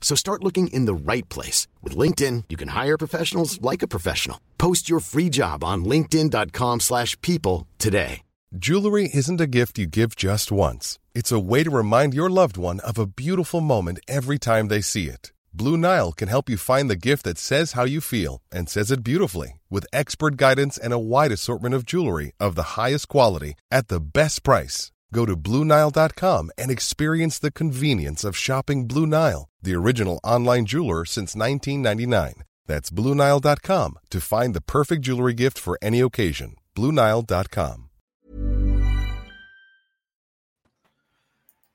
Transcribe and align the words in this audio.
So 0.00 0.16
start 0.16 0.42
looking 0.42 0.66
in 0.68 0.86
the 0.86 1.12
right 1.12 1.28
place. 1.28 1.68
With 1.82 1.96
LinkedIn, 1.96 2.44
you 2.48 2.56
can 2.56 2.68
hire 2.68 2.98
professionals 2.98 3.62
like 3.62 3.82
a 3.84 3.88
professional. 3.88 4.40
Post 4.58 4.90
your 4.90 4.98
free 4.98 5.28
job 5.28 5.62
on 5.62 5.84
linkedin.com 5.84 6.80
slash 6.80 7.16
people 7.20 7.68
today. 7.78 8.22
Jewelry 8.58 9.08
isn't 9.14 9.40
a 9.40 9.46
gift 9.46 9.78
you 9.78 9.86
give 9.86 10.16
just 10.16 10.50
once. 10.50 10.98
It's 11.14 11.30
a 11.30 11.38
way 11.38 11.62
to 11.62 11.70
remind 11.70 12.14
your 12.14 12.28
loved 12.28 12.56
one 12.56 12.80
of 12.80 12.98
a 12.98 13.06
beautiful 13.06 13.60
moment 13.60 14.00
every 14.08 14.38
time 14.38 14.66
they 14.66 14.80
see 14.80 15.06
it. 15.06 15.30
Blue 15.54 15.76
Nile 15.76 16.10
can 16.10 16.26
help 16.26 16.50
you 16.50 16.56
find 16.56 16.90
the 16.90 16.96
gift 16.96 17.24
that 17.24 17.38
says 17.38 17.72
how 17.72 17.84
you 17.84 18.00
feel 18.00 18.42
and 18.50 18.68
says 18.68 18.90
it 18.90 19.04
beautifully 19.04 19.60
with 19.70 19.86
expert 19.92 20.36
guidance 20.36 20.76
and 20.78 20.92
a 20.92 20.98
wide 20.98 21.30
assortment 21.30 21.76
of 21.76 21.84
jewelry 21.84 22.32
of 22.40 22.56
the 22.56 22.74
highest 22.74 23.06
quality 23.06 23.54
at 23.70 23.86
the 23.86 24.00
best 24.00 24.42
price. 24.42 24.90
Go 25.12 25.26
to 25.26 25.36
BlueNile.com 25.36 26.50
and 26.56 26.70
experience 26.70 27.38
the 27.38 27.50
convenience 27.50 28.24
of 28.24 28.36
shopping 28.36 28.86
Blue 28.86 29.06
Nile, 29.06 29.48
the 29.60 29.74
original 29.74 30.20
online 30.22 30.66
jeweler 30.66 31.04
since 31.04 31.34
1999. 31.34 32.44
That's 32.66 32.90
BlueNile.com 32.90 33.98
to 34.10 34.20
find 34.20 34.54
the 34.54 34.60
perfect 34.60 35.02
jewelry 35.02 35.34
gift 35.34 35.58
for 35.58 35.78
any 35.82 36.00
occasion. 36.00 36.54
BlueNile.com. 36.76 37.86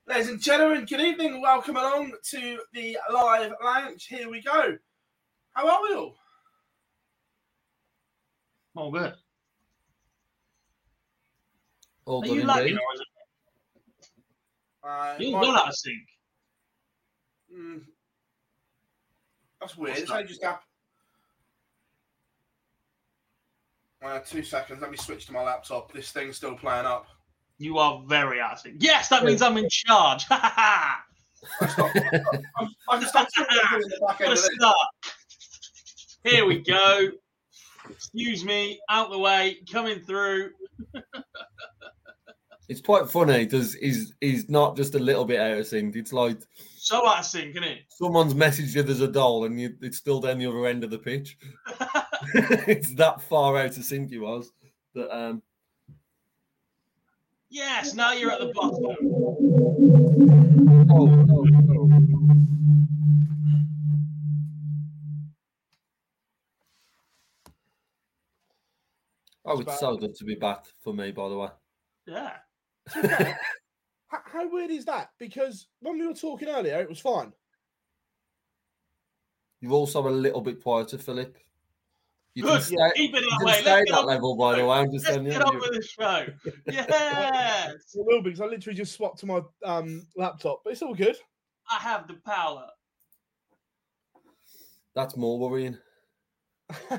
Ladies 0.08 0.28
and 0.28 0.40
gentlemen, 0.40 0.84
good 0.84 1.00
evening. 1.00 1.42
Welcome 1.42 1.76
along 1.76 2.12
to 2.30 2.60
the 2.72 2.96
live 3.12 3.52
lounge. 3.62 4.06
Here 4.06 4.30
we 4.30 4.40
go. 4.40 4.78
How 5.52 5.68
are 5.68 5.82
we 5.82 5.94
all? 5.96 6.16
All 8.76 8.92
good. 8.92 9.14
All 12.04 12.22
Are 12.22 12.26
you 12.26 12.48
indeed. 12.48 12.78
Or 14.86 15.14
is 15.16 15.20
it? 15.20 15.24
Uh, 15.24 15.30
You're 15.30 15.40
my- 15.40 15.46
not 15.46 15.62
out 15.62 15.68
of 15.68 15.74
sync. 15.74 16.02
Mm. 17.54 17.82
That's 19.60 19.76
weird. 19.76 19.98
It's 19.98 20.10
only 20.10 20.24
just 20.24 20.42
happened. 20.42 20.62
Uh, 24.04 24.18
two 24.20 24.42
seconds. 24.42 24.80
Let 24.80 24.90
me 24.90 24.96
switch 24.96 25.26
to 25.26 25.32
my 25.32 25.42
laptop. 25.42 25.92
This 25.92 26.12
thing's 26.12 26.36
still 26.36 26.54
playing 26.54 26.86
up. 26.86 27.06
You 27.58 27.78
are 27.78 28.02
very 28.06 28.40
out 28.40 28.52
of 28.52 28.58
sync. 28.60 28.76
Yes, 28.80 29.08
that 29.08 29.24
means 29.24 29.42
I'm 29.42 29.56
in 29.56 29.68
charge. 29.70 30.24
Ha 30.36 30.38
ha 30.38 30.52
ha! 30.56 31.02
I'm, 32.58 32.68
I 32.88 32.98
can 32.98 33.06
start 33.08 33.28
doing 33.36 33.46
the 33.82 34.06
back 34.06 34.20
end 34.20 34.30
Gotta 34.30 34.36
start. 34.36 34.76
Here 36.24 36.44
we 36.44 36.58
go. 36.58 37.10
Excuse 37.88 38.44
me, 38.44 38.80
out 38.90 39.10
the 39.10 39.18
way, 39.18 39.58
coming 39.70 40.00
through. 40.00 40.50
It's 42.68 42.80
quite 42.80 43.08
funny 43.08 43.44
because 43.44 43.74
he's 43.74 44.12
he's 44.20 44.48
not 44.48 44.76
just 44.76 44.94
a 44.94 44.98
little 44.98 45.24
bit 45.24 45.40
out 45.40 45.58
of 45.58 45.66
sync. 45.66 45.94
It's 45.94 46.12
like 46.12 46.38
So 46.78 47.06
out 47.06 47.20
of 47.20 47.24
sync, 47.24 47.50
isn't 47.50 47.64
it? 47.64 47.78
someone's 47.88 48.34
messaged 48.34 48.74
you 48.74 48.82
there's 48.82 49.00
a 49.00 49.08
doll 49.08 49.44
and 49.44 49.60
you, 49.60 49.76
it's 49.80 49.98
still 49.98 50.20
down 50.20 50.38
the 50.38 50.46
other 50.46 50.66
end 50.66 50.82
of 50.82 50.90
the 50.90 50.98
pitch. 50.98 51.38
it's 52.34 52.94
that 52.94 53.20
far 53.22 53.56
out 53.56 53.76
of 53.76 53.84
sync 53.84 54.10
you 54.10 54.22
was. 54.22 54.52
That 54.94 55.16
um 55.16 55.42
Yes, 57.48 57.94
now 57.94 58.12
you're 58.12 58.32
at 58.32 58.40
the 58.40 58.52
bottom. 58.52 58.84
oh, 60.90 61.26
oh, 61.30 61.46
oh. 61.70 61.96
Oh, 69.48 69.60
it's 69.60 69.78
so 69.78 69.96
good 69.96 70.16
to 70.16 70.24
be 70.24 70.34
back 70.34 70.64
for 70.82 70.92
me, 70.92 71.12
by 71.12 71.28
the 71.28 71.38
way. 71.38 71.48
Yeah. 72.06 72.32
How, 74.08 74.20
how 74.24 74.48
weird 74.48 74.70
is 74.70 74.84
that? 74.84 75.10
Because 75.18 75.66
when 75.80 75.98
we 75.98 76.06
were 76.06 76.14
talking 76.14 76.46
earlier, 76.48 76.78
it 76.80 76.88
was 76.88 77.00
fine. 77.00 77.32
You're 79.60 79.72
also 79.72 80.06
a 80.06 80.10
little 80.10 80.40
bit 80.40 80.62
quieter, 80.62 80.96
Philip. 80.96 81.36
You 82.34 82.44
can 82.44 82.52
Good. 82.52 82.62
stay, 82.62 82.76
Keep 82.94 83.14
it 83.16 83.22
you 83.24 83.30
that 83.30 83.36
can 83.38 83.46
way. 83.46 83.52
stay 83.54 83.64
Let's 83.64 83.80
at 83.80 83.86
get 83.86 83.94
that 83.96 84.06
level, 84.06 84.36
by 84.36 84.56
the 84.56 84.64
way. 84.64 84.76
I'm 84.78 84.92
just 84.92 85.06
Let's 85.06 85.16
telling 85.16 85.26
you. 85.26 85.32
get 85.32 85.42
on 85.42 85.56
with 85.58 85.72
the 85.72 85.82
show. 85.82 86.26
Yes. 86.72 87.72
It 87.94 88.06
will 88.06 88.22
be 88.22 88.30
because 88.30 88.42
I 88.42 88.46
literally 88.46 88.76
just 88.76 88.92
swapped 88.94 89.18
to 89.20 89.26
my 89.26 89.40
um, 89.64 90.06
laptop, 90.16 90.60
but 90.62 90.72
it's 90.74 90.82
all 90.82 90.94
good. 90.94 91.16
I 91.68 91.82
have 91.82 92.06
the 92.06 92.14
power. 92.24 92.68
That's 94.94 95.16
more 95.16 95.38
worrying. 95.40 95.76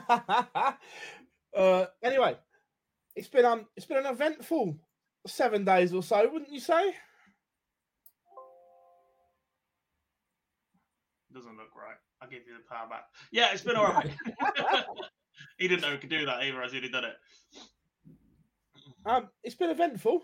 uh, 1.55 1.85
anyway, 2.03 2.35
it's 3.15 3.27
been 3.29 3.45
um, 3.45 3.65
it's 3.77 3.85
been 3.85 3.97
an 3.97 4.05
eventful 4.07 4.77
seven 5.29 5.63
days 5.63 5.93
or 5.93 6.03
so, 6.03 6.29
wouldn't 6.31 6.51
you 6.51 6.59
say? 6.59 6.93
Doesn't 11.33 11.57
look 11.57 11.75
right. 11.75 11.97
I'll 12.21 12.29
give 12.29 12.41
you 12.47 12.53
the 12.53 12.73
power 12.73 12.89
back. 12.89 13.05
Yeah, 13.31 13.51
it's 13.51 13.61
been 13.61 13.75
all 13.75 13.91
right. 13.91 14.09
he 15.57 15.67
didn't 15.67 15.81
know 15.81 15.91
he 15.91 15.97
could 15.97 16.09
do 16.09 16.25
that 16.25 16.43
either, 16.43 16.61
as 16.63 16.71
he'd 16.71 16.91
done 16.91 17.05
it. 17.05 17.15
Um, 19.05 19.29
it's 19.43 19.55
been 19.55 19.69
eventful. 19.69 20.23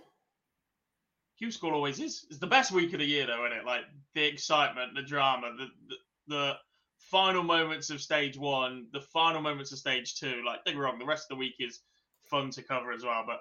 Q 1.38 1.52
School 1.52 1.74
always 1.74 2.00
is. 2.00 2.26
It's 2.30 2.40
the 2.40 2.48
best 2.48 2.72
week 2.72 2.94
of 2.94 3.00
the 3.00 3.06
year, 3.06 3.28
though, 3.28 3.46
isn't 3.46 3.60
it? 3.60 3.66
Like 3.66 3.84
the 4.16 4.24
excitement, 4.24 4.96
the 4.96 5.02
drama, 5.02 5.52
the, 5.58 5.68
the 5.88 5.96
the 6.28 6.54
final 7.00 7.44
moments 7.44 7.90
of 7.90 8.02
stage 8.02 8.38
one, 8.38 8.88
the 8.94 9.02
final 9.02 9.42
moments 9.42 9.72
of 9.72 9.78
stage 9.78 10.16
two. 10.16 10.42
Like, 10.46 10.64
don't 10.64 10.74
get 10.74 10.76
me 10.76 10.82
wrong, 10.82 11.00
the 11.00 11.06
rest 11.06 11.26
of 11.30 11.36
the 11.36 11.40
week 11.40 11.56
is 11.60 11.82
fun 12.30 12.50
to 12.52 12.64
cover 12.64 12.92
as 12.92 13.04
well, 13.04 13.24
but 13.26 13.40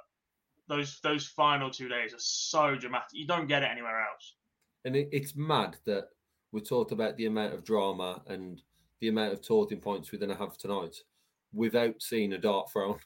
those 0.68 1.00
those 1.02 1.26
final 1.26 1.70
two 1.70 1.88
days 1.88 2.14
are 2.14 2.18
so 2.18 2.74
dramatic. 2.76 3.08
You 3.12 3.26
don't 3.26 3.48
get 3.48 3.62
it 3.62 3.70
anywhere 3.70 4.00
else. 4.00 4.36
And 4.84 4.96
it, 4.96 5.08
it's 5.12 5.36
mad 5.36 5.76
that 5.86 6.08
we 6.52 6.60
talked 6.60 6.92
about 6.92 7.16
the 7.16 7.26
amount 7.26 7.54
of 7.54 7.64
drama 7.64 8.22
and 8.26 8.60
the 9.00 9.08
amount 9.08 9.32
of 9.32 9.42
talking 9.42 9.80
points 9.80 10.12
we're 10.12 10.18
going 10.18 10.30
to 10.30 10.36
have 10.36 10.56
tonight 10.56 10.96
without 11.52 12.00
seeing 12.00 12.32
a 12.32 12.38
dart 12.38 12.70
thrown. 12.70 12.98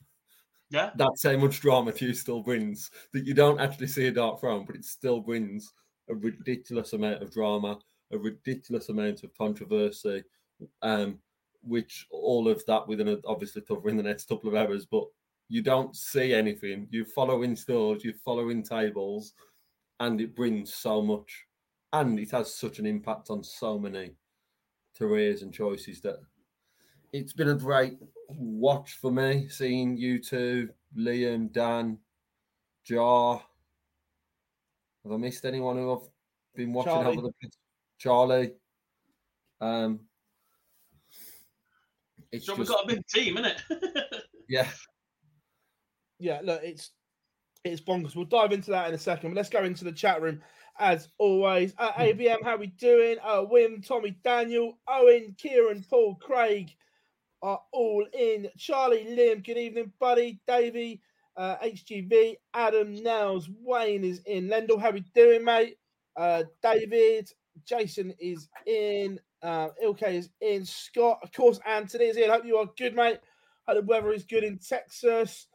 Yeah. 0.71 0.91
That's 0.97 1.23
how 1.23 1.37
much 1.37 1.61
drama 1.61 1.93
Q 1.93 2.15
School 2.15 2.43
brings. 2.43 2.91
That 3.13 3.27
you 3.27 3.35
don't 3.35 3.61
actually 3.61 3.89
see 3.89 4.07
a 4.07 4.13
dart 4.13 4.41
thrown, 4.41 4.65
but 4.65 4.77
it 4.77 4.85
still 4.85 5.21
brings 5.21 5.73
a 6.09 6.15
ridiculous 6.15 6.93
amount 6.93 7.23
of 7.23 7.33
drama, 7.33 7.79
a 8.13 8.19
ridiculous 8.19 8.89
amount 8.89 9.25
of 9.25 9.37
controversy, 9.37 10.23
um, 10.83 11.19
which 11.63 12.07
all 12.11 12.49
of 12.49 12.65
that 12.67 12.87
we're 12.87 12.99
going 12.99 13.17
to 13.17 13.23
obviously 13.27 13.63
cover 13.63 13.89
in 13.89 13.97
the 13.97 14.03
next 14.03 14.29
couple 14.29 14.49
of 14.49 14.55
hours. 14.55 14.87
But 14.87 15.05
you 15.49 15.63
don't 15.63 15.95
see 15.95 16.35
anything. 16.35 16.89
You're 16.91 17.07
following 17.07 17.57
stores, 17.57 18.05
you're 18.05 18.15
following 18.25 18.63
tables, 18.63 19.35
and 20.01 20.21
it 20.21 20.35
brings 20.35 20.75
so 20.75 21.03
much. 21.03 21.45
And 21.93 22.19
it 22.19 22.31
has 22.33 22.55
such 22.55 22.79
an 22.79 22.87
impact 22.87 23.31
on 23.31 23.43
so 23.45 23.79
many 23.79 24.13
careers 24.99 25.43
and 25.43 25.53
choices 25.53 26.01
that 26.01 26.17
it's 27.13 27.33
been 27.33 27.49
a 27.49 27.55
great 27.55 27.97
watch 28.29 28.99
for 29.01 29.11
me 29.11 29.49
seeing 29.49 29.97
you 29.97 30.21
two, 30.21 30.69
Liam, 30.97 31.53
Dan, 31.53 31.99
Jar. 32.85 33.43
Have 35.05 35.13
I 35.13 35.17
missed 35.17 35.45
anyone 35.45 35.77
who 35.77 35.93
I've 35.93 36.09
been 36.55 36.73
watching 36.73 36.93
Charlie. 36.93 37.19
over 37.19 37.29
the 37.29 37.51
Charlie? 37.99 38.53
Um, 39.61 40.01
it's 42.33 42.47
So 42.47 42.55
we've 42.55 42.67
got 42.67 42.85
a 42.85 42.89
big 42.89 43.07
team, 43.07 43.37
innit? 43.37 43.61
yeah, 44.49 44.69
Yeah, 46.19 46.41
look, 46.43 46.61
it's 46.63 46.91
it's 47.65 47.81
bonkers. 47.81 48.15
We'll 48.15 48.25
dive 48.27 48.53
into 48.53 48.71
that 48.71 48.89
in 48.89 48.95
a 48.95 48.99
second. 48.99 49.31
But 49.31 49.37
let's 49.37 49.49
go 49.49 49.65
into 49.65 49.85
the 49.85 49.93
chat 49.93 50.23
room 50.23 50.41
as 50.79 51.09
always. 51.19 51.75
Uh, 51.79 51.93
ABM, 51.93 52.43
how 52.45 52.57
we 52.57 52.69
doing? 52.69 53.17
Uh, 53.23 53.45
Wim, 53.45 53.87
Tommy, 53.87 54.17
Daniel, 54.25 54.79
Owen, 54.89 55.35
Kieran, 55.39 55.85
Paul, 55.89 56.17
Craig 56.17 56.71
are 57.43 57.61
all 57.73 58.07
in. 58.19 58.49
Charlie, 58.57 59.07
Liam, 59.11 59.45
good 59.45 59.59
evening, 59.59 59.93
buddy. 60.01 60.41
Davey, 60.47 61.01
Uh, 61.37 61.57
HGV, 61.63 62.37
Adam, 62.55 62.95
Nels, 63.03 63.49
Wayne 63.63 64.05
is 64.05 64.21
in. 64.27 64.49
Lendl, 64.49 64.81
how 64.81 64.91
we 64.91 65.01
doing, 65.15 65.45
mate? 65.45 65.77
Uh, 66.17 66.45
David, 66.63 67.31
Jason 67.67 68.15
is 68.19 68.49
in. 68.67 69.21
Uh, 69.43 69.69
Ilke 69.83 70.09
is 70.09 70.31
in. 70.41 70.65
Scott, 70.65 71.19
of 71.23 71.33
course, 71.33 71.61
Anthony 71.67 72.07
is 72.07 72.17
in. 72.17 72.31
Hope 72.31 72.47
you 72.47 72.57
are 72.57 72.71
good, 72.79 72.95
mate. 72.95 73.21
Hope 73.69 73.81
the 73.81 73.87
weather 73.87 74.13
is 74.13 74.25
good 74.25 74.45
in 74.45 74.59
Texas. 74.59 75.47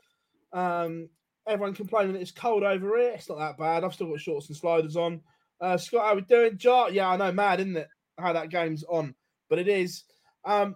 Um, 0.53 1.09
everyone 1.47 1.73
complaining 1.73 2.13
that 2.13 2.21
it's 2.21 2.31
cold 2.31 2.63
over 2.63 2.97
here. 2.97 3.11
It's 3.11 3.29
not 3.29 3.39
that 3.39 3.57
bad. 3.57 3.83
I've 3.83 3.93
still 3.93 4.09
got 4.09 4.19
shorts 4.19 4.47
and 4.47 4.57
sliders 4.57 4.95
on. 4.95 5.21
Uh, 5.59 5.77
Scott, 5.77 6.05
how 6.05 6.13
are 6.13 6.15
we 6.15 6.21
doing? 6.21 6.57
Jar, 6.57 6.89
yeah, 6.89 7.09
I 7.09 7.17
know, 7.17 7.31
mad, 7.31 7.59
isn't 7.59 7.77
it? 7.77 7.87
How 8.17 8.33
that 8.33 8.49
game's 8.49 8.83
on, 8.83 9.15
but 9.49 9.59
it 9.59 9.67
is. 9.67 10.03
Um, 10.45 10.75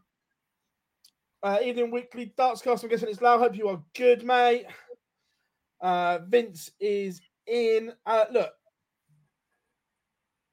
uh, 1.43 1.59
evening 1.63 1.91
weekly 1.91 2.33
darts 2.37 2.61
cast. 2.61 2.83
I'm 2.83 2.89
guessing 2.89 3.09
it's 3.09 3.21
loud. 3.21 3.39
Hope 3.39 3.55
you 3.55 3.67
are 3.69 3.83
good, 3.95 4.23
mate. 4.23 4.65
Uh, 5.81 6.19
Vince 6.27 6.71
is 6.79 7.21
in. 7.45 7.91
Uh, 8.05 8.25
look, 8.31 8.51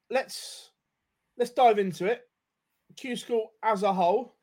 let's 0.09 0.71
let's 1.37 1.51
dive 1.51 1.79
into 1.79 2.05
it. 2.05 2.21
Q 2.95 3.15
School 3.15 3.51
as 3.63 3.83
a 3.83 3.93
whole 3.93 4.35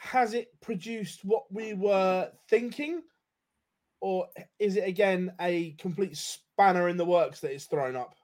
has 0.00 0.32
it 0.32 0.48
produced 0.62 1.24
what 1.26 1.44
we 1.52 1.74
were 1.74 2.30
thinking, 2.48 3.02
or 4.00 4.28
is 4.58 4.76
it 4.76 4.86
again 4.86 5.32
a 5.40 5.72
complete 5.72 6.16
spanner 6.16 6.88
in 6.88 6.96
the 6.96 7.04
works 7.04 7.40
that 7.40 7.52
it's 7.52 7.66
thrown 7.66 7.96
up? 7.96 8.14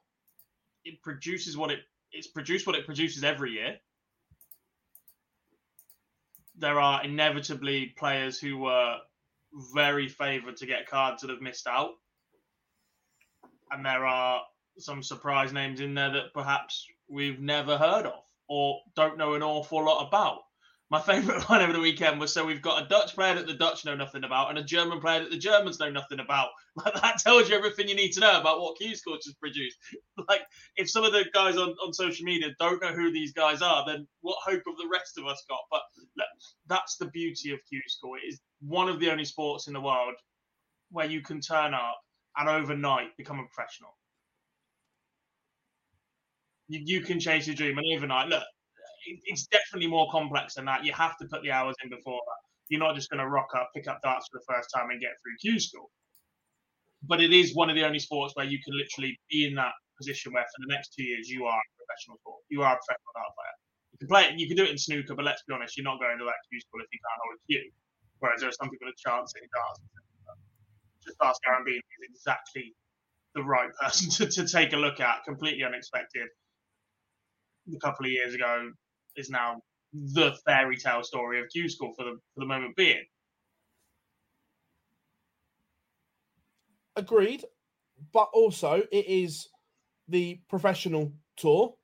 It 0.85 1.03
produces 1.03 1.57
what 1.57 1.71
it 1.71 1.81
it's 2.13 2.29
produced 2.29 2.67
what 2.67 2.77
it 2.77 2.87
produces 2.87 3.25
every 3.25 3.53
year. 3.53 3.77
There 6.59 6.81
are 6.81 7.05
inevitably 7.05 7.95
players 7.99 8.39
who 8.39 8.59
were 8.59 8.97
very 9.75 10.09
favoured 10.09 10.57
to 10.59 10.67
get 10.67 10.89
cards 10.89 11.21
that 11.23 11.31
have 11.31 11.43
missed 11.43 11.67
out, 11.67 11.91
and 13.71 13.85
there 13.85 14.07
are 14.07 14.43
some 14.79 15.03
surprise 15.03 15.53
names 15.53 15.81
in 15.81 15.95
there 15.95 16.13
that 16.13 16.33
perhaps 16.33 16.87
we've 17.09 17.41
never 17.41 17.77
heard 17.77 18.07
of 18.07 18.23
or 18.49 18.81
don't 18.95 19.19
know 19.19 19.35
an 19.35 19.43
awful 19.43 19.85
lot 19.85 20.07
about. 20.07 20.46
My 20.89 21.01
favourite 21.01 21.43
one 21.49 21.63
over 21.63 21.73
the 21.73 21.81
weekend 21.81 22.21
was 22.21 22.33
so 22.33 22.45
we've 22.45 22.63
got 22.63 22.83
a 22.83 22.89
Dutch 22.89 23.15
player 23.15 23.35
that 23.35 23.47
the 23.47 23.55
Dutch 23.55 23.85
know 23.85 23.97
nothing 23.97 24.25
about 24.25 24.51
and 24.51 24.59
a 24.59 24.63
German 24.63 25.01
player 25.01 25.21
that 25.21 25.31
the 25.31 25.39
Germans 25.39 25.81
know 25.81 25.91
nothing 25.91 26.21
about. 26.21 26.49
Like 26.85 27.01
that 27.01 27.19
tells 27.19 27.49
you 27.49 27.57
everything 27.57 27.89
you 27.89 27.95
need 27.95 28.13
to 28.13 28.21
know 28.21 28.39
about 28.39 28.61
what 28.61 28.77
Q 28.77 28.95
School 28.95 29.15
has 29.15 29.35
produced. 29.41 29.79
Like 30.29 30.43
if 30.77 30.91
some 30.91 31.05
of 31.05 31.13
the 31.13 31.25
guys 31.33 31.57
on, 31.57 31.71
on 31.85 31.93
social 31.95 32.25
media 32.25 32.51
don't 32.61 32.83
know 32.83 32.93
who 32.93 33.11
these 33.11 33.33
guys 33.33 33.63
are, 33.63 33.85
then 33.87 34.07
what 34.21 34.37
hope 34.45 34.63
have 34.67 34.77
the 34.77 34.89
rest 34.93 35.17
of 35.17 35.27
us 35.27 35.43
got? 35.49 35.61
But 35.71 35.81
look, 36.17 36.27
that's 36.67 36.97
the 36.99 37.07
beauty 37.07 37.53
of 37.53 37.61
Q 37.69 37.81
School. 37.89 38.17
It 38.17 38.29
is 38.29 38.41
one 38.61 38.89
of 38.89 39.01
the 39.01 39.11
only 39.11 39.25
sports 39.25 39.69
in 39.69 39.73
the 39.73 39.81
world 39.81 40.15
where 40.91 41.07
you 41.07 41.23
can 41.23 41.41
turn 41.41 41.73
up 41.73 41.99
and 42.37 42.49
overnight 42.49 43.17
become 43.17 43.39
a 43.39 43.47
professional. 43.47 43.97
You, 46.69 46.81
you 46.85 47.01
can 47.01 47.21
chase 47.21 47.47
your 47.47 47.57
dream 47.57 47.79
and 47.79 47.87
overnight. 47.97 48.29
Look, 48.29 48.45
it, 49.07 49.21
it's 49.25 49.47
definitely 49.47 49.89
more 49.89 50.11
complex 50.11 50.55
than 50.55 50.65
that. 50.67 50.85
You 50.85 50.93
have 50.93 51.17
to 51.19 51.27
put 51.27 51.43
the 51.43 51.51
hours 51.53 51.75
in 51.83 51.91
before 51.91 52.21
that. 52.27 52.41
You're 52.69 52.81
not 52.81 52.95
just 52.95 53.11
going 53.11 53.21
to 53.21 53.29
rock 53.29 53.49
up, 53.57 53.71
pick 53.75 53.87
up 53.87 54.03
darts 54.03 54.27
for 54.31 54.41
the 54.41 54.45
first 54.53 54.69
time, 54.75 54.91
and 54.91 55.01
get 55.01 55.15
through 55.23 55.37
Q 55.41 55.61
school. 55.61 55.91
But 57.03 57.21
it 57.21 57.33
is 57.33 57.55
one 57.55 57.71
of 57.71 57.77
the 57.77 57.85
only 57.85 58.01
sports 58.01 58.35
where 58.35 58.47
you 58.47 58.59
can 58.63 58.77
literally 58.77 59.19
be 59.31 59.47
in 59.47 59.55
that 59.55 59.73
position 59.97 60.33
where 60.33 60.43
for 60.45 60.67
the 60.67 60.75
next 60.75 60.93
two 60.95 61.05
years 61.05 61.29
you 61.29 61.47
are 61.47 61.57
a 61.57 61.71
professional 61.79 62.19
sport. 62.19 62.43
You 62.51 62.63
are 62.63 62.75
a 62.75 62.79
professional 62.83 63.15
dart 63.15 63.33
player. 63.39 63.57
You 63.93 63.99
can 63.99 64.09
play 64.09 64.23
it, 64.27 64.39
you 64.39 64.47
can 64.49 64.57
do 64.57 64.65
it 64.65 64.71
in 64.71 64.79
snooker, 64.79 65.15
but 65.15 65.25
let's 65.25 65.43
be 65.47 65.55
honest, 65.55 65.77
you're 65.77 65.89
not 65.89 66.01
going 66.01 66.19
to 66.19 66.25
that 66.27 66.41
Q 66.51 66.61
school 66.61 66.83
if 66.83 66.91
you 66.93 66.99
can't 66.99 67.21
hold 67.23 67.39
a 67.39 67.43
cue. 67.47 67.71
Whereas 68.19 68.41
there 68.41 68.51
are 68.51 68.59
some 68.59 68.69
people 68.69 68.89
that 68.89 68.99
chance 68.99 69.33
in 69.39 69.47
darts. 69.55 69.81
Just 71.05 71.17
ask 71.23 71.41
Aaron 71.47 71.63
Bean, 71.65 71.79
he's 71.79 72.11
exactly 72.11 72.75
the 73.35 73.45
right 73.45 73.71
person 73.81 74.11
to, 74.19 74.27
to 74.27 74.49
take 74.49 74.73
a 74.73 74.77
look 74.77 74.99
at. 75.01 75.23
Completely 75.25 75.63
unexpected. 75.63 76.27
A 77.73 77.79
couple 77.79 78.07
of 78.07 78.13
years 78.13 78.35
ago 78.35 78.71
is 79.17 79.31
now 79.31 79.63
the 79.93 80.37
fairy 80.45 80.77
tale 80.77 81.03
story 81.03 81.41
of 81.41 81.49
Q 81.49 81.69
School 81.69 81.93
for 81.97 82.05
the 82.05 82.19
for 82.35 82.41
the 82.41 82.47
moment 82.47 82.77
being. 82.77 83.05
Agreed, 86.97 87.45
but 88.13 88.29
also 88.33 88.83
it 88.91 89.07
is 89.07 89.49
the 90.09 90.41
professional 90.49 91.13
tour. 91.37 91.75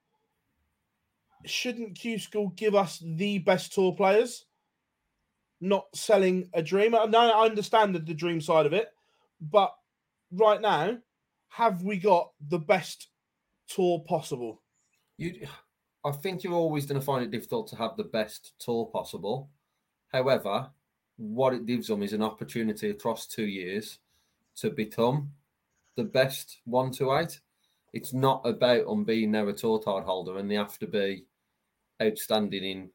Shouldn't 1.45 1.99
Q 1.99 2.19
School 2.19 2.53
give 2.57 2.75
us 2.75 3.03
the 3.05 3.39
best 3.39 3.73
tour 3.73 3.93
players? 3.95 4.47
Not 5.61 5.85
selling 5.95 6.49
a 6.55 6.63
dream. 6.63 6.93
No, 6.93 7.19
I 7.19 7.45
understand 7.47 7.95
the, 7.95 7.99
the 7.99 8.15
dream 8.15 8.41
side 8.41 8.67
of 8.67 8.73
it, 8.73 8.89
but 9.41 9.73
right 10.33 10.61
now, 10.61 10.99
have 11.49 11.83
we 11.83 11.99
got 11.99 12.33
the 12.49 12.59
best 12.59 13.09
tour 13.69 14.03
possible? 14.07 14.63
You, 15.19 15.47
I 16.05 16.11
think 16.11 16.43
you're 16.43 16.53
always 16.53 16.87
going 16.87 17.01
to 17.01 17.05
find 17.05 17.25
it 17.25 17.31
difficult 17.31 17.69
to 17.69 17.77
have 17.77 17.97
the 17.97 18.05
best 18.05 18.53
tour 18.59 18.87
possible. 18.87 19.51
However, 20.13 20.71
what 21.17 21.55
it 21.55 21.67
gives 21.67 21.87
them 21.87 22.03
is 22.03 22.13
an 22.13 22.23
opportunity 22.23 22.91
across 22.91 23.27
two 23.27 23.47
years 23.47 23.99
to 24.57 24.71
become 24.71 25.33
the 25.97 26.05
best 26.05 26.61
one 26.65 26.91
to 26.93 27.15
eight. 27.17 27.41
It's 27.93 28.13
not 28.13 28.43
about 28.45 28.87
them 28.87 29.05
being 29.05 29.31
now 29.31 29.49
a 29.49 29.53
tour 29.53 29.79
card 29.79 30.05
holder 30.05 30.39
and 30.39 30.51
they 30.51 30.57
have 30.57 30.79
to 30.81 30.87
be 30.87 31.25
outstanding 32.03 32.65
in 32.65 32.91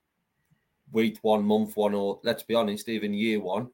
week 0.91 1.19
one, 1.21 1.43
month 1.43 1.77
one, 1.77 1.93
or 1.93 2.19
let's 2.23 2.43
be 2.43 2.55
honest, 2.55 2.89
even 2.89 3.13
year 3.13 3.39
one. 3.39 3.69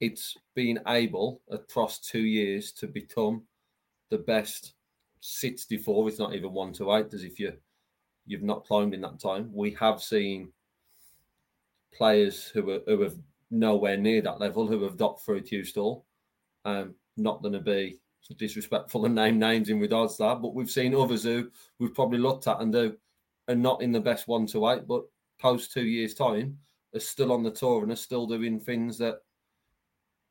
It's 0.00 0.36
being 0.54 0.78
able 0.86 1.42
across 1.50 1.98
two 1.98 2.20
years 2.20 2.72
to 2.72 2.86
become 2.86 3.42
the 4.10 4.18
best 4.18 4.74
64. 5.20 6.08
It's 6.08 6.18
not 6.18 6.34
even 6.34 6.52
one 6.52 6.72
to 6.74 6.94
eight, 6.94 7.12
as 7.12 7.24
if 7.24 7.38
you 7.38 7.52
you've 8.32 8.42
not 8.42 8.64
climbed 8.64 8.94
in 8.94 9.02
that 9.02 9.20
time. 9.20 9.50
We 9.52 9.72
have 9.72 10.02
seen 10.02 10.48
players 11.94 12.46
who 12.46 12.70
are 12.70 12.80
who 12.86 13.02
have 13.02 13.14
nowhere 13.50 13.98
near 13.98 14.22
that 14.22 14.40
level 14.40 14.66
who 14.66 14.82
have 14.82 14.96
dropped 14.96 15.24
through 15.24 15.42
Q 15.42 15.64
School. 15.64 16.06
Um, 16.64 16.94
not 17.16 17.42
going 17.42 17.52
to 17.52 17.60
be 17.60 17.98
disrespectful 18.38 19.04
and 19.04 19.14
name 19.14 19.38
names 19.38 19.68
in 19.68 19.78
regards 19.78 20.16
to 20.16 20.22
that, 20.22 20.40
but 20.40 20.54
we've 20.54 20.70
seen 20.70 20.94
others 20.94 21.24
who 21.24 21.50
we've 21.78 21.94
probably 21.94 22.18
looked 22.18 22.46
at 22.46 22.60
and 22.60 22.72
do 22.72 22.96
are 23.48 23.54
not 23.54 23.82
in 23.82 23.92
the 23.92 24.00
best 24.00 24.26
one 24.26 24.46
to 24.46 24.68
eight, 24.70 24.86
but 24.88 25.04
post 25.38 25.72
two 25.72 25.84
years' 25.84 26.14
time 26.14 26.56
are 26.94 27.00
still 27.00 27.32
on 27.32 27.42
the 27.42 27.50
tour 27.50 27.82
and 27.82 27.92
are 27.92 27.96
still 27.96 28.26
doing 28.26 28.58
things 28.58 28.96
that 28.98 29.18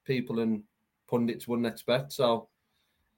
people 0.06 0.40
and 0.40 0.64
pundits 1.08 1.48
wouldn't 1.48 1.68
expect. 1.68 2.14
So 2.14 2.48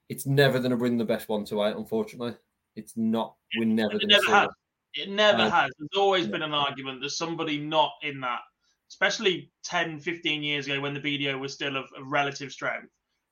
it's 0.08 0.26
never 0.26 0.58
going 0.58 0.72
to 0.72 0.76
bring 0.76 0.98
the 0.98 1.04
best 1.04 1.28
one 1.28 1.44
to 1.46 1.64
eight, 1.64 1.76
unfortunately. 1.76 2.34
It's 2.76 2.96
not. 2.96 3.36
We're 3.56 3.64
never 3.66 3.98
going 3.98 4.08
to 4.08 4.20
see 4.20 4.30
has. 4.30 4.48
It 4.94 5.08
never 5.10 5.42
Uh, 5.42 5.50
has. 5.50 5.70
There's 5.78 5.96
always 5.98 6.26
yeah. 6.26 6.32
been 6.32 6.42
an 6.42 6.54
argument. 6.54 7.00
There's 7.00 7.16
somebody 7.18 7.58
not 7.58 7.92
in 8.02 8.20
that, 8.20 8.40
especially 8.90 9.50
10, 9.64 9.98
15 10.00 10.42
years 10.42 10.66
ago 10.66 10.80
when 10.80 10.94
the 10.94 11.00
BDO 11.00 11.38
was 11.38 11.52
still 11.52 11.76
of, 11.76 11.86
of 11.96 12.06
relative 12.06 12.52
strength. 12.52 12.88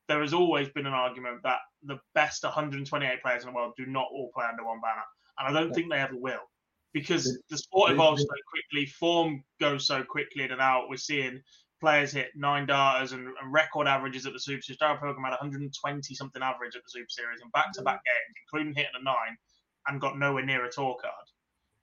There 0.09 0.21
has 0.21 0.35
always 0.35 0.69
been 0.69 0.87
an 0.87 0.93
argument 0.93 1.43
that 1.45 1.61
the 1.85 1.99
best 2.15 2.43
128 2.43 3.23
players 3.23 3.45
in 3.45 3.51
the 3.51 3.55
world 3.55 3.75
do 3.77 3.87
not 3.87 4.09
all 4.11 4.31
play 4.35 4.45
under 4.47 4.65
one 4.65 4.81
banner. 4.81 5.03
And 5.39 5.49
I 5.49 5.53
don't 5.61 5.69
Yeah. 5.69 5.75
think 5.75 5.91
they 5.91 6.01
ever 6.01 6.17
will 6.17 6.43
because 6.93 7.41
The- 7.49 7.59
sport 7.59 7.93
evolves 7.93 8.23
so 8.23 8.29
quickly, 8.51 8.87
form 8.87 9.45
goes 9.61 9.87
so 9.87 10.03
quickly 10.05 10.43
in 10.45 10.53
and 10.53 10.61
out. 10.61 10.89
We're 10.89 10.97
seeing 10.97 11.43
players 11.81 12.13
hit 12.13 12.31
nine 12.37 12.67
darters 12.67 13.13
and, 13.13 13.27
and 13.29 13.53
record 13.53 13.87
averages 13.89 14.27
at 14.27 14.33
the 14.33 14.39
Super 14.41 14.63
Series. 14.63 14.79
Darrell 14.79 14.99
Pilgrim 14.99 15.25
had 15.25 15.31
120 15.33 16.15
something 16.15 16.43
average 16.43 16.77
at 16.77 16.83
the 16.85 16.91
Super 16.91 17.09
Series 17.09 17.41
in 17.41 17.49
back 17.51 17.73
to 17.73 17.83
back 17.83 18.05
games, 18.05 18.37
including 18.45 18.75
hitting 18.75 18.93
a 19.01 19.03
nine, 19.03 19.37
and 19.89 20.01
got 20.01 20.19
nowhere 20.19 20.45
near 20.45 20.65
a 20.65 20.71
tour 20.71 20.97
card. 21.01 21.27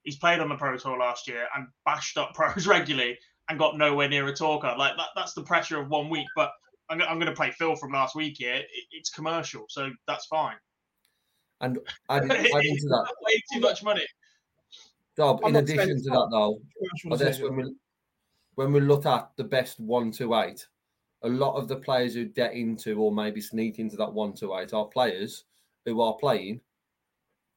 He's 0.04 0.16
played 0.16 0.40
on 0.40 0.48
the 0.48 0.56
Pro 0.56 0.76
Tour 0.76 0.98
last 0.98 1.28
year 1.28 1.46
and 1.54 1.66
bashed 1.84 2.16
up 2.16 2.32
pros 2.34 2.66
regularly 2.66 3.18
and 3.48 3.58
got 3.58 3.76
nowhere 3.76 4.08
near 4.08 4.26
a 4.28 4.34
tour 4.34 4.60
card. 4.60 4.78
Like 4.78 4.96
that, 4.96 5.08
that's 5.16 5.34
the 5.34 5.42
pressure 5.42 5.80
of 5.80 5.88
one 5.88 6.08
week. 6.08 6.26
But 6.36 6.52
I'm, 6.88 7.00
I'm 7.02 7.18
going 7.18 7.26
to 7.26 7.36
play 7.36 7.50
Phil 7.50 7.76
from 7.76 7.92
last 7.92 8.14
week 8.14 8.36
here. 8.38 8.54
It, 8.54 8.66
it's 8.92 9.10
commercial, 9.10 9.66
so 9.68 9.90
that's 10.06 10.26
fine. 10.26 10.56
And 11.60 11.78
adding, 12.10 12.30
adding 12.30 12.46
to 12.46 12.88
that, 12.88 13.14
way 13.22 13.42
too 13.52 13.60
much 13.60 13.82
money. 13.82 14.06
Dob, 15.16 15.40
in 15.44 15.56
addition 15.56 16.02
to 16.02 16.10
that, 16.10 16.28
though, 16.30 16.60
I 17.12 17.16
guess 17.16 17.40
when 17.40 17.56
we 17.56 17.74
when 18.54 18.72
we 18.72 18.80
look 18.80 19.06
at 19.06 19.30
the 19.36 19.44
best 19.44 19.80
one 19.80 20.10
to 20.12 20.34
eight, 20.36 20.66
a 21.22 21.28
lot 21.28 21.56
of 21.56 21.68
the 21.68 21.76
players 21.76 22.14
who 22.14 22.26
get 22.26 22.54
into 22.54 23.00
or 23.00 23.12
maybe 23.12 23.40
sneak 23.40 23.78
into 23.78 23.96
that 23.96 24.12
one 24.12 24.32
to 24.34 24.56
eight 24.56 24.72
are 24.72 24.86
players 24.86 25.44
who 25.84 26.00
are 26.00 26.14
playing 26.14 26.60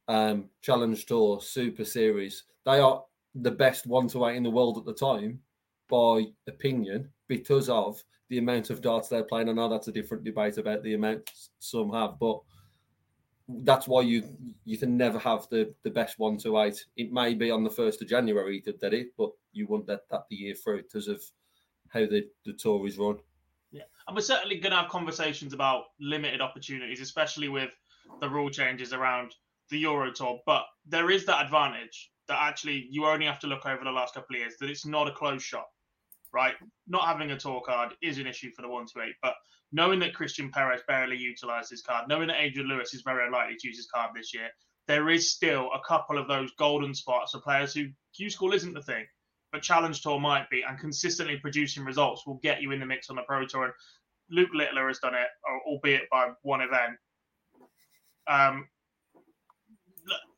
um 0.08 0.48
challenge 0.62 1.06
tour 1.06 1.40
super 1.40 1.84
series. 1.84 2.44
They 2.64 2.78
are 2.80 3.02
the 3.34 3.50
best 3.50 3.86
one 3.86 4.08
to 4.08 4.26
eight 4.26 4.36
in 4.36 4.42
the 4.42 4.50
world 4.50 4.78
at 4.78 4.84
the 4.84 4.94
time 4.94 5.40
by 5.88 6.24
opinion 6.46 7.10
because 7.28 7.68
of 7.68 8.02
the 8.28 8.38
amount 8.38 8.70
of 8.70 8.80
darts 8.80 9.08
they're 9.08 9.24
playing. 9.24 9.48
I 9.48 9.52
know 9.52 9.68
that's 9.68 9.88
a 9.88 9.92
different 9.92 10.24
debate 10.24 10.58
about 10.58 10.82
the 10.82 10.94
amount 10.94 11.30
some 11.58 11.92
have, 11.92 12.18
but 12.18 12.40
that's 13.48 13.86
why 13.86 14.00
you 14.00 14.24
you 14.64 14.78
can 14.78 14.96
never 14.96 15.18
have 15.18 15.46
the 15.50 15.74
the 15.82 15.90
best 15.90 16.18
one 16.18 16.38
to 16.38 16.60
eight. 16.60 16.84
It 16.96 17.12
may 17.12 17.34
be 17.34 17.50
on 17.50 17.64
the 17.64 17.70
first 17.70 18.00
of 18.00 18.08
January 18.08 18.60
could 18.60 18.80
get 18.80 18.94
it, 18.94 19.08
but 19.18 19.30
you 19.52 19.66
won't 19.66 19.86
that 19.86 20.02
the 20.10 20.36
year 20.36 20.54
through 20.54 20.82
because 20.82 21.08
of 21.08 21.22
how 21.88 22.00
the, 22.00 22.26
the 22.44 22.52
tour 22.52 22.86
is 22.86 22.98
run. 22.98 23.18
Yeah, 23.70 23.82
and 24.06 24.16
we're 24.16 24.22
certainly 24.22 24.56
going 24.56 24.72
to 24.72 24.78
have 24.78 24.88
conversations 24.88 25.52
about 25.52 25.84
limited 26.00 26.40
opportunities, 26.40 27.00
especially 27.00 27.48
with 27.48 27.70
the 28.20 28.28
rule 28.28 28.50
changes 28.50 28.92
around 28.92 29.34
the 29.70 29.78
Euro 29.78 30.12
Tour. 30.12 30.40
But 30.46 30.64
there 30.86 31.10
is 31.10 31.24
that 31.26 31.44
advantage 31.44 32.10
that 32.28 32.38
actually 32.40 32.86
you 32.90 33.06
only 33.06 33.26
have 33.26 33.40
to 33.40 33.46
look 33.46 33.66
over 33.66 33.84
the 33.84 33.90
last 33.90 34.14
couple 34.14 34.36
of 34.36 34.40
years 34.40 34.54
that 34.60 34.70
it's 34.70 34.86
not 34.86 35.08
a 35.08 35.12
closed 35.12 35.44
shot, 35.44 35.66
right? 36.32 36.54
Not 36.86 37.06
having 37.06 37.30
a 37.32 37.38
tour 37.38 37.62
card 37.64 37.94
is 38.02 38.18
an 38.18 38.26
issue 38.26 38.50
for 38.56 38.62
the 38.62 38.68
128, 38.68 39.14
but 39.22 39.34
knowing 39.72 39.98
that 40.00 40.14
Christian 40.14 40.50
Perez 40.50 40.80
barely 40.88 41.16
utilised 41.16 41.70
his 41.70 41.82
card, 41.82 42.08
knowing 42.08 42.28
that 42.28 42.40
Adrian 42.40 42.68
Lewis 42.68 42.94
is 42.94 43.02
very 43.02 43.26
unlikely 43.26 43.56
to 43.58 43.68
use 43.68 43.76
his 43.76 43.88
card 43.92 44.10
this 44.14 44.32
year, 44.32 44.48
there 44.86 45.10
is 45.10 45.32
still 45.32 45.70
a 45.74 45.86
couple 45.86 46.18
of 46.18 46.28
those 46.28 46.52
golden 46.58 46.94
spots 46.94 47.32
for 47.32 47.40
players 47.40 47.74
who 47.74 47.86
Q 48.16 48.30
School 48.30 48.52
isn't 48.52 48.74
the 48.74 48.82
thing 48.82 49.04
but 49.54 49.62
Challenge 49.62 50.02
Tour 50.02 50.18
might 50.18 50.50
be, 50.50 50.64
and 50.68 50.76
consistently 50.80 51.36
producing 51.36 51.84
results 51.84 52.26
will 52.26 52.40
get 52.42 52.60
you 52.60 52.72
in 52.72 52.80
the 52.80 52.86
mix 52.86 53.08
on 53.08 53.14
the 53.14 53.22
Pro 53.22 53.46
Tour. 53.46 53.66
And 53.66 53.72
Luke 54.28 54.50
Littler 54.52 54.88
has 54.88 54.98
done 54.98 55.14
it, 55.14 55.28
albeit 55.64 56.10
by 56.10 56.30
one 56.42 56.60
event. 56.60 56.98
Um, 58.26 58.66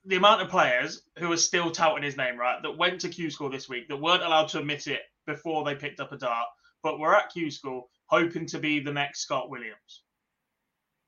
the 0.06 0.16
amount 0.16 0.42
of 0.42 0.48
players 0.48 1.02
who 1.18 1.32
are 1.32 1.36
still 1.36 1.70
touting 1.70 2.04
his 2.04 2.16
name, 2.16 2.38
right, 2.38 2.62
that 2.62 2.78
went 2.78 3.00
to 3.00 3.08
Q 3.08 3.30
School 3.30 3.50
this 3.50 3.68
week, 3.68 3.88
that 3.88 4.00
weren't 4.00 4.22
allowed 4.22 4.48
to 4.48 4.60
admit 4.60 4.86
it 4.86 5.02
before 5.26 5.64
they 5.64 5.74
picked 5.74 6.00
up 6.00 6.12
a 6.12 6.16
dart, 6.16 6.46
but 6.82 6.98
were 6.98 7.16
at 7.16 7.32
Q 7.32 7.50
School 7.50 7.88
hoping 8.06 8.46
to 8.46 8.58
be 8.58 8.80
the 8.80 8.92
next 8.92 9.20
Scott 9.20 9.50
Williams. 9.50 10.04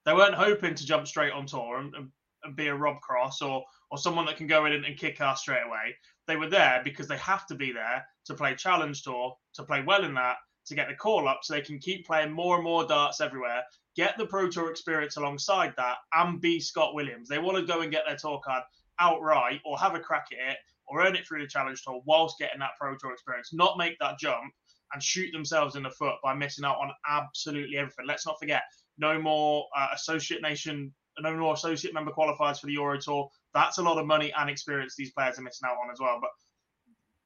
They 0.05 0.13
weren't 0.13 0.35
hoping 0.35 0.75
to 0.75 0.87
jump 0.87 1.07
straight 1.07 1.33
on 1.33 1.47
tour 1.47 1.79
and, 1.79 1.95
and, 1.95 2.09
and 2.43 2.57
be 2.57 2.67
a 2.67 2.75
Rob 2.75 3.01
Cross 3.01 3.43
or 3.43 3.65
or 3.91 3.99
someone 3.99 4.27
that 4.27 4.37
can 4.37 4.47
go 4.47 4.67
in 4.67 4.73
and, 4.73 4.85
and 4.85 4.99
kick 4.99 5.21
ass 5.21 5.41
straight 5.41 5.65
away. 5.67 5.97
They 6.27 6.37
were 6.37 6.51
there 6.51 6.83
because 6.85 7.09
they 7.09 7.17
have 7.17 7.47
to 7.47 7.55
be 7.55 7.73
there 7.73 8.05
to 8.27 8.35
play 8.35 8.55
Challenge 8.55 9.03
Tour, 9.03 9.35
to 9.55 9.63
play 9.63 9.83
well 9.83 10.05
in 10.05 10.15
that, 10.15 10.37
to 10.67 10.75
get 10.75 10.89
the 10.89 10.95
call 10.95 11.27
up 11.27 11.41
so 11.43 11.55
they 11.55 11.63
can 11.63 11.79
keep 11.79 12.07
playing 12.07 12.31
more 12.31 12.57
and 12.57 12.65
more 12.65 12.87
darts 12.87 13.23
everywhere, 13.23 13.63
get 13.97 14.19
the 14.19 14.27
Pro 14.27 14.49
Tour 14.49 14.71
experience 14.71 15.17
alongside 15.17 15.73
that, 15.77 15.97
and 16.13 16.41
be 16.41 16.61
Scott 16.61 16.95
Williams. 16.95 17.29
They 17.29 17.39
want 17.39 17.57
to 17.57 17.73
go 17.73 17.81
and 17.81 17.91
get 17.91 18.05
their 18.07 18.17
tour 18.17 18.41
card 18.45 18.63
outright 19.01 19.61
or 19.65 19.79
have 19.79 19.95
a 19.95 20.01
crack 20.01 20.27
at 20.33 20.53
it 20.53 20.59
or 20.87 21.05
earn 21.05 21.17
it 21.17 21.27
through 21.27 21.43
the 21.43 21.49
Challenge 21.49 21.81
Tour 21.83 22.01
whilst 22.05 22.39
getting 22.39 22.61
that 22.61 22.71
Pro 22.81 22.97
Tour 22.97 23.13
experience, 23.13 23.53
not 23.53 23.79
make 23.79 23.97
that 24.01 24.19
jump 24.19 24.53
and 24.93 25.03
shoot 25.03 25.31
themselves 25.33 25.77
in 25.77 25.83
the 25.83 25.91
foot 25.91 26.15
by 26.23 26.35
missing 26.35 26.65
out 26.65 26.79
on 26.79 26.91
absolutely 27.09 27.77
everything. 27.77 28.07
Let's 28.07 28.27
not 28.27 28.39
forget, 28.41 28.63
no 28.97 29.21
more 29.21 29.67
uh, 29.77 29.89
Associate 29.95 30.41
Nation, 30.41 30.93
no 31.21 31.37
more 31.37 31.55
Associate 31.55 31.93
member 31.93 32.11
qualifiers 32.11 32.59
for 32.59 32.67
the 32.67 32.73
Euro 32.75 32.99
Tour. 32.99 33.29
That's 33.53 33.79
a 33.79 33.83
lot 33.83 33.99
of 33.99 34.07
money 34.07 34.33
and 34.39 34.49
experience 34.49 34.95
these 34.97 35.13
players 35.13 35.39
are 35.39 35.43
missing 35.43 35.69
out 35.69 35.77
on 35.83 35.91
as 35.93 36.01
well. 36.01 36.19
But 36.21 36.31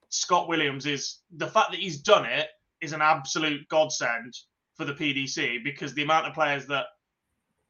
Scott 0.08 0.48
Williams 0.48 0.86
is 0.86 1.20
the 1.36 1.46
fact 1.46 1.70
that 1.70 1.80
he's 1.80 1.98
done 1.98 2.26
it 2.26 2.48
is 2.80 2.92
an 2.92 3.00
absolute 3.00 3.66
godsend 3.68 4.34
for 4.74 4.84
the 4.84 4.92
PDC 4.92 5.62
because 5.62 5.94
the 5.94 6.02
amount 6.02 6.26
of 6.26 6.34
players 6.34 6.66
that 6.66 6.86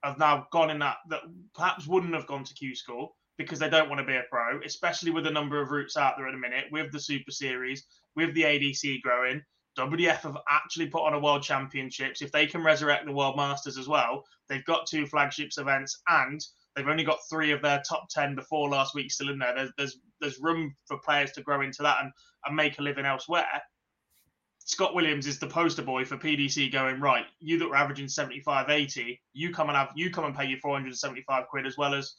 have 0.02 0.18
now 0.18 0.46
gone 0.50 0.70
in 0.70 0.78
that 0.80 0.96
that 1.10 1.20
perhaps 1.54 1.86
wouldn't 1.86 2.14
have 2.14 2.26
gone 2.26 2.44
to 2.44 2.54
Q 2.54 2.74
School 2.74 3.14
because 3.38 3.58
they 3.58 3.70
don't 3.70 3.88
want 3.88 4.00
to 4.00 4.06
be 4.06 4.16
a 4.16 4.22
pro, 4.30 4.60
especially 4.64 5.10
with 5.10 5.24
the 5.24 5.30
number 5.30 5.60
of 5.60 5.70
routes 5.70 5.96
out 5.96 6.14
there 6.16 6.28
at 6.28 6.32
the 6.32 6.38
minute, 6.38 6.66
with 6.70 6.92
the 6.92 7.00
Super 7.00 7.30
Series, 7.30 7.84
with 8.14 8.34
the 8.34 8.42
ADC 8.42 9.00
growing. 9.02 9.42
WDF 9.78 10.20
have 10.20 10.36
actually 10.50 10.86
put 10.86 11.04
on 11.04 11.14
a 11.14 11.18
World 11.18 11.42
Championships. 11.42 12.20
If 12.20 12.30
they 12.30 12.46
can 12.46 12.62
resurrect 12.62 13.06
the 13.06 13.12
World 13.12 13.36
Masters 13.36 13.78
as 13.78 13.88
well, 13.88 14.24
they've 14.48 14.64
got 14.66 14.86
two 14.86 15.06
flagships 15.06 15.56
events 15.56 16.02
and 16.08 16.44
They've 16.74 16.88
only 16.88 17.04
got 17.04 17.18
three 17.28 17.52
of 17.52 17.62
their 17.62 17.82
top 17.86 18.08
ten 18.08 18.34
before 18.34 18.70
last 18.70 18.94
week 18.94 19.12
still 19.12 19.30
in 19.30 19.38
there. 19.38 19.54
There's 19.54 19.72
there's 19.76 19.98
there's 20.20 20.40
room 20.40 20.74
for 20.86 20.98
players 20.98 21.32
to 21.32 21.42
grow 21.42 21.60
into 21.60 21.82
that 21.82 21.98
and, 22.02 22.12
and 22.46 22.56
make 22.56 22.78
a 22.78 22.82
living 22.82 23.04
elsewhere. 23.04 23.62
Scott 24.64 24.94
Williams 24.94 25.26
is 25.26 25.38
the 25.38 25.46
poster 25.46 25.82
boy 25.82 26.04
for 26.04 26.16
PDC 26.16 26.72
going 26.72 27.00
right. 27.00 27.26
You 27.40 27.58
that 27.58 27.68
were 27.68 27.76
averaging 27.76 28.06
75, 28.06 28.70
80, 28.70 29.20
you 29.32 29.52
come 29.52 29.68
and 29.68 29.76
have 29.76 29.90
you 29.96 30.10
come 30.10 30.24
and 30.24 30.36
pay 30.36 30.46
your 30.46 30.60
475 30.60 31.48
quid 31.48 31.66
as 31.66 31.76
well 31.76 31.94
as 31.94 32.14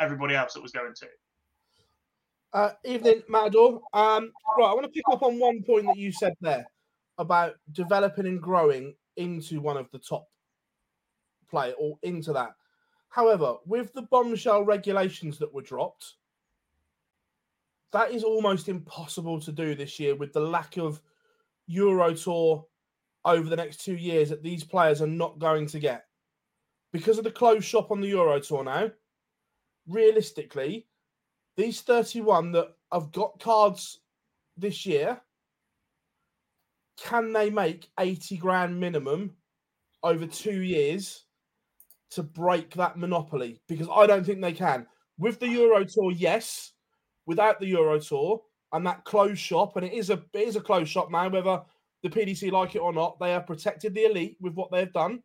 everybody 0.00 0.34
else 0.34 0.54
that 0.54 0.62
was 0.62 0.72
going 0.72 0.94
to. 0.94 1.06
Uh, 2.52 2.70
evening, 2.84 3.22
Matador. 3.28 3.82
Um, 3.92 4.32
right, 4.58 4.70
I 4.70 4.74
want 4.74 4.84
to 4.84 4.90
pick 4.90 5.04
up 5.12 5.22
on 5.22 5.38
one 5.38 5.62
point 5.62 5.86
that 5.86 5.98
you 5.98 6.12
said 6.12 6.34
there 6.40 6.66
about 7.18 7.54
developing 7.72 8.26
and 8.26 8.40
growing 8.40 8.94
into 9.16 9.60
one 9.60 9.76
of 9.76 9.90
the 9.90 9.98
top 9.98 10.26
play 11.48 11.74
or 11.78 11.98
into 12.02 12.32
that. 12.32 12.50
However, 13.08 13.56
with 13.66 13.92
the 13.92 14.02
bombshell 14.02 14.62
regulations 14.64 15.38
that 15.38 15.52
were 15.52 15.62
dropped, 15.62 16.14
that 17.92 18.10
is 18.10 18.24
almost 18.24 18.68
impossible 18.68 19.40
to 19.40 19.52
do 19.52 19.74
this 19.74 19.98
year 19.98 20.14
with 20.14 20.32
the 20.32 20.40
lack 20.40 20.76
of 20.76 21.00
Euro 21.66 22.14
Tour 22.14 22.66
over 23.24 23.48
the 23.48 23.56
next 23.56 23.84
two 23.84 23.96
years 23.96 24.28
that 24.28 24.42
these 24.42 24.64
players 24.64 25.00
are 25.00 25.06
not 25.06 25.38
going 25.38 25.66
to 25.68 25.78
get. 25.78 26.04
Because 26.92 27.18
of 27.18 27.24
the 27.24 27.30
closed 27.30 27.64
shop 27.64 27.90
on 27.90 28.00
the 28.00 28.08
Euro 28.08 28.38
Tour 28.40 28.64
now, 28.64 28.90
realistically, 29.88 30.86
these 31.56 31.80
31 31.80 32.52
that 32.52 32.68
have 32.92 33.12
got 33.12 33.40
cards 33.40 34.00
this 34.56 34.86
year, 34.86 35.20
can 36.96 37.32
they 37.32 37.50
make 37.50 37.88
80 37.98 38.36
grand 38.38 38.78
minimum 38.78 39.32
over 40.02 40.26
two 40.26 40.62
years 40.62 41.24
to 42.10 42.22
break 42.22 42.74
that 42.74 42.96
monopoly 42.96 43.60
because 43.68 43.88
I 43.92 44.06
don't 44.06 44.24
think 44.24 44.40
they 44.40 44.52
can. 44.52 44.86
With 45.18 45.40
the 45.40 45.48
Euro 45.48 45.84
Tour, 45.84 46.12
yes. 46.12 46.72
Without 47.26 47.58
the 47.58 47.66
Euro 47.66 47.98
Tour 47.98 48.40
and 48.72 48.86
that 48.86 49.04
closed 49.04 49.40
shop, 49.40 49.76
and 49.76 49.84
it 49.84 49.92
is 49.92 50.10
a 50.10 50.22
it 50.32 50.48
is 50.48 50.56
a 50.56 50.60
closed 50.60 50.90
shop 50.90 51.10
now, 51.10 51.28
whether 51.28 51.60
the 52.02 52.08
PDC 52.08 52.52
like 52.52 52.76
it 52.76 52.80
or 52.80 52.92
not, 52.92 53.18
they 53.18 53.32
have 53.32 53.46
protected 53.46 53.94
the 53.94 54.04
elite 54.04 54.36
with 54.40 54.54
what 54.54 54.70
they've 54.70 54.92
done. 54.92 55.22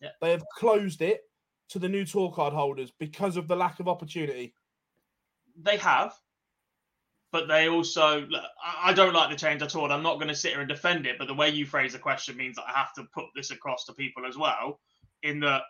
Yeah. 0.00 0.10
They 0.20 0.32
have 0.32 0.42
closed 0.56 1.02
it 1.02 1.22
to 1.70 1.78
the 1.78 1.88
new 1.88 2.04
tour 2.04 2.30
card 2.30 2.52
holders 2.52 2.92
because 2.98 3.36
of 3.36 3.48
the 3.48 3.56
lack 3.56 3.80
of 3.80 3.88
opportunity. 3.88 4.54
They 5.60 5.76
have, 5.78 6.14
but 7.32 7.48
they 7.48 7.68
also 7.68 8.28
I 8.82 8.92
don't 8.92 9.14
like 9.14 9.30
the 9.30 9.36
change 9.36 9.62
at 9.62 9.74
all. 9.74 9.84
and 9.84 9.92
I'm 9.92 10.02
not 10.02 10.16
going 10.16 10.28
to 10.28 10.34
sit 10.34 10.52
here 10.52 10.60
and 10.60 10.68
defend 10.68 11.06
it, 11.06 11.18
but 11.18 11.28
the 11.28 11.34
way 11.34 11.50
you 11.50 11.66
phrase 11.66 11.92
the 11.92 11.98
question 11.98 12.36
means 12.36 12.56
that 12.56 12.66
I 12.68 12.78
have 12.78 12.92
to 12.94 13.04
put 13.14 13.26
this 13.34 13.50
across 13.50 13.84
to 13.86 13.94
people 13.94 14.26
as 14.26 14.36
well. 14.36 14.80
In 15.22 15.40
that 15.40 15.62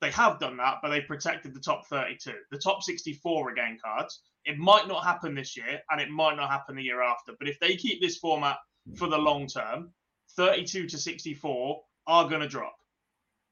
they 0.00 0.10
have 0.10 0.40
done 0.40 0.56
that, 0.56 0.78
but 0.82 0.88
they 0.88 1.00
protected 1.00 1.54
the 1.54 1.60
top 1.60 1.86
32. 1.86 2.32
The 2.50 2.58
top 2.58 2.82
64 2.82 3.52
again 3.52 3.78
cards. 3.82 4.20
It 4.44 4.58
might 4.58 4.88
not 4.88 5.04
happen 5.04 5.34
this 5.34 5.56
year, 5.56 5.80
and 5.90 6.00
it 6.00 6.10
might 6.10 6.36
not 6.36 6.50
happen 6.50 6.76
the 6.76 6.82
year 6.82 7.00
after. 7.00 7.32
But 7.38 7.48
if 7.48 7.58
they 7.60 7.76
keep 7.76 8.00
this 8.00 8.18
format 8.18 8.58
for 8.96 9.08
the 9.08 9.16
long 9.16 9.46
term, 9.46 9.92
32 10.36 10.88
to 10.88 10.98
64 10.98 11.80
are 12.06 12.28
going 12.28 12.40
to 12.40 12.48
drop 12.48 12.76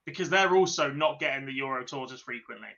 because 0.04 0.28
they're 0.28 0.56
also 0.56 0.90
not 0.90 1.21
getting 1.21 1.47
the 1.47 1.52
Euro 1.54 1.85
tours 1.85 2.12
as 2.12 2.21
frequently. 2.21 2.68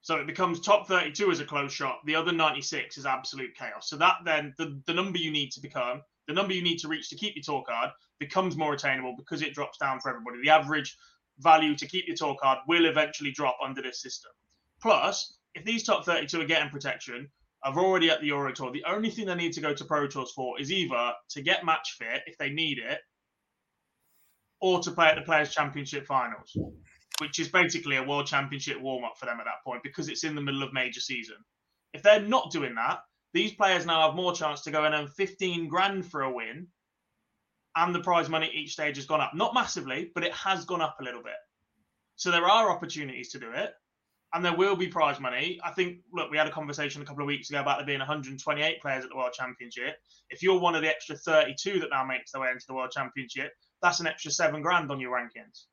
So 0.00 0.16
it 0.16 0.26
becomes 0.26 0.60
top 0.60 0.88
32 0.88 1.30
as 1.30 1.40
a 1.40 1.44
close 1.44 1.72
shot. 1.72 2.00
The 2.06 2.16
other 2.16 2.32
96 2.32 2.98
is 2.98 3.06
absolute 3.06 3.56
chaos. 3.56 3.88
So 3.88 3.96
that 3.96 4.16
then 4.24 4.54
the, 4.58 4.80
the 4.86 4.94
number 4.94 5.18
you 5.18 5.30
need 5.30 5.52
to 5.52 5.60
become, 5.60 6.02
the 6.26 6.34
number 6.34 6.52
you 6.52 6.62
need 6.62 6.78
to 6.78 6.88
reach 6.88 7.08
to 7.10 7.16
keep 7.16 7.36
your 7.36 7.42
tour 7.44 7.62
card 7.66 7.90
becomes 8.18 8.56
more 8.56 8.74
attainable 8.74 9.14
because 9.16 9.42
it 9.42 9.54
drops 9.54 9.78
down 9.78 10.00
for 10.00 10.10
everybody. 10.10 10.38
The 10.42 10.50
average 10.50 10.96
value 11.38 11.76
to 11.76 11.86
keep 11.86 12.06
your 12.08 12.16
tour 12.16 12.36
card 12.40 12.58
will 12.66 12.86
eventually 12.86 13.30
drop 13.30 13.56
under 13.64 13.80
this 13.82 14.02
system. 14.02 14.32
Plus, 14.80 15.34
if 15.54 15.64
these 15.64 15.84
top 15.84 16.04
32 16.04 16.40
are 16.40 16.44
getting 16.46 16.70
protection, 16.70 17.28
are 17.64 17.78
already 17.78 18.10
at 18.10 18.20
the 18.20 18.26
Euro 18.26 18.52
Tour, 18.52 18.72
the 18.72 18.84
only 18.84 19.10
thing 19.10 19.26
they 19.26 19.34
need 19.34 19.52
to 19.52 19.60
go 19.60 19.72
to 19.72 19.84
Pro 19.84 20.06
Tours 20.08 20.32
for 20.32 20.60
is 20.60 20.72
either 20.72 21.12
to 21.30 21.42
get 21.42 21.64
match 21.64 21.96
fit 21.98 22.22
if 22.26 22.36
they 22.38 22.50
need 22.50 22.78
it, 22.78 22.98
or 24.62 24.80
to 24.80 24.92
play 24.92 25.08
at 25.08 25.16
the 25.16 25.22
Players' 25.22 25.52
Championship 25.52 26.06
finals, 26.06 26.56
which 27.18 27.38
is 27.38 27.48
basically 27.48 27.96
a 27.96 28.02
World 28.02 28.26
Championship 28.26 28.80
warm 28.80 29.04
up 29.04 29.18
for 29.18 29.26
them 29.26 29.40
at 29.40 29.44
that 29.44 29.62
point 29.66 29.82
because 29.82 30.08
it's 30.08 30.24
in 30.24 30.34
the 30.34 30.40
middle 30.40 30.62
of 30.62 30.72
major 30.72 31.00
season. 31.00 31.36
If 31.92 32.02
they're 32.02 32.20
not 32.20 32.50
doing 32.50 32.76
that, 32.76 33.00
these 33.34 33.52
players 33.52 33.84
now 33.84 34.06
have 34.06 34.14
more 34.14 34.32
chance 34.32 34.62
to 34.62 34.70
go 34.70 34.84
and 34.84 34.94
earn 34.94 35.08
15 35.08 35.68
grand 35.68 36.06
for 36.06 36.22
a 36.22 36.32
win 36.32 36.68
and 37.74 37.94
the 37.94 38.00
prize 38.00 38.28
money 38.28 38.50
each 38.54 38.72
stage 38.72 38.96
has 38.96 39.06
gone 39.06 39.20
up. 39.20 39.34
Not 39.34 39.54
massively, 39.54 40.10
but 40.14 40.24
it 40.24 40.32
has 40.32 40.64
gone 40.64 40.80
up 40.80 40.96
a 41.00 41.04
little 41.04 41.22
bit. 41.22 41.32
So 42.16 42.30
there 42.30 42.48
are 42.48 42.70
opportunities 42.70 43.30
to 43.30 43.40
do 43.40 43.50
it, 43.52 43.72
and 44.34 44.44
there 44.44 44.54
will 44.54 44.76
be 44.76 44.88
prize 44.88 45.18
money. 45.18 45.58
I 45.64 45.70
think, 45.70 45.98
look, 46.12 46.30
we 46.30 46.38
had 46.38 46.46
a 46.46 46.52
conversation 46.52 47.02
a 47.02 47.04
couple 47.04 47.22
of 47.22 47.26
weeks 47.26 47.50
ago 47.50 47.60
about 47.60 47.78
there 47.78 47.86
being 47.86 47.98
128 47.98 48.80
players 48.80 49.04
at 49.04 49.10
the 49.10 49.16
World 49.16 49.32
Championship. 49.32 49.96
If 50.30 50.42
you're 50.42 50.60
one 50.60 50.74
of 50.74 50.82
the 50.82 50.88
extra 50.88 51.16
32 51.16 51.80
that 51.80 51.90
now 51.90 52.04
makes 52.04 52.32
their 52.32 52.42
way 52.42 52.50
into 52.50 52.66
the 52.68 52.74
World 52.74 52.90
Championship, 52.90 53.52
that's 53.82 54.00
an 54.00 54.06
extra 54.06 54.30
seven 54.30 54.62
grand 54.62 54.90
on 54.90 55.00
your 55.00 55.16
rankings. 55.16 55.64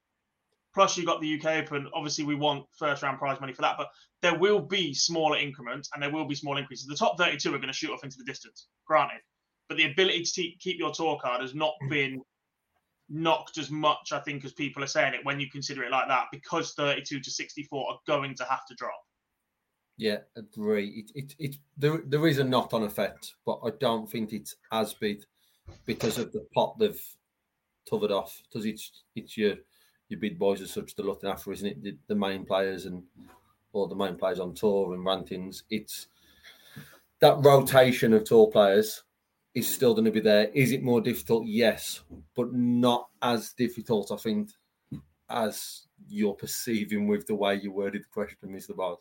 Plus, 0.74 0.98
you've 0.98 1.08
got 1.08 1.20
the 1.20 1.39
UK 1.39 1.63
Open. 1.63 1.88
Obviously, 1.94 2.24
we 2.24 2.36
want 2.36 2.66
first 2.78 3.01
round 3.01 3.18
prize 3.18 3.39
money 3.39 3.54
for 3.54 3.63
that, 3.63 3.75
but 3.78 3.88
there 4.22 4.38
will 4.38 4.60
be 4.60 4.94
smaller 4.94 5.38
increments 5.38 5.89
and 5.94 6.01
there 6.01 6.12
will 6.12 6.25
be 6.25 6.36
small 6.36 6.58
increases. 6.58 6.86
The 6.86 6.96
top 6.96 7.18
32 7.18 7.50
are 7.54 7.58
going 7.58 7.68
to 7.68 7.74
shoot 7.74 7.92
off 7.92 8.04
into 8.04 8.18
the 8.18 8.24
distance, 8.24 8.68
granted 8.86 9.22
but 9.70 9.78
the 9.78 9.89
ability 9.89 10.24
to 10.24 10.50
keep 10.60 10.80
your 10.80 10.92
tour 10.92 11.18
card 11.22 11.42
has 11.42 11.56
not 11.56 11.74
mm. 11.84 11.89
been 11.89 12.22
knocked 13.08 13.58
as 13.58 13.72
much, 13.72 14.12
I 14.12 14.20
think, 14.20 14.44
as 14.44 14.51
people 14.51 14.84
are 14.84 14.88
saying 14.88 15.13
it 15.13 15.24
when 15.24 15.39
you 15.39 15.50
consider 15.50 15.84
it 15.84 15.92
like 15.92 16.08
that, 16.10 16.25
because 16.32 16.74
32 16.74 17.22
to 17.22 17.32
64 17.32 17.92
are 17.92 18.00
going 18.06 18.36
to 18.36 18.44
have 18.44 18.66
to 18.68 18.75
drop. 18.75 19.00
Yeah, 19.98 20.18
agree. 20.36 21.06
It, 21.06 21.12
it, 21.16 21.36
it 21.39 21.56
there, 21.78 22.01
there 22.06 22.28
is 22.28 22.39
a 22.39 22.44
knock 22.44 22.74
on 22.74 22.84
effect, 22.84 23.34
but 23.46 23.60
I 23.63 23.70
don't 23.80 24.10
think 24.10 24.34
it's 24.34 24.56
as 24.72 24.94
big 24.94 25.22
because 25.86 26.18
of 26.18 26.32
the 26.32 26.46
pot 26.54 26.78
they've 26.80 27.01
covered 27.89 28.12
off 28.12 28.41
because 28.43 28.65
it's 28.65 29.03
it's 29.15 29.38
your 29.38 29.55
your 30.10 30.19
big 30.19 30.39
boys 30.39 30.62
as 30.62 30.72
such 30.72 30.96
to 30.96 31.03
looking 31.03 31.29
after, 31.29 31.51
isn't 31.51 31.67
it? 31.67 31.84
The, 31.84 31.98
the 32.08 32.15
main 32.15 32.46
players 32.46 32.86
and 32.86 33.03
or 33.74 33.88
the 33.88 33.96
main 33.96 34.15
players 34.15 34.39
on 34.39 34.53
tour 34.53 34.93
and 34.93 35.05
rantings. 35.05 35.63
It's 35.69 36.08
that 37.19 37.38
rotation 37.39 38.13
of 38.13 38.24
tour 38.24 38.48
players 38.48 39.03
is 39.53 39.67
still 39.67 39.93
going 39.93 40.05
to 40.05 40.12
be 40.12 40.19
there. 40.19 40.50
Is 40.53 40.72
it 40.72 40.84
more 40.84 41.01
difficult? 41.01 41.46
Yes, 41.46 42.01
but 42.36 42.53
not 42.53 43.10
as 43.22 43.53
difficult, 43.53 44.12
I 44.12 44.15
think, 44.17 44.50
as 45.29 45.88
you're 46.08 46.34
perceiving 46.34 47.08
with 47.08 47.27
the 47.27 47.36
way 47.36 47.55
you 47.55 47.72
worded 47.72 48.03
the 48.03 48.10
question, 48.12 48.50
Mr. 48.50 48.75
Bars. 48.75 48.98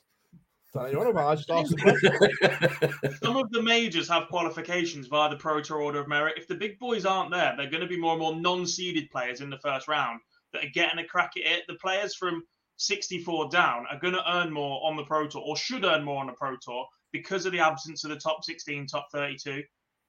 Don't 0.75 0.93
you 0.93 0.99
want 0.99 1.11
about? 1.11 1.29
I 1.29 1.35
just 1.35 1.51
asked 1.51 1.71
the. 1.71 3.19
Some 3.23 3.37
of 3.37 3.51
the 3.51 3.63
majors 3.63 4.09
have 4.09 4.29
qualifications 4.29 5.07
via 5.07 5.31
the 5.31 5.37
Pro 5.37 5.63
Tour 5.63 5.81
Order 5.81 6.01
of 6.01 6.09
Merit. 6.09 6.35
If 6.37 6.47
the 6.47 6.55
big 6.55 6.79
boys 6.79 7.07
aren't 7.07 7.31
there, 7.31 7.55
they're 7.57 7.71
going 7.71 7.83
to 7.83 7.89
be 7.89 7.99
more 7.99 8.13
and 8.13 8.21
more 8.21 8.37
non-seeded 8.37 9.11
players 9.11 9.41
in 9.41 9.49
the 9.49 9.59
first 9.59 9.89
round 9.89 10.21
that 10.53 10.65
are 10.65 10.71
getting 10.75 10.99
a 10.99 11.07
crack 11.07 11.33
at 11.37 11.51
it. 11.51 11.65
The 11.69 11.75
players 11.75 12.15
from 12.15 12.43
64 12.77 13.49
down 13.49 13.87
are 13.91 13.99
going 13.99 14.15
to 14.15 14.33
earn 14.33 14.53
more 14.53 14.87
on 14.87 14.97
the 14.97 15.05
Pro 15.05 15.27
Tour 15.27 15.43
or 15.43 15.57
should 15.57 15.85
earn 15.85 16.05
more 16.05 16.21
on 16.21 16.27
the 16.27 16.33
Pro 16.35 16.57
Tour 16.61 16.87
because 17.13 17.47
of 17.47 17.53
the 17.53 17.61
absence 17.61 18.05
of 18.05 18.11
the 18.11 18.17
top 18.17 18.45
16, 18.45 18.87
top 18.87 19.09
32. 19.11 19.63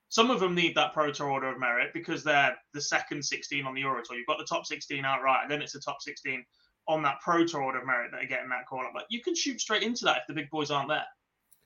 Some 0.09 0.31
of 0.31 0.39
them 0.39 0.55
need 0.55 0.75
that 0.75 0.93
Pro 0.93 1.11
Tour 1.11 1.29
Order 1.29 1.53
of 1.53 1.59
Merit 1.59 1.91
because 1.93 2.23
they're 2.23 2.55
the 2.73 2.81
second 2.81 3.23
16 3.23 3.65
on 3.65 3.75
the 3.75 3.81
Euro 3.81 4.01
Tour. 4.03 4.17
You've 4.17 4.27
got 4.27 4.39
the 4.39 4.45
top 4.45 4.65
16 4.65 5.05
outright, 5.05 5.43
and 5.43 5.51
then 5.51 5.61
it's 5.61 5.73
the 5.73 5.79
top 5.79 6.01
16 6.01 6.43
on 6.89 7.03
that 7.03 7.21
Pro 7.21 7.45
Tour 7.45 7.61
Order 7.61 7.79
of 7.79 7.85
Merit 7.85 8.11
that 8.11 8.23
are 8.23 8.27
getting 8.27 8.49
that 8.49 8.65
call 8.67 8.81
up. 8.81 8.91
But 8.93 9.05
you 9.09 9.21
can 9.21 9.35
shoot 9.35 9.61
straight 9.61 9.83
into 9.83 10.03
that 10.05 10.17
if 10.17 10.23
the 10.27 10.33
big 10.33 10.49
boys 10.49 10.71
aren't 10.71 10.89
there. 10.89 11.05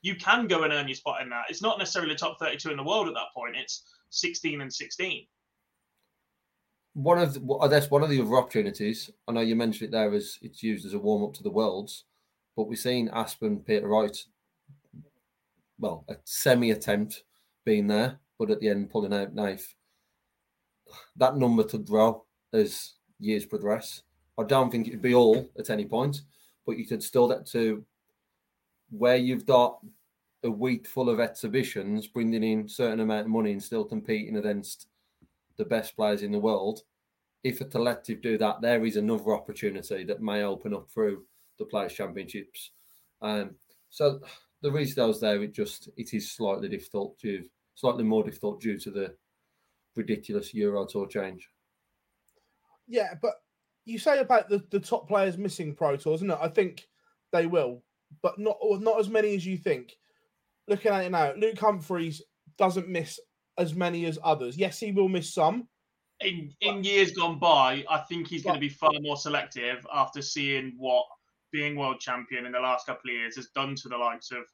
You 0.02 0.14
can 0.16 0.46
go 0.46 0.64
and 0.64 0.72
earn 0.72 0.86
your 0.86 0.94
spot 0.94 1.22
in 1.22 1.30
that. 1.30 1.46
It's 1.48 1.62
not 1.62 1.78
necessarily 1.78 2.12
the 2.12 2.18
top 2.18 2.38
32 2.38 2.70
in 2.70 2.76
the 2.76 2.84
world 2.84 3.08
at 3.08 3.14
that 3.14 3.32
point. 3.34 3.56
It's 3.56 3.84
16 4.10 4.60
and 4.60 4.72
16. 4.72 5.26
One 6.92 7.18
of 7.18 7.32
the, 7.32 7.58
I 7.62 7.68
guess 7.68 7.90
one 7.90 8.02
of 8.02 8.10
the 8.10 8.20
other 8.20 8.36
opportunities. 8.36 9.10
I 9.26 9.32
know 9.32 9.40
you 9.40 9.56
mentioned 9.56 9.88
it 9.88 9.92
there 9.92 10.12
as 10.12 10.38
it's 10.42 10.62
used 10.62 10.84
as 10.84 10.92
a 10.92 10.98
warm 10.98 11.24
up 11.24 11.32
to 11.34 11.42
the 11.42 11.50
worlds, 11.50 12.04
but 12.54 12.68
we've 12.68 12.78
seen 12.78 13.10
Aspen 13.12 13.60
Peter 13.60 13.88
Wright. 13.88 14.16
Well, 15.78 16.04
a 16.08 16.16
semi 16.24 16.70
attempt 16.70 17.24
being 17.64 17.86
there, 17.86 18.20
but 18.38 18.50
at 18.50 18.60
the 18.60 18.68
end 18.68 18.90
pulling 18.90 19.14
out 19.14 19.34
knife. 19.34 19.74
That 21.16 21.38
number 21.38 21.64
to 21.64 21.78
grow 21.78 22.26
as 22.52 22.92
years 23.18 23.46
progress. 23.46 24.02
I 24.38 24.44
don't 24.44 24.70
think 24.70 24.88
it'd 24.88 25.02
be 25.02 25.14
all 25.14 25.48
at 25.58 25.70
any 25.70 25.84
point, 25.84 26.22
but 26.66 26.76
you 26.78 26.86
could 26.86 27.02
still 27.02 27.28
get 27.28 27.46
to 27.46 27.84
where 28.90 29.16
you've 29.16 29.46
got 29.46 29.78
a 30.42 30.50
week 30.50 30.86
full 30.86 31.08
of 31.08 31.20
exhibitions, 31.20 32.06
bringing 32.06 32.42
in 32.42 32.68
certain 32.68 33.00
amount 33.00 33.26
of 33.26 33.32
money 33.32 33.52
and 33.52 33.62
still 33.62 33.84
competing 33.84 34.36
against 34.36 34.88
the 35.56 35.64
best 35.64 35.96
players 35.96 36.22
in 36.22 36.32
the 36.32 36.38
world. 36.38 36.82
If 37.42 37.60
a 37.60 37.64
collective 37.64 38.22
do 38.22 38.38
that, 38.38 38.60
there 38.60 38.84
is 38.84 38.96
another 38.96 39.32
opportunity 39.34 40.04
that 40.04 40.22
may 40.22 40.42
open 40.42 40.74
up 40.74 40.90
through 40.90 41.24
the 41.58 41.64
Players 41.64 41.92
Championships. 41.92 42.70
Um, 43.22 43.54
so 43.90 44.20
there 44.62 44.76
is 44.78 44.94
those 44.94 45.20
there. 45.20 45.42
It 45.42 45.54
just 45.54 45.88
it 45.96 46.14
is 46.14 46.32
slightly 46.32 46.68
difficult 46.68 47.18
to 47.20 47.44
slightly 47.74 48.04
more 48.04 48.24
difficult 48.24 48.60
due 48.60 48.78
to 48.78 48.90
the 48.90 49.14
ridiculous 49.94 50.54
Euro 50.54 50.86
Tour 50.86 51.06
change. 51.06 51.48
Yeah, 52.88 53.14
but 53.20 53.34
you 53.84 53.98
say 53.98 54.18
about 54.20 54.48
the, 54.48 54.62
the 54.70 54.80
top 54.80 55.08
players 55.08 55.38
missing 55.38 55.74
Pro 55.74 55.96
Tours, 55.96 56.18
isn't 56.18 56.30
it? 56.30 56.38
I 56.40 56.48
think 56.48 56.86
they 57.32 57.46
will, 57.46 57.82
but 58.22 58.38
not 58.38 58.56
not 58.62 58.98
as 58.98 59.08
many 59.08 59.34
as 59.34 59.46
you 59.46 59.56
think. 59.56 59.94
Looking 60.68 60.92
at 60.92 61.04
it 61.04 61.10
now, 61.10 61.34
Luke 61.34 61.58
Humphreys 61.58 62.22
doesn't 62.56 62.88
miss 62.88 63.20
as 63.58 63.74
many 63.74 64.06
as 64.06 64.18
others. 64.22 64.56
Yes, 64.56 64.78
he 64.78 64.92
will 64.92 65.08
miss 65.08 65.32
some. 65.32 65.68
In 66.20 66.50
in 66.60 66.84
years 66.84 67.12
gone 67.12 67.38
by, 67.38 67.84
I 67.90 67.98
think 67.98 68.28
he's 68.28 68.42
going 68.42 68.54
to 68.54 68.60
be 68.60 68.68
far 68.68 68.92
more 69.00 69.16
selective 69.16 69.86
after 69.92 70.22
seeing 70.22 70.74
what 70.76 71.04
being 71.52 71.76
world 71.76 72.00
champion 72.00 72.46
in 72.46 72.52
the 72.52 72.60
last 72.60 72.86
couple 72.86 73.10
of 73.10 73.16
years 73.16 73.36
has 73.36 73.48
done 73.54 73.74
to 73.76 73.88
the 73.88 73.96
likes 73.96 74.30
of 74.30 74.44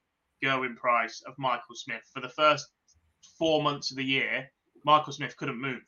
Gerwyn 0.42 0.76
Price, 0.76 1.22
of 1.26 1.34
Michael 1.38 1.74
Smith. 1.74 2.02
For 2.12 2.20
the 2.20 2.28
first 2.28 2.68
four 3.38 3.62
months 3.62 3.90
of 3.90 3.96
the 3.96 4.04
year, 4.04 4.50
Michael 4.84 5.12
Smith 5.12 5.36
couldn't 5.36 5.60
move. 5.60 5.82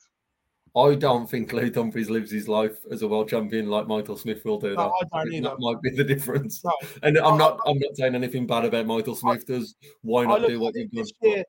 I 0.74 0.94
don't 0.94 1.28
think 1.28 1.52
Luke 1.52 1.74
Humphreys 1.74 2.08
lives 2.08 2.30
his 2.30 2.48
life 2.48 2.78
as 2.90 3.02
a 3.02 3.08
world 3.08 3.28
champion 3.28 3.68
like 3.68 3.86
Michael 3.86 4.16
Smith 4.16 4.42
will 4.44 4.58
do. 4.58 4.74
No, 4.74 4.90
that. 5.00 5.18
I 5.18 5.24
don't 5.24 5.34
either. 5.34 5.48
that 5.50 5.60
might 5.60 5.82
be 5.82 5.90
the 5.90 6.04
difference. 6.04 6.64
No. 6.64 6.72
And 7.02 7.18
I'm 7.18 7.36
not. 7.36 7.60
I'm 7.66 7.78
not 7.78 7.94
saying 7.94 8.14
anything 8.14 8.46
bad 8.46 8.64
about 8.64 8.86
Michael 8.86 9.14
Smith. 9.14 9.46
Does 9.46 9.74
why 10.00 10.24
not 10.24 10.46
do 10.46 10.58
what 10.58 10.74
you've 10.74 10.90
done? 10.90 11.02
this 11.02 11.12
year, 11.20 11.44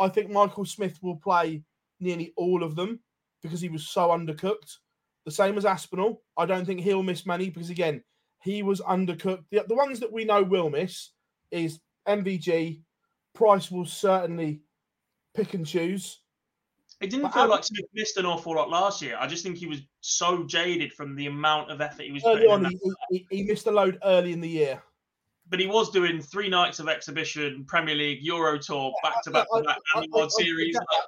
I 0.00 0.08
think 0.08 0.30
Michael 0.30 0.64
Smith 0.64 0.98
will 1.02 1.16
play 1.16 1.62
nearly 2.00 2.32
all 2.36 2.64
of 2.64 2.74
them 2.74 2.98
because 3.42 3.60
he 3.60 3.68
was 3.68 3.88
so 3.88 4.08
undercooked. 4.08 4.78
The 5.24 5.30
same 5.30 5.56
as 5.56 5.64
Aspinall. 5.64 6.22
I 6.36 6.44
don't 6.44 6.64
think 6.64 6.80
he'll 6.80 7.02
miss 7.02 7.26
many 7.26 7.50
because 7.50 7.70
again, 7.70 8.02
he 8.42 8.64
was 8.64 8.80
undercooked. 8.80 9.44
The, 9.50 9.64
the 9.68 9.74
ones 9.74 10.00
that 10.00 10.12
we 10.12 10.24
know 10.24 10.42
will 10.42 10.68
miss 10.68 11.10
is 11.52 11.78
MVG. 12.08 12.82
Price 13.34 13.70
will 13.70 13.86
certainly 13.86 14.62
pick 15.34 15.54
and 15.54 15.66
choose. 15.66 16.20
It 17.00 17.10
didn't 17.10 17.22
But 17.24 17.34
feel 17.34 17.42
how- 17.42 17.48
like 17.50 17.64
Smith 17.64 17.86
missed 17.92 18.16
an 18.16 18.26
awful 18.26 18.54
lot 18.54 18.70
last 18.70 19.02
year. 19.02 19.16
I 19.18 19.26
just 19.26 19.42
think 19.42 19.56
he 19.56 19.66
was 19.66 19.80
so 20.00 20.44
jaded 20.44 20.92
from 20.92 21.14
the 21.16 21.26
amount 21.26 21.70
of 21.70 21.80
effort 21.80 22.02
he 22.02 22.12
was 22.12 22.24
Early 22.24 22.46
putting 22.46 22.48
in. 22.48 22.52
on, 22.52 22.62
that- 22.64 22.72
he, 23.10 23.26
he, 23.30 23.36
he 23.38 23.42
missed 23.44 23.66
a 23.66 23.70
load 23.70 23.98
early 24.04 24.32
in 24.32 24.40
the 24.40 24.48
year. 24.48 24.82
But 25.48 25.60
he 25.60 25.66
was 25.66 25.90
doing 25.90 26.22
three 26.22 26.48
nights 26.48 26.78
of 26.78 26.88
exhibition, 26.88 27.64
Premier 27.66 27.94
League, 27.94 28.22
Euro 28.22 28.58
Tour, 28.58 28.92
back 29.02 29.22
to 29.24 29.30
back 29.30 29.46
I- 29.52 29.58
to 29.58 29.64
back, 29.64 29.78
and 29.96 30.04
the 30.04 30.16
World 30.16 30.32
I 30.38 30.42
Series. 30.42 30.74
Like, 30.74 30.86
that, 30.92 31.06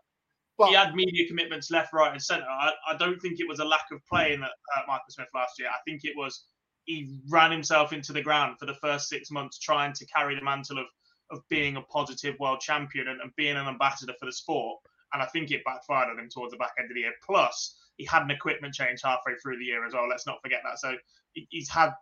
But 0.59 0.69
he 0.69 0.75
had 0.75 0.95
media 0.95 1.27
commitments 1.29 1.71
left, 1.71 1.93
right, 1.93 2.13
and 2.13 2.23
centre. 2.23 2.47
I, 2.49 2.73
I 2.89 2.97
don't 2.97 3.21
think 3.21 3.41
it 3.41 3.49
was 3.49 3.61
a 3.61 3.65
lack 3.65 3.87
of 3.93 4.01
playing 4.07 4.43
at 4.43 4.51
uh, 4.51 4.81
Michael 4.89 5.05
Smith 5.11 5.29
last 5.35 5.59
year. 5.59 5.69
I 5.69 5.79
think 5.87 6.05
it 6.05 6.15
was 6.17 6.47
he 6.85 7.19
ran 7.29 7.51
himself 7.51 7.93
into 7.93 8.13
the 8.13 8.23
ground 8.23 8.59
for 8.61 8.67
the 8.67 8.75
first 8.75 9.09
six 9.09 9.29
months 9.31 9.59
trying 9.59 9.93
to 9.95 10.07
carry 10.07 10.35
the 10.35 10.43
mantle 10.45 10.79
of 10.79 10.87
of 11.33 11.41
being 11.49 11.77
a 11.77 11.83
positive 11.83 12.39
world 12.39 12.61
champion 12.61 13.09
and, 13.09 13.21
and 13.21 13.35
being 13.37 13.57
an 13.57 13.67
ambassador 13.67 14.13
for 14.21 14.27
the 14.27 14.33
sport. 14.33 14.79
And 15.17 15.23
I 15.23 15.27
think 15.29 15.51
it 15.51 15.65
backfired 15.65 16.11
on 16.11 16.19
him 16.19 16.29
towards 16.29 16.53
the 16.53 16.59
back 16.59 16.73
end 16.79 16.91
of 16.91 16.95
the 16.95 17.01
year. 17.01 17.15
Plus, 17.25 17.75
he 17.97 18.05
had 18.05 18.21
an 18.21 18.31
equipment 18.31 18.75
change 18.75 19.01
halfway 19.03 19.35
through 19.37 19.59
the 19.59 19.65
year 19.65 19.87
as 19.87 19.95
well. 19.95 20.07
Let's 20.07 20.27
not 20.27 20.43
forget 20.43 20.61
that. 20.63 20.79
So 20.79 20.95
he's 21.33 21.71
had 21.71 21.93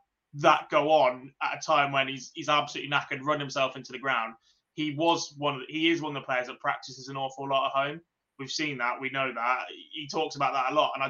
that 0.40 0.68
go 0.68 0.90
on 0.90 1.32
at 1.40 1.58
a 1.58 1.64
time 1.64 1.92
when 1.92 2.08
he's 2.08 2.32
he's 2.34 2.48
absolutely 2.48 2.90
knackered, 2.90 3.22
run 3.22 3.38
himself 3.38 3.76
into 3.76 3.92
the 3.92 4.00
ground. 4.00 4.34
He 4.72 4.96
was 4.96 5.32
one 5.38 5.54
of 5.54 5.60
the, 5.60 5.72
he 5.72 5.92
is 5.92 6.02
one 6.02 6.16
of 6.16 6.20
the 6.20 6.26
players 6.26 6.48
that 6.48 6.58
practices 6.58 7.06
an 7.06 7.16
awful 7.16 7.48
lot 7.48 7.66
at 7.66 7.72
home. 7.72 8.00
We've 8.40 8.50
seen 8.50 8.78
that, 8.78 9.00
we 9.00 9.10
know 9.10 9.32
that. 9.32 9.66
He 9.92 10.08
talks 10.08 10.34
about 10.34 10.54
that 10.54 10.72
a 10.72 10.74
lot, 10.74 10.90
and 10.96 11.04
I 11.04 11.08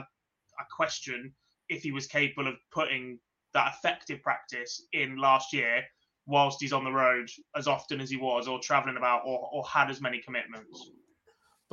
I 0.61 0.65
question 0.71 1.33
if 1.71 1.83
he 1.83 1.91
was 1.91 2.07
capable 2.07 2.49
of 2.49 2.57
putting 2.71 3.19
that 3.55 3.73
effective 3.75 4.21
practice 4.23 4.87
in 4.93 5.17
last 5.17 5.55
year 5.55 5.83
whilst 6.27 6.61
he's 6.61 6.75
on 6.75 6.85
the 6.85 6.93
road 6.93 7.31
as 7.57 7.67
often 7.67 8.03
as 8.03 8.11
he 8.11 8.19
was, 8.19 8.47
or 8.47 8.59
travelling 8.59 8.99
about, 8.99 9.23
or, 9.25 9.49
or 9.51 9.65
had 9.65 9.89
as 9.89 10.03
many 10.03 10.21
commitments. 10.21 10.91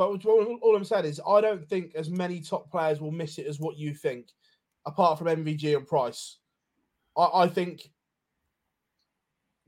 But 0.01 0.25
all 0.25 0.75
I'm 0.75 0.83
saying 0.83 1.05
is, 1.05 1.21
I 1.27 1.41
don't 1.41 1.63
think 1.69 1.93
as 1.93 2.09
many 2.09 2.41
top 2.41 2.71
players 2.71 2.99
will 2.99 3.11
miss 3.11 3.37
it 3.37 3.45
as 3.45 3.59
what 3.59 3.77
you 3.77 3.93
think, 3.93 4.29
apart 4.87 5.19
from 5.19 5.27
MVG 5.27 5.77
and 5.77 5.85
Price. 5.85 6.39
I, 7.15 7.29
I 7.31 7.47
think 7.47 7.91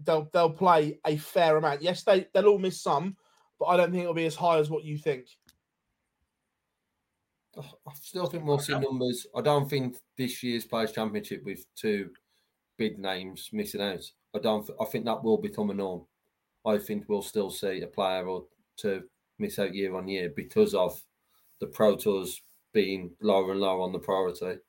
they'll 0.03 0.27
they'll 0.33 0.49
play 0.49 0.97
a 1.05 1.17
fair 1.17 1.57
amount. 1.57 1.83
Yes, 1.83 2.01
they 2.01 2.25
they'll 2.33 2.47
all 2.47 2.57
miss 2.57 2.81
some, 2.81 3.15
but 3.59 3.65
I 3.65 3.77
don't 3.77 3.91
think 3.91 4.01
it'll 4.01 4.15
be 4.15 4.25
as 4.25 4.33
high 4.33 4.57
as 4.57 4.71
what 4.71 4.83
you 4.83 4.97
think. 4.97 5.27
I 7.55 7.93
still 7.93 8.25
think 8.25 8.43
we'll 8.43 8.57
see 8.57 8.73
numbers. 8.73 9.27
I 9.35 9.41
don't 9.41 9.69
think 9.69 9.97
this 10.17 10.41
year's 10.41 10.65
Players 10.65 10.93
Championship 10.93 11.43
with 11.45 11.63
two 11.75 12.09
big 12.79 12.97
names 12.97 13.51
missing 13.53 13.81
out. 13.81 14.01
I 14.35 14.39
don't. 14.39 14.67
I 14.81 14.85
think 14.85 15.05
that 15.05 15.23
will 15.23 15.37
become 15.37 15.69
a 15.69 15.75
norm. 15.75 16.07
I 16.65 16.79
think 16.79 17.05
we'll 17.07 17.21
still 17.21 17.51
see 17.51 17.83
a 17.83 17.87
player 17.87 18.25
or 18.25 18.45
two 18.77 19.03
miss 19.39 19.59
out 19.59 19.73
year 19.73 19.95
on 19.95 20.07
year 20.07 20.31
because 20.35 20.73
of 20.73 21.01
the 21.59 21.67
Pro 21.67 21.95
Tours 21.95 22.41
being 22.73 23.11
lower 23.21 23.51
and 23.51 23.61
lower 23.61 23.81
on 23.81 23.91
the 23.91 23.99
priority, 23.99 24.59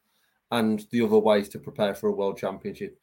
and 0.50 0.86
the 0.90 1.02
other 1.02 1.18
ways 1.18 1.48
to 1.50 1.58
prepare 1.58 1.94
for 1.94 2.08
a 2.08 2.12
World 2.12 2.38
Championship. 2.38 2.98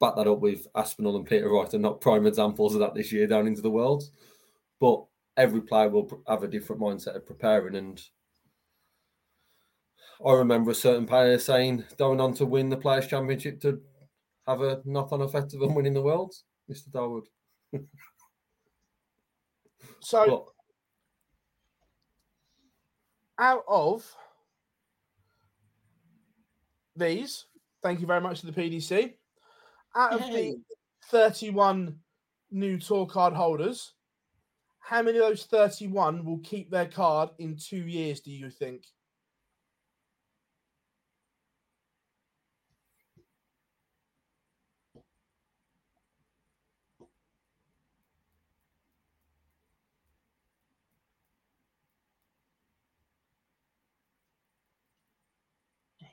Back 0.00 0.16
that 0.16 0.26
up 0.26 0.40
with 0.40 0.66
Aspinall 0.74 1.16
and 1.16 1.26
Peter 1.26 1.48
Wright 1.48 1.72
are 1.72 1.78
not 1.78 2.00
prime 2.00 2.26
examples 2.26 2.74
of 2.74 2.80
that 2.80 2.94
this 2.94 3.12
year 3.12 3.26
down 3.26 3.46
into 3.46 3.62
the 3.62 3.70
Worlds, 3.70 4.10
but 4.78 5.04
every 5.36 5.62
player 5.62 5.88
will 5.88 6.22
have 6.28 6.42
a 6.42 6.48
different 6.48 6.82
mindset 6.82 7.16
of 7.16 7.26
preparing 7.26 7.76
and 7.76 8.02
I 10.24 10.32
remember 10.32 10.70
a 10.70 10.74
certain 10.74 11.06
player 11.06 11.38
saying 11.38 11.84
going 11.98 12.20
on 12.20 12.32
to 12.34 12.46
win 12.46 12.70
the 12.70 12.76
Players' 12.76 13.06
Championship 13.06 13.60
to 13.60 13.80
have 14.46 14.62
a 14.62 14.80
knock-on 14.84 15.20
effect 15.20 15.52
of 15.52 15.60
them 15.60 15.74
winning 15.74 15.92
the 15.92 16.02
Worlds, 16.02 16.44
Mr. 16.70 16.90
Darwood. 16.90 17.26
So 20.06 20.52
out 23.40 23.64
of 23.66 24.08
these, 26.94 27.46
thank 27.82 27.98
you 27.98 28.06
very 28.06 28.20
much 28.20 28.38
to 28.38 28.46
the 28.46 28.52
PDC. 28.52 29.14
Out 29.96 30.12
of 30.12 30.20
the 30.20 30.60
31 31.06 31.98
new 32.52 32.78
tour 32.78 33.06
card 33.06 33.34
holders, 33.34 33.94
how 34.78 35.02
many 35.02 35.18
of 35.18 35.24
those 35.24 35.42
31 35.46 36.24
will 36.24 36.38
keep 36.38 36.70
their 36.70 36.86
card 36.86 37.30
in 37.40 37.56
two 37.56 37.84
years, 37.88 38.20
do 38.20 38.30
you 38.30 38.48
think? 38.48 38.84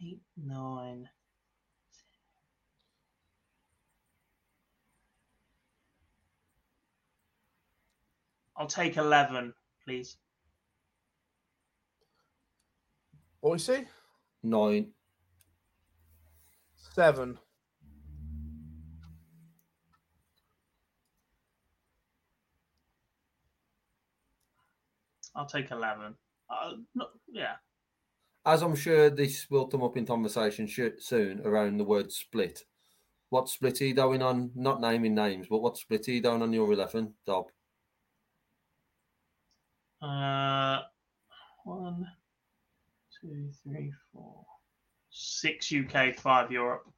Eight, 0.04 0.22
nine. 0.36 1.08
I'll 8.58 8.68
take 8.68 8.98
11, 8.98 9.54
please. 9.86 10.18
What 13.40 13.54
we 13.54 13.60
see? 13.60 13.86
Nine. 14.44 14.92
Seven. 16.76 17.40
I'll 25.36 25.46
take 25.46 25.72
11. 25.72 26.16
Uh, 26.50 26.74
no, 26.94 27.08
yeah. 27.32 27.56
As 28.46 28.62
I'm 28.62 28.76
sure 28.76 29.10
this 29.10 29.50
will 29.50 29.68
come 29.68 29.84
up 29.84 29.96
in 29.96 30.06
conversation 30.06 30.68
sh- 30.68 31.00
soon 31.00 31.42
around 31.42 31.78
the 31.78 31.86
word 31.86 32.12
split. 32.12 32.66
What 33.30 33.48
split 33.50 33.82
are 33.82 33.86
you 33.86 33.94
doing 33.96 34.22
on? 34.22 34.52
Not 34.54 34.82
naming 34.82 35.16
names, 35.16 35.48
but 35.50 35.60
what 35.60 35.78
split 35.78 36.08
are 36.08 36.12
you 36.12 36.22
doing 36.22 36.42
on 36.42 36.52
your 36.52 36.72
11, 36.72 37.16
Dob? 37.26 37.52
Uh, 40.02 40.82
one, 41.64 42.12
two, 43.22 43.50
three, 43.64 43.94
four, 44.12 44.46
six 45.10 45.72
UK, 45.72 46.12
five 46.14 46.52
Europe. 46.52 46.92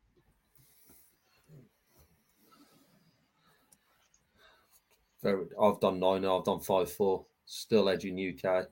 Very, 5.21 5.47
I've 5.61 5.79
done 5.79 5.99
nine. 5.99 6.25
I've 6.25 6.43
done 6.43 6.59
five 6.61 6.91
four. 6.91 7.27
Still 7.45 7.89
edging 7.89 8.17
UK. 8.17 8.67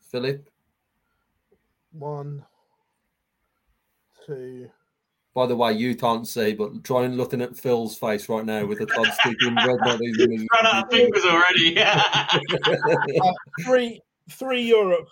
Philip. 0.00 0.48
One, 1.98 2.44
two. 4.26 4.68
By 5.34 5.46
the 5.46 5.56
way, 5.56 5.72
you 5.74 5.94
can't 5.94 6.26
see, 6.26 6.54
but 6.54 6.82
try 6.82 7.04
and 7.04 7.16
looking 7.16 7.42
at 7.42 7.56
Phil's 7.56 7.96
face 7.98 8.28
right 8.28 8.44
now 8.44 8.64
with 8.64 8.78
the 8.78 8.86
Todd 8.86 9.06
sticking 9.20 9.54
red 9.66 9.76
not 9.80 10.00
even 10.02 10.32
in 10.32 10.46
Run 10.54 10.66
out 10.66 10.84
of 10.84 10.90
fingers 10.90 11.24
already. 11.24 11.76
Uh, 13.22 13.32
three, 13.64 14.00
three 14.30 14.62
Europe. 14.62 15.08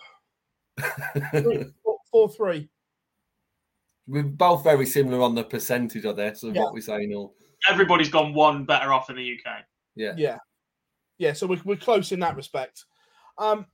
Three, 1.31 1.65
four, 1.83 1.97
four, 2.11 2.29
three. 2.29 2.69
We're 4.07 4.23
both 4.23 4.63
very 4.63 4.85
similar 4.85 5.21
on 5.21 5.33
the 5.35 5.43
percentage 5.43 6.05
of 6.05 6.15
this 6.17 6.43
of 6.43 6.55
Yeah. 6.55 6.63
what 6.63 6.73
we're 6.73 6.81
saying. 6.81 7.13
All 7.15 7.35
Everybody's 7.67 8.09
gone 8.09 8.33
one 8.33 8.65
better 8.65 8.93
off 8.93 9.09
in 9.09 9.15
the 9.15 9.23
UK. 9.39 9.63
yeah. 9.95 10.13
Yeah, 10.17 10.37
yeah. 11.17 11.33
So 11.33 11.47
we're, 11.47 11.61
we're 11.65 11.75
close 11.77 12.11
in 12.11 12.19
that 12.19 12.35
respect. 12.35 12.85
Um, 13.37 13.59
the- 13.59 13.65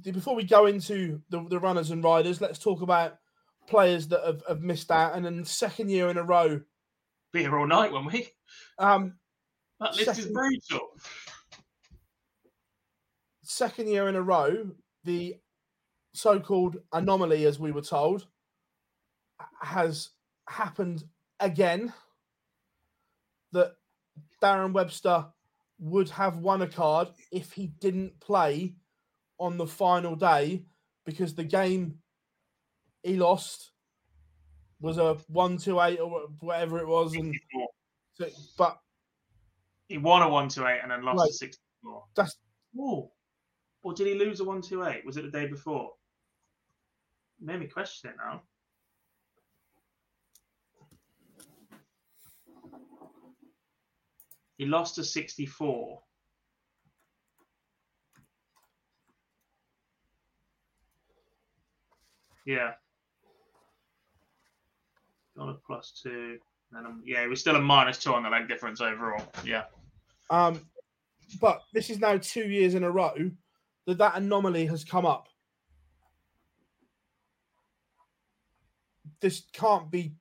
before 0.00 0.34
we 0.34 0.44
go 0.44 0.66
into 0.66 1.20
the, 1.28 1.46
the 1.48 1.58
runners 1.58 1.90
and 1.90 2.02
riders, 2.02 2.40
let's 2.40 2.58
talk 2.58 2.82
about 2.82 3.18
players 3.66 4.08
that 4.08 4.24
have, 4.24 4.42
have 4.48 4.62
missed 4.62 4.90
out 4.90 5.14
and 5.14 5.24
then 5.24 5.44
second 5.44 5.90
year 5.90 6.08
in 6.08 6.16
a 6.16 6.22
row. 6.22 6.60
Be 7.32 7.40
here 7.40 7.58
all 7.58 7.66
night, 7.66 7.92
won't 7.92 8.12
we? 8.12 8.28
Um, 8.78 9.14
That 9.80 9.96
list 9.96 10.18
is 10.18 10.26
brutal. 10.26 10.88
second 13.42 13.88
year 13.88 14.08
in 14.08 14.16
a 14.16 14.22
row, 14.22 14.70
the 15.04 15.36
so-called 16.14 16.76
anomaly, 16.92 17.44
as 17.44 17.58
we 17.58 17.72
were 17.72 17.82
told, 17.82 18.26
has 19.60 20.10
happened 20.48 21.04
again. 21.40 21.92
That 23.52 23.74
Darren 24.42 24.72
Webster 24.72 25.26
would 25.78 26.08
have 26.10 26.38
won 26.38 26.62
a 26.62 26.66
card 26.66 27.08
if 27.30 27.52
he 27.52 27.66
didn't 27.66 28.18
play 28.20 28.74
on 29.38 29.56
the 29.56 29.66
final 29.66 30.14
day 30.16 30.64
because 31.04 31.34
the 31.34 31.44
game 31.44 31.98
he 33.02 33.16
lost 33.16 33.72
was 34.80 34.98
a 34.98 35.14
one 35.28 35.56
to 35.58 35.80
eight 35.80 35.98
or 35.98 36.28
whatever 36.40 36.78
it 36.78 36.86
was, 36.86 37.14
and 37.14 37.34
so, 38.14 38.26
but 38.58 38.78
He 39.88 39.98
won 39.98 40.22
a 40.22 40.28
1 40.28 40.48
to 40.50 40.66
8 40.66 40.80
and 40.82 40.90
then 40.90 41.02
lost 41.02 41.18
Right. 41.20 41.30
a 41.30 41.32
6 41.32 41.58
4. 41.82 42.04
that's 42.14 42.36
Oh. 42.78 43.12
Or 43.82 43.92
did 43.92 44.06
he 44.06 44.14
lose 44.14 44.40
a 44.40 44.44
1 44.44 44.62
to 44.62 44.84
8? 44.84 45.04
Was 45.04 45.16
it 45.16 45.22
the 45.22 45.30
day 45.30 45.46
before? 45.46 45.92
Made 47.40 47.60
me 47.60 47.66
question 47.66 48.10
it 48.10 48.16
now. 48.16 48.42
He 54.58 54.66
lost 54.66 54.98
a 54.98 55.04
64. 55.04 56.02
Yeah. 62.44 62.72
Got 65.36 65.48
a 65.48 65.54
plus 65.66 65.92
two. 66.02 66.38
Then, 66.70 66.86
um, 66.86 67.02
yeah, 67.04 67.26
we're 67.26 67.36
still 67.36 67.56
a 67.56 67.60
minus 67.60 67.98
two 67.98 68.14
on 68.14 68.22
the 68.22 68.30
leg 68.30 68.48
difference 68.48 68.80
overall. 68.80 69.24
Yeah. 69.44 69.64
Um, 70.30 70.60
but 71.40 71.62
this 71.72 71.90
is 71.90 71.98
now 71.98 72.16
two 72.18 72.44
years 72.44 72.74
in 72.74 72.84
a 72.84 72.90
row 72.90 73.14
that 73.86 73.98
that 73.98 74.16
anomaly 74.16 74.66
has 74.66 74.84
come 74.84 75.06
up. 75.06 75.28
This 79.20 79.42
can't 79.52 79.90
be 79.90 80.14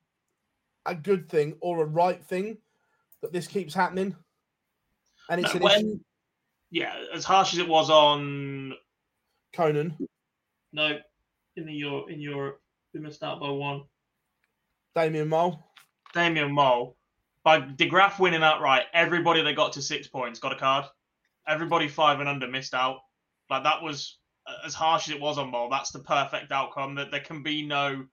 a 0.85 0.93
good 0.95 1.29
thing 1.29 1.55
or 1.59 1.81
a 1.81 1.85
right 1.85 2.23
thing 2.23 2.57
that 3.21 3.33
this 3.33 3.47
keeps 3.47 3.73
happening. 3.73 4.15
And 5.29 5.41
it's 5.41 5.53
No, 5.53 5.57
an 5.57 5.63
when- 5.63 5.79
issue, 5.87 5.99
Yeah, 6.71 7.03
as 7.13 7.25
harsh 7.25 7.53
as 7.53 7.59
it 7.59 7.67
was 7.67 7.89
on 7.89 8.73
Conan, 9.53 9.97
no 10.71 10.99
in 11.55 11.65
the 11.65 11.73
Euro 11.73 12.05
in 12.07 12.19
Europe, 12.19 12.61
we 12.93 12.99
missed 12.99 13.23
out 13.23 13.39
by 13.39 13.49
one. 13.49 13.83
Damian 14.95 15.29
Mol. 15.29 15.71
Damian 16.13 16.51
Mol 16.51 16.97
by 17.43 17.59
De 17.59 17.87
Graaf 17.87 18.19
winning 18.19 18.43
outright. 18.43 18.83
Everybody 18.93 19.41
that 19.41 19.55
got 19.55 19.73
to 19.73 19.81
six 19.81 20.07
points 20.07 20.39
got 20.39 20.53
a 20.53 20.57
card. 20.57 20.85
Everybody 21.47 21.87
five 21.87 22.19
and 22.19 22.29
under 22.29 22.47
missed 22.47 22.73
out. 22.73 22.99
Like 23.49 23.63
that 23.63 23.81
was 23.81 24.17
as 24.65 24.73
harsh 24.73 25.07
as 25.07 25.15
it 25.15 25.21
was 25.21 25.37
on 25.37 25.51
Mol. 25.51 25.69
That's 25.69 25.91
the 25.91 25.99
perfect 25.99 26.51
outcome. 26.51 26.95
That 26.95 27.11
there 27.11 27.21
can 27.21 27.43
be 27.43 27.65
no 27.65 28.05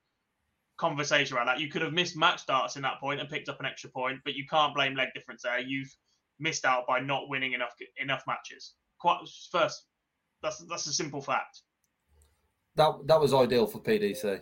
conversation 0.77 1.35
around 1.35 1.47
that. 1.47 1.59
You 1.59 1.69
could 1.69 1.81
have 1.81 1.93
missed 1.93 2.17
match 2.17 2.39
starts 2.39 2.75
in 2.75 2.81
that 2.83 2.99
point 2.99 3.19
and 3.19 3.29
picked 3.29 3.49
up 3.49 3.59
an 3.59 3.65
extra 3.65 3.89
point, 3.89 4.19
but 4.23 4.35
you 4.35 4.45
can't 4.49 4.73
blame 4.73 4.95
leg 4.95 5.09
difference 5.13 5.43
there. 5.43 5.59
You've 5.59 5.93
missed 6.39 6.65
out 6.65 6.87
by 6.87 6.99
not 6.99 7.29
winning 7.29 7.53
enough 7.53 7.75
enough 8.01 8.23
matches. 8.25 8.73
Quite 8.99 9.19
first, 9.51 9.85
that's 10.41 10.59
that's 10.69 10.87
a 10.87 10.93
simple 10.93 11.21
fact. 11.21 11.61
That 12.79 13.07
that 13.07 13.19
was 13.19 13.33
ideal 13.33 13.67
for 13.67 13.79
PDC. 13.79 14.39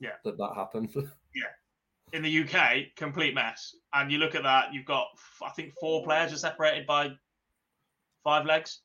Yeah. 0.00 0.10
That 0.24 0.36
that 0.36 0.52
happened. 0.54 0.90
Yeah, 1.34 2.16
in 2.16 2.22
the 2.22 2.42
UK, 2.42 2.96
complete 2.96 3.34
mess. 3.34 3.76
And 3.92 4.10
you 4.10 4.16
look 4.18 4.34
at 4.34 4.42
that, 4.42 4.72
you've 4.72 4.86
got 4.86 5.06
I 5.44 5.50
think 5.50 5.74
four 5.78 6.02
players 6.02 6.32
are 6.32 6.38
separated 6.38 6.86
by 6.86 7.10
five 8.24 8.46
legs. 8.46 8.80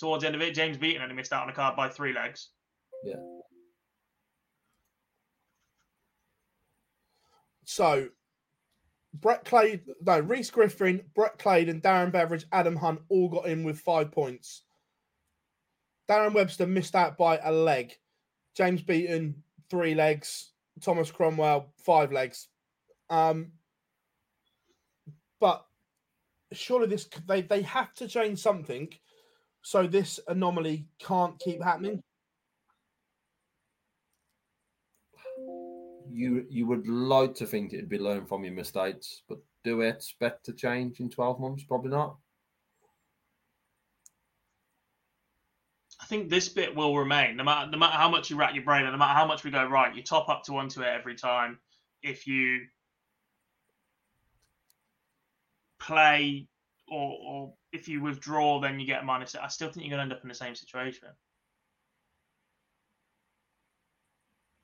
Towards 0.00 0.22
the 0.22 0.28
end 0.28 0.34
of 0.34 0.42
it, 0.42 0.54
James 0.54 0.78
Beeton 0.78 1.02
only 1.02 1.14
missed 1.14 1.32
out 1.32 1.42
on 1.44 1.50
a 1.50 1.52
card 1.52 1.76
by 1.76 1.88
three 1.88 2.12
legs. 2.12 2.48
Yeah. 3.04 3.16
So 7.64 8.08
Brett 9.14 9.44
Clay, 9.44 9.82
no, 10.04 10.18
Rhys 10.18 10.50
Griffin, 10.50 11.02
Brett 11.14 11.38
Clay, 11.38 11.68
and 11.68 11.82
Darren 11.82 12.10
Beveridge, 12.10 12.46
Adam 12.50 12.74
Hunt 12.74 13.00
all 13.10 13.28
got 13.28 13.46
in 13.46 13.62
with 13.62 13.78
five 13.78 14.10
points. 14.10 14.62
Darren 16.08 16.34
Webster 16.34 16.66
missed 16.66 16.96
out 16.96 17.16
by 17.16 17.38
a 17.44 17.52
leg. 17.52 17.94
James 18.56 18.82
Beeton, 18.82 19.34
three 19.70 19.94
legs. 19.94 20.52
Thomas 20.80 21.10
Cromwell, 21.10 21.72
five 21.78 22.12
legs. 22.12 22.48
Um, 23.08 23.52
but 25.40 25.64
surely 26.52 26.86
this 26.86 27.08
they 27.26 27.42
they 27.42 27.62
have 27.62 27.94
to 27.94 28.08
change 28.08 28.38
something 28.38 28.88
so 29.62 29.86
this 29.86 30.20
anomaly 30.28 30.86
can't 30.98 31.38
keep 31.38 31.62
happening. 31.62 32.02
you 36.16 36.46
you 36.48 36.66
would 36.66 36.88
like 36.88 37.34
to 37.34 37.46
think 37.46 37.72
it'd 37.72 37.88
be 37.88 37.98
learned 37.98 38.28
from 38.28 38.44
your 38.44 38.54
mistakes, 38.54 39.22
but 39.28 39.38
do 39.64 39.78
we 39.78 39.88
expect 39.88 40.44
to 40.46 40.52
change 40.52 41.00
in 41.00 41.10
twelve 41.10 41.38
months? 41.38 41.64
Probably 41.64 41.90
not. 41.90 42.16
I 46.06 46.08
think 46.08 46.30
this 46.30 46.48
bit 46.48 46.76
will 46.76 46.96
remain, 46.96 47.36
no 47.36 47.42
matter 47.42 47.68
no 47.68 47.78
matter 47.78 47.96
how 47.96 48.08
much 48.08 48.30
you 48.30 48.36
rack 48.36 48.54
your 48.54 48.62
brain 48.62 48.84
and 48.84 48.92
no 48.92 48.96
matter 48.96 49.18
how 49.18 49.26
much 49.26 49.42
we 49.42 49.50
go 49.50 49.66
right. 49.66 49.92
You 49.92 50.04
top 50.04 50.28
up 50.28 50.44
to 50.44 50.52
one 50.52 50.68
to 50.68 50.82
it 50.82 50.86
every 50.86 51.16
time. 51.16 51.58
If 52.00 52.28
you 52.28 52.60
play 55.80 56.46
or 56.88 57.18
or 57.20 57.54
if 57.72 57.88
you 57.88 58.02
withdraw, 58.02 58.60
then 58.60 58.78
you 58.78 58.86
get 58.86 59.02
a 59.02 59.04
minus. 59.04 59.34
I 59.34 59.48
still 59.48 59.68
think 59.68 59.84
you're 59.84 59.96
going 59.96 59.98
to 59.98 60.02
end 60.04 60.12
up 60.12 60.22
in 60.22 60.28
the 60.28 60.34
same 60.36 60.54
situation. 60.54 61.08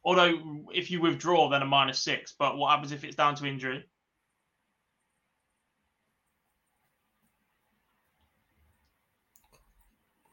Although 0.05 0.61
if 0.73 0.93
you 0.93 1.01
withdraw, 1.01 1.49
then 1.49 1.63
a 1.63 1.67
minus 1.67 1.99
six. 1.99 2.37
But 2.39 2.57
what 2.57 2.71
happens 2.71 2.93
if 2.93 3.03
it's 3.03 3.17
down 3.17 3.35
to 3.35 3.47
injury? 3.47 3.85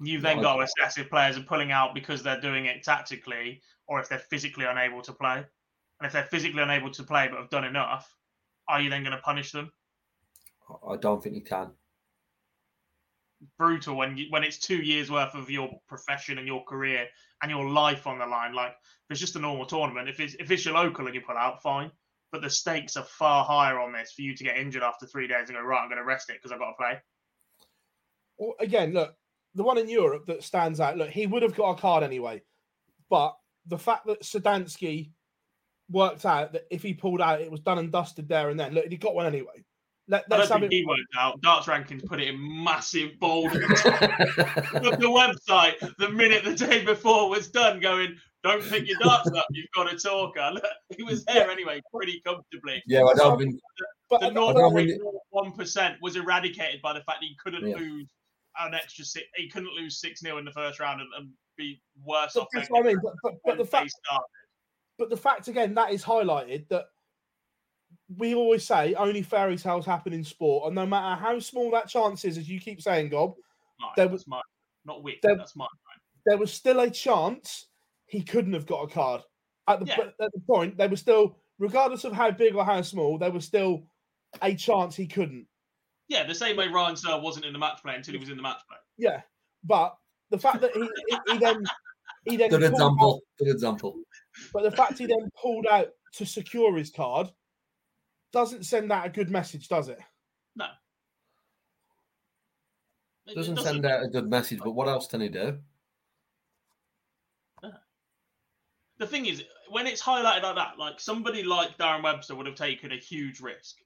You've 0.01 0.21
then 0.21 0.37
Right. 0.37 0.43
got 0.43 0.55
to 0.57 0.63
assess 0.63 0.97
if 0.97 1.09
players 1.09 1.37
are 1.37 1.43
pulling 1.43 1.71
out 1.71 1.93
because 1.93 2.23
they're 2.23 2.39
doing 2.41 2.65
it 2.65 2.83
tactically 2.83 3.61
or 3.87 3.99
if 3.99 4.09
they're 4.09 4.19
physically 4.19 4.65
unable 4.65 5.01
to 5.03 5.13
play. 5.13 5.37
And 5.99 6.07
if 6.07 6.13
they're 6.13 6.25
physically 6.25 6.61
unable 6.61 6.91
to 6.91 7.03
play 7.03 7.27
but 7.27 7.39
have 7.39 7.49
done 7.49 7.65
enough, 7.65 8.15
are 8.67 8.81
you 8.81 8.89
then 8.89 9.03
going 9.03 9.15
to 9.15 9.21
punish 9.21 9.51
them? 9.51 9.73
I 10.87 10.95
don't 10.95 11.21
think 11.21 11.35
you 11.35 11.43
can. 11.43 11.75
brutal 13.57 13.95
when 13.95 14.17
you 14.17 14.25
when 14.29 14.43
it's 14.43 14.57
two 14.59 14.81
years 14.81 15.09
worth 15.09 15.33
of 15.35 15.49
your 15.49 15.69
profession 15.87 16.37
and 16.37 16.47
your 16.47 16.63
career 16.65 17.07
and 17.41 17.51
your 17.51 17.69
life 17.69 18.05
on 18.07 18.19
the 18.19 18.25
line. 18.25 18.53
Like 18.53 18.71
if 18.71 19.11
it's 19.11 19.19
just 19.19 19.35
a 19.35 19.39
normal 19.39 19.65
tournament, 19.65 20.09
if 20.09 20.19
it's 20.19 20.35
if 20.39 20.51
it's 20.51 20.65
your 20.65 20.73
local 20.75 21.05
and 21.05 21.15
you 21.15 21.21
pull 21.21 21.37
out, 21.37 21.61
fine. 21.61 21.91
But 22.31 22.41
the 22.41 22.49
stakes 22.49 22.95
are 22.97 23.03
far 23.03 23.43
higher 23.45 23.79
on 23.79 23.93
this 23.93 24.11
for 24.11 24.21
you 24.21 24.35
to 24.35 24.43
get 24.43 24.57
injured 24.57 24.83
after 24.83 25.07
three 25.07 25.27
days 25.27 25.49
and 25.49 25.57
go 25.57 25.61
right. 25.63 25.81
I'm 25.81 25.89
going 25.89 25.97
to 25.97 26.03
rest 26.05 26.29
it 26.29 26.33
because 26.37 26.51
I've 26.51 26.59
got 26.59 26.71
to 26.71 26.75
play. 26.77 26.99
Well, 28.37 28.55
again, 28.59 28.93
look, 28.93 29.15
the 29.55 29.63
one 29.63 29.77
in 29.77 29.89
Europe 29.89 30.25
that 30.27 30.43
stands 30.43 30.79
out. 30.79 30.97
Look, 30.97 31.09
he 31.09 31.27
would 31.27 31.41
have 31.43 31.55
got 31.55 31.71
a 31.71 31.75
card 31.81 32.03
anyway, 32.03 32.41
but 33.09 33.35
the 33.67 33.77
fact 33.77 34.05
that 34.07 34.21
Sadansky 34.21 35.11
worked 35.91 36.25
out 36.25 36.53
that 36.53 36.65
if 36.71 36.83
he 36.83 36.93
pulled 36.93 37.21
out, 37.21 37.41
it 37.41 37.49
was 37.51 37.59
done 37.61 37.79
and 37.79 37.91
dusted 37.91 38.27
there 38.29 38.49
and 38.49 38.59
then. 38.59 38.73
Look, 38.73 38.85
he 38.87 38.97
got 38.97 39.15
one 39.15 39.25
anyway. 39.25 39.63
Let, 40.07 40.25
I 40.31 40.37
let's 40.37 40.49
don't 40.49 40.61
have 40.61 40.69
think 40.69 40.73
it. 40.73 40.75
he 40.77 40.85
worked 40.85 41.01
out. 41.19 41.39
Darts 41.41 41.67
rankings 41.67 42.03
put 42.05 42.19
it 42.19 42.29
in 42.29 42.63
massive 42.63 43.11
bold. 43.19 43.51
Look, 43.53 44.99
the 44.99 45.33
website 45.49 45.75
the 45.97 46.09
minute 46.09 46.43
the 46.43 46.55
day 46.55 46.83
before 46.83 47.29
was 47.29 47.49
done, 47.49 47.79
going, 47.79 48.15
"Don't 48.43 48.63
pick 48.63 48.87
your 48.87 48.97
darts 48.99 49.29
up. 49.31 49.45
You've 49.51 49.67
got 49.75 49.91
a 49.93 49.97
tour 49.97 50.31
card." 50.35 50.55
Look, 50.55 50.63
he 50.97 51.03
was 51.03 51.23
there 51.25 51.49
anyway, 51.51 51.81
pretty 51.93 52.21
comfortably. 52.25 52.81
yeah, 52.87 53.03
I 53.03 53.13
don't 53.13 53.37
think. 53.39 53.55
But 54.09 54.21
the 54.21 54.27
I 54.27 54.29
don't- 54.31 54.55
don't 54.55 55.01
one 55.29 55.51
percent 55.51 55.97
was 56.01 56.15
eradicated 56.15 56.81
by 56.81 56.93
the 56.93 57.01
fact 57.01 57.19
that 57.21 57.27
he 57.27 57.35
couldn't 57.43 57.67
Yeah. 57.67 57.75
lose 57.77 58.07
an 58.59 58.73
extra 58.73 59.05
six. 59.05 59.25
He 59.35 59.49
couldn't 59.49 59.73
lose 59.73 59.99
six 59.99 60.21
0 60.21 60.37
in 60.37 60.45
the 60.45 60.51
first 60.51 60.79
round 60.79 61.01
and, 61.01 61.09
and 61.17 61.29
be 61.57 61.81
worse 62.03 62.33
but 62.33 62.41
off. 62.43 62.47
that's 62.53 62.69
what 62.69 62.83
I 62.85 62.87
mean. 62.87 62.97
But, 63.03 63.13
but, 63.23 63.33
but 63.45 63.57
the 63.57 63.65
fact, 63.65 63.91
started. 64.05 64.25
but 64.97 65.09
the 65.09 65.17
fact 65.17 65.47
again 65.47 65.73
that 65.75 65.91
is 65.91 66.03
highlighted 66.03 66.67
that 66.69 66.85
we 68.17 68.33
always 68.35 68.65
say 68.65 68.93
only 68.95 69.21
fairy 69.21 69.57
tales 69.57 69.85
happen 69.85 70.13
in 70.13 70.23
sport, 70.23 70.65
and 70.67 70.75
no 70.75 70.85
matter 70.85 71.19
how 71.21 71.39
small 71.39 71.69
that 71.71 71.87
chance 71.87 72.25
is, 72.25 72.37
as 72.37 72.49
you 72.49 72.59
keep 72.59 72.81
saying, 72.81 73.09
Gob, 73.09 73.33
Mine, 73.79 73.91
there 73.95 74.07
that's 74.07 74.27
mine. 74.27 74.41
Not 74.85 75.03
Wick. 75.03 75.21
there- 75.21 75.35
That's 75.35 75.55
mine. 75.55 75.67
there 76.25 76.37
was 76.37 76.51
still 76.51 76.79
a 76.79 76.89
chance 76.89 77.67
he 78.07 78.21
couldn't 78.23 78.53
have 78.53 78.65
got 78.65 78.83
a 78.83 78.87
card. 78.87 79.21
At 79.67 79.79
the 79.81 79.85
Yeah. 79.85 79.99
at 80.19 80.31
the 80.33 80.41
point, 80.47 80.77
there 80.77 80.89
was 80.89 80.99
still, 80.99 81.37
regardless 81.59 82.03
of 82.03 82.13
how 82.13 82.31
big 82.31 82.55
or 82.55 82.65
how 82.65 82.81
small, 82.81 83.17
there 83.19 83.31
was 83.31 83.45
still 83.45 83.83
a 84.41 84.55
chance 84.55 84.95
he 84.95 85.05
couldn't. 85.07 85.47
Yeah, 86.09 86.25
the 86.25 86.35
same 86.35 86.57
way 86.57 86.67
Ryan 86.67 86.95
Searle 86.97 87.21
wasn't 87.21 87.45
in 87.45 87.53
the 87.53 87.59
match 87.59 87.81
play 87.81 87.95
until 87.95 88.13
he 88.15 88.19
was 88.19 88.29
in 88.29 88.35
the 88.37 88.43
match 88.43 88.59
play. 88.67 88.77
Yeah, 88.97 89.21
but 89.63 89.95
the 90.31 90.39
fact 90.39 90.59
that 90.61 90.71
he 90.75 90.81
he, 90.81 91.17
he 91.33 91.37
then 91.37 91.63
he 92.25 92.35
then 92.35 92.49
Good 92.49 92.61
pulled 92.61 92.71
example. 92.73 93.15
out, 93.15 93.21
Good 93.45 93.51
example. 93.53 93.95
but 94.51 94.63
the 94.63 94.71
fact 94.71 94.97
he 94.97 95.05
then 95.05 95.29
pulled 95.41 95.67
out 95.67 95.89
to 96.15 96.25
secure 96.25 96.75
his 96.75 96.89
card 96.89 97.29
doesn't 98.33 98.63
send 98.65 98.91
out 98.91 99.05
a 99.05 99.09
good 99.09 99.29
message, 99.29 99.67
does 99.69 99.87
it? 99.87 99.99
It- 103.27 103.33
it 103.33 103.35
Doesn't 103.35 103.57
send 103.57 103.85
out 103.85 104.03
a 104.03 104.07
good 104.07 104.27
message, 104.27 104.57
but 104.63 104.71
what 104.71 104.87
else 104.87 105.05
can 105.05 105.21
he 105.21 105.29
do? 105.29 105.59
the 108.97 109.07
thing 109.07 109.27
is, 109.27 109.43
when 109.69 109.85
it's 109.87 110.01
highlighted 110.01 110.41
like 110.43 110.55
that, 110.55 110.77
like 110.79 110.99
somebody 110.99 111.43
like 111.43 111.77
Darren 111.77 112.03
Webster 112.03 112.35
would 112.35 112.47
have 112.47 112.55
taken 112.55 112.91
a 112.91 112.97
huge 112.97 113.39
risk. 113.39 113.77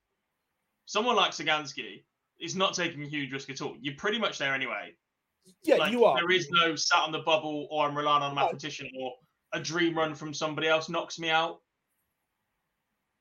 Someone 0.86 1.16
like 1.16 1.32
Sagansky 1.32 2.04
is 2.44 2.56
not 2.56 2.74
taking 2.74 3.04
a 3.04 3.08
huge 3.08 3.32
risk 3.32 3.50
at 3.50 3.62
all. 3.62 3.76
You're 3.82 3.96
pretty 3.96 4.20
much 4.20 4.38
there 4.38 4.54
anyway. 4.54 4.94
Yeah, 5.64 5.76
Like, 5.76 5.92
you 5.92 6.06
are. 6.06 6.18
There 6.18 6.32
is 6.32 6.50
no 6.52 6.76
sat 6.76 7.00
on 7.00 7.12
the 7.12 7.20
bubble 7.20 7.68
or 7.72 7.88
I'm 7.88 7.98
relying 7.98 8.24
on 8.24 8.32
a 8.32 8.36
mathematician 8.36 8.90
or 9.00 9.14
a 9.54 9.60
dream 9.60 9.98
run 9.98 10.14
from 10.14 10.34
somebody 10.34 10.68
else 10.68 10.90
knocks 10.90 11.18
me 11.20 11.30
out. 11.30 11.62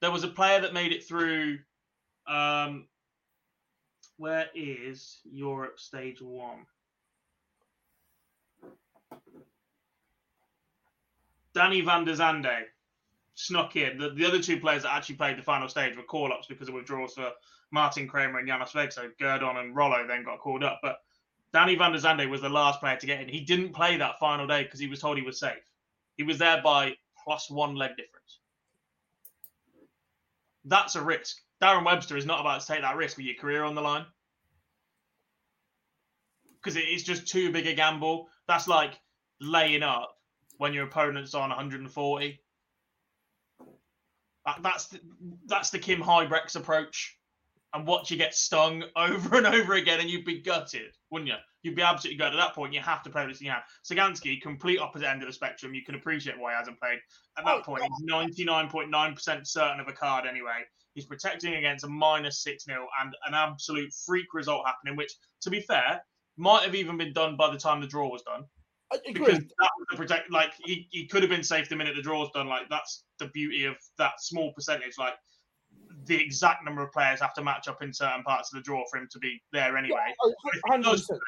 There 0.01 0.11
was 0.11 0.25
a 0.25 0.29
player 0.29 0.61
that 0.61 0.75
made 0.75 0.93
it 0.93 1.07
through. 1.07 1.59
Um, 2.27 2.89
where 4.17 4.49
is 4.55 5.21
Europe 5.25 5.79
stage 5.79 6.21
one? 6.21 6.67
Danny 11.55 11.81
van 11.83 12.05
der 12.05 12.15
Zande 12.15 12.65
snuck 13.35 13.77
in. 13.77 13.99
The, 13.99 14.11
the 14.11 14.25
other 14.25 14.41
two 14.41 14.59
players 14.59 14.83
that 14.83 14.95
actually 14.95 15.17
played 15.17 15.39
the 15.39 15.43
final 15.43 15.69
stage 15.69 15.97
were 15.97 16.03
call 16.03 16.33
ups 16.33 16.47
because 16.47 16.69
of 16.69 16.75
withdrawals 16.75 17.15
for 17.15 17.31
Martin 17.73 18.07
Kramer 18.07 18.39
and 18.39 18.47
Janos 18.47 18.73
Veg. 18.73 18.93
So 18.93 19.11
Gerdon 19.21 19.57
and 19.57 19.75
Rollo 19.75 20.07
then 20.07 20.25
got 20.25 20.39
called 20.39 20.63
up. 20.63 20.81
But 20.83 20.99
Danny 21.53 21.75
van 21.75 21.93
der 21.93 21.99
Zande 21.99 22.29
was 22.29 22.41
the 22.41 22.49
last 22.49 22.81
player 22.81 22.97
to 22.97 23.07
get 23.07 23.21
in. 23.21 23.29
He 23.29 23.41
didn't 23.41 23.73
play 23.73 23.97
that 23.97 24.19
final 24.19 24.47
day 24.47 24.63
because 24.63 24.79
he 24.79 24.87
was 24.87 25.01
told 25.01 25.17
he 25.17 25.25
was 25.25 25.41
safe. 25.41 25.63
He 26.17 26.23
was 26.23 26.39
there 26.39 26.63
by 26.63 26.95
plus 27.25 27.51
one 27.51 27.75
leg 27.75 27.91
difference. 27.97 28.39
That's 30.65 30.95
a 30.95 31.03
risk. 31.03 31.39
Darren 31.61 31.85
Webster 31.85 32.17
is 32.17 32.27
not 32.27 32.41
about 32.41 32.61
to 32.61 32.67
take 32.67 32.83
that 32.83 32.97
risk 32.97 33.17
with 33.17 33.27
your 33.27 33.37
career 33.37 33.65
on 33.65 33.75
the 33.75 33.81
line 33.81 34.07
because 36.61 36.77
it 36.77 36.89
is 36.89 37.03
just 37.03 37.27
too 37.27 37.51
big 37.51 37.67
a 37.67 37.75
gamble. 37.75 38.29
That's 38.47 38.69
like 38.69 39.01
laying 39.41 39.83
up 39.83 40.17
when 40.59 40.73
your 40.73 40.85
opponent's 40.85 41.35
on 41.35 41.49
140. 41.49 42.41
That, 44.45 44.59
that's 44.63 44.87
the, 44.89 45.01
that's 45.47 45.71
the 45.71 45.79
Kim 45.79 46.01
Huybrechts 46.01 46.57
approach. 46.57 47.17
And 47.75 47.87
watch 47.87 48.11
you 48.11 48.17
get 48.17 48.35
stung 48.35 48.85
over 48.97 49.37
and 49.37 49.47
over 49.47 49.75
again, 49.75 50.01
and 50.01 50.11
you'd 50.11 50.25
be 50.25 50.41
gutted, 50.41 50.95
wouldn't 51.11 51.29
you? 51.29 51.37
You'd 51.63 51.77
be 51.77 51.83
absolutely 51.83 52.19
gutted. 52.19 52.39
At 52.39 52.49
that 52.49 52.55
point, 52.55 52.73
you 52.75 52.81
have 52.81 53.03
to 53.05 53.11
play 53.11 53.27
this 53.27 53.41
in 53.41 53.47
your 53.47 53.55
hand. 53.55 53.65
Sagansky, 53.89 54.41
complete 54.41 54.79
opposite 54.79 55.09
end 55.09 55.23
of 55.23 55.29
the 55.29 55.33
spectrum. 55.33 55.75
You 55.75 55.85
can 55.85 55.95
appreciate 55.95 56.39
why 56.39 56.53
he 56.53 56.57
hasn't 56.59 56.81
played. 56.81 56.99
At 57.39 57.45
that 57.45 57.59
Oh, 57.59 57.63
point, 57.63 57.83
he's 57.83 58.11
99.9% 58.11 59.47
certain 59.47 59.81
of 59.81 59.89
a 59.89 59.93
card 59.93 60.27
anyway. 60.27 60.61
He's 60.95 61.07
protecting 61.07 61.55
against 61.55 61.85
a 61.85 61.89
minus 61.89 62.43
6 62.43 62.65
0 62.65 62.87
and 63.01 63.15
an 63.27 63.35
absolute 63.35 63.93
freak 64.05 64.35
result 64.35 64.67
happening, 64.67 64.97
which, 64.97 65.13
to 65.43 65.51
be 65.51 65.61
fair, 65.61 66.03
might 66.37 66.65
have 66.65 66.75
even 66.75 66.97
been 66.97 67.13
done 67.13 67.37
by 67.37 67.51
the 67.51 67.59
time 67.59 67.81
the 67.81 67.87
draw 67.87 68.09
was 68.09 68.23
done 68.23 68.45
I 68.93 68.99
because 69.07 69.37
agree. 69.37 69.49
that 69.59 69.71
was 69.79 69.87
the 69.91 69.97
protect. 69.97 70.31
Like 70.31 70.53
he, 70.65 70.87
he 70.91 71.07
could 71.07 71.23
have 71.23 71.31
been 71.31 71.45
safe 71.45 71.69
the 71.69 71.77
minute 71.77 71.97
the 71.97 72.03
draw's 72.03 72.31
done. 72.35 72.47
Like 72.47 72.69
that's 72.69 73.05
the 73.19 73.29
beauty 73.29 73.65
of 73.65 73.77
that 73.99 74.21
small 74.21 74.53
percentage. 74.53 74.99
Like 74.99 75.15
the 76.07 76.21
exact 76.21 76.65
number 76.65 76.83
of 76.83 76.93
players 76.93 77.21
have 77.21 77.35
to 77.35 77.43
match 77.43 77.69
up 77.69 77.83
in 77.83 77.93
certain 77.93 78.23
parts 78.23 78.53
of 78.53 78.57
the 78.57 78.63
draw 78.63 78.85
for 78.91 78.99
him 78.99 79.09
to 79.13 79.19
be 79.19 79.43
there 79.53 79.77
anyway. 79.77 80.15
Oh, 80.23 80.33
he 80.53 80.83
play, 80.83 81.19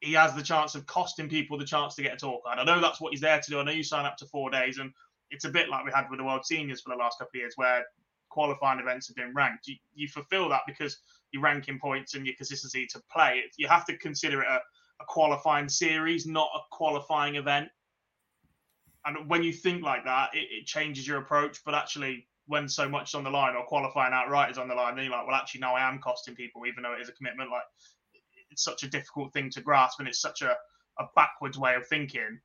he 0.00 0.12
has 0.12 0.34
the 0.34 0.42
chance 0.42 0.74
of 0.74 0.86
costing 0.86 1.28
people 1.28 1.56
the 1.58 1.64
chance 1.64 1.94
to 1.94 2.02
get 2.02 2.14
a 2.14 2.16
tour 2.16 2.40
card. 2.44 2.58
I 2.58 2.64
know 2.64 2.80
that's 2.80 3.00
what 3.00 3.12
he's 3.12 3.20
there 3.20 3.40
to 3.40 3.50
do. 3.50 3.58
I 3.60 3.64
know 3.64 3.72
you 3.72 3.82
sign 3.82 4.04
up 4.04 4.16
to 4.18 4.26
four 4.26 4.50
days, 4.50 4.78
and 4.78 4.92
it's 5.30 5.44
a 5.44 5.50
bit 5.50 5.68
like 5.68 5.84
we 5.84 5.92
had 5.92 6.08
with 6.10 6.18
the 6.18 6.24
World 6.24 6.44
Seniors 6.44 6.82
for 6.82 6.90
the 6.90 6.96
last 6.96 7.18
couple 7.18 7.30
of 7.34 7.40
years, 7.40 7.54
where 7.56 7.84
qualifying 8.28 8.80
events 8.80 9.06
have 9.08 9.16
been 9.16 9.32
ranked. 9.34 9.66
You, 9.66 9.76
you 9.94 10.08
fulfil 10.08 10.48
that 10.50 10.62
because 10.66 10.98
your 11.32 11.42
ranking 11.42 11.78
points 11.78 12.14
and 12.14 12.26
your 12.26 12.36
consistency 12.36 12.86
to 12.86 13.00
play. 13.10 13.42
It, 13.44 13.52
you 13.56 13.66
have 13.68 13.86
to 13.86 13.96
consider 13.96 14.42
it 14.42 14.48
a, 14.48 14.60
a 15.00 15.04
qualifying 15.06 15.68
series, 15.68 16.26
not 16.26 16.48
a 16.54 16.60
qualifying 16.70 17.36
event. 17.36 17.68
And 19.06 19.28
when 19.28 19.42
you 19.42 19.52
think 19.52 19.82
like 19.82 20.04
that, 20.04 20.34
it, 20.34 20.46
it 20.50 20.66
changes 20.66 21.06
your 21.06 21.18
approach. 21.18 21.62
But 21.64 21.74
actually, 21.74 22.26
when 22.46 22.68
so 22.68 22.88
much 22.88 23.10
is 23.10 23.14
on 23.14 23.24
the 23.24 23.30
line 23.30 23.56
or 23.56 23.64
qualifying 23.64 24.12
outright 24.12 24.50
is 24.50 24.58
on 24.58 24.68
the 24.68 24.74
line, 24.74 24.96
then 24.96 25.04
you're 25.04 25.12
like, 25.12 25.26
well, 25.26 25.36
actually, 25.36 25.60
now 25.60 25.74
I 25.74 25.88
am 25.88 25.98
costing 25.98 26.34
people, 26.34 26.66
even 26.66 26.82
though 26.82 26.92
it 26.92 27.00
is 27.00 27.08
a 27.08 27.12
commitment. 27.12 27.50
Like, 27.50 27.62
it's 28.50 28.64
such 28.64 28.82
a 28.82 28.88
difficult 28.88 29.32
thing 29.32 29.50
to 29.50 29.60
grasp, 29.60 29.98
and 29.98 30.08
it's 30.08 30.20
such 30.20 30.42
a, 30.42 30.56
a 30.98 31.04
backwards 31.16 31.58
way 31.58 31.74
of 31.74 31.86
thinking. 31.86 32.38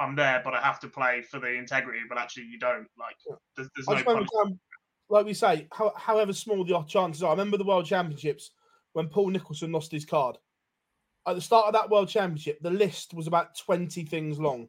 I'm 0.00 0.14
there, 0.14 0.40
but 0.44 0.54
I 0.54 0.60
have 0.60 0.78
to 0.80 0.88
play 0.88 1.22
for 1.22 1.40
the 1.40 1.52
integrity. 1.52 2.00
But 2.08 2.18
actually, 2.18 2.44
you 2.44 2.58
don't. 2.58 2.86
Like, 2.98 3.16
there's, 3.56 3.68
there's 3.74 3.88
no 3.88 3.96
remember, 3.96 4.26
um, 4.42 4.58
like 5.08 5.26
we 5.26 5.34
say, 5.34 5.68
how, 5.72 5.92
however 5.96 6.32
small 6.32 6.64
the 6.64 6.82
chances 6.86 7.22
are. 7.22 7.28
I 7.28 7.32
remember 7.32 7.56
the 7.56 7.64
World 7.64 7.86
Championships 7.86 8.50
when 8.92 9.08
Paul 9.08 9.30
Nicholson 9.30 9.72
lost 9.72 9.92
his 9.92 10.04
card. 10.04 10.38
At 11.26 11.34
the 11.34 11.40
start 11.40 11.66
of 11.66 11.74
that 11.74 11.90
World 11.90 12.08
Championship, 12.08 12.58
the 12.62 12.70
list 12.70 13.12
was 13.14 13.26
about 13.26 13.56
20 13.58 14.04
things 14.04 14.38
long. 14.38 14.68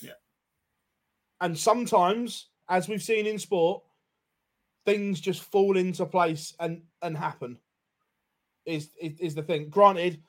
Yeah. 0.00 0.12
And 1.40 1.58
sometimes, 1.58 2.48
as 2.68 2.88
we've 2.88 3.02
seen 3.02 3.26
in 3.26 3.38
sport, 3.38 3.82
things 4.86 5.20
just 5.20 5.42
fall 5.42 5.76
into 5.76 6.06
place 6.06 6.54
and, 6.58 6.82
and 7.02 7.16
happen. 7.16 7.58
Is, 8.64 8.90
is 9.00 9.20
is 9.20 9.34
the 9.36 9.42
thing. 9.42 9.68
Granted, 9.68 10.22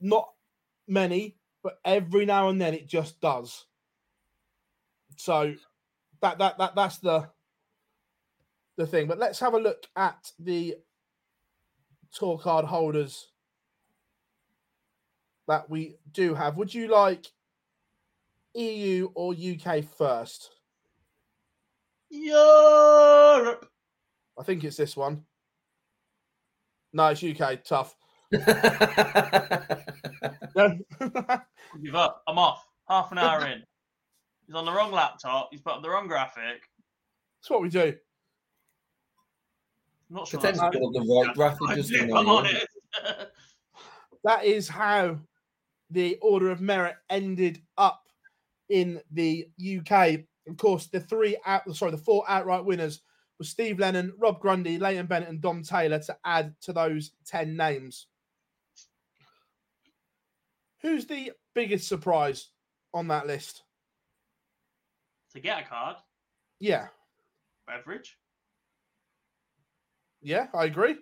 not 0.00 0.28
many, 0.86 1.36
but 1.62 1.80
every 1.84 2.26
now 2.26 2.48
and 2.48 2.60
then 2.60 2.74
it 2.74 2.86
just 2.86 3.20
does. 3.20 3.64
So 5.16 5.54
that 6.20 6.38
that 6.38 6.58
that 6.58 6.76
that's 6.76 6.98
the 6.98 7.28
the 8.76 8.86
thing. 8.86 9.08
But 9.08 9.18
let's 9.18 9.40
have 9.40 9.54
a 9.54 9.58
look 9.58 9.86
at 9.96 10.30
the 10.38 10.76
tour 12.12 12.38
card 12.38 12.64
holders 12.64 13.28
that 15.48 15.68
we 15.68 15.96
do 16.12 16.34
have. 16.34 16.56
Would 16.56 16.72
you 16.72 16.88
like 16.88 17.26
EU 18.54 19.08
or 19.14 19.34
UK 19.34 19.84
first? 19.84 20.50
Europe. 22.12 23.68
I 24.38 24.42
think 24.44 24.62
it's 24.64 24.76
this 24.76 24.96
one. 24.96 25.24
No, 26.92 27.08
it's 27.08 27.24
UK. 27.24 27.64
Tough. 27.64 27.96
Give 28.32 28.48
up. 31.94 32.22
I'm 32.28 32.38
off. 32.38 32.66
Half 32.88 33.12
an 33.12 33.18
hour 33.18 33.46
in. 33.46 33.62
He's 34.46 34.54
on 34.54 34.64
the 34.66 34.72
wrong 34.72 34.92
laptop. 34.92 35.48
He's 35.50 35.60
put 35.62 35.72
up 35.74 35.82
the 35.82 35.88
wrong 35.88 36.06
graphic. 36.06 36.68
That's 37.40 37.50
what 37.50 37.62
we 37.62 37.70
do. 37.70 37.94
I'm 40.10 40.16
not 40.16 40.28
sure. 40.28 40.38
that's- 40.40 40.58
Potentially 40.60 40.84
on 40.84 40.92
the 40.92 41.00
right 41.24 41.34
graphic. 41.34 41.68
I'm 41.70 41.76
Just 41.76 41.94
I'm 41.94 42.10
on 42.12 42.26
on 42.28 42.46
it. 42.46 42.68
it. 43.04 43.28
That 44.24 44.44
is 44.44 44.68
how 44.68 45.18
the 45.90 46.16
Order 46.22 46.52
of 46.52 46.60
Merit 46.60 46.94
ended 47.10 47.60
up 47.76 48.04
in 48.68 49.00
the 49.10 49.48
UK. 49.58 50.20
Of 50.48 50.56
course, 50.56 50.86
the 50.86 51.00
three 51.00 51.36
out, 51.46 51.62
sorry, 51.76 51.92
the 51.92 51.98
four 51.98 52.24
outright 52.28 52.64
winners 52.64 53.00
were 53.38 53.44
Steve 53.44 53.78
Lennon, 53.78 54.12
Rob 54.18 54.40
Grundy, 54.40 54.78
Leighton 54.78 55.06
Bennett, 55.06 55.28
and 55.28 55.40
Dom 55.40 55.62
Taylor 55.62 55.98
to 56.00 56.16
add 56.24 56.54
to 56.62 56.72
those 56.72 57.12
10 57.26 57.56
names. 57.56 58.06
Who's 60.80 61.06
the 61.06 61.32
biggest 61.54 61.88
surprise 61.88 62.48
on 62.92 63.08
that 63.08 63.26
list? 63.26 63.62
to 65.32 65.40
get 65.40 65.62
a 65.62 65.66
card, 65.66 65.96
Yeah, 66.60 66.88
Beveridge. 67.66 68.18
yeah, 70.20 70.48
I 70.52 70.66
agree. 70.66 70.96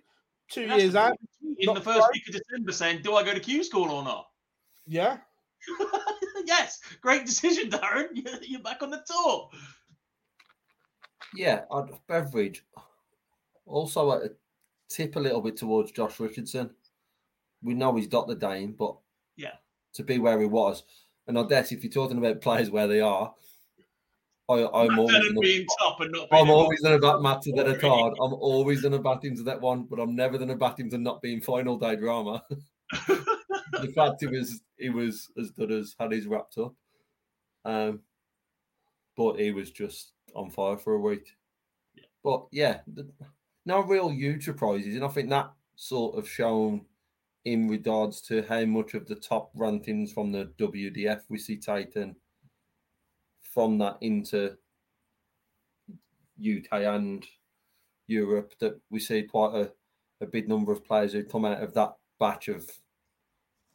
Two 0.53 0.67
years 0.69 0.95
out. 0.95 1.17
In 1.59 1.75
the 1.75 1.81
first 1.81 2.07
week 2.13 2.29
of 2.29 2.35
December 2.35 2.71
saying, 2.71 3.03
do 3.03 3.17
I 3.17 3.25
go 3.25 3.35
to 3.35 3.41
Q 3.41 3.65
school 3.65 3.91
or 3.91 4.05
not? 4.05 4.29
yeah. 4.87 5.19
yes, 6.47 6.81
great 7.01 7.27
decision, 7.27 7.71
Darren. 7.71 8.09
You're, 8.43 8.61
back 8.61 8.83
on 8.83 8.91
the 8.91 9.05
tour. 9.07 9.51
Yeah, 11.35 11.63
I'd, 11.71 11.91
Beveridge. 12.09 12.65
Also, 13.67 14.11
a 14.11 14.29
tip 14.89 15.17
a 15.17 15.21
little 15.21 15.41
bit 15.41 15.57
towards 15.57 15.93
Josh 15.93 16.19
Richardson. 16.19 16.71
We 17.63 17.75
know 17.75 17.95
he's 17.95 18.09
got 18.09 18.27
the 18.27 18.35
Dane, 18.35 18.73
but 18.73 18.97
Yeah. 19.37 19.55
to 19.95 20.03
be 20.03 20.19
where 20.19 20.41
he 20.41 20.47
was, 20.47 20.83
and 21.27 21.39
I 21.39 21.45
guess 21.45 21.73
if 21.73 21.85
you're 21.85 21.93
talking 21.93 22.19
about 22.19 22.41
players 22.41 22.71
where 22.71 22.89
they 22.89 23.01
are, 23.01 23.35
I, 24.49 24.67
I'm 24.67 24.99
always 24.99 25.17
gonna, 25.17 25.41
being 25.41 25.67
top 25.79 26.01
and 26.01 26.11
not 26.11 26.29
being 26.29 26.43
I'm 26.43 26.51
always 26.51 26.81
going 26.81 27.01
to 27.01 27.07
bat 27.07 27.23
Matt 27.23 27.43
to 27.43 27.53
the 27.53 27.77
card. 27.77 28.15
I'm 28.21 28.33
always 28.41 28.81
going 28.81 28.93
to 28.93 28.99
bat 28.99 29.25
him 29.25 29.37
to 29.37 29.45
that 29.45 29.61
one, 29.61 29.85
but 29.85 30.01
I'm 30.01 30.17
never 30.17 30.39
going 30.39 30.49
to 30.49 30.57
bat 30.57 30.81
him 30.81 30.91
to 30.91 30.99
not 30.99 31.23
being 31.23 31.41
final 31.41 31.79
day 31.79 31.95
drama. 31.95 32.43
The 33.73 33.93
fact 33.95 34.21
he 34.21 34.27
was 34.27 34.61
he 34.77 34.91
was 34.91 35.31
as 35.39 35.51
good 35.51 35.71
as 35.71 35.95
had 35.99 36.13
his 36.13 36.27
wrapped 36.27 36.59
up, 36.59 36.75
um, 37.65 38.01
but 39.17 39.39
he 39.39 39.51
was 39.53 39.71
just 39.71 40.13
on 40.35 40.51
fire 40.51 40.79
for 40.79 40.95
a 40.95 41.01
week. 41.01 41.37
Yeah. 41.95 42.05
But 42.23 42.47
yeah, 42.51 42.81
the, 42.87 43.09
no 43.67 43.81
real 43.81 44.11
huge 44.11 44.45
surprises, 44.45 44.95
and 44.95 45.05
I 45.05 45.09
think 45.09 45.31
that 45.31 45.51
sort 45.77 46.19
of 46.19 46.29
shown 46.29 46.85
in 47.45 47.69
regards 47.69 48.21
to 48.21 48.43
how 48.43 48.65
much 48.65 48.95
of 48.95 49.07
the 49.07 49.15
top 49.15 49.55
rankings 49.57 50.13
from 50.13 50.31
the 50.31 50.53
WDF 50.59 51.23
we 51.29 51.39
see 51.39 51.57
Titan 51.57 52.15
from 53.41 53.79
that 53.79 53.97
into 54.03 54.57
UK 56.39 56.73
and 56.73 57.27
Europe 58.07 58.53
that 58.61 58.79
we 58.91 59.01
see 59.01 59.23
quite 59.23 59.55
a, 59.55 59.73
a 60.21 60.27
big 60.27 60.49
number 60.49 60.73
of 60.73 60.85
players 60.85 61.13
who 61.13 61.25
come 61.25 61.45
out 61.45 61.63
of 61.63 61.73
that 61.75 61.95
batch 62.19 62.49
of 62.49 62.69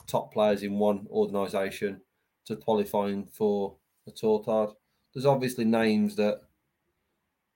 top 0.07 0.33
players 0.33 0.63
in 0.63 0.79
one 0.79 1.07
organisation 1.09 2.01
to 2.45 2.55
qualifying 2.55 3.25
for 3.25 3.75
a 4.07 4.11
tour 4.11 4.39
card. 4.43 4.71
There's 5.13 5.25
obviously 5.25 5.65
names 5.65 6.15
that 6.17 6.41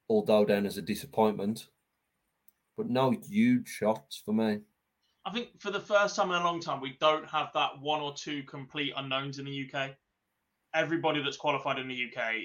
all 0.07 0.23
go 0.23 0.45
down 0.45 0.65
as 0.65 0.77
a 0.77 0.81
disappointment, 0.81 1.67
but 2.75 2.89
no 2.89 3.11
huge 3.11 3.67
shots 3.67 4.21
for 4.25 4.33
me. 4.33 4.61
I 5.25 5.31
think 5.31 5.49
for 5.59 5.69
the 5.69 5.79
first 5.79 6.15
time 6.15 6.31
in 6.31 6.41
a 6.41 6.43
long 6.43 6.59
time, 6.59 6.81
we 6.81 6.97
don't 6.99 7.27
have 7.27 7.49
that 7.53 7.79
one 7.79 8.01
or 8.01 8.13
two 8.13 8.43
complete 8.43 8.93
unknowns 8.95 9.37
in 9.37 9.45
the 9.45 9.69
UK. 9.71 9.91
Everybody 10.73 11.21
that's 11.21 11.37
qualified 11.37 11.77
in 11.77 11.87
the 11.87 12.05
UK 12.05 12.35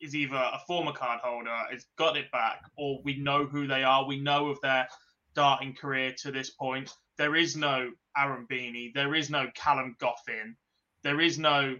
is 0.00 0.14
either 0.14 0.36
a 0.36 0.60
former 0.66 0.92
card 0.92 1.20
holder, 1.22 1.54
has 1.70 1.86
got 1.98 2.16
it 2.16 2.30
back, 2.30 2.62
or 2.76 3.00
we 3.04 3.18
know 3.18 3.44
who 3.44 3.66
they 3.66 3.82
are. 3.82 4.06
We 4.06 4.20
know 4.20 4.48
of 4.48 4.60
their 4.62 4.88
darting 5.34 5.74
career 5.74 6.14
to 6.18 6.30
this 6.30 6.50
point. 6.50 6.92
There 7.20 7.36
is 7.36 7.54
no 7.54 7.90
Aaron 8.16 8.46
Beeney. 8.50 8.94
There 8.94 9.14
is 9.14 9.28
no 9.28 9.48
Callum 9.54 9.94
Goffin. 10.00 10.54
There 11.02 11.20
is 11.20 11.38
no 11.38 11.76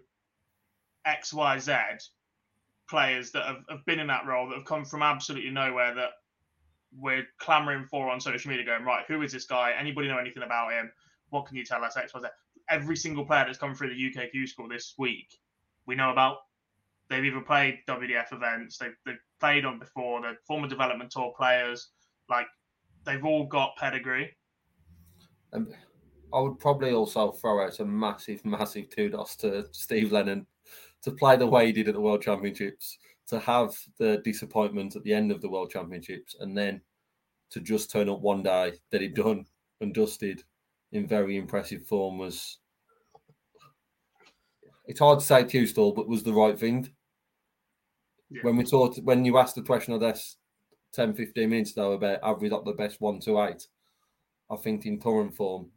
XYZ 1.07 2.11
players 2.90 3.31
that 3.31 3.46
have, 3.46 3.64
have 3.70 3.87
been 3.87 4.00
in 4.00 4.09
that 4.09 4.26
role 4.26 4.50
that 4.50 4.57
have 4.57 4.66
come 4.66 4.85
from 4.85 5.03
absolutely 5.03 5.48
nowhere 5.50 5.94
that 5.94 6.11
we're 6.94 7.26
clamoring 7.38 7.87
for 7.87 8.11
on 8.11 8.20
social 8.20 8.50
media 8.50 8.66
going, 8.66 8.85
right, 8.85 9.07
who 9.09 9.22
is 9.22 9.33
this 9.33 9.46
guy? 9.46 9.72
Anybody 9.72 10.09
know 10.09 10.18
anything 10.18 10.42
about 10.42 10.72
him? 10.72 10.92
What 11.31 11.46
can 11.46 11.57
you 11.57 11.64
tell 11.64 11.83
us? 11.85 11.96
XYZ. 11.96 12.29
Every 12.68 12.96
single 12.96 13.24
player 13.24 13.46
that's 13.46 13.57
come 13.57 13.74
through 13.74 13.94
the 13.94 14.12
UKQ 14.14 14.46
school 14.46 14.68
this 14.68 14.92
week, 14.98 15.38
we 15.87 15.94
know 15.94 16.11
about. 16.11 16.37
They've 17.09 17.24
either 17.24 17.40
played 17.40 17.79
WDF 17.88 18.35
events, 18.35 18.76
they've, 18.76 18.96
they've 19.07 19.16
played 19.40 19.64
on 19.64 19.79
before, 19.79 20.20
they're 20.20 20.37
former 20.46 20.68
development 20.68 21.12
tour 21.12 21.33
players. 21.35 21.88
Like, 22.29 22.46
they've 23.07 23.24
all 23.24 23.46
got 23.46 23.76
pedigree. 23.79 24.37
Um, 25.53 25.69
I 26.33 26.41
would 26.41 26.59
probably 26.59 26.93
also 26.93 27.33
throw 27.33 27.65
out 27.65 27.81
a 27.81 27.85
massive, 27.85 28.45
massive 28.45 28.91
kudos 28.95 29.37
to 29.37 29.67
Steve 29.73 30.13
Lennon 30.13 30.47
to 31.03 31.11
play 31.13 31.37
the 31.37 31.47
way 31.47 31.67
he 31.67 31.73
did 31.73 31.89
at 31.89 31.95
the 31.95 32.01
World 32.01 32.23
Championships, 32.23 32.99
to 33.29 33.39
have 33.41 33.75
the 33.99 34.19
disappointment 34.19 34.97
at 34.97 35.03
the 35.03 35.15
end 35.15 35.33
of 35.33 35.41
the 35.41 35.49
World 35.49 35.71
Championships, 35.71 36.37
and 36.41 36.57
then 36.57 36.81
to 37.51 37.61
just 37.61 37.91
turn 37.91 38.09
up 38.09 38.21
one 38.21 38.43
day 38.43 38.75
that 38.91 39.01
he'd 39.01 39.15
done 39.15 39.47
and 39.81 39.95
dusted 39.95 40.43
in 40.93 41.07
very 41.07 41.37
impressive 41.37 41.87
form 41.87 42.19
was. 42.19 42.59
It's 44.87 45.01
hard 45.01 45.21
to 45.21 45.25
say 45.25 45.45
Q 45.45 45.67
School, 45.67 45.93
but 45.93 46.09
was 46.09 46.23
the 46.23 46.33
right 46.33 46.59
thing. 46.59 46.91
Yeah. 48.29 48.43
When 48.43 48.57
we 48.57 48.65
talked, 48.65 48.99
when 48.99 49.25
you 49.25 49.39
asked 49.39 49.55
the 49.55 49.63
question 49.63 49.95
of 49.95 50.01
this 50.01 50.37
10, 50.93 51.15
15 51.15 51.49
minutes 51.49 51.73
ago 51.73 51.93
about 51.93 52.23
have 52.25 52.41
we 52.41 52.49
got 52.49 52.65
the 52.65 52.73
best 52.73 53.01
one 53.01 53.21
to 53.21 53.41
eight, 53.43 53.67
I 54.51 54.57
think 54.57 54.87
in 54.87 55.01
current 55.01 55.35
form, 55.35 55.71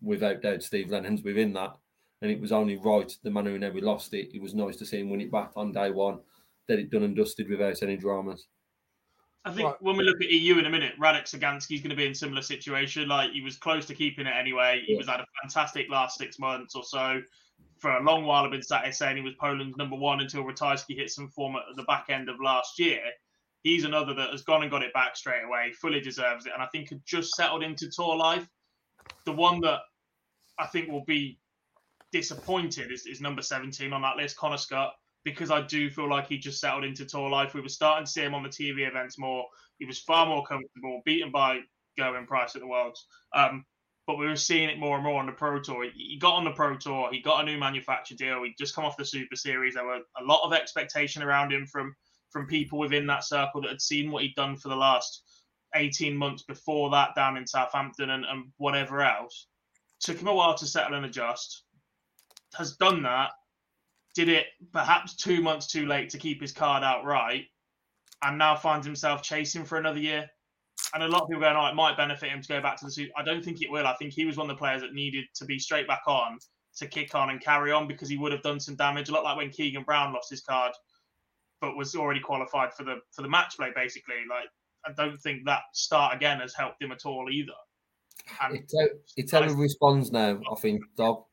without 0.00 0.42
doubt, 0.42 0.62
Steve 0.62 0.90
Lennon's 0.90 1.22
within 1.22 1.52
that. 1.54 1.76
And 2.22 2.30
it 2.30 2.40
was 2.40 2.52
only 2.52 2.76
right, 2.76 3.12
the 3.22 3.30
manner 3.30 3.54
in 3.54 3.62
how 3.62 3.70
we 3.70 3.82
lost 3.82 4.14
it. 4.14 4.34
It 4.34 4.40
was 4.40 4.54
nice 4.54 4.76
to 4.76 4.86
see 4.86 5.00
him 5.00 5.10
win 5.10 5.20
it 5.20 5.30
back 5.30 5.50
on 5.56 5.72
day 5.72 5.90
one, 5.90 6.20
that 6.68 6.78
it 6.78 6.90
done 6.90 7.02
and 7.02 7.14
dusted 7.14 7.48
without 7.50 7.82
any 7.82 7.96
dramas. 7.96 8.46
I 9.44 9.52
think 9.52 9.68
Right. 9.68 9.82
when 9.82 9.98
we 9.98 10.04
look 10.04 10.22
at 10.22 10.30
EU 10.30 10.58
in 10.58 10.64
a 10.64 10.70
minute, 10.70 10.94
Radek 10.98 11.24
Szaganski's 11.24 11.82
going 11.82 11.90
to 11.90 11.96
be 11.96 12.06
in 12.06 12.12
a 12.12 12.14
similar 12.14 12.40
situation. 12.40 13.08
Like 13.08 13.32
he 13.32 13.42
was 13.42 13.58
close 13.58 13.84
to 13.86 13.94
keeping 13.94 14.26
it 14.26 14.34
anyway. 14.34 14.82
He 14.86 14.92
Yeah. 14.92 14.98
was 14.98 15.08
had 15.08 15.20
a 15.20 15.26
fantastic 15.42 15.90
last 15.90 16.16
six 16.16 16.38
months 16.38 16.74
or 16.74 16.82
so. 16.82 17.22
For 17.76 17.90
a 17.90 18.02
long 18.02 18.24
while, 18.24 18.44
I've 18.44 18.50
been 18.52 18.62
sat 18.62 18.84
here 18.84 18.92
saying 18.92 19.18
he 19.18 19.22
was 19.22 19.34
Poland's 19.34 19.76
number 19.76 19.96
one 19.96 20.20
until 20.22 20.44
Ratajski 20.44 20.96
hit 20.96 21.10
some 21.10 21.28
form 21.28 21.56
at 21.56 21.64
the 21.76 21.82
back 21.82 22.08
end 22.08 22.30
of 22.30 22.40
last 22.40 22.78
year. 22.78 23.02
He's 23.64 23.84
another 23.84 24.12
that 24.14 24.30
has 24.30 24.42
gone 24.42 24.62
and 24.62 24.70
got 24.70 24.82
it 24.82 24.92
back 24.92 25.16
straight 25.16 25.42
away. 25.42 25.72
Fully 25.72 26.00
deserves 26.00 26.46
it, 26.46 26.52
and 26.52 26.62
I 26.62 26.66
think 26.66 26.90
had 26.90 27.00
just 27.04 27.34
settled 27.34 27.62
into 27.62 27.90
tour 27.90 28.14
life. 28.14 28.46
The 29.24 29.32
one 29.32 29.60
that 29.62 29.80
I 30.58 30.66
think 30.66 30.90
will 30.90 31.04
be 31.04 31.38
disappointed 32.12 32.92
is, 32.92 33.06
is 33.06 33.22
number 33.22 33.40
17 33.40 33.92
on 33.92 34.02
that 34.02 34.16
list, 34.16 34.36
Connor 34.36 34.58
Scutt, 34.58 34.92
because 35.24 35.50
I 35.50 35.62
do 35.62 35.88
feel 35.90 36.10
like 36.10 36.28
he 36.28 36.36
just 36.36 36.60
settled 36.60 36.84
into 36.84 37.06
tour 37.06 37.30
life. 37.30 37.54
We 37.54 37.62
were 37.62 37.68
starting 37.70 38.04
to 38.04 38.10
see 38.10 38.22
him 38.22 38.34
on 38.34 38.42
the 38.42 38.50
TV 38.50 38.86
events 38.86 39.18
more. 39.18 39.46
He 39.78 39.86
was 39.86 39.98
far 39.98 40.26
more 40.26 40.44
comfortable, 40.44 41.00
beaten 41.06 41.32
by 41.32 41.60
Gerwyn 41.98 42.26
Price 42.26 42.54
at 42.54 42.60
the 42.60 42.68
Worlds. 42.68 43.06
Um, 43.34 43.64
but 44.06 44.18
we 44.18 44.26
were 44.26 44.36
seeing 44.36 44.68
it 44.68 44.78
more 44.78 44.96
and 44.96 45.04
more 45.04 45.20
on 45.20 45.26
the 45.26 45.32
Pro 45.32 45.58
Tour. 45.60 45.90
He- 45.94 46.18
got 46.18 46.34
on 46.34 46.44
the 46.44 46.50
Pro 46.52 46.76
Tour, 46.76 47.08
he 47.10 47.20
got 47.20 47.42
a 47.42 47.46
new 47.46 47.58
manufacturer 47.58 48.16
deal. 48.16 48.42
He'd 48.44 48.58
just 48.58 48.74
come 48.74 48.84
off 48.84 48.98
the 48.98 49.06
Super 49.06 49.36
Series. 49.36 49.74
There 49.74 49.86
were 49.86 50.00
a 50.20 50.24
lot 50.24 50.44
of 50.44 50.52
expectation 50.52 51.22
around 51.22 51.52
him 51.52 51.66
from 51.66 51.96
from 52.34 52.46
people 52.48 52.80
within 52.80 53.06
that 53.06 53.22
circle 53.22 53.62
that 53.62 53.70
had 53.70 53.80
seen 53.80 54.10
what 54.10 54.24
he'd 54.24 54.34
done 54.34 54.56
for 54.56 54.68
the 54.68 54.76
last 54.76 55.22
18 55.76 56.16
months 56.16 56.42
before 56.42 56.90
that 56.90 57.14
down 57.14 57.36
in 57.36 57.46
Southampton 57.46 58.10
and, 58.10 58.24
and 58.24 58.46
whatever 58.56 59.02
else. 59.02 59.46
Took 60.00 60.18
him 60.18 60.26
a 60.26 60.34
while 60.34 60.56
to 60.56 60.66
settle 60.66 60.96
and 60.96 61.06
adjust. 61.06 61.62
Has 62.56 62.76
done 62.76 63.04
that. 63.04 63.30
Did 64.16 64.28
it 64.28 64.46
perhaps 64.72 65.14
two 65.14 65.42
months 65.42 65.68
too 65.68 65.86
late 65.86 66.10
to 66.10 66.18
keep 66.18 66.40
his 66.40 66.50
card 66.50 66.82
out 66.82 67.04
right. 67.04 67.44
and 68.22 68.36
now 68.36 68.56
finds 68.56 68.84
himself 68.84 69.22
chasing 69.22 69.64
for 69.64 69.78
another 69.78 70.00
year. 70.00 70.28
And 70.92 71.04
a 71.04 71.08
lot 71.08 71.22
of 71.22 71.28
people 71.28 71.42
going, 71.42 71.56
oh, 71.56 71.66
it 71.66 71.76
might 71.76 71.96
benefit 71.96 72.30
him 72.30 72.42
to 72.42 72.48
go 72.48 72.60
back 72.60 72.78
to 72.78 72.84
the 72.84 72.90
suit. 72.90 73.12
I 73.16 73.22
don't 73.22 73.44
think 73.44 73.62
it 73.62 73.70
will. 73.70 73.86
I 73.86 73.94
think 73.94 74.12
he 74.12 74.24
was 74.24 74.36
one 74.36 74.50
of 74.50 74.56
the 74.56 74.58
players 74.58 74.82
that 74.82 74.92
needed 74.92 75.26
to 75.36 75.44
be 75.44 75.60
straight 75.60 75.86
back 75.86 76.02
on 76.08 76.38
to 76.78 76.86
kick 76.88 77.14
on 77.14 77.30
and 77.30 77.40
carry 77.40 77.70
on 77.70 77.86
because 77.86 78.08
he 78.08 78.16
would 78.16 78.32
have 78.32 78.42
done 78.42 78.58
some 78.58 78.74
damage. 78.74 79.08
A 79.08 79.12
lot 79.12 79.22
like 79.22 79.36
when 79.36 79.50
Keegan 79.50 79.84
Brown 79.84 80.12
lost 80.12 80.30
his 80.30 80.40
card, 80.40 80.72
but 81.64 81.76
was 81.76 81.94
already 81.94 82.20
qualified 82.20 82.74
for 82.74 82.84
the 82.84 82.96
for 83.10 83.22
the 83.22 83.28
match 83.28 83.56
play. 83.56 83.70
Basically, 83.74 84.16
like 84.28 84.48
I 84.86 84.92
don't 84.92 85.18
think 85.20 85.44
that 85.46 85.62
start 85.72 86.14
again 86.14 86.40
has 86.40 86.54
helped 86.54 86.82
him 86.82 86.92
at 86.92 87.06
all 87.06 87.28
either. 87.30 87.52
And 88.42 88.56
It's 88.56 88.74
how, 88.78 88.86
it's 89.16 89.32
how 89.32 89.42
he 89.42 89.54
responds 89.54 90.12
now, 90.12 90.40
I 90.50 90.54
think, 90.60 90.82
how 90.98 91.26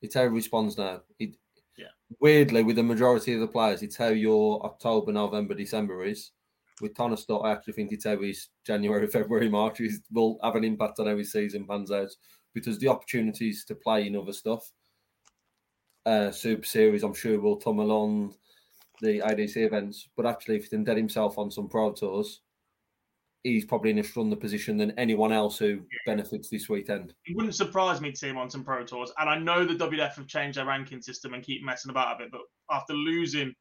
he 0.00 0.08
responds 0.26 0.78
now. 0.78 1.02
It, 1.18 1.36
Yeah. 1.76 1.86
Weirdly, 2.20 2.62
with 2.62 2.76
the 2.76 2.82
majority 2.82 3.34
of 3.34 3.40
the 3.40 3.48
players, 3.48 3.82
it's 3.82 3.96
how 3.96 4.08
your 4.08 4.64
October, 4.64 5.12
November, 5.12 5.54
December 5.54 6.04
is. 6.04 6.32
With 6.80 6.94
Connor 6.94 7.16
Scutt, 7.16 7.44
I 7.44 7.52
actually 7.52 7.74
think 7.74 7.92
it's 7.92 8.06
how 8.06 8.18
his 8.20 8.48
January, 8.66 9.06
February, 9.08 9.48
March 9.48 9.80
is, 9.80 10.00
will 10.10 10.38
have 10.42 10.56
an 10.56 10.64
impact 10.64 11.00
on 11.00 11.06
how 11.06 11.16
his 11.16 11.32
season 11.32 11.66
pans 11.66 11.90
out. 11.90 12.10
because 12.54 12.78
the 12.78 12.88
opportunities 12.88 13.64
to 13.66 13.74
play 13.74 14.06
in 14.06 14.16
other 14.16 14.32
stuff, 14.32 14.70
uh, 16.06 16.30
Super 16.30 16.66
Series, 16.66 17.02
I'm 17.02 17.14
sure 17.14 17.40
will 17.40 17.56
come 17.56 17.78
along 17.78 18.34
the 19.02 19.18
ADC 19.20 19.56
events. 19.56 20.08
But 20.16 20.26
actually, 20.26 20.56
if 20.56 20.64
he 20.64 20.70
can 20.70 20.84
dead 20.84 20.96
himself 20.96 21.36
on 21.36 21.50
some 21.50 21.68
Pro 21.68 21.92
Tours, 21.92 22.40
he's 23.42 23.64
probably 23.64 23.90
in 23.90 23.98
a 23.98 24.04
stronger 24.04 24.36
position 24.36 24.76
than 24.76 24.92
anyone 24.92 25.32
else 25.32 25.58
who 25.58 25.80
benefits 26.06 26.48
this 26.48 26.68
weekend. 26.68 27.12
It 27.26 27.36
wouldn't 27.36 27.54
surprise 27.54 28.00
me 28.00 28.12
to 28.12 28.16
see 28.16 28.28
him 28.28 28.38
on 28.38 28.48
some 28.48 28.64
Pro 28.64 28.84
Tours. 28.84 29.12
And 29.18 29.28
I 29.28 29.38
know 29.38 29.64
the 29.64 29.74
WF 29.74 30.14
have 30.14 30.26
changed 30.26 30.56
their 30.56 30.66
ranking 30.66 31.02
system 31.02 31.34
and 31.34 31.42
keep 31.42 31.62
messing 31.64 31.90
about 31.90 32.16
a 32.16 32.18
bit, 32.24 32.32
but 32.32 32.42
after 32.70 32.94
losing 32.94 33.52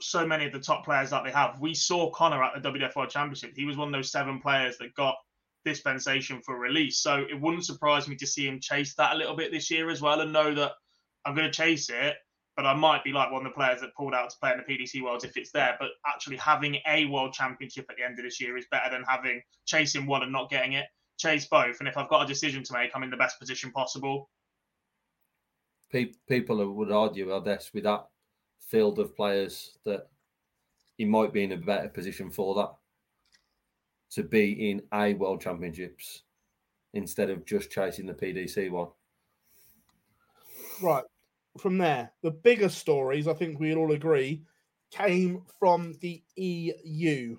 so 0.00 0.26
many 0.26 0.46
of 0.46 0.52
the 0.52 0.60
top 0.60 0.84
players 0.84 1.10
that 1.10 1.24
they 1.24 1.30
have, 1.30 1.60
we 1.60 1.74
saw 1.74 2.10
Connor 2.10 2.42
at 2.42 2.60
the 2.60 2.68
WF 2.68 2.94
World 2.96 3.10
Championship. 3.10 3.52
He 3.54 3.64
was 3.64 3.76
one 3.76 3.88
of 3.88 3.94
those 3.94 4.12
seven 4.12 4.40
players 4.40 4.76
that 4.78 4.94
got 4.94 5.16
dispensation 5.64 6.40
for 6.44 6.58
release. 6.58 7.00
So 7.00 7.24
it 7.30 7.40
wouldn't 7.40 7.64
surprise 7.64 8.08
me 8.08 8.16
to 8.16 8.26
see 8.26 8.46
him 8.46 8.60
chase 8.60 8.94
that 8.94 9.14
a 9.14 9.18
little 9.18 9.36
bit 9.36 9.52
this 9.52 9.70
year 9.70 9.90
as 9.90 10.00
well 10.00 10.20
and 10.20 10.32
know 10.32 10.54
that 10.54 10.72
I'm 11.24 11.34
going 11.34 11.50
to 11.50 11.56
chase 11.56 11.90
it 11.90 12.16
but 12.58 12.66
I 12.66 12.74
might 12.74 13.04
be 13.04 13.12
like 13.12 13.30
one 13.30 13.46
of 13.46 13.52
the 13.52 13.54
players 13.54 13.80
that 13.82 13.94
pulled 13.94 14.14
out 14.14 14.30
to 14.30 14.36
play 14.40 14.50
in 14.50 14.58
the 14.58 14.64
PDC 14.64 15.00
Worlds 15.00 15.22
if 15.22 15.36
it's 15.36 15.52
there. 15.52 15.76
But 15.78 15.90
actually, 16.04 16.38
having 16.38 16.78
a 16.88 17.04
World 17.04 17.32
Championship 17.32 17.86
at 17.88 17.96
the 17.96 18.02
end 18.02 18.18
of 18.18 18.24
this 18.24 18.40
year 18.40 18.56
is 18.56 18.66
better 18.68 18.90
than 18.90 19.04
having 19.04 19.40
chasing 19.64 20.06
one 20.06 20.24
and 20.24 20.32
not 20.32 20.50
getting 20.50 20.72
it. 20.72 20.86
Chase 21.18 21.46
both, 21.46 21.78
and 21.78 21.88
if 21.88 21.96
I've 21.96 22.08
got 22.08 22.24
a 22.24 22.26
decision 22.26 22.64
to 22.64 22.72
make, 22.72 22.90
I'm 22.96 23.04
in 23.04 23.10
the 23.10 23.16
best 23.16 23.38
position 23.38 23.70
possible. 23.70 24.28
People 26.28 26.74
would 26.74 26.90
argue, 26.90 27.32
I 27.32 27.38
guess, 27.44 27.70
with 27.72 27.84
that 27.84 28.08
field 28.58 28.98
of 28.98 29.14
players 29.14 29.78
that 29.84 30.08
he 30.96 31.04
might 31.04 31.32
be 31.32 31.44
in 31.44 31.52
a 31.52 31.56
better 31.56 31.88
position 31.88 32.28
for 32.28 32.56
that 32.56 32.74
to 34.14 34.24
be 34.24 34.72
in 34.72 34.82
a 34.92 35.14
World 35.14 35.40
Championships 35.40 36.22
instead 36.92 37.30
of 37.30 37.46
just 37.46 37.70
chasing 37.70 38.06
the 38.06 38.14
PDC 38.14 38.68
one. 38.68 38.88
Right 40.82 41.04
from 41.58 41.78
there, 41.78 42.12
the 42.22 42.30
bigger 42.30 42.68
stories, 42.68 43.28
I 43.28 43.34
think 43.34 43.58
we'd 43.58 43.76
all 43.76 43.92
agree, 43.92 44.42
came 44.90 45.42
from 45.58 45.94
the 46.00 46.22
EU. 46.36 47.36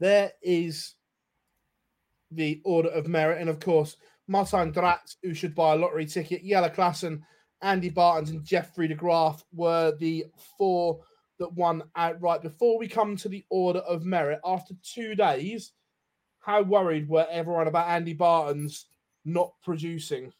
There 0.00 0.32
is 0.42 0.94
the 2.30 2.60
Order 2.64 2.90
of 2.90 3.06
Merit, 3.06 3.40
and 3.40 3.50
of 3.50 3.60
course, 3.60 3.96
Martin 4.26 4.72
Dratz, 4.72 5.16
who 5.22 5.34
should 5.34 5.54
buy 5.54 5.74
a 5.74 5.76
lottery 5.76 6.06
ticket, 6.06 6.42
Jelle 6.44 6.70
Klaasen, 6.70 7.20
Andy 7.62 7.90
Baetens, 7.90 8.30
and 8.30 8.44
Jeffrey 8.44 8.88
de 8.88 8.94
Graaf 8.94 9.44
were 9.52 9.94
the 9.98 10.26
four 10.58 11.00
that 11.38 11.52
won 11.52 11.82
outright. 11.96 12.42
Before 12.42 12.78
we 12.78 12.88
come 12.88 13.16
to 13.16 13.28
the 13.28 13.44
Order 13.50 13.80
of 13.80 14.04
Merit, 14.04 14.40
after 14.44 14.74
two 14.82 15.14
days, 15.14 15.72
how 16.40 16.62
worried 16.62 17.08
were 17.08 17.26
everyone 17.30 17.68
about 17.68 17.88
Andy 17.88 18.14
Baetens 18.14 18.84
not 19.24 19.52
producing? 19.62 20.32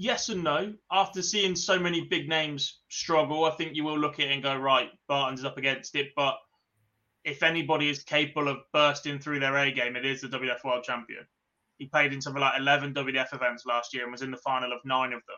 Yes 0.00 0.28
and 0.28 0.44
no. 0.44 0.74
After 0.92 1.22
seeing 1.22 1.56
so 1.56 1.76
many 1.76 2.02
big 2.02 2.28
names 2.28 2.82
struggle, 2.88 3.46
I 3.46 3.50
think 3.50 3.74
you 3.74 3.82
will 3.82 3.98
look 3.98 4.20
at 4.20 4.26
it 4.26 4.32
and 4.32 4.40
go, 4.40 4.56
right, 4.56 4.90
Baetens 5.10 5.44
up 5.44 5.58
against 5.58 5.96
it. 5.96 6.12
But 6.14 6.36
if 7.24 7.42
anybody 7.42 7.90
is 7.90 8.04
capable 8.04 8.46
of 8.46 8.58
bursting 8.72 9.18
through 9.18 9.40
their 9.40 9.56
A 9.56 9.72
game, 9.72 9.96
it 9.96 10.06
is 10.06 10.20
the 10.20 10.28
WF 10.28 10.62
World 10.62 10.84
Champion. 10.84 11.26
He 11.78 11.86
played 11.86 12.12
in 12.12 12.22
something 12.22 12.40
like 12.40 12.60
11 12.60 12.94
WF 12.94 13.34
events 13.34 13.66
last 13.66 13.92
year 13.92 14.04
and 14.04 14.12
was 14.12 14.22
in 14.22 14.30
the 14.30 14.36
final 14.36 14.72
of 14.72 14.78
nine 14.84 15.12
of 15.12 15.22
them. 15.26 15.36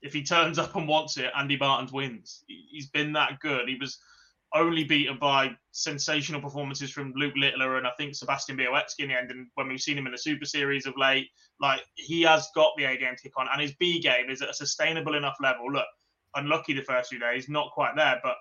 If 0.00 0.12
he 0.12 0.24
turns 0.24 0.58
up 0.58 0.74
and 0.74 0.88
wants 0.88 1.16
it, 1.16 1.30
Andy 1.38 1.56
Baetens 1.56 1.92
wins. 1.92 2.42
He's 2.48 2.90
been 2.90 3.12
that 3.12 3.38
good. 3.38 3.68
He 3.68 3.76
was 3.76 3.96
only 4.54 4.84
beaten 4.84 5.18
by 5.18 5.50
sensational 5.70 6.40
performances 6.40 6.90
from 6.90 7.12
Luke 7.16 7.34
Littler 7.36 7.78
and 7.78 7.86
I 7.86 7.90
think 7.96 8.14
Sebastian 8.14 8.56
Białecki 8.56 9.00
in 9.00 9.08
the 9.08 9.18
end. 9.18 9.30
And 9.30 9.46
when 9.54 9.68
we've 9.68 9.80
seen 9.80 9.96
him 9.96 10.06
in 10.06 10.12
the 10.12 10.18
Super 10.18 10.44
Series 10.44 10.86
of 10.86 10.94
late, 10.96 11.28
like 11.60 11.82
he 11.94 12.22
has 12.22 12.48
got 12.54 12.72
the 12.76 12.84
A 12.84 12.96
game 12.96 13.14
to 13.16 13.22
kick 13.22 13.38
on, 13.38 13.48
and 13.52 13.60
his 13.60 13.74
B 13.76 14.00
game 14.00 14.28
is 14.28 14.42
at 14.42 14.50
a 14.50 14.54
sustainable 14.54 15.14
enough 15.14 15.36
level. 15.40 15.72
Look, 15.72 15.86
unlucky 16.34 16.74
the 16.74 16.82
first 16.82 17.10
few 17.10 17.18
days, 17.18 17.48
not 17.48 17.70
quite 17.72 17.96
there, 17.96 18.20
but 18.22 18.36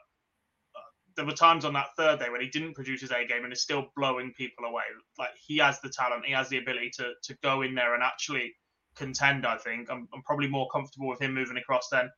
uh, 0.76 0.82
there 1.16 1.26
were 1.26 1.32
times 1.32 1.66
on 1.66 1.74
that 1.74 1.90
third 1.98 2.20
day 2.20 2.30
when 2.30 2.42
he 2.42 2.50
didn't 2.50 2.74
produce 2.74 3.02
his 3.02 3.12
A 3.12 3.26
game 3.26 3.44
and 3.44 3.54
is 3.54 3.62
still 3.62 3.88
blowing 3.96 4.34
people 4.34 4.66
away. 4.66 4.84
Like 5.18 5.32
he 5.36 5.58
has 5.58 5.80
the 5.82 5.90
talent, 5.90 6.26
he 6.26 6.34
has 6.34 6.50
the 6.50 6.58
ability 6.58 6.92
to 6.98 7.14
to 7.24 7.38
go 7.42 7.62
in 7.62 7.76
there 7.76 7.94
and 7.94 8.04
actually 8.04 8.54
contend. 8.96 9.46
I 9.46 9.58
think 9.58 9.90
I'm, 9.90 10.08
I'm 10.14 10.24
probably 10.24 10.48
more 10.48 10.68
comfortable 10.70 11.08
with 11.08 11.22
him 11.22 11.34
moving 11.34 11.58
across 11.58 11.88
than 11.90 12.10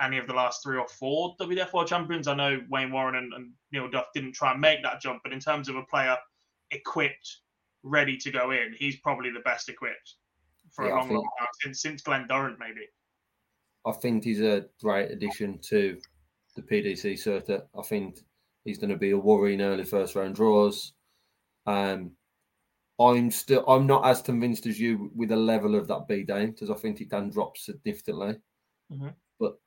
any 0.00 0.18
of 0.18 0.26
the 0.26 0.32
last 0.32 0.62
three 0.62 0.78
or 0.78 0.86
four 0.88 1.34
WF 1.40 1.72
World 1.72 1.88
Champions. 1.88 2.28
I 2.28 2.34
know 2.34 2.60
Wayne 2.70 2.92
Warren 2.92 3.16
and, 3.16 3.32
and, 3.32 3.52
Neil 3.72 3.90
Duff 3.90 4.06
didn't 4.14 4.32
try 4.32 4.52
and 4.52 4.60
make 4.60 4.82
that 4.82 5.00
jump, 5.00 5.20
but 5.22 5.32
in 5.32 5.40
terms 5.40 5.68
of 5.68 5.76
a 5.76 5.82
player 5.82 6.16
equipped, 6.70 7.38
ready 7.82 8.16
to 8.16 8.30
go 8.30 8.50
in, 8.50 8.74
he's 8.78 8.96
probably 8.96 9.30
the 9.30 9.40
best 9.40 9.68
equipped 9.68 10.14
for 10.70 10.86
yeah, 10.86 10.94
a 10.94 10.96
long, 10.96 11.08
think, 11.08 11.16
long 11.16 11.28
time 11.38 11.48
since, 11.62 11.82
since 11.82 12.02
Glen 12.02 12.26
Durrant, 12.28 12.58
maybe. 12.58 12.86
I 13.86 13.92
think 13.92 14.24
he's 14.24 14.40
a 14.40 14.66
great 14.82 15.10
addition 15.10 15.58
to 15.68 15.98
the 16.56 16.62
PDC 16.62 17.18
circuit. 17.18 17.66
I 17.78 17.82
think 17.82 18.20
he's 18.64 18.78
going 18.78 18.90
to 18.90 18.96
be 18.96 19.10
a 19.10 19.18
worry 19.18 19.54
in 19.54 19.62
early 19.62 19.84
first 19.84 20.14
round 20.14 20.34
draws. 20.34 20.92
Um, 21.66 22.12
I'm 23.00 23.30
still 23.30 23.64
I'm 23.68 23.86
not 23.86 24.04
as 24.06 24.22
convinced 24.22 24.66
as 24.66 24.80
you 24.80 25.10
with 25.14 25.28
the 25.28 25.36
level 25.36 25.76
of 25.76 25.86
that 25.88 26.08
B 26.08 26.24
because 26.24 26.70
I 26.70 26.74
think 26.74 27.00
it 27.00 27.10
can 27.10 27.30
drop 27.30 27.56
significantly. 27.56 28.36
Mm-hmm. 28.92 29.08
But 29.38 29.58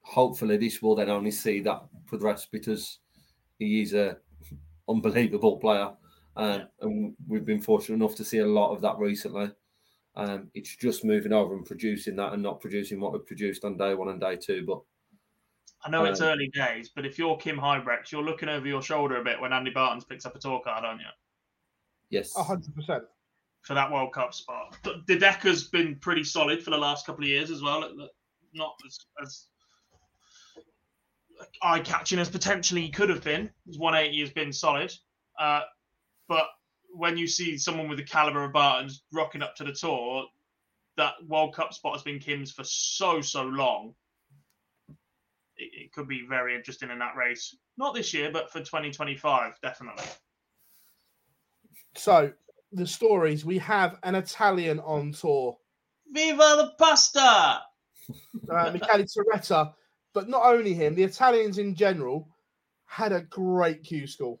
hopefully 0.00 0.56
this 0.56 0.82
will 0.82 0.96
then 0.96 1.10
only 1.10 1.30
see 1.30 1.60
that 1.60 1.82
progress 2.06 2.46
because 2.50 2.98
he 3.58 3.82
is 3.82 3.94
a 3.94 4.16
unbelievable 4.88 5.58
player. 5.58 5.90
Um, 6.36 6.62
and 6.80 7.14
we've 7.28 7.44
been 7.44 7.60
fortunate 7.60 7.96
enough 7.96 8.16
to 8.16 8.24
see 8.24 8.38
a 8.38 8.46
lot 8.46 8.72
of 8.72 8.80
that 8.82 8.98
recently. 8.98 9.50
Um, 10.16 10.50
it's 10.54 10.74
just 10.76 11.04
moving 11.04 11.32
over 11.32 11.54
and 11.54 11.64
producing 11.64 12.16
that 12.16 12.32
and 12.32 12.42
not 12.42 12.60
producing 12.60 13.00
what 13.00 13.12
we 13.12 13.20
produced 13.20 13.64
on 13.64 13.76
day 13.76 13.94
one 13.94 14.08
and 14.08 14.20
day 14.20 14.36
two. 14.36 14.64
But 14.66 14.80
I 15.84 15.90
know 15.90 16.04
it's 16.04 16.20
um, 16.20 16.28
early 16.28 16.50
days, 16.52 16.90
but 16.94 17.06
if 17.06 17.18
you're 17.18 17.36
Kim 17.36 17.58
Huybrechts, 17.58 18.10
you're 18.10 18.22
looking 18.22 18.48
over 18.48 18.66
your 18.66 18.82
shoulder 18.82 19.20
a 19.20 19.24
bit 19.24 19.40
when 19.40 19.52
Andy 19.52 19.72
Baetens 19.72 20.08
picks 20.08 20.26
up 20.26 20.34
a 20.34 20.38
tour 20.38 20.60
card, 20.62 20.84
aren't 20.84 21.00
you? 21.00 21.06
Yes. 22.10 22.34
100%. 22.34 23.02
For 23.62 23.74
that 23.74 23.90
World 23.90 24.12
Cup 24.12 24.34
spot. 24.34 24.76
The 25.06 25.16
Decker's 25.16 25.68
been 25.68 25.96
pretty 25.96 26.24
solid 26.24 26.62
for 26.62 26.70
the 26.70 26.78
last 26.78 27.06
couple 27.06 27.24
of 27.24 27.28
years 27.28 27.50
as 27.50 27.62
well. 27.62 27.80
Not 28.54 28.74
as, 28.86 28.98
as 29.22 29.46
eye 31.62 31.80
catching 31.80 32.18
as 32.18 32.28
potentially 32.28 32.82
he 32.82 32.90
could 32.90 33.08
have 33.10 33.24
been. 33.24 33.50
His 33.66 33.78
180 33.78 34.20
has 34.20 34.30
been 34.30 34.52
solid. 34.52 34.92
Uh, 35.38 35.60
but 36.28 36.46
when 36.92 37.16
you 37.16 37.26
see 37.26 37.56
someone 37.56 37.88
with 37.88 37.98
the 37.98 38.04
caliber 38.04 38.44
of 38.44 38.52
Baetens 38.52 39.00
rocking 39.12 39.42
up 39.42 39.54
to 39.56 39.64
the 39.64 39.72
tour, 39.72 40.24
that 40.96 41.14
World 41.26 41.54
Cup 41.54 41.72
spot 41.72 41.94
has 41.94 42.02
been 42.02 42.18
Kim's 42.18 42.52
for 42.52 42.64
so, 42.64 43.20
so 43.20 43.42
long. 43.44 43.94
It, 45.56 45.70
it 45.84 45.92
could 45.92 46.08
be 46.08 46.26
very 46.28 46.54
interesting 46.54 46.90
in 46.90 46.98
that 46.98 47.16
race. 47.16 47.56
Not 47.76 47.94
this 47.94 48.12
year, 48.12 48.30
but 48.32 48.50
for 48.50 48.58
2025, 48.58 49.54
definitely. 49.62 50.04
So, 51.94 52.32
the 52.72 52.86
stories 52.86 53.44
we 53.44 53.58
have 53.58 53.98
an 54.02 54.14
Italian 54.14 54.80
on 54.80 55.12
tour. 55.12 55.56
Viva 56.12 56.36
the 56.36 56.72
pasta! 56.78 57.62
uh, 58.50 58.70
Michele 58.72 59.04
Turetta 59.04 59.72
but 60.14 60.28
not 60.28 60.44
only 60.44 60.74
him, 60.74 60.94
the 60.94 61.04
Italians 61.04 61.58
in 61.58 61.74
general 61.74 62.28
had 62.86 63.12
a 63.12 63.22
great 63.22 63.84
Q 63.84 64.06
school. 64.06 64.40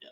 Yeah. 0.00 0.08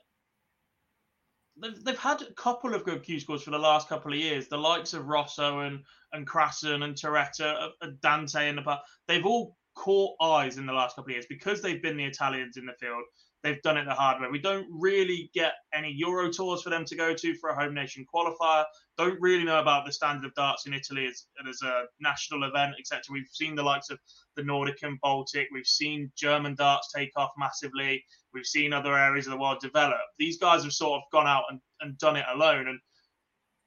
They've, 1.57 1.85
they've 1.85 1.99
had 1.99 2.23
a 2.23 2.33
couple 2.35 2.75
of 2.75 2.85
good 2.85 3.03
Q 3.03 3.21
scores 3.21 3.43
for 3.43 3.51
the 3.51 3.59
last 3.59 3.89
couple 3.89 4.13
of 4.13 4.19
years. 4.19 4.49
The 4.49 4.57
likes 4.57 4.95
of 4.95 5.09
Rosso 5.09 5.61
and 5.61 5.81
and 6.13 6.27
Krasson 6.27 6.85
and 6.85 6.95
Turetta, 6.95 7.55
uh, 7.55 7.69
uh, 7.83 7.89
Dante 8.03 8.49
in 8.49 8.57
the 8.57 8.63
past. 8.63 8.83
They've 9.09 9.27
all 9.27 9.57
caught 9.75 10.17
eyes 10.21 10.59
in 10.59 10.67
the 10.67 10.73
last 10.73 10.97
couple 10.97 11.11
of 11.11 11.15
years 11.15 11.27
because 11.29 11.63
they've 11.63 11.83
been 11.83 11.97
the 11.97 12.05
Italians 12.05 12.57
in 12.57 12.67
the 12.67 12.75
field 12.81 13.05
they've 13.43 13.63
done 13.63 13.77
it 13.77 13.85
the 13.85 13.95
hard 13.95 14.21
way. 14.21 14.29
We 14.31 14.39
don't 14.39 14.67
really 14.71 15.31
get 15.35 15.55
any 15.73 15.93
Euro 15.93 16.31
tours 16.31 16.63
for 16.63 16.71
them 16.71 16.85
to 16.85 16.97
go 16.97 17.15
to 17.15 17.35
for 17.37 17.51
a 17.51 17.55
home 17.55 17.75
nation 17.75 18.05
qualifier. 18.13 18.65
Don't 18.99 19.21
really 19.21 19.45
know 19.45 19.61
about 19.61 19.87
the 19.87 19.93
standard 19.93 20.27
of 20.27 20.35
darts 20.35 20.67
in 20.67 20.75
Italy 20.75 21.07
as, 21.07 21.27
as 21.49 21.63
a 21.63 21.85
national 22.01 22.45
event, 22.45 22.75
etc. 22.79 23.03
We've 23.11 23.29
seen 23.33 23.55
the 23.55 23.63
likes 23.63 23.91
of 23.91 23.99
the 24.37 24.43
Nordic 24.43 24.83
and 24.83 25.01
Baltic. 25.01 25.49
We've 25.53 25.67
seen 25.67 26.13
German 26.17 26.55
darts 26.55 26.93
take 26.93 27.13
off 27.17 27.31
massively. 27.39 28.05
We've 28.35 28.47
seen 28.47 28.73
other 28.73 28.97
areas 28.97 29.27
of 29.27 29.33
the 29.33 29.39
world 29.39 29.59
develop. 29.61 30.01
These 30.19 30.39
guys 30.39 30.63
have 30.65 30.73
sort 30.73 31.01
of 31.01 31.11
gone 31.11 31.27
out 31.27 31.45
and, 31.51 31.61
and 31.81 31.97
done 31.99 32.17
it 32.17 32.27
alone, 32.31 32.69
and 32.69 32.79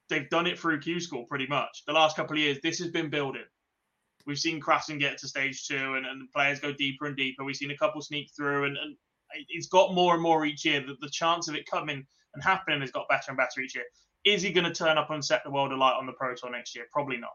they've 0.09 0.29
done 0.29 0.47
it 0.47 0.59
through 0.59 0.81
Q 0.81 0.99
School 0.99 1.25
pretty 1.25 1.47
much. 1.47 1.83
The 1.87 1.93
last 1.93 2.15
couple 2.15 2.37
of 2.37 2.41
years, 2.41 2.59
this 2.61 2.79
has 2.79 2.89
been 2.89 3.09
building. 3.09 3.45
We've 4.25 4.39
seen 4.39 4.61
Krasson 4.61 4.99
get 4.99 5.17
to 5.17 5.27
stage 5.27 5.67
two 5.67 5.95
and, 5.95 6.05
and 6.05 6.31
players 6.31 6.59
go 6.59 6.71
deeper 6.71 7.07
and 7.07 7.17
deeper. 7.17 7.43
We've 7.43 7.57
seen 7.57 7.71
a 7.71 7.77
couple 7.77 8.01
sneak 8.01 8.29
through 8.33 8.65
and, 8.65 8.77
and 8.77 8.95
it's 9.49 9.67
got 9.67 9.93
more 9.93 10.13
and 10.13 10.23
more 10.23 10.45
each 10.45 10.65
year. 10.65 10.81
That 10.85 10.99
the 11.01 11.09
chance 11.09 11.47
of 11.47 11.55
it 11.55 11.65
coming 11.69 12.05
and 12.33 12.43
happening 12.43 12.81
has 12.81 12.91
got 12.91 13.07
better 13.09 13.25
and 13.29 13.37
better 13.37 13.61
each 13.61 13.75
year. 13.75 13.85
Is 14.25 14.41
he 14.41 14.51
going 14.53 14.65
to 14.65 14.73
turn 14.73 14.97
up 14.97 15.09
and 15.11 15.23
set 15.23 15.43
the 15.43 15.51
world 15.51 15.71
alight 15.71 15.95
on 15.97 16.05
the 16.05 16.13
Pro 16.13 16.33
Tour 16.35 16.51
next 16.51 16.75
year? 16.75 16.85
Probably 16.91 17.17
not. 17.17 17.33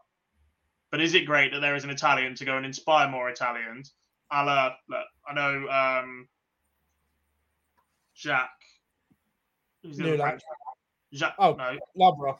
But 0.91 1.01
is 1.01 1.13
it 1.13 1.25
great 1.25 1.51
that 1.53 1.59
there 1.59 1.75
is 1.75 1.83
an 1.83 1.91
Italian 1.91 2.33
to 2.35 2.45
go 2.45 2.57
and 2.57 2.65
inspire 2.65 3.07
more 3.07 3.29
Italians? 3.29 3.93
A 4.31 4.43
la, 4.43 4.73
look, 4.89 5.05
I 5.27 5.33
know 5.33 5.67
um, 5.69 6.27
Jack. 8.15 8.49
Newlack. 9.85 10.39
Jacques, 11.13 11.35
Oh. 11.39 11.53
no, 11.53 11.77
Labre. 11.97 12.37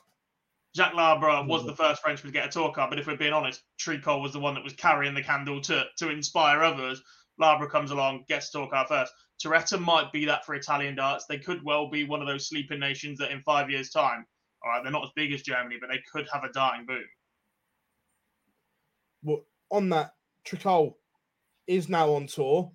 Jacques 0.75 0.93
Labre 0.93 1.47
was 1.47 1.65
the 1.65 1.75
first 1.75 2.01
Frenchman 2.01 2.31
to 2.31 2.39
get 2.39 2.47
a 2.47 2.51
tour 2.51 2.71
card, 2.71 2.91
but 2.91 2.99
if 2.99 3.07
we're 3.07 3.17
being 3.17 3.33
honest, 3.33 3.63
Tricole 3.79 4.21
was 4.21 4.33
the 4.33 4.39
one 4.39 4.53
that 4.53 4.63
was 4.63 4.73
carrying 4.73 5.15
the 5.15 5.23
candle 5.23 5.61
to 5.61 5.85
to 5.97 6.09
inspire 6.09 6.63
others. 6.63 7.01
Labre 7.39 7.69
comes 7.69 7.91
along, 7.91 8.25
gets 8.27 8.49
to 8.49 8.59
talk 8.59 8.73
out 8.73 8.89
first. 8.89 9.13
Turetta 9.43 9.79
might 9.79 10.11
be 10.11 10.25
that 10.25 10.45
for 10.45 10.55
Italian 10.55 10.95
darts. 10.95 11.25
They 11.25 11.37
could 11.37 11.63
well 11.63 11.89
be 11.89 12.03
one 12.03 12.21
of 12.21 12.27
those 12.27 12.47
sleeping 12.47 12.79
nations 12.79 13.17
that 13.19 13.31
in 13.31 13.41
five 13.41 13.69
years' 13.69 13.89
time, 13.89 14.25
all 14.63 14.71
right, 14.71 14.83
they're 14.83 14.91
not 14.91 15.05
as 15.05 15.11
big 15.15 15.31
as 15.31 15.41
Germany, 15.41 15.77
but 15.79 15.89
they 15.89 16.01
could 16.11 16.27
have 16.33 16.43
a 16.43 16.51
darting 16.51 16.85
boom. 16.85 17.05
Well, 19.23 19.45
on 19.71 19.89
that, 19.89 20.15
Tricole 20.45 20.95
is 21.67 21.87
now 21.87 22.13
on 22.13 22.27
tour. 22.27 22.71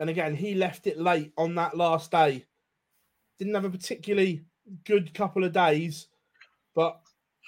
And 0.00 0.10
again, 0.10 0.34
he 0.34 0.54
left 0.54 0.86
it 0.86 0.98
late 0.98 1.32
on 1.36 1.54
that 1.56 1.76
last 1.76 2.10
day. 2.10 2.46
Didn't 3.38 3.54
have 3.54 3.64
a 3.64 3.70
particularly 3.70 4.44
good 4.84 5.14
couple 5.14 5.44
of 5.44 5.52
days, 5.52 6.08
but 6.74 7.00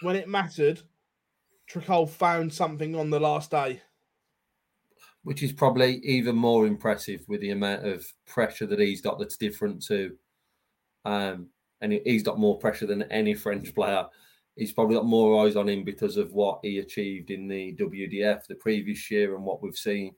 when 0.02 0.16
it 0.16 0.28
mattered, 0.28 0.82
Tricole 1.70 2.08
found 2.08 2.52
something 2.52 2.94
on 2.94 3.10
the 3.10 3.20
last 3.20 3.50
day. 3.50 3.82
Which 5.24 5.42
is 5.42 5.52
probably 5.52 5.98
even 5.98 6.34
more 6.36 6.66
impressive 6.66 7.24
with 7.28 7.40
the 7.40 7.50
amount 7.50 7.86
of 7.86 8.04
pressure 8.26 8.66
that 8.66 8.80
he's 8.80 9.00
got 9.00 9.18
that's 9.18 9.36
different 9.36 9.82
to 9.82 10.16
um 11.04 11.48
and 11.80 11.92
he- 11.92 12.02
he's 12.04 12.22
got 12.22 12.38
more 12.38 12.58
pressure 12.58 12.86
than 12.86 13.02
any 13.04 13.34
French 13.34 13.74
player. 13.74 14.06
He's 14.56 14.72
probably 14.72 14.96
got 14.96 15.06
more 15.06 15.44
eyes 15.44 15.56
on 15.56 15.68
him 15.68 15.82
because 15.82 16.16
of 16.16 16.32
what 16.32 16.60
he 16.62 16.78
achieved 16.78 17.30
in 17.30 17.48
the 17.48 17.74
WDF 17.74 18.46
the 18.46 18.54
previous 18.54 19.10
year 19.10 19.34
and 19.34 19.44
what 19.44 19.62
we've 19.62 19.76
seen. 19.76 20.14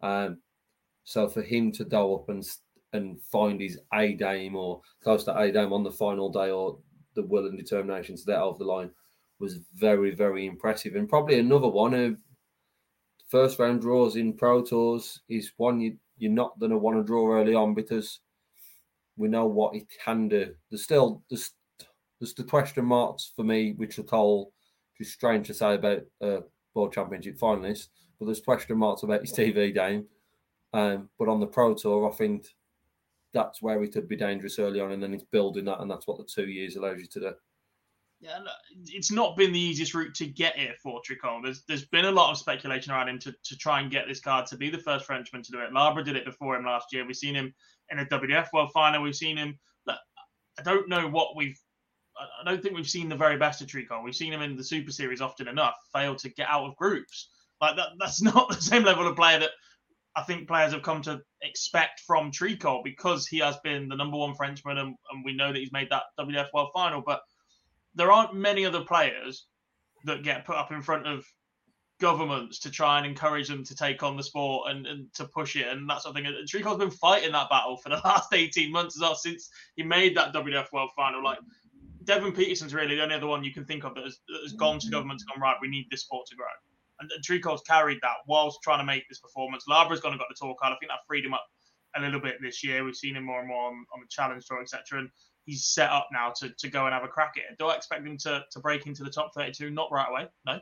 Um, 0.00 0.38
so 1.04 1.28
for 1.28 1.42
him 1.42 1.72
to 1.72 1.84
go 1.84 2.14
up 2.14 2.28
and 2.28 2.44
and 2.92 3.20
find 3.22 3.60
his 3.60 3.78
A 3.94 4.12
game 4.14 4.56
or 4.56 4.80
close 5.02 5.24
to 5.24 5.36
A 5.36 5.50
game 5.50 5.72
on 5.72 5.82
the 5.82 5.90
final 5.90 6.30
day 6.30 6.50
or 6.50 6.78
the 7.14 7.22
will 7.22 7.46
and 7.46 7.58
determination 7.58 8.16
to 8.16 8.24
get 8.24 8.38
over 8.38 8.58
the 8.58 8.64
line 8.64 8.90
was 9.40 9.58
very, 9.74 10.14
very 10.14 10.46
impressive. 10.46 10.94
And 10.94 11.08
probably 11.08 11.38
another 11.38 11.68
one 11.68 11.94
of 11.94 12.16
first 13.28 13.58
round 13.58 13.80
draws 13.80 14.16
in 14.16 14.32
Pro 14.32 14.62
Tours 14.62 15.20
is 15.28 15.52
one 15.56 15.80
you, 15.80 15.96
you're 16.16 16.32
not 16.32 16.58
going 16.58 16.72
to 16.72 16.78
want 16.78 16.96
to 16.96 17.04
draw 17.04 17.32
early 17.32 17.54
on 17.54 17.74
because 17.74 18.20
we 19.16 19.28
know 19.28 19.46
what 19.46 19.74
it 19.74 19.86
can 20.04 20.28
do. 20.28 20.54
There's 20.70 20.84
still 20.84 21.22
there's, 21.30 21.50
there's 22.20 22.34
the 22.34 22.44
question 22.44 22.84
marks 22.84 23.32
for 23.36 23.44
me, 23.44 23.74
which 23.76 23.98
are 23.98 24.04
told, 24.04 24.48
which 24.98 25.08
is 25.08 25.14
strange 25.14 25.46
to 25.48 25.54
say 25.54 25.74
about 25.74 26.02
a 26.20 26.40
World 26.74 26.92
Championship 26.92 27.38
finalist, 27.38 27.88
but 28.18 28.26
there's 28.26 28.40
question 28.40 28.78
marks 28.78 29.02
about 29.02 29.20
his 29.20 29.32
TV 29.32 29.74
game. 29.74 30.06
Um, 30.72 31.08
but 31.18 31.28
on 31.28 31.40
the 31.40 31.46
Pro 31.46 31.74
Tour, 31.74 32.10
I 32.10 32.14
think 32.14 32.46
that's 33.32 33.62
where 33.62 33.82
it 33.82 33.92
could 33.92 34.08
be 34.08 34.16
dangerous 34.16 34.58
early 34.58 34.80
on, 34.80 34.92
and 34.92 35.02
then 35.02 35.14
it's 35.14 35.24
building 35.24 35.64
that, 35.66 35.80
and 35.80 35.90
that's 35.90 36.06
what 36.06 36.18
the 36.18 36.24
two 36.24 36.48
years 36.48 36.76
allows 36.76 37.00
you 37.00 37.06
to 37.06 37.20
do. 37.20 37.32
Yeah, 38.20 38.40
it's 38.86 39.12
not 39.12 39.36
been 39.36 39.52
the 39.52 39.60
easiest 39.60 39.94
route 39.94 40.14
to 40.16 40.26
get 40.26 40.56
here 40.56 40.74
for 40.82 41.00
Tricole. 41.00 41.40
There's 41.42 41.62
there's 41.68 41.86
been 41.86 42.06
a 42.06 42.10
lot 42.10 42.32
of 42.32 42.38
speculation 42.38 42.92
around 42.92 43.08
him 43.08 43.18
to, 43.20 43.32
to 43.44 43.56
try 43.56 43.80
and 43.80 43.92
get 43.92 44.08
this 44.08 44.20
card 44.20 44.46
to 44.46 44.56
be 44.56 44.70
the 44.70 44.78
first 44.78 45.06
Frenchman 45.06 45.42
to 45.44 45.52
do 45.52 45.60
it. 45.60 45.72
Labre 45.72 46.04
did 46.04 46.16
it 46.16 46.24
before 46.24 46.56
him 46.56 46.64
last 46.64 46.86
year. 46.92 47.06
We've 47.06 47.16
seen 47.16 47.36
him 47.36 47.54
in 47.90 48.00
a 48.00 48.06
WDF 48.06 48.48
World 48.52 48.70
Final. 48.74 49.02
We've 49.02 49.14
seen 49.14 49.36
him. 49.36 49.58
I 50.58 50.62
don't 50.62 50.88
know 50.88 51.08
what 51.08 51.36
we've. 51.36 51.58
I- 52.18 52.44
don't 52.44 52.60
think 52.60 52.74
we've 52.74 52.88
seen 52.88 53.08
the 53.08 53.16
very 53.16 53.36
best 53.36 53.62
of 53.62 53.68
Tricole. 53.68 54.02
We've 54.02 54.14
seen 54.14 54.32
him 54.32 54.42
in 54.42 54.56
the 54.56 54.64
Super 54.64 54.90
Series 54.90 55.20
often 55.20 55.46
enough 55.46 55.76
fail 55.92 56.16
to 56.16 56.28
get 56.30 56.48
out 56.48 56.64
of 56.64 56.74
groups. 56.76 57.30
Like 57.60 57.76
that. 57.76 57.90
That's 58.00 58.20
not 58.34 58.48
the 58.48 58.60
same 58.60 58.82
level 58.82 59.06
of 59.06 59.14
player 59.14 59.38
that 59.38 59.50
I 60.16 60.22
think 60.22 60.48
players 60.48 60.72
have 60.72 60.82
come 60.82 61.02
to 61.02 61.20
expect 61.42 62.00
from 62.00 62.32
Tricole 62.32 62.82
because 62.82 63.28
he 63.28 63.38
has 63.38 63.56
been 63.58 63.88
the 63.88 63.94
number 63.94 64.16
one 64.16 64.34
Frenchman, 64.34 64.78
and, 64.78 64.96
and 65.12 65.24
we 65.24 65.36
know 65.36 65.52
that 65.52 65.58
he's 65.58 65.70
made 65.70 65.90
that 65.90 66.02
WDF 66.18 66.48
World 66.52 66.70
Final, 66.74 67.02
but 67.06 67.20
there 67.98 68.12
aren't 68.12 68.34
many 68.34 68.64
other 68.64 68.80
players 68.80 69.46
that 70.04 70.22
get 70.22 70.46
put 70.46 70.56
up 70.56 70.72
in 70.72 70.80
front 70.80 71.06
of 71.06 71.26
governments 72.00 72.60
to 72.60 72.70
try 72.70 72.96
and 72.96 73.06
encourage 73.06 73.48
them 73.48 73.64
to 73.64 73.74
take 73.74 74.04
on 74.04 74.16
the 74.16 74.22
sport 74.22 74.70
and, 74.70 74.86
and 74.86 75.12
to 75.12 75.24
push 75.24 75.56
it 75.56 75.66
and 75.66 75.90
that 75.90 76.00
sort 76.00 76.16
of 76.16 76.16
thing. 76.16 76.32
And 76.32 76.48
Tricole's 76.48 76.78
been 76.78 76.92
fighting 76.92 77.32
that 77.32 77.50
battle 77.50 77.76
for 77.76 77.88
the 77.88 77.96
last 78.04 78.32
18 78.32 78.70
months 78.70 78.96
as 78.96 79.02
well 79.02 79.16
since 79.16 79.50
he 79.74 79.82
made 79.82 80.16
that 80.16 80.32
WDF 80.32 80.72
World 80.72 80.90
Final. 80.94 81.24
Like 81.24 81.38
Devon 82.04 82.32
Petersen's 82.32 82.72
really 82.72 82.94
the 82.94 83.02
only 83.02 83.16
other 83.16 83.26
one 83.26 83.42
you 83.42 83.52
can 83.52 83.64
think 83.64 83.84
of 83.84 83.96
that 83.96 84.04
has, 84.04 84.20
that 84.28 84.42
has 84.42 84.52
gone 84.52 84.78
to 84.78 84.86
mm-hmm. 84.86 84.92
government 84.92 85.20
and 85.22 85.28
gone, 85.34 85.42
right, 85.42 85.56
we 85.60 85.68
need 85.68 85.86
this 85.90 86.02
sport 86.02 86.26
to 86.28 86.36
grow. 86.36 86.46
And, 87.00 87.10
and 87.10 87.24
Tricole's 87.24 87.62
carried 87.62 87.98
that 88.02 88.18
whilst 88.28 88.60
trying 88.62 88.78
to 88.78 88.84
make 88.84 89.08
this 89.08 89.18
performance. 89.18 89.64
Labre's 89.66 90.00
gone 90.00 90.12
and 90.12 90.20
got 90.20 90.28
the 90.28 90.36
tour 90.40 90.54
card. 90.60 90.72
I 90.72 90.76
think 90.78 90.92
that 90.92 91.00
freed 91.08 91.24
him 91.24 91.34
up 91.34 91.44
a 91.96 92.00
little 92.00 92.20
bit 92.20 92.36
this 92.40 92.62
year. 92.62 92.84
We've 92.84 92.94
seen 92.94 93.16
him 93.16 93.24
more 93.24 93.40
and 93.40 93.48
more 93.48 93.66
on, 93.66 93.84
on 93.92 94.00
the 94.00 94.06
challenge 94.08 94.46
tour, 94.46 94.62
etc. 94.62 95.00
And 95.00 95.10
he's 95.48 95.64
set 95.64 95.90
up 95.90 96.08
now 96.12 96.30
to, 96.36 96.50
to 96.58 96.68
go 96.68 96.84
and 96.84 96.92
have 96.94 97.04
a 97.04 97.08
crack 97.08 97.32
at 97.38 97.50
it. 97.52 97.58
Do 97.58 97.66
I 97.66 97.74
expect 97.76 98.06
him 98.06 98.18
to, 98.18 98.44
to 98.50 98.60
break 98.60 98.86
into 98.86 99.02
the 99.02 99.10
top 99.10 99.32
32? 99.34 99.70
Not 99.70 99.90
right 99.90 100.06
away, 100.10 100.26
no. 100.46 100.58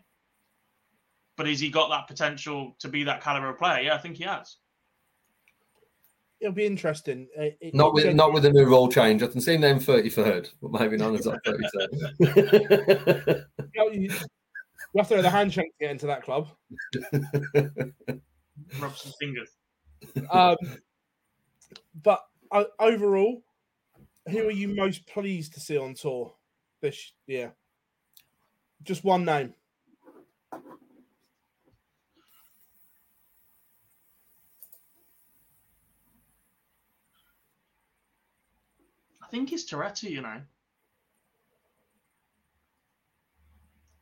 But 1.37 1.47
has 1.49 1.59
he 1.61 1.69
got 1.71 1.91
that 1.91 2.07
potential 2.07 2.77
to 2.79 2.89
be 2.89 3.03
that 3.05 3.21
caliber 3.23 3.49
of 3.51 3.59
player? 3.59 3.83
Yeah, 3.83 3.95
I 3.95 3.99
think 3.99 4.17
he 4.17 4.25
has. 4.25 4.57
It'll 6.41 6.53
be 6.55 6.67
interesting. 6.67 7.27
It- 7.37 7.59
it- 7.61 7.75
Not 7.75 7.95
with 7.95 8.15
not 8.15 8.33
with 8.33 8.45
the 8.45 8.53
new 8.53 8.65
role 8.65 8.89
change. 8.89 9.23
I 9.23 9.27
can 9.27 9.41
see 9.41 9.55
him 9.55 9.63
them 9.63 9.81
thirty 9.81 10.09
third, 10.11 10.49
but 10.63 10.71
maybe 10.71 10.97
not 10.97 11.15
as 11.15 11.25
that 11.25 11.41
thirty 11.45 11.67
third. 11.75 13.47
you, 13.75 13.83
know, 13.85 13.91
you- 13.91 14.11
you 14.95 14.99
have 14.99 15.09
to 15.09 15.17
know 15.17 15.23
the 15.23 15.31
handshake 15.31 15.73
to 15.79 15.85
get 15.85 15.91
into 15.91 16.07
that 16.07 16.23
club. 16.23 16.49
Rub 18.81 18.97
some 18.97 19.13
fingers. 19.21 19.51
Um, 20.31 20.57
but 22.03 22.23
o- 22.53 22.71
overall, 22.79 23.43
who 24.29 24.49
are 24.49 24.53
you 24.53 24.69
most 24.69 25.07
pleased 25.07 25.55
to 25.55 25.61
see 25.61 25.79
on 25.79 25.95
tour 25.95 26.35
this 26.81 27.13
year? 27.27 27.55
Just 28.83 29.05
one 29.05 29.25
name. 29.25 29.55
I 39.23 39.29
think 39.31 39.53
it's 39.53 39.65
Turetta, 39.65 40.09
you 40.09 40.23
know. 40.23 40.41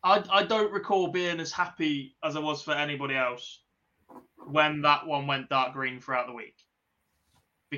I, 0.03 0.23
I 0.31 0.43
don't 0.45 0.71
recall 0.71 1.09
being 1.09 1.41
as 1.41 1.51
happy 1.51 2.15
as 2.23 2.37
I 2.37 2.41
was 2.41 2.63
for 2.63 2.73
anybody 2.73 3.17
else 3.17 3.61
when 4.47 4.83
that 4.83 5.07
one 5.07 5.27
went 5.27 5.49
dark 5.49 5.73
green 5.73 5.99
throughout 5.99 6.27
the 6.27 6.35
week 6.35 6.64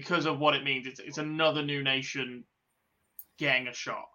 because 0.01 0.27
of 0.27 0.39
what 0.39 0.55
it 0.55 0.63
means. 0.65 0.87
It's, 0.87 1.01
it's 1.01 1.19
another 1.19 1.63
new 1.63 1.83
nation 1.83 2.45
getting 3.39 3.69
a 3.69 3.73
shot, 3.73 4.09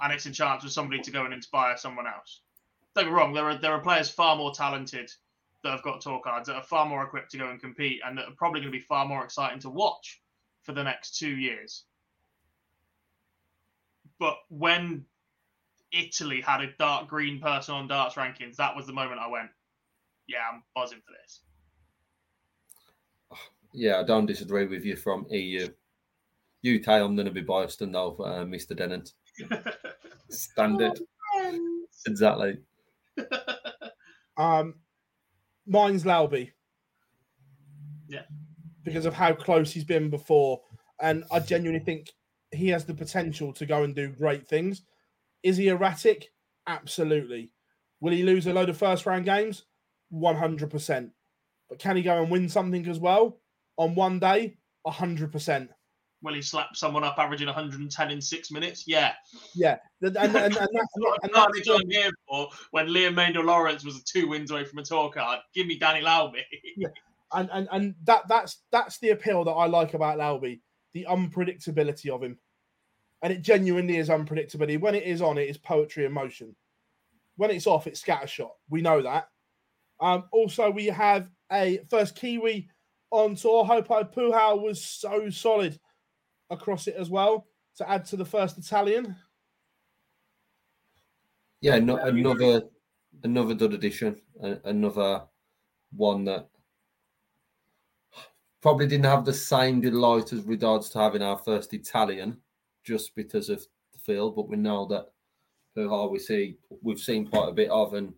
and 0.00 0.12
it's 0.12 0.26
a 0.26 0.30
chance 0.30 0.64
for 0.64 0.70
somebody 0.70 1.02
to 1.02 1.10
go 1.10 1.24
and 1.24 1.34
inspire 1.34 1.76
someone 1.76 2.06
else. 2.06 2.40
Don't 2.94 3.04
get 3.04 3.10
me 3.10 3.16
wrong, 3.16 3.34
there 3.34 3.50
are 3.50 3.58
there 3.58 3.72
are 3.72 3.80
players 3.80 4.08
far 4.08 4.36
more 4.36 4.52
talented 4.52 5.10
that 5.62 5.72
have 5.72 5.82
got 5.82 6.00
tour 6.00 6.20
cards 6.24 6.48
that 6.48 6.56
are 6.56 6.62
far 6.62 6.86
more 6.86 7.04
equipped 7.04 7.30
to 7.32 7.38
go 7.38 7.50
and 7.50 7.60
compete, 7.60 8.00
and 8.04 8.16
that 8.16 8.28
are 8.28 8.34
probably 8.36 8.60
going 8.60 8.72
to 8.72 8.78
be 8.78 8.84
far 8.84 9.06
more 9.06 9.24
exciting 9.24 9.60
to 9.60 9.70
watch 9.70 10.22
for 10.62 10.72
the 10.72 10.82
next 10.82 11.18
two 11.18 11.36
years. 11.36 11.84
But 14.18 14.36
when 14.48 15.04
Italy 15.92 16.40
had 16.40 16.62
a 16.62 16.72
dark 16.78 17.08
green 17.08 17.40
person 17.40 17.74
on 17.74 17.88
darts 17.88 18.14
rankings, 18.14 18.56
that 18.56 18.74
was 18.74 18.86
the 18.86 18.94
moment 18.94 19.20
I 19.20 19.28
went, 19.28 19.50
yeah, 20.26 20.38
I'm 20.50 20.62
buzzing 20.74 21.02
for 21.04 21.12
this. 21.22 21.40
Yeah, 23.76 24.00
I 24.00 24.04
don't 24.04 24.26
disagree 24.26 24.66
with 24.66 24.84
you 24.84 24.96
from 24.96 25.26
EU. 25.30 25.68
UK, 26.66 26.88
I'm 26.88 27.14
going 27.14 27.26
to 27.26 27.30
be 27.30 27.42
biased 27.42 27.82
and 27.82 27.94
though, 27.94 28.16
uh, 28.16 28.44
Mr. 28.44 28.74
Dennett. 28.74 29.12
Standard. 30.30 30.98
Exactly. 32.06 32.58
Um, 34.38 34.74
mine's 35.66 36.04
Lauby. 36.04 36.50
Yeah. 38.06 38.24
Because 38.82 39.06
of 39.06 39.14
how 39.14 39.32
close 39.32 39.72
he's 39.72 39.82
been 39.82 40.10
before. 40.10 40.60
And 41.00 41.24
I 41.32 41.40
genuinely 41.40 41.82
think 41.82 42.10
he 42.50 42.68
has 42.68 42.84
the 42.84 42.92
potential 42.92 43.54
to 43.54 43.64
go 43.64 43.82
and 43.82 43.94
do 43.94 44.10
great 44.10 44.46
things. 44.46 44.82
Is 45.42 45.56
he 45.56 45.68
erratic? 45.68 46.28
Absolutely. 46.66 47.50
Will 48.00 48.12
he 48.12 48.24
lose 48.24 48.46
a 48.46 48.52
load 48.52 48.68
of 48.68 48.76
first 48.76 49.06
round 49.06 49.24
games? 49.24 49.64
100%. 50.12 51.10
But 51.70 51.78
can 51.78 51.96
he 51.96 52.02
go 52.02 52.20
and 52.20 52.30
win 52.30 52.50
something 52.50 52.86
as 52.88 52.98
well 52.98 53.38
on 53.76 53.94
one 53.94 54.18
day? 54.18 54.56
100%. 54.86 55.68
Will 56.22 56.34
he 56.34 56.42
slap 56.42 56.74
someone 56.74 57.04
up 57.04 57.18
averaging 57.18 57.46
110 57.46 58.10
in 58.10 58.20
six 58.20 58.50
minutes? 58.50 58.84
Yeah. 58.86 59.12
Yeah. 59.54 59.76
And, 60.02 60.16
and, 60.16 60.36
and, 60.36 60.56
and, 60.56 60.68
That's 60.72 60.88
what 61.68 61.80
I'm 61.80 61.90
here 61.90 62.10
for 62.28 62.48
when 62.70 62.88
Liam 62.88 63.14
Maynard 63.14 63.44
Lawrence 63.44 63.84
was 63.84 64.02
two 64.02 64.28
wins 64.28 64.50
away 64.50 64.64
from 64.64 64.78
a 64.78 64.82
tour 64.82 65.10
card. 65.10 65.40
Give 65.54 65.66
me 65.66 65.78
Danny 65.78 66.00
Lauby. 66.00 66.42
and 67.32 67.50
and 67.52 67.68
and 67.72 67.94
that 68.04 68.26
that's 68.28 68.62
that's 68.70 68.98
the 68.98 69.10
appeal 69.10 69.44
that 69.44 69.52
I 69.52 69.66
like 69.66 69.94
about 69.94 70.18
Lauby, 70.18 70.60
the 70.94 71.06
unpredictability 71.08 72.10
of 72.10 72.22
him, 72.22 72.38
and 73.22 73.32
it 73.32 73.42
genuinely 73.42 73.96
is 73.96 74.08
unpredictability. 74.08 74.80
When 74.80 74.94
it 74.94 75.04
is 75.04 75.22
on, 75.22 75.38
it 75.38 75.48
is 75.48 75.58
poetry 75.58 76.04
in 76.04 76.12
motion. 76.12 76.54
When 77.36 77.50
it's 77.50 77.66
off, 77.66 77.86
it's 77.86 78.02
scattershot. 78.02 78.50
We 78.70 78.80
know 78.80 79.02
that. 79.02 79.28
Um, 80.00 80.24
also, 80.32 80.70
we 80.70 80.86
have 80.86 81.28
a 81.52 81.80
first 81.90 82.16
Kiwi 82.16 82.68
on 83.10 83.34
tour. 83.34 83.64
Haupai 83.64 84.12
Puha 84.12 84.60
was 84.60 84.82
so 84.82 85.30
solid 85.30 85.78
across 86.50 86.86
it 86.86 86.96
as 86.96 87.10
well 87.10 87.46
to 87.76 87.88
add 87.88 88.04
to 88.06 88.16
the 88.16 88.24
first 88.24 88.58
Italian. 88.58 89.16
Yeah, 91.60 91.78
no, 91.78 91.96
another 91.96 92.62
another 93.24 93.54
dud 93.54 93.72
edition, 93.72 94.20
another 94.64 95.22
one 95.92 96.24
that 96.24 96.48
probably 98.60 98.86
didn't 98.86 99.06
have 99.06 99.24
the 99.24 99.32
same 99.32 99.80
delight 99.80 100.32
as 100.32 100.42
regards 100.44 100.90
to 100.90 100.98
having 100.98 101.22
our 101.22 101.38
first 101.38 101.72
Italian, 101.72 102.38
just 102.84 103.14
because 103.14 103.48
of 103.48 103.66
the 103.92 103.98
field. 103.98 104.36
But 104.36 104.48
we 104.48 104.56
know 104.56 104.86
that 104.86 105.06
Puha 105.76 106.10
we 106.10 106.18
see 106.18 106.58
we've 106.82 107.00
seen 107.00 107.26
quite 107.26 107.48
a 107.48 107.52
bit 107.54 107.70
of, 107.70 107.94
and 107.94 108.12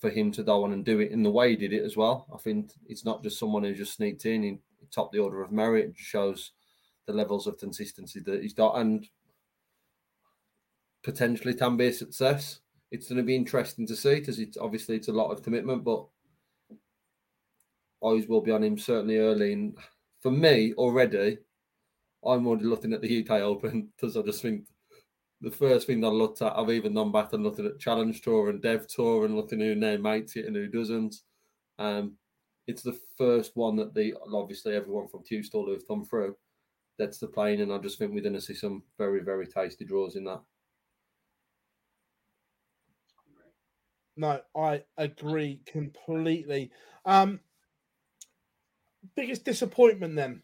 for 0.00 0.10
him 0.10 0.32
to 0.32 0.42
go 0.42 0.64
on 0.64 0.72
and 0.72 0.84
do 0.84 1.00
it 1.00 1.12
in 1.12 1.22
the 1.22 1.30
way 1.30 1.50
he 1.50 1.56
did 1.56 1.72
it 1.72 1.84
as 1.84 1.96
well, 1.96 2.26
I 2.34 2.38
think 2.38 2.72
it's 2.86 3.04
not 3.04 3.22
just 3.22 3.38
someone 3.38 3.62
who 3.62 3.74
just 3.74 3.94
sneaked 3.94 4.26
in. 4.26 4.42
He 4.42 4.58
topped 4.90 5.12
the 5.12 5.18
order 5.18 5.42
of 5.42 5.52
merit. 5.52 5.90
It 5.90 5.96
shows 5.96 6.52
the 7.06 7.12
levels 7.12 7.46
of 7.46 7.58
consistency 7.58 8.20
that 8.20 8.42
he's 8.42 8.54
got, 8.54 8.78
and 8.78 9.06
potentially 11.02 11.54
can 11.54 11.76
be 11.76 11.88
a 11.88 11.92
success. 11.92 12.60
It's 12.90 13.08
going 13.08 13.18
to 13.18 13.22
be 13.22 13.36
interesting 13.36 13.86
to 13.86 13.96
see 13.96 14.16
because 14.16 14.38
it's 14.38 14.56
obviously 14.56 14.96
it's 14.96 15.08
a 15.08 15.12
lot 15.12 15.30
of 15.30 15.42
commitment, 15.42 15.84
but 15.84 16.06
eyes 18.04 18.26
will 18.26 18.40
be 18.40 18.50
on 18.50 18.64
him 18.64 18.78
certainly 18.78 19.18
early. 19.18 19.52
And 19.52 19.76
for 20.20 20.30
me, 20.30 20.72
already, 20.74 21.38
I'm 22.24 22.46
already 22.46 22.64
looking 22.64 22.92
at 22.92 23.02
the 23.02 23.22
UK 23.22 23.40
Open 23.40 23.90
because 23.96 24.16
I 24.16 24.22
just 24.22 24.42
think 24.42 24.64
the 25.40 25.50
first 25.50 25.86
thing 25.86 26.04
I 26.04 26.08
looked 26.08 26.42
at, 26.42 26.56
I've 26.56 26.70
even 26.70 26.94
gone 26.94 27.12
back 27.12 27.32
and 27.32 27.42
looked 27.42 27.60
at 27.60 27.78
Challenge 27.78 28.20
Tour 28.20 28.50
and 28.50 28.60
Dev 28.60 28.86
Tour 28.86 29.24
and 29.24 29.36
looking 29.36 29.60
who 29.60 29.74
name 29.74 30.02
makes 30.02 30.36
it 30.36 30.44
and 30.44 30.54
who 30.54 30.68
doesn't. 30.68 31.16
Um, 31.78 32.16
it's 32.66 32.82
the 32.82 32.98
first 33.16 33.52
one 33.54 33.76
that 33.76 33.94
the 33.94 34.14
obviously 34.32 34.74
everyone 34.74 35.08
from 35.08 35.22
Q-School 35.22 35.66
who 35.66 35.72
have 35.72 35.88
come 35.88 36.04
through. 36.04 36.36
That's 36.98 37.18
the 37.18 37.26
plane, 37.26 37.62
and 37.62 37.72
I 37.72 37.78
just 37.78 37.98
think 37.98 38.12
we're 38.12 38.20
going 38.20 38.34
to 38.34 38.40
see 38.40 38.54
some 38.54 38.82
very, 38.98 39.20
very 39.22 39.46
tasty 39.46 39.86
draws 39.86 40.16
in 40.16 40.24
that. 40.24 40.42
No, 44.18 44.40
I 44.54 44.82
agree 44.98 45.62
completely. 45.64 46.70
Um, 47.06 47.40
biggest 49.16 49.46
disappointment 49.46 50.14
then? 50.14 50.42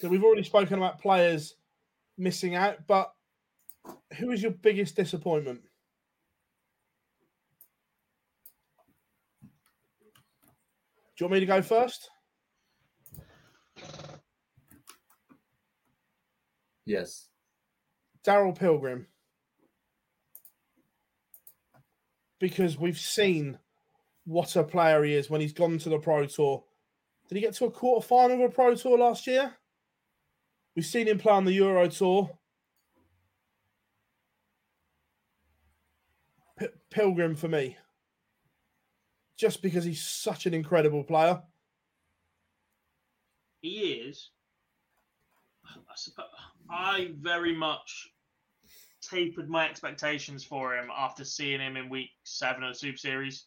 So 0.00 0.08
we've 0.08 0.24
already 0.24 0.42
spoken 0.42 0.74
about 0.74 1.00
players 1.00 1.54
missing 2.16 2.56
out, 2.56 2.84
but 2.88 3.12
who 4.18 4.30
is 4.32 4.42
your 4.42 4.52
biggest 4.52 4.96
disappointment? 4.96 5.60
Do 11.16 11.24
you 11.24 11.26
want 11.26 11.34
me 11.34 11.40
to 11.40 11.46
go 11.46 11.62
first? 11.62 12.10
Yes. 16.86 17.28
Darryl 18.24 18.56
Pilgrim 18.56 19.06
because 22.38 22.78
we've 22.78 22.98
seen 22.98 23.58
what 24.24 24.54
a 24.56 24.62
player 24.62 25.02
he 25.04 25.14
is 25.14 25.30
when 25.30 25.40
he's 25.40 25.52
gone 25.52 25.78
to 25.78 25.88
the 25.88 25.98
Pro 25.98 26.26
Tour. 26.26 26.62
Did 27.28 27.36
he 27.36 27.40
get 27.40 27.54
to 27.54 27.66
a 27.66 27.70
quarter 27.70 28.06
final 28.06 28.36
of 28.44 28.50
a 28.50 28.54
Pro 28.54 28.74
Tour 28.74 28.98
last 28.98 29.26
year? 29.26 29.52
We've 30.76 30.86
seen 30.86 31.08
him 31.08 31.18
play 31.18 31.32
on 31.32 31.44
the 31.44 31.52
Euro 31.52 31.88
Tour. 31.88 32.37
Pilgrim 36.98 37.36
for 37.36 37.46
me. 37.46 37.76
Just 39.36 39.62
because 39.62 39.84
he's 39.84 40.02
such 40.02 40.46
an 40.46 40.54
incredible 40.54 41.04
player. 41.04 41.40
He 43.60 43.78
is. 44.08 44.30
I, 45.64 45.94
suppose, 45.94 46.26
I 46.68 47.10
very 47.20 47.54
much 47.54 48.08
tapered 49.00 49.48
my 49.48 49.68
expectations 49.68 50.42
for 50.42 50.76
him 50.76 50.88
after 50.92 51.24
seeing 51.24 51.60
him 51.60 51.76
in 51.76 51.88
week 51.88 52.10
seven 52.24 52.64
of 52.64 52.72
the 52.72 52.78
Super 52.78 52.98
Series. 52.98 53.46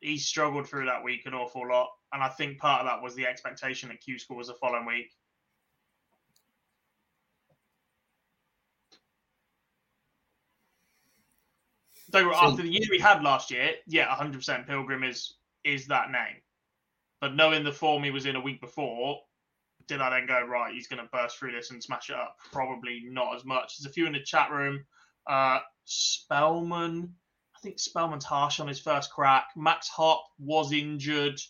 He 0.00 0.18
struggled 0.18 0.68
through 0.68 0.84
that 0.84 1.02
week 1.02 1.22
an 1.24 1.32
awful 1.32 1.66
lot, 1.66 1.88
and 2.12 2.22
I 2.22 2.28
think 2.28 2.58
part 2.58 2.82
of 2.82 2.86
that 2.88 3.02
was 3.02 3.14
the 3.14 3.26
expectation 3.26 3.88
that 3.88 4.02
Q 4.02 4.18
School 4.18 4.36
was 4.36 4.48
the 4.48 4.54
following 4.60 4.84
week. 4.84 5.12
So 12.10 12.32
after 12.34 12.62
the 12.62 12.68
year 12.68 12.86
he 12.90 12.98
had 12.98 13.22
last 13.22 13.50
year, 13.50 13.72
yeah, 13.86 14.14
100% 14.14 14.66
Pilgrim 14.66 15.02
is 15.02 15.34
is 15.64 15.86
that 15.88 16.10
name. 16.10 16.40
But 17.20 17.34
knowing 17.34 17.64
the 17.64 17.72
form 17.72 18.04
he 18.04 18.10
was 18.10 18.26
in 18.26 18.36
a 18.36 18.40
week 18.40 18.60
before, 18.60 19.18
did 19.88 20.00
I 20.00 20.10
then 20.10 20.26
go 20.26 20.44
right? 20.46 20.72
He's 20.72 20.86
going 20.86 21.02
to 21.02 21.08
burst 21.12 21.38
through 21.38 21.52
this 21.52 21.70
and 21.70 21.82
smash 21.82 22.10
it 22.10 22.16
up? 22.16 22.36
Probably 22.52 23.02
not 23.08 23.34
as 23.34 23.44
much. 23.44 23.78
There's 23.78 23.90
a 23.90 23.92
few 23.92 24.06
in 24.06 24.12
the 24.12 24.22
chat 24.22 24.50
room. 24.50 24.84
Uh, 25.26 25.60
Spellman, 25.84 27.14
I 27.56 27.58
think 27.60 27.78
Spellman's 27.78 28.24
harsh 28.24 28.60
on 28.60 28.68
his 28.68 28.80
first 28.80 29.10
crack. 29.10 29.46
Max 29.56 29.88
Hopp 29.88 30.24
was 30.38 30.72
injured. 30.72 31.40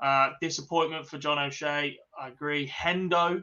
Uh, 0.00 0.30
disappointment 0.42 1.06
for 1.06 1.18
John 1.18 1.38
O'Shea. 1.38 1.98
I 2.20 2.28
agree. 2.28 2.68
Hendo, 2.68 3.42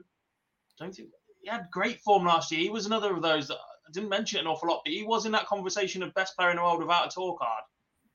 don't 0.78 0.94
think 0.94 1.10
he 1.42 1.50
had 1.50 1.68
great 1.72 2.00
form 2.02 2.26
last 2.26 2.52
year. 2.52 2.62
He 2.62 2.70
was 2.70 2.86
another 2.86 3.14
of 3.14 3.22
those 3.22 3.48
that 3.48 3.58
didn't 3.92 4.10
mention 4.10 4.38
it 4.38 4.42
an 4.42 4.48
awful 4.48 4.70
lot, 4.70 4.82
but 4.86 4.94
he 4.94 5.04
was 5.04 5.26
in 5.26 5.32
that 5.34 5.46
conversation 5.46 6.04
of 6.04 6.14
best 6.14 6.36
player 6.38 6.52
in 6.52 6.58
the 6.58 6.62
world 6.62 6.80
without 6.80 7.08
a 7.08 7.10
tour 7.10 7.36
card 7.38 7.64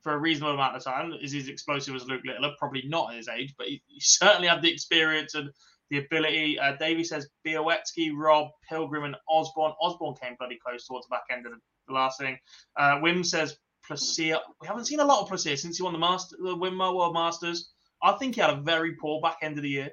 for 0.03 0.13
a 0.13 0.19
reasonable 0.19 0.55
amount 0.55 0.77
of 0.77 0.85
time. 0.85 1.13
Is 1.21 1.33
he 1.33 1.39
as 1.41 1.49
explosive 1.49 1.95
as 1.95 2.07
Luke 2.07 2.23
Littler? 2.25 2.53
Probably 2.59 2.85
not 2.87 3.11
at 3.11 3.17
his 3.17 3.29
age, 3.29 3.55
but 3.59 3.67
he, 3.67 3.83
he 3.87 4.01
certainly 4.01 4.49
had 4.49 4.63
the 4.63 4.73
experience 4.73 5.35
and 5.35 5.51
the 5.91 5.99
ability. 5.99 6.59
Uh, 6.59 6.77
Davey 6.77 7.05
says 7.05 7.29
Białecki, 7.47 8.13
Rob, 8.15 8.49
Pilgrim, 8.69 9.05
and 9.05 9.17
Osborne. 9.29 9.73
Osborne 9.81 10.15
came 10.21 10.37
bloody 10.39 10.59
close 10.65 10.87
towards 10.87 11.07
the 11.07 11.11
back 11.11 11.25
end 11.31 11.47
of 11.47 11.53
the, 11.53 11.59
the 11.89 11.95
last 11.95 12.19
thing. 12.21 12.39
Uh, 12.77 12.97
Wim 12.97 13.25
says 13.25 13.57
Placia. 13.87 14.41
We 14.61 14.67
haven't 14.67 14.87
seen 14.87 15.01
a 15.01 15.05
lot 15.05 15.23
of 15.23 15.29
Placia 15.29 15.57
since 15.57 15.79
he 15.79 15.83
won 15.83 15.93
the 15.93 15.99
Master, 15.99 16.37
the 16.39 16.57
Winmau 16.57 16.95
World 16.95 17.15
Masters. 17.15 17.73
I 18.03 18.13
think 18.13 18.35
he 18.35 18.41
had 18.41 18.51
a 18.51 18.61
very 18.61 18.95
poor 18.95 19.21
back 19.21 19.39
end 19.43 19.57
of 19.57 19.63
the 19.63 19.71
year. 19.71 19.91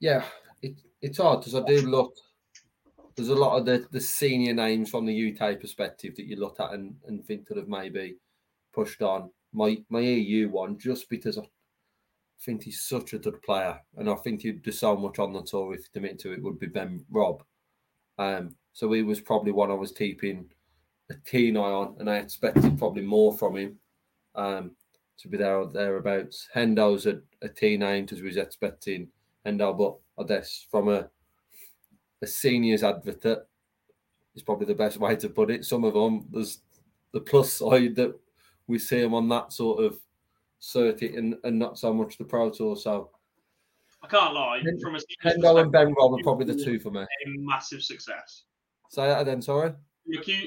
Yeah, 0.00 0.24
it, 0.62 0.74
it's 1.00 1.18
hard 1.18 1.40
because 1.40 1.54
I 1.54 1.62
do 1.62 1.82
look. 1.82 2.14
There's 3.20 3.28
a 3.28 3.34
lot 3.34 3.58
of 3.58 3.66
the, 3.66 3.86
the 3.90 4.00
senior 4.00 4.54
names 4.54 4.88
from 4.88 5.04
the 5.04 5.38
UK 5.38 5.60
perspective 5.60 6.16
that 6.16 6.24
you 6.24 6.36
look 6.36 6.58
at 6.58 6.72
and, 6.72 6.94
and 7.06 7.22
think 7.22 7.46
could 7.46 7.58
have 7.58 7.68
maybe 7.68 8.16
pushed 8.72 9.02
on. 9.02 9.30
My 9.52 9.76
my 9.90 10.00
EU 10.00 10.48
one 10.48 10.78
just 10.78 11.10
because 11.10 11.36
I 11.36 11.42
think 12.40 12.62
he's 12.62 12.80
such 12.80 13.12
a 13.12 13.18
good 13.18 13.42
player, 13.42 13.78
and 13.98 14.08
I 14.08 14.14
think 14.14 14.40
he'd 14.40 14.62
do 14.62 14.72
so 14.72 14.96
much 14.96 15.18
on 15.18 15.34
the 15.34 15.42
tour 15.42 15.74
if 15.74 15.92
to 15.92 16.00
me 16.00 16.14
to 16.14 16.32
it 16.32 16.42
would 16.42 16.58
be 16.58 16.66
Ben 16.66 17.04
Robb. 17.10 17.42
Um, 18.16 18.56
so 18.72 18.90
he 18.90 19.02
was 19.02 19.20
probably 19.20 19.52
one 19.52 19.70
I 19.70 19.74
was 19.74 19.92
keeping 19.92 20.46
a 21.10 21.14
keen 21.26 21.58
eye 21.58 21.60
on, 21.60 21.96
and 21.98 22.08
I 22.08 22.16
expected 22.16 22.78
probably 22.78 23.02
more 23.02 23.36
from 23.36 23.58
him 23.58 23.78
um, 24.34 24.70
to 25.18 25.28
be 25.28 25.36
there 25.36 25.58
or 25.58 25.66
thereabouts. 25.66 26.48
Hendo's 26.56 27.04
a, 27.04 27.20
a 27.42 27.76
name 27.76 28.06
because 28.06 28.22
we 28.22 28.28
was 28.28 28.38
expecting 28.38 29.08
Hendo, 29.44 29.76
but 29.76 29.98
I 30.18 30.26
guess 30.26 30.66
from 30.70 30.88
a 30.88 31.10
a 32.22 32.26
seniors 32.26 32.82
advocate 32.82 33.46
is 34.34 34.42
probably 34.42 34.66
the 34.66 34.74
best 34.74 34.98
way 34.98 35.16
to 35.16 35.28
put 35.28 35.50
it. 35.50 35.64
Some 35.64 35.84
of 35.84 35.94
them 35.94 36.26
there's 36.30 36.60
the 37.12 37.20
plus 37.20 37.52
side 37.52 37.96
that 37.96 38.18
we 38.66 38.78
see 38.78 39.00
them 39.00 39.14
on 39.14 39.28
that 39.28 39.52
sort 39.52 39.84
of 39.84 39.98
circuit 40.60 41.14
and, 41.14 41.36
and 41.44 41.58
not 41.58 41.78
so 41.78 41.92
much 41.92 42.18
the 42.18 42.24
Pro 42.24 42.50
Tour. 42.50 42.76
So 42.76 43.10
I 44.02 44.06
can't 44.06 44.34
lie. 44.34 44.62
From 44.80 44.96
a 44.96 45.00
Hendo 45.24 45.60
and 45.60 45.72
Ben 45.72 45.92
Robb 45.94 46.12
are 46.12 46.22
probably 46.22 46.46
the 46.46 46.64
two 46.64 46.78
for 46.78 46.90
me. 46.90 47.02
A 47.02 47.06
massive 47.38 47.82
success. 47.82 48.44
Say 48.90 49.06
that 49.06 49.20
again, 49.20 49.42
sorry. 49.42 49.72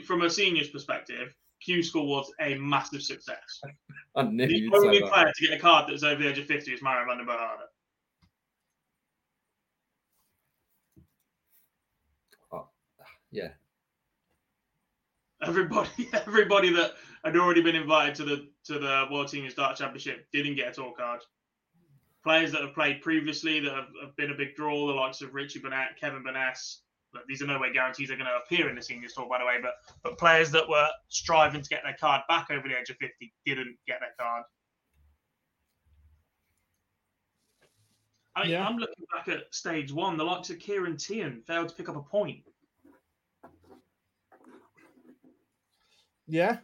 From 0.06 0.24
a 0.24 0.30
seniors 0.30 0.70
perspective, 0.70 1.36
Q 1.64 1.84
School 1.84 2.08
was 2.08 2.32
a 2.42 2.56
massive 2.56 3.02
success. 3.02 3.62
I 4.16 4.24
knew 4.24 4.48
the 4.48 4.78
only 4.78 5.02
player 5.02 5.32
to 5.34 5.48
get 5.48 5.58
a 5.58 5.62
card 5.62 5.88
that 5.88 5.94
was 5.94 6.04
over 6.04 6.22
the 6.22 6.30
age 6.30 6.40
of 6.40 6.46
50 6.46 6.74
is 6.74 6.82
Mario 6.82 7.06
van 7.08 7.26
der. 7.26 7.32
Oh, 12.52 12.68
yeah. 13.34 13.50
Everybody, 15.42 15.90
everybody 16.14 16.72
that 16.74 16.94
had 17.26 17.36
already 17.36 17.62
been 17.62 17.76
invited 17.76 18.16
to 18.16 18.24
the 18.24 18.48
to 18.66 18.80
the 18.80 19.08
World 19.12 19.30
Seniors 19.30 19.56
Dart 19.56 19.76
Championship 19.76 20.28
didn't 20.32 20.56
get 20.56 20.70
a 20.70 20.72
tour 20.72 20.94
card. 20.98 21.22
Players 22.24 22.54
that 22.54 22.62
have 22.62 22.74
played 22.74 23.02
previously 23.02 23.60
that 23.60 23.74
have, 23.74 23.88
have 24.02 24.16
been 24.16 24.32
a 24.32 24.36
big 24.36 24.56
draw, 24.56 24.88
the 24.88 24.94
likes 24.94 25.22
of 25.22 25.34
Richie 25.34 25.60
Burnett, 25.60 26.00
Kevin 26.00 26.24
Burness. 26.24 26.80
These 27.28 27.42
are 27.44 27.48
no 27.48 27.60
way 27.60 27.72
guarantees 27.74 28.08
they're 28.08 28.18
going 28.18 28.30
to 28.30 28.40
appear 28.44 28.70
in 28.70 28.76
the 28.76 28.82
seniors 28.82 29.14
tour, 29.14 29.28
by 29.28 29.40
the 29.40 29.46
way. 29.46 29.58
But 29.62 29.74
but 30.04 30.18
players 30.18 30.52
that 30.52 30.68
were 30.70 30.88
striving 31.10 31.62
to 31.62 31.70
get 31.70 31.82
their 31.84 31.98
card 32.00 32.22
back 32.30 32.50
over 32.52 32.68
the 32.68 32.80
age 32.80 32.90
of 32.90 32.98
50 32.98 33.34
didn't 33.46 33.78
get 33.88 34.00
their 34.00 34.14
card. 34.20 34.44
I 38.36 38.44
mean, 38.44 38.52
yeah. 38.52 38.68
I'm 38.68 38.78
looking 38.78 39.06
back 39.14 39.28
at 39.28 39.54
stage 39.54 39.92
one. 39.92 40.18
The 40.18 40.24
likes 40.24 40.50
of 40.50 40.60
Kieran 40.60 40.98
Tian 40.98 41.44
failed 41.46 41.70
to 41.70 41.76
pick 41.76 41.90
up 41.90 41.96
a 41.96 42.02
point. 42.02 42.44
Yeah, 46.28 46.58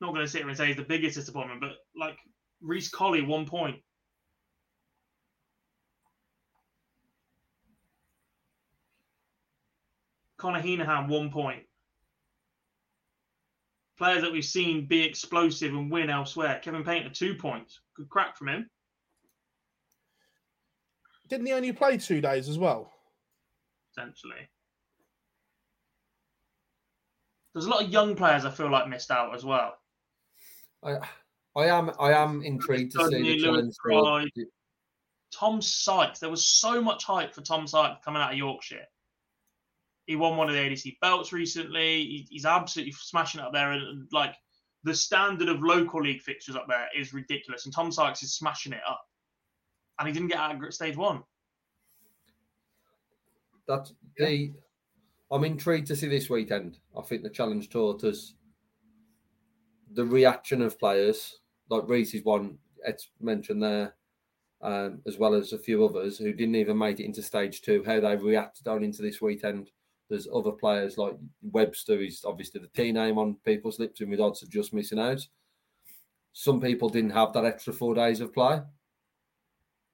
not 0.00 0.12
going 0.12 0.24
to 0.24 0.30
sit 0.30 0.40
here 0.40 0.48
and 0.48 0.56
say 0.56 0.68
he's 0.68 0.76
the 0.76 0.82
biggest 0.82 1.16
disappointment, 1.16 1.60
but 1.60 1.72
like 1.98 2.18
Reece 2.60 2.88
Colley, 2.88 3.22
one 3.22 3.46
point. 3.46 3.76
Connor 10.38 10.60
Heenahan, 10.60 11.08
one 11.08 11.30
point. 11.30 11.62
Players 13.96 14.20
that 14.20 14.32
we've 14.32 14.44
seen 14.44 14.86
be 14.86 15.02
explosive 15.02 15.72
and 15.72 15.90
win 15.90 16.10
elsewhere. 16.10 16.60
Kevin 16.62 16.84
Painter, 16.84 17.08
two 17.08 17.34
points. 17.34 17.80
Good 17.96 18.10
crack 18.10 18.36
from 18.36 18.48
him. 18.48 18.70
Didn't 21.28 21.46
he 21.46 21.54
only 21.54 21.72
play 21.72 21.96
two 21.96 22.20
days 22.20 22.50
as 22.50 22.58
well? 22.58 22.92
Essentially. 23.92 24.48
There's 27.56 27.64
a 27.64 27.70
lot 27.70 27.84
of 27.84 27.90
young 27.90 28.14
players 28.14 28.44
I 28.44 28.50
feel 28.50 28.70
like 28.70 28.86
missed 28.86 29.10
out 29.10 29.34
as 29.34 29.42
well. 29.42 29.78
I, 30.84 30.98
I 31.56 31.64
am, 31.68 31.90
I 31.98 32.12
am 32.12 32.42
intrigued 32.42 32.92
to 32.92 33.08
see 33.08 33.40
the. 33.42 34.46
Tom 35.32 35.62
Sykes. 35.62 36.18
There 36.18 36.28
was 36.28 36.46
so 36.46 36.82
much 36.82 37.04
hype 37.04 37.34
for 37.34 37.40
Tom 37.40 37.66
Sykes 37.66 38.04
coming 38.04 38.20
out 38.20 38.32
of 38.32 38.36
Yorkshire. 38.36 38.84
He 40.04 40.16
won 40.16 40.36
one 40.36 40.50
of 40.50 40.54
the 40.54 40.60
ADC 40.60 40.98
belts 41.00 41.32
recently. 41.32 42.02
He, 42.02 42.26
he's 42.28 42.44
absolutely 42.44 42.92
smashing 42.92 43.40
it 43.40 43.46
up 43.46 43.54
there, 43.54 43.72
and, 43.72 43.82
and 43.82 44.08
like 44.12 44.34
the 44.84 44.94
standard 44.94 45.48
of 45.48 45.62
local 45.62 46.02
league 46.02 46.20
fixtures 46.20 46.56
up 46.56 46.66
there 46.68 46.88
is 46.94 47.14
ridiculous. 47.14 47.64
And 47.64 47.74
Tom 47.74 47.90
Sykes 47.90 48.22
is 48.22 48.34
smashing 48.34 48.74
it 48.74 48.82
up, 48.86 49.00
and 49.98 50.06
he 50.06 50.12
didn't 50.12 50.28
get 50.28 50.40
out 50.40 50.62
of 50.62 50.74
stage 50.74 50.98
one. 50.98 51.22
That's 53.66 53.94
the. 54.18 54.52
I'm 55.30 55.44
intrigued 55.44 55.88
to 55.88 55.96
see 55.96 56.08
this 56.08 56.30
weekend. 56.30 56.78
I 56.96 57.02
think 57.02 57.22
the 57.22 57.30
challenge 57.30 57.70
taught 57.70 58.04
us 58.04 58.34
the 59.92 60.04
reaction 60.04 60.62
of 60.62 60.78
players, 60.78 61.40
like 61.68 61.88
Reese's 61.88 62.24
one, 62.24 62.58
it's 62.84 63.08
mentioned 63.20 63.62
there, 63.62 63.94
um, 64.62 65.00
as 65.06 65.18
well 65.18 65.34
as 65.34 65.52
a 65.52 65.58
few 65.58 65.84
others 65.84 66.18
who 66.18 66.32
didn't 66.32 66.54
even 66.54 66.78
make 66.78 67.00
it 67.00 67.04
into 67.06 67.22
stage 67.22 67.62
two, 67.62 67.82
how 67.84 68.00
they 68.00 68.16
reacted 68.16 68.68
on 68.68 68.84
into 68.84 69.02
this 69.02 69.20
weekend. 69.20 69.70
There's 70.08 70.28
other 70.32 70.52
players 70.52 70.98
like 70.98 71.16
Webster, 71.42 72.00
is 72.00 72.24
obviously 72.24 72.60
the 72.60 72.68
T 72.68 72.92
name 72.92 73.18
on 73.18 73.36
people's 73.44 73.80
lips 73.80 74.00
in 74.00 74.10
regards 74.10 74.40
to 74.40 74.48
just 74.48 74.72
missing 74.72 75.00
out. 75.00 75.26
Some 76.32 76.60
people 76.60 76.88
didn't 76.88 77.10
have 77.10 77.32
that 77.32 77.44
extra 77.44 77.72
four 77.72 77.94
days 77.94 78.20
of 78.20 78.32
play 78.32 78.60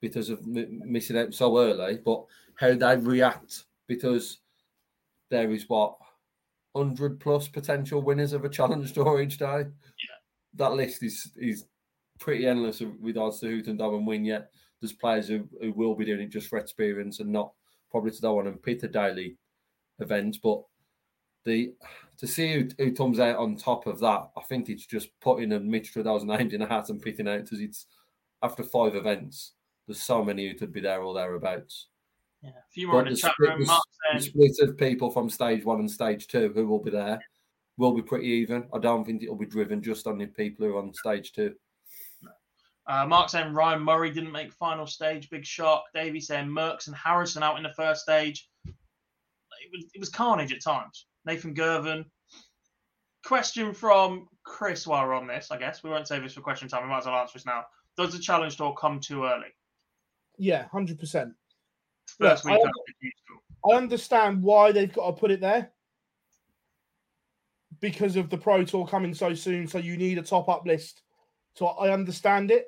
because 0.00 0.28
of 0.28 0.40
m- 0.40 0.82
missing 0.84 1.16
out 1.16 1.32
so 1.32 1.58
early, 1.58 1.98
but 2.04 2.24
how 2.56 2.74
they 2.74 2.96
react 2.96 3.64
because 3.86 4.41
there 5.32 5.50
is 5.50 5.64
what 5.66 5.96
100 6.72 7.18
plus 7.18 7.48
potential 7.48 8.02
winners 8.02 8.34
of 8.34 8.44
a 8.44 8.48
challenge 8.48 8.92
tour 8.92 9.20
each 9.20 9.38
day. 9.38 9.64
Yeah. 9.64 10.18
That 10.54 10.74
list 10.74 11.02
is 11.02 11.32
is 11.36 11.64
pretty 12.20 12.46
endless 12.46 12.80
with 12.80 12.92
regards 13.00 13.40
to 13.40 13.48
who 13.48 13.62
can 13.62 13.76
go 13.76 13.96
and 13.96 14.06
win 14.06 14.24
yet. 14.24 14.50
There's 14.80 14.92
players 14.92 15.28
who, 15.28 15.48
who 15.60 15.72
will 15.72 15.94
be 15.94 16.04
doing 16.04 16.20
it 16.20 16.30
just 16.30 16.48
for 16.48 16.58
experience 16.58 17.18
and 17.18 17.32
not 17.32 17.52
probably 17.90 18.10
to 18.10 18.20
go 18.20 18.38
on 18.38 18.46
and 18.46 18.62
pit 18.62 18.82
a 18.82 18.88
daily 18.88 19.38
event. 19.98 20.36
But 20.42 20.62
the 21.44 21.72
to 22.18 22.26
see 22.26 22.52
who, 22.52 22.68
who 22.78 22.92
comes 22.92 23.18
out 23.18 23.36
on 23.36 23.56
top 23.56 23.86
of 23.86 23.98
that, 24.00 24.28
I 24.36 24.42
think 24.42 24.68
it's 24.68 24.86
just 24.86 25.08
putting 25.20 25.52
a 25.52 25.60
mixture 25.60 26.00
of 26.00 26.04
those 26.04 26.24
names 26.34 26.52
in 26.52 26.62
a 26.62 26.68
hat 26.68 26.90
and 26.90 27.00
pitting 27.00 27.28
out 27.28 27.44
because 27.44 27.60
it's 27.60 27.86
after 28.42 28.62
five 28.62 28.94
events, 28.96 29.54
there's 29.86 30.02
so 30.02 30.22
many 30.22 30.46
who 30.46 30.54
could 30.54 30.72
be 30.72 30.80
there 30.80 31.00
or 31.00 31.14
thereabouts. 31.14 31.88
Yeah, 32.42 32.50
a 32.50 32.70
few 32.72 32.88
more 32.88 33.02
But 33.02 33.08
in 33.08 33.14
the 33.14 33.16
the 33.16 33.20
chat 33.22 33.32
split, 33.34 33.50
room. 33.50 33.60
the, 33.60 33.66
Mark 33.66 33.82
the 34.14 34.20
saying, 34.20 34.32
split 34.32 34.68
of 34.68 34.76
people 34.76 35.10
from 35.10 35.30
stage 35.30 35.64
one 35.64 35.80
and 35.80 35.90
stage 35.90 36.26
two 36.26 36.52
who 36.54 36.66
will 36.66 36.82
be 36.82 36.90
there 36.90 37.20
will 37.78 37.92
be 37.94 38.02
pretty 38.02 38.26
even. 38.26 38.66
I 38.74 38.78
don't 38.78 39.04
think 39.04 39.22
it'll 39.22 39.36
be 39.36 39.46
driven 39.46 39.82
just 39.82 40.06
on 40.06 40.18
the 40.18 40.26
people 40.26 40.66
who 40.66 40.74
are 40.76 40.82
on 40.82 40.92
stage 40.92 41.32
two. 41.32 41.54
uh, 42.88 43.06
Mark 43.06 43.28
saying 43.30 43.52
Ryan 43.54 43.82
Murray 43.82 44.10
didn't 44.10 44.32
make 44.32 44.52
final 44.52 44.86
stage. 44.86 45.30
Big 45.30 45.44
shock. 45.46 45.84
Davey 45.94 46.20
saying 46.20 46.48
Merckx 46.48 46.88
and 46.88 46.96
Harrison 46.96 47.42
out 47.42 47.56
in 47.56 47.62
the 47.62 47.72
first 47.74 48.02
stage. 48.02 48.48
It 48.66 48.74
was 49.72 49.84
it 49.94 50.00
was 50.00 50.08
carnage 50.08 50.52
at 50.52 50.62
times. 50.62 51.06
Nathan 51.24 51.54
Gervin. 51.54 52.04
Question 53.24 53.72
from 53.72 54.26
Chris 54.44 54.84
while 54.84 55.06
we're 55.06 55.14
on 55.14 55.28
this, 55.28 55.52
I 55.52 55.56
guess. 55.56 55.84
We 55.84 55.90
won't 55.90 56.08
save 56.08 56.24
this 56.24 56.32
for 56.34 56.40
question 56.40 56.66
time. 56.68 56.82
We 56.82 56.88
might 56.88 56.98
as 56.98 57.06
well 57.06 57.14
answer 57.14 57.34
this 57.38 57.46
now. 57.46 57.62
Does 57.96 58.12
the 58.12 58.18
challenge 58.18 58.56
tour 58.56 58.74
come 58.76 58.98
too 58.98 59.24
early? 59.24 59.46
Yeah, 60.38 60.66
hundred 60.72 60.98
percent. 60.98 61.32
First 62.18 62.44
Look, 62.44 62.52
week 62.52 62.60
I- 62.64 62.68
after 62.68 62.80
the 62.86 62.94
Q 63.00 63.10
school. 63.24 63.72
I 63.72 63.76
understand 63.76 64.42
why 64.42 64.72
they've 64.72 64.92
got 64.92 65.06
to 65.06 65.12
put 65.12 65.30
it 65.30 65.40
there 65.40 65.70
because 67.80 68.16
of 68.16 68.28
the 68.28 68.38
Pro 68.38 68.64
Tour 68.64 68.86
coming 68.86 69.14
so 69.14 69.34
soon. 69.34 69.66
So 69.66 69.78
you 69.78 69.96
need 69.96 70.18
a 70.18 70.22
top 70.22 70.48
up 70.48 70.66
list. 70.66 71.02
So 71.54 71.66
I 71.66 71.92
understand 71.92 72.50
it. 72.50 72.66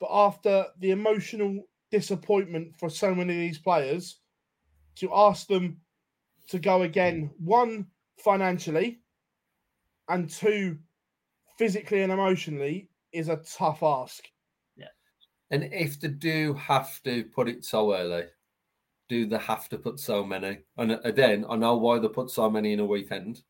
But 0.00 0.08
after 0.10 0.66
the 0.78 0.92
emotional 0.92 1.68
disappointment 1.90 2.74
for 2.78 2.88
so 2.88 3.14
many 3.14 3.34
of 3.34 3.40
these 3.40 3.58
players, 3.58 4.16
to 4.96 5.10
ask 5.14 5.46
them 5.46 5.80
to 6.48 6.58
go 6.58 6.82
again, 6.82 7.30
one, 7.38 7.86
financially, 8.18 9.00
and 10.08 10.28
two, 10.28 10.78
physically 11.58 12.02
and 12.02 12.12
emotionally, 12.12 12.88
is 13.12 13.28
a 13.28 13.36
tough 13.36 13.82
ask. 13.82 14.26
Yeah. 14.76 14.86
And 15.50 15.64
if 15.64 16.00
they 16.00 16.08
do 16.08 16.54
have 16.54 17.02
to 17.02 17.24
put 17.24 17.48
it 17.48 17.64
so 17.64 17.94
early, 17.94 18.24
do 19.10 19.26
they 19.26 19.38
have 19.38 19.68
to 19.68 19.76
put 19.76 19.98
so 19.98 20.24
many? 20.24 20.60
And 20.78 20.92
again, 21.02 21.44
I 21.50 21.56
know 21.56 21.76
why 21.76 21.98
they 21.98 22.06
put 22.06 22.30
so 22.30 22.48
many 22.48 22.72
in 22.72 22.78
a 22.78 22.86
weekend, 22.86 23.42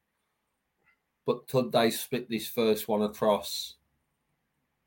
but 1.27 1.47
could 1.49 1.71
they 1.71 1.91
split 1.91 2.31
this 2.31 2.49
first 2.49 2.89
one 2.89 3.03
across? 3.03 3.77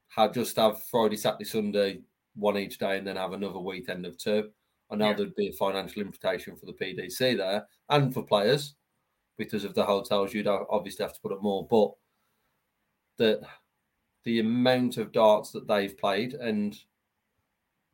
Have 0.10 0.34
just 0.34 0.56
have 0.56 0.82
Friday, 0.90 1.16
Saturday, 1.16 1.44
Sunday, 1.46 2.02
one 2.36 2.58
each 2.58 2.80
day, 2.80 2.98
and 2.98 3.06
then 3.06 3.18
have 3.18 3.34
another 3.34 3.60
weekend 3.60 4.08
of 4.08 4.18
two. 4.18 4.50
I 4.90 4.96
know 4.96 5.10
Yeah. 5.10 5.14
there'd 5.14 5.36
be 5.36 5.50
a 5.50 5.54
financial 5.54 6.02
implication 6.02 6.56
for 6.58 6.66
the 6.66 6.74
PDC 6.74 7.36
there 7.38 7.68
and 7.90 8.12
for 8.12 8.24
players 8.24 8.74
because 9.38 9.64
of 9.66 9.76
the 9.76 9.86
hotels. 9.86 10.34
You'd 10.34 10.48
obviously 10.48 11.04
have 11.04 11.14
to 11.14 11.22
put 11.22 11.32
up 11.34 11.44
more, 11.44 11.68
but 11.68 11.94
the 13.18 13.48
the 14.24 14.40
amount 14.40 14.98
of 14.98 15.12
darts 15.12 15.52
that 15.52 15.68
they've 15.68 15.98
played 15.98 16.34
and 16.34 16.80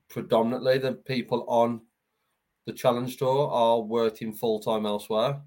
predominantly 0.08 0.78
the 0.78 0.94
people 0.94 1.44
on 1.50 1.82
the 2.70 2.76
challenge 2.78 3.18
tour 3.18 3.50
are 3.50 3.82
working 3.82 4.32
full 4.32 4.60
time 4.60 4.86
elsewhere, 4.86 5.42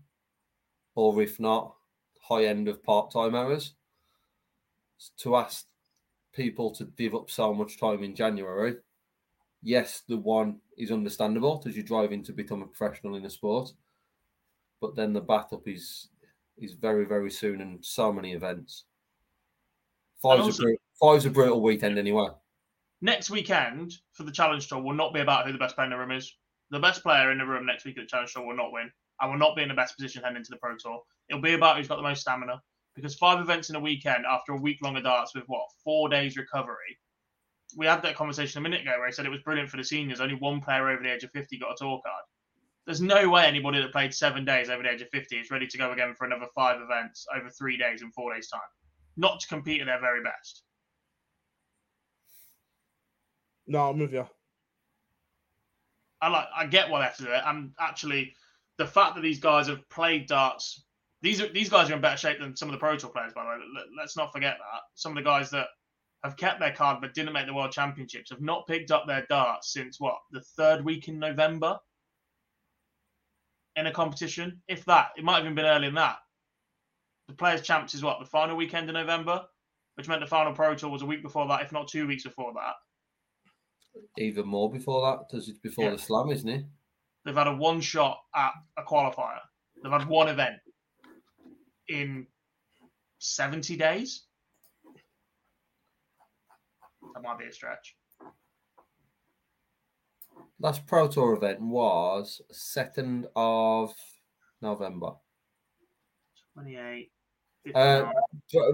or 0.96 1.22
if 1.22 1.38
not, 1.38 1.76
high 2.20 2.46
end 2.46 2.66
of 2.66 2.82
part 2.82 3.12
time 3.12 3.36
hours. 3.36 3.74
To 5.18 5.36
ask 5.36 5.66
people 6.32 6.72
to 6.72 6.84
give 6.84 7.14
up 7.14 7.30
so 7.30 7.54
much 7.54 7.78
time 7.78 8.02
in 8.02 8.16
January, 8.16 8.74
yes, 9.62 10.02
the 10.08 10.16
one 10.16 10.60
is 10.76 10.90
understandable 10.90 11.58
because 11.58 11.76
you're 11.76 11.84
driving 11.84 12.24
to 12.24 12.32
become 12.32 12.62
a 12.62 12.66
professional 12.66 13.14
in 13.14 13.24
a 13.24 13.30
sport, 13.30 13.72
but 14.80 14.96
then 14.96 15.12
the 15.12 15.20
bath 15.20 15.52
up 15.52 15.68
is 15.68 16.08
is 16.58 16.72
very 16.74 17.04
very 17.04 17.30
soon 17.30 17.60
and 17.60 17.84
so 17.84 18.12
many 18.12 18.32
events. 18.32 18.84
Five's, 20.20 20.42
also- 20.42 20.62
a, 20.64 20.66
bru- 20.66 20.76
five's 21.00 21.26
a 21.26 21.30
brutal 21.30 21.62
weekend 21.62 21.98
anyway. 21.98 22.28
Next 23.00 23.30
weekend 23.30 23.92
for 24.12 24.24
the 24.24 24.32
challenge 24.32 24.68
tour 24.68 24.82
will 24.82 24.92
not 24.94 25.14
be 25.14 25.20
about 25.20 25.46
who 25.46 25.52
the 25.52 25.58
best 25.58 25.76
player 25.76 25.86
in 25.86 25.90
the 25.90 25.98
room 25.98 26.10
is. 26.10 26.32
The 26.72 26.80
best 26.80 27.02
player 27.02 27.30
in 27.30 27.36
the 27.36 27.44
room 27.44 27.66
next 27.66 27.84
week 27.84 27.98
at 27.98 28.04
the 28.04 28.08
challenge 28.08 28.32
tour 28.32 28.46
will 28.46 28.56
not 28.56 28.72
win. 28.72 28.90
I 29.20 29.26
will 29.26 29.36
not 29.36 29.54
be 29.54 29.62
in 29.62 29.68
the 29.68 29.74
best 29.74 29.94
position 29.94 30.22
heading 30.22 30.38
into 30.38 30.50
the 30.50 30.56
pro 30.56 30.74
tour. 30.74 31.02
It'll 31.28 31.42
be 31.42 31.52
about 31.52 31.76
who's 31.76 31.86
got 31.86 31.96
the 31.96 32.02
most 32.02 32.22
stamina. 32.22 32.62
Because 32.96 33.14
five 33.14 33.40
events 33.40 33.68
in 33.68 33.76
a 33.76 33.80
weekend 33.80 34.24
after 34.26 34.52
a 34.52 34.60
week 34.60 34.78
long 34.82 34.96
of 34.96 35.02
darts 35.02 35.34
with 35.34 35.44
what 35.48 35.66
four 35.84 36.08
days 36.08 36.38
recovery. 36.38 36.98
We 37.76 37.84
had 37.84 38.02
that 38.02 38.16
conversation 38.16 38.58
a 38.58 38.62
minute 38.62 38.82
ago 38.82 38.92
where 38.92 39.06
I 39.06 39.10
said 39.10 39.26
it 39.26 39.30
was 39.30 39.42
brilliant 39.42 39.68
for 39.68 39.76
the 39.76 39.84
seniors. 39.84 40.20
Only 40.20 40.34
one 40.34 40.62
player 40.62 40.88
over 40.88 41.02
the 41.02 41.12
age 41.12 41.24
of 41.24 41.30
50 41.30 41.58
got 41.58 41.72
a 41.72 41.76
tour 41.76 42.00
card. 42.04 42.24
There's 42.86 43.02
no 43.02 43.28
way 43.28 43.44
anybody 43.44 43.80
that 43.80 43.92
played 43.92 44.14
seven 44.14 44.44
days 44.46 44.70
over 44.70 44.82
the 44.82 44.90
age 44.90 45.02
of 45.02 45.08
50 45.10 45.36
is 45.36 45.50
ready 45.50 45.66
to 45.66 45.78
go 45.78 45.92
again 45.92 46.14
for 46.16 46.24
another 46.26 46.46
five 46.54 46.80
events 46.80 47.26
over 47.36 47.50
three 47.50 47.76
days 47.76 48.00
in 48.00 48.10
four 48.12 48.34
days' 48.34 48.48
time. 48.48 48.60
Not 49.18 49.40
to 49.40 49.46
compete 49.46 49.82
at 49.82 49.86
their 49.86 50.00
very 50.00 50.22
best. 50.22 50.62
No, 53.66 53.90
I'm 53.90 53.98
with 53.98 54.12
you. 54.12 54.26
I 56.22 56.28
like 56.28 56.46
I 56.56 56.66
get 56.66 56.88
why 56.88 57.00
they 57.00 57.06
have 57.06 57.16
to 57.16 57.24
do 57.24 57.32
it. 57.32 57.42
And 57.44 57.72
actually, 57.78 58.34
the 58.78 58.86
fact 58.86 59.16
that 59.16 59.22
these 59.22 59.40
guys 59.40 59.66
have 59.66 59.86
played 59.90 60.28
darts, 60.28 60.84
these 61.20 61.40
are 61.42 61.48
these 61.52 61.68
guys 61.68 61.90
are 61.90 61.94
in 61.94 62.00
better 62.00 62.16
shape 62.16 62.38
than 62.38 62.56
some 62.56 62.68
of 62.68 62.72
the 62.72 62.78
Pro 62.78 62.96
Tour 62.96 63.10
players. 63.10 63.34
By 63.34 63.42
the 63.42 63.50
way, 63.50 63.56
Let, 63.76 63.86
let's 63.98 64.16
not 64.16 64.32
forget 64.32 64.56
that 64.58 64.80
some 64.94 65.12
of 65.12 65.16
the 65.16 65.28
guys 65.28 65.50
that 65.50 65.66
have 66.24 66.36
kept 66.36 66.60
their 66.60 66.72
card 66.72 67.00
but 67.00 67.14
didn't 67.14 67.32
make 67.32 67.46
the 67.46 67.54
World 67.54 67.72
Championships 67.72 68.30
have 68.30 68.40
not 68.40 68.68
picked 68.68 68.92
up 68.92 69.06
their 69.06 69.26
darts 69.28 69.72
since 69.72 69.98
what 69.98 70.18
the 70.30 70.40
third 70.40 70.84
week 70.84 71.08
in 71.08 71.18
November 71.18 71.78
in 73.74 73.88
a 73.88 73.92
competition. 73.92 74.62
If 74.68 74.84
that, 74.84 75.10
it 75.16 75.24
might 75.24 75.36
have 75.36 75.44
even 75.44 75.56
been 75.56 75.64
earlier 75.64 75.88
than 75.88 75.96
that. 75.96 76.18
The 77.28 77.34
Players 77.34 77.62
Champs 77.62 77.94
is 77.94 78.02
what 78.04 78.20
the 78.20 78.26
final 78.26 78.56
weekend 78.56 78.88
in 78.88 78.94
November, 78.94 79.44
which 79.96 80.06
meant 80.08 80.20
the 80.20 80.26
final 80.26 80.52
Pro 80.52 80.74
Tour 80.74 80.90
was 80.90 81.02
a 81.02 81.06
week 81.06 81.22
before 81.22 81.48
that, 81.48 81.62
if 81.62 81.72
not 81.72 81.88
two 81.88 82.06
weeks 82.06 82.22
before 82.22 82.52
that. 82.54 82.74
Even 84.18 84.46
more 84.46 84.70
before 84.70 85.02
that, 85.10 85.26
because 85.26 85.48
it's 85.48 85.58
before 85.58 85.86
Yeah. 85.86 85.90
the 85.92 85.98
slam, 85.98 86.30
isn't 86.30 86.48
it? 86.48 86.66
They've 87.24 87.34
had 87.34 87.46
a 87.46 87.54
one 87.54 87.80
shot 87.80 88.24
at 88.34 88.52
a 88.76 88.82
qualifier. 88.82 89.40
They've 89.82 89.92
had 89.92 90.08
one 90.08 90.28
event 90.28 90.60
in 91.88 92.26
70 93.18 93.76
days. 93.76 94.24
That 97.14 97.22
might 97.22 97.38
be 97.38 97.46
a 97.46 97.52
stretch. 97.52 97.96
Last 100.58 100.86
Pro 100.86 101.08
Tour 101.08 101.34
event 101.34 101.60
was 101.60 102.40
second 102.50 103.26
of 103.34 103.92
November. 104.60 105.12
28. 106.54 107.12
Uh, 107.74 108.10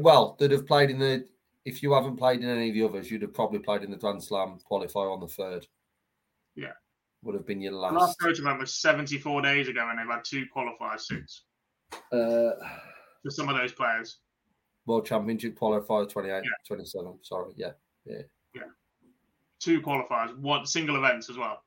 well, 0.01 0.37
they'd 0.39 0.51
have 0.51 0.67
played 0.67 0.91
in 0.91 0.99
the. 0.99 1.27
If 1.69 1.83
you 1.83 1.93
haven't 1.93 2.17
played 2.17 2.41
in 2.41 2.49
any 2.49 2.69
of 2.71 2.75
the 2.75 2.83
others, 2.85 3.11
you'd 3.11 3.21
have 3.21 3.35
probably 3.35 3.59
played 3.59 3.83
in 3.83 3.91
the 3.91 3.99
Grand 3.99 4.23
Slam 4.25 4.59
qualifier 4.71 5.13
on 5.13 5.21
the 5.21 5.29
third. 5.29 5.67
Yeah. 6.57 6.73
Would 7.23 7.35
have 7.35 7.47
been 7.47 7.61
your 7.61 7.73
The 7.73 7.79
last. 7.79 7.95
last 7.95 8.19
Pro 8.19 8.31
event 8.31 8.59
was 8.59 8.75
74 8.75 9.43
days 9.43 9.69
ago, 9.69 9.87
and 9.91 9.99
they've 9.99 10.07
had 10.07 10.25
two 10.25 10.47
qualifiers 10.55 11.01
since 11.01 11.45
Uh, 12.11 12.53
for 13.23 13.31
some 13.31 13.51
of 13.51 13.57
those 13.57 13.73
players. 13.73 14.21
World 14.87 15.05
Championship 15.05 15.57
qualifier 15.59 16.09
28, 16.09 16.43
Yeah. 16.43 16.51
27. 16.67 17.19
Sorry, 17.23 17.53
yeah. 17.57 17.73
Yeah. 18.07 18.23
Yeah. 18.55 18.63
Two 19.61 19.83
qualifiers, 19.83 20.35
one 20.39 20.65
single 20.65 20.97
events 20.97 21.29
as 21.29 21.37
well. 21.37 21.63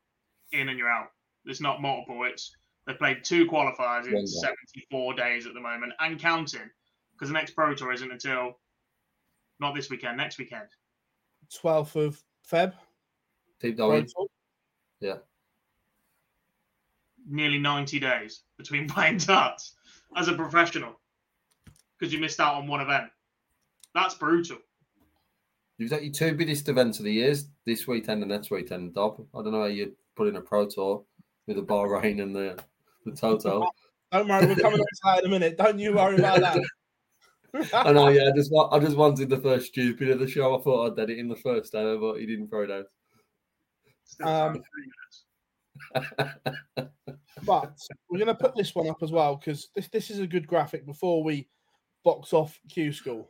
In 0.52 0.70
and 0.70 0.80
you're 0.80 0.90
out. 0.90 1.12
It's 1.46 1.62
not 1.62 1.80
multiple. 1.80 2.24
It's 2.24 2.56
they've 2.88 2.98
played 2.98 3.24
two 3.24 3.46
qualifiers 3.46 4.08
in 4.08 4.14
One 4.14 4.26
day. 4.26 4.32
74 4.32 5.14
days 5.14 5.46
at 5.46 5.54
the 5.54 5.60
moment 5.62 5.94
and 6.00 6.20
counting 6.20 6.70
because 7.14 7.30
the 7.30 7.34
next 7.34 7.52
Pro 7.52 7.76
Tour 7.76 7.92
isn't 7.92 8.12
until 8.12 8.60
not 9.62 9.76
this 9.76 9.90
weekend, 9.90 10.18
next 10.18 10.40
weekend. 10.40 10.68
12th 11.54 11.96
of 11.96 12.22
Feb. 12.50 12.74
Keep 13.62 13.78
Pro 13.78 13.90
going. 13.90 14.08
Yeah. 15.00 15.18
Nearly 17.30 17.60
90 17.60 18.00
days 18.00 18.42
between 18.58 18.88
playing 18.90 19.20
darts 19.20 19.76
as 20.18 20.28
a 20.28 20.34
professional 20.34 21.00
because 21.98 22.12
you 22.12 22.20
missed 22.20 22.40
out 22.40 22.56
on 22.56 22.68
one 22.68 22.82
event. 22.82 23.10
That's 23.94 24.16
brutal. 24.16 24.58
You've 25.78 25.92
got 25.92 26.04
your 26.04 26.14
two 26.14 26.36
biggest 26.36 26.68
events 26.68 27.00
of 27.00 27.06
the 27.06 27.14
years 27.14 27.46
this 27.66 27.88
weekend 27.88 28.22
and 28.22 28.32
next 28.32 28.52
weekend, 28.52 28.94
Dob. 28.94 29.26
I 29.34 29.42
don't 29.42 29.52
know 29.52 29.62
how 29.62 29.68
you 29.68 29.94
put 30.16 30.28
in 30.28 30.36
a 30.36 30.42
pro 30.42 30.68
tour 30.68 31.04
with 31.48 31.58
the 31.58 31.64
Bahrain 31.64 32.22
and 32.22 32.36
the 32.36 32.58
the 33.06 33.12
Toto. 33.12 33.68
Don't 34.12 34.28
worry, 34.28 34.46
we're 34.46 34.56
coming 34.56 34.80
on 34.80 34.86
to 34.86 35.02
that 35.06 35.20
in 35.20 35.26
a 35.26 35.30
minute. 35.30 35.58
Don't 35.58 35.80
you 35.80 35.96
worry 35.96 36.18
about 36.18 36.40
that. 36.42 36.62
I 37.74 37.92
know, 37.92 38.08
yeah. 38.10 38.30
I 38.30 38.32
just 38.36 38.52
I 38.72 38.80
just 38.80 38.98
wanted 38.98 39.30
the 39.30 39.40
first 39.40 39.68
stupid 39.68 40.10
of 40.10 40.20
the 40.20 40.28
show. 40.28 40.58
I 40.58 40.62
thought 40.62 40.92
I'd 40.92 40.96
did 40.96 41.10
it 41.10 41.20
in 41.20 41.28
the 41.28 41.36
first 41.36 41.76
hour, 41.76 41.98
but 41.98 42.20
he 42.20 42.26
didn't 42.26 42.48
throw 42.48 42.64
it 42.64 42.72
out. 42.72 42.86
Um, 44.22 44.54
time, 44.54 44.64
three 44.74 44.90
minutes. 45.96 46.92
But 47.44 47.78
we're 48.10 48.20
going 48.20 48.28
to 48.28 48.36
put 48.36 48.56
this 48.56 48.76
one 48.76 48.90
up 48.90 49.02
as 49.02 49.12
well 49.12 49.36
because 49.36 49.70
this, 49.76 49.88
this 49.88 50.10
is 50.10 50.20
a 50.20 50.28
good 50.28 50.48
graphic 50.48 50.86
before 50.86 51.24
we 51.24 51.48
box 52.04 52.34
off 52.34 52.60
Q 52.70 52.92
School. 52.92 53.30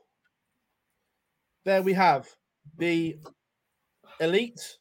There 1.63 1.81
we 1.81 1.93
have 1.93 2.27
the 2.77 3.19
elite, 4.19 4.77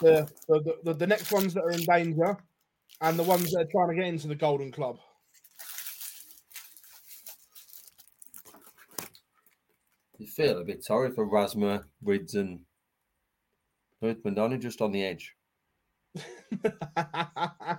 the, 0.00 0.28
the, 0.48 0.76
the, 0.84 0.94
the 0.94 1.06
next 1.06 1.30
ones 1.30 1.54
that 1.54 1.62
are 1.62 1.70
in 1.70 1.84
danger, 1.84 2.36
and 3.02 3.18
the 3.18 3.22
ones 3.22 3.52
that 3.52 3.60
are 3.60 3.70
trying 3.70 3.90
to 3.90 3.94
get 3.94 4.06
into 4.06 4.28
the 4.28 4.34
Golden 4.34 4.72
Club. 4.72 4.98
You 10.20 10.26
feel 10.26 10.58
a 10.58 10.64
bit 10.64 10.84
sorry 10.84 11.10
for 11.12 11.26
Rasma, 11.26 11.84
Rids, 12.02 12.34
and 12.34 12.60
Hurtman, 14.02 14.34
don't? 14.34 14.60
Just 14.60 14.82
on 14.82 14.92
the 14.92 15.02
edge. 15.02 15.34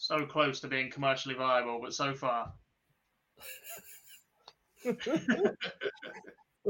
So 0.00 0.24
close 0.24 0.60
to 0.60 0.68
being 0.68 0.90
commercially 0.90 1.34
viable, 1.34 1.80
but 1.82 1.92
so 1.92 2.14
far. 2.14 2.54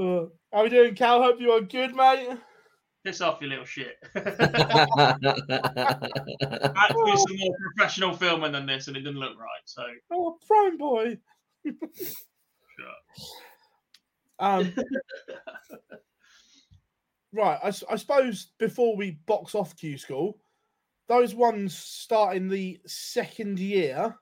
Uh, 0.00 0.26
how 0.52 0.62
we 0.62 0.68
doing, 0.68 0.94
Cal? 0.94 1.20
Hope 1.20 1.40
you 1.40 1.50
are 1.50 1.60
good, 1.60 1.92
mate. 1.94 2.38
Piss 3.08 3.22
off, 3.22 3.40
you 3.40 3.48
little 3.48 3.64
shit. 3.64 3.96
I 4.14 4.20
That's 4.20 5.48
had 5.48 6.88
to 6.88 7.04
do 7.06 7.16
some 7.16 7.36
more 7.38 7.56
professional 7.74 8.12
filming 8.12 8.52
than 8.52 8.66
this, 8.66 8.86
and 8.86 8.98
it 8.98 9.00
didn't 9.00 9.18
look 9.18 9.38
right. 9.38 9.62
So, 9.64 9.82
Oh, 10.10 10.36
a 10.36 10.46
prime 10.46 10.76
boy. 10.76 11.16
Um, 14.38 14.74
right. 17.32 17.58
I 17.62 17.70
suppose 17.70 18.48
before 18.58 18.94
we 18.94 19.12
box 19.24 19.54
off 19.54 19.74
Q 19.74 19.96
School, 19.96 20.36
those 21.06 21.34
ones 21.34 21.74
starting 21.74 22.50
the 22.50 22.78
second 22.86 23.58
year, 23.58 24.14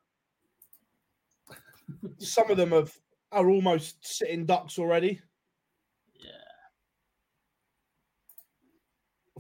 some 2.19 2.53
of 2.53 2.57
them 2.57 2.71
have 2.71 2.97
are 3.33 3.51
almost 3.51 4.07
sitting 4.07 4.47
ducks 4.47 4.79
already. 4.79 5.21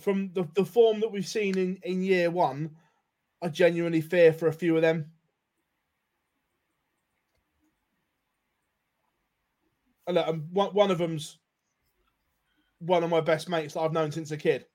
From 0.01 0.31
the, 0.35 0.47
the 0.55 0.65
form 0.65 1.01
that 1.01 1.11
we've 1.13 1.27
seen 1.27 1.57
in, 1.57 1.79
in 1.83 2.03
year 2.03 2.31
one, 2.31 2.77
I 3.43 3.49
genuinely 3.49 4.01
fear 4.01 4.33
for 4.33 4.47
a 4.49 4.53
few 4.53 4.77
of 4.77 4.83
them. 4.83 5.13
And 10.07 10.15
look, 10.17 10.29
um, 10.29 10.49
one, 10.53 10.75
one 10.75 10.91
of 10.91 10.99
them's 10.99 11.39
one 12.79 13.03
of 13.03 13.11
my 13.11 13.21
best 13.21 13.49
mates 13.49 13.75
that 13.75 13.81
I've 13.81 13.93
known 13.93 14.13
since 14.13 14.31
a 14.31 14.37
kid. 14.37 14.67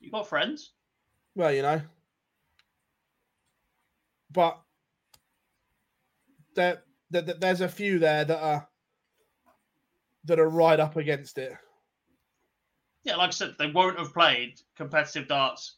You 0.00 0.10
got 0.10 0.28
friends? 0.28 0.72
Well, 1.34 1.52
you 1.52 1.62
know. 1.62 1.80
But 4.30 4.60
there, 6.54 6.82
there- 7.10 7.22
there's 7.22 7.60
a 7.60 7.68
few 7.68 7.98
there 7.98 8.24
that 8.24 8.42
are 8.42 8.68
that 10.24 10.38
are 10.38 10.48
right 10.48 10.78
up 10.78 10.96
against 10.96 11.38
it. 11.38 11.52
Yeah, 13.04 13.16
like 13.16 13.28
I 13.28 13.32
said, 13.32 13.56
they 13.58 13.70
won't 13.70 13.98
have 13.98 14.14
played 14.14 14.60
competitive 14.76 15.26
darts 15.26 15.76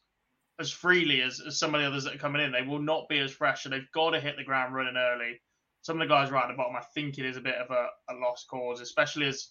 as 0.60 0.70
freely 0.70 1.22
as, 1.22 1.40
as 1.46 1.58
some 1.58 1.74
of 1.74 1.80
the 1.80 1.86
others 1.86 2.04
that 2.04 2.14
are 2.14 2.18
coming 2.18 2.42
in. 2.42 2.52
They 2.52 2.62
will 2.62 2.80
not 2.80 3.08
be 3.08 3.18
as 3.18 3.32
fresh, 3.32 3.64
and 3.64 3.72
they've 3.72 3.90
got 3.92 4.10
to 4.10 4.20
hit 4.20 4.36
the 4.36 4.44
ground 4.44 4.74
running 4.74 4.96
early. 4.96 5.40
Some 5.82 6.00
of 6.00 6.06
the 6.08 6.14
guys 6.14 6.30
right 6.30 6.44
at 6.44 6.48
the 6.48 6.56
bottom, 6.56 6.76
I 6.76 6.84
think 6.94 7.18
it 7.18 7.24
is 7.24 7.36
a 7.36 7.42
bit 7.42 7.56
of 7.56 7.70
a, 7.70 7.88
a 8.10 8.14
lost 8.14 8.48
cause, 8.48 8.80
especially 8.80 9.26
as 9.26 9.50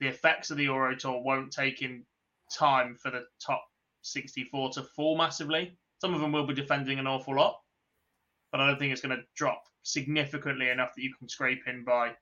the 0.00 0.08
effects 0.08 0.50
of 0.50 0.56
the 0.56 0.64
Euro 0.64 0.94
Tour 0.94 1.22
won't 1.22 1.52
take 1.52 1.82
in 1.82 2.04
time 2.56 2.96
for 2.96 3.10
the 3.10 3.24
top 3.44 3.64
64 4.02 4.70
to 4.72 4.82
fall 4.82 5.16
massively. 5.16 5.76
Some 6.00 6.14
of 6.14 6.20
them 6.20 6.32
will 6.32 6.46
be 6.46 6.54
defending 6.54 6.98
an 6.98 7.06
awful 7.06 7.36
lot, 7.36 7.58
but 8.52 8.60
I 8.60 8.66
don't 8.66 8.78
think 8.78 8.92
it's 8.92 9.00
going 9.00 9.16
to 9.16 9.24
drop 9.34 9.62
significantly 9.82 10.68
enough 10.68 10.94
that 10.94 11.02
you 11.02 11.14
can 11.18 11.28
scrape 11.28 11.66
in 11.66 11.84
by 11.84 12.12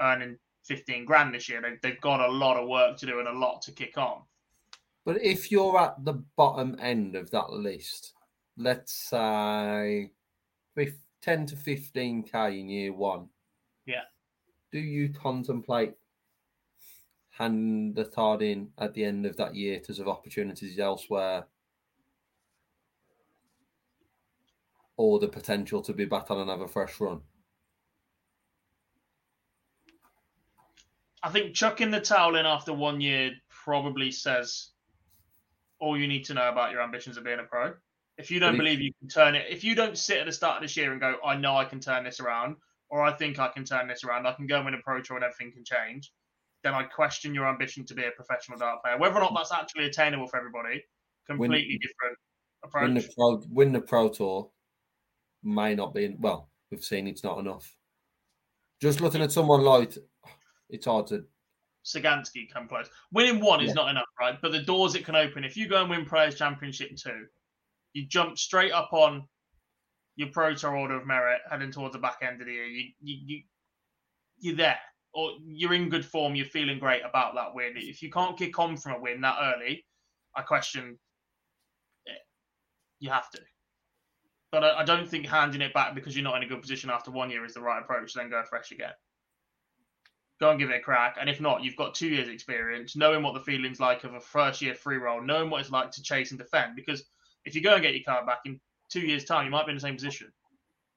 earning 0.00 0.36
15 0.66 1.04
grand 1.04 1.34
this 1.34 1.48
year. 1.48 1.62
They, 1.62 1.76
they've 1.82 2.00
got 2.00 2.20
a 2.20 2.30
lot 2.30 2.56
of 2.56 2.68
work 2.68 2.98
to 2.98 3.06
do 3.06 3.18
and 3.18 3.28
a 3.28 3.32
lot 3.32 3.62
to 3.62 3.72
kick 3.72 3.96
on. 3.96 4.22
But 5.04 5.22
if 5.22 5.50
you're 5.50 5.78
at 5.78 6.04
the 6.04 6.14
bottom 6.36 6.76
end 6.80 7.14
of 7.14 7.30
that 7.30 7.50
list, 7.50 8.14
let's 8.56 8.92
say 8.92 10.10
fif- 10.74 10.98
10 11.22 11.46
to 11.46 11.56
15k 11.56 12.60
in 12.60 12.68
year 12.68 12.92
one. 12.92 13.28
Yeah. 13.86 14.02
Do 14.72 14.78
you 14.78 15.10
contemplate 15.10 15.94
hand 17.30 17.94
the 17.94 18.04
card 18.04 18.42
in 18.42 18.70
at 18.78 18.94
the 18.94 19.04
end 19.04 19.26
of 19.26 19.36
that 19.36 19.54
year 19.54 19.80
to 19.80 19.94
have 19.94 20.08
opportunities 20.08 20.78
elsewhere? 20.78 21.46
Or 24.96 25.18
the 25.18 25.28
potential 25.28 25.82
to 25.82 25.92
be 25.92 26.04
back 26.04 26.30
on 26.30 26.38
another 26.38 26.68
fresh 26.68 27.00
run? 27.00 27.20
I 31.22 31.30
think 31.30 31.54
chucking 31.54 31.90
the 31.90 32.00
towel 32.00 32.36
in 32.36 32.46
after 32.46 32.72
one 32.72 33.00
year 33.00 33.32
probably 33.48 34.10
says 34.10 34.70
all 35.84 35.98
you 35.98 36.08
need 36.08 36.24
to 36.26 36.34
know 36.34 36.48
about 36.48 36.72
your 36.72 36.82
ambitions 36.82 37.16
of 37.16 37.24
being 37.24 37.38
a 37.38 37.44
pro. 37.44 37.74
If 38.16 38.30
you 38.30 38.38
don't 38.38 38.56
believe 38.56 38.80
you 38.80 38.92
can 39.00 39.08
turn 39.08 39.34
it, 39.34 39.46
if 39.50 39.64
you 39.64 39.74
don't 39.74 39.98
sit 39.98 40.18
at 40.18 40.26
the 40.26 40.32
start 40.32 40.56
of 40.56 40.62
this 40.62 40.76
year 40.76 40.92
and 40.92 41.00
go, 41.00 41.16
I 41.24 41.36
know 41.36 41.56
I 41.56 41.64
can 41.64 41.80
turn 41.80 42.04
this 42.04 42.20
around, 42.20 42.56
or 42.88 43.02
I 43.02 43.12
think 43.12 43.38
I 43.38 43.48
can 43.48 43.64
turn 43.64 43.88
this 43.88 44.04
around, 44.04 44.26
I 44.26 44.32
can 44.32 44.46
go 44.46 44.56
and 44.56 44.64
win 44.64 44.74
a 44.74 44.78
pro 44.78 45.02
tour 45.02 45.16
and 45.16 45.24
everything 45.24 45.52
can 45.52 45.64
change, 45.64 46.12
then 46.62 46.74
I 46.74 46.84
question 46.84 47.34
your 47.34 47.48
ambition 47.48 47.84
to 47.86 47.94
be 47.94 48.04
a 48.04 48.10
professional 48.12 48.58
dart 48.58 48.82
player. 48.82 48.98
Whether 48.98 49.16
or 49.16 49.20
not 49.20 49.32
mm. 49.32 49.36
that's 49.36 49.52
actually 49.52 49.86
attainable 49.86 50.28
for 50.28 50.38
everybody, 50.38 50.82
completely 51.26 51.78
different 51.78 52.16
Win 52.74 52.94
the, 52.94 53.08
pro, 53.14 53.42
win 53.50 53.72
the 53.72 53.80
Pro 53.80 54.08
Tour 54.08 54.50
may 55.42 55.74
not 55.74 55.94
be, 55.94 56.16
well, 56.18 56.50
we've 56.70 56.82
seen 56.82 57.06
it's 57.06 57.24
not 57.24 57.38
enough. 57.38 57.76
Just 58.80 59.00
looking 59.00 59.22
at 59.22 59.32
someone 59.32 59.62
like, 59.62 59.96
it's 60.70 60.86
hard 60.86 61.06
to 61.08 61.24
Szaganski 61.84 62.50
come 62.52 62.66
close. 62.66 62.88
Winning 63.12 63.40
one 63.40 63.62
is 63.62 63.74
not 63.74 63.90
enough, 63.90 64.06
right? 64.18 64.40
But 64.40 64.52
the 64.52 64.62
doors 64.62 64.94
it 64.94 65.04
can 65.04 65.16
open. 65.16 65.44
If 65.44 65.56
you 65.56 65.68
go 65.68 65.82
and 65.82 65.90
win 65.90 66.06
Players 66.06 66.34
Championship 66.34 66.96
two, 66.96 67.26
you 67.92 68.06
jump 68.06 68.38
straight 68.38 68.72
up 68.72 68.92
on 68.92 69.28
your 70.16 70.28
Pro 70.28 70.54
Tour 70.54 70.76
Order 70.76 70.96
of 70.96 71.06
Merit, 71.06 71.40
heading 71.50 71.70
towards 71.70 71.92
the 71.92 71.98
back 71.98 72.18
end 72.22 72.40
of 72.40 72.46
the 72.46 72.52
year. 72.52 72.66
You, 72.66 72.90
you, 73.00 73.16
you, 73.26 73.42
you're 74.38 74.56
there, 74.56 74.78
or 75.12 75.32
you're 75.44 75.74
in 75.74 75.88
good 75.88 76.04
form. 76.04 76.34
You're 76.34 76.46
feeling 76.46 76.78
great 76.78 77.02
about 77.08 77.34
that 77.34 77.54
win. 77.54 77.74
If 77.76 78.02
you 78.02 78.10
can't 78.10 78.38
kick 78.38 78.58
on 78.58 78.76
from 78.76 78.92
a 78.92 79.00
win 79.00 79.20
that 79.20 79.36
early, 79.40 79.84
I 80.34 80.42
question 80.42 80.98
it. 82.06 82.18
You 82.98 83.10
have 83.10 83.30
to. 83.30 83.40
But 84.52 84.64
I, 84.64 84.80
I 84.80 84.84
don't 84.84 85.08
think 85.08 85.26
handing 85.26 85.60
it 85.60 85.74
back 85.74 85.94
because 85.94 86.16
you're 86.16 86.24
not 86.24 86.36
in 86.36 86.44
a 86.44 86.48
good 86.48 86.62
position 86.62 86.88
after 86.88 87.10
one 87.10 87.30
year 87.30 87.44
is 87.44 87.54
the 87.54 87.60
right 87.60 87.82
approach. 87.82 88.14
Then 88.14 88.30
go 88.30 88.42
fresh 88.48 88.70
again. 88.70 88.92
Go 90.44 90.50
and 90.50 90.58
give 90.58 90.70
it 90.70 90.76
a 90.76 90.80
crack. 90.80 91.16
And 91.18 91.30
if 91.30 91.40
not, 91.40 91.62
you've 91.62 91.76
got 91.76 91.94
two 91.94 92.08
years' 92.08 92.28
experience, 92.28 92.96
knowing 92.96 93.22
what 93.22 93.32
the 93.32 93.40
feeling's 93.40 93.80
like 93.80 94.04
of 94.04 94.14
a 94.14 94.20
first 94.20 94.60
year 94.60 94.74
free 94.74 94.98
roll, 94.98 95.22
knowing 95.22 95.48
what 95.48 95.62
it's 95.62 95.70
like 95.70 95.90
to 95.92 96.02
chase 96.02 96.30
and 96.32 96.38
defend. 96.38 96.76
Because 96.76 97.04
if 97.46 97.54
you 97.54 97.62
go 97.62 97.74
and 97.74 97.82
get 97.82 97.94
your 97.94 98.04
card 98.04 98.26
back 98.26 98.40
in 98.44 98.60
two 98.90 99.00
years' 99.00 99.24
time, 99.24 99.46
you 99.46 99.50
might 99.50 99.64
be 99.64 99.70
in 99.70 99.76
the 99.76 99.80
same 99.80 99.94
position. 99.94 100.30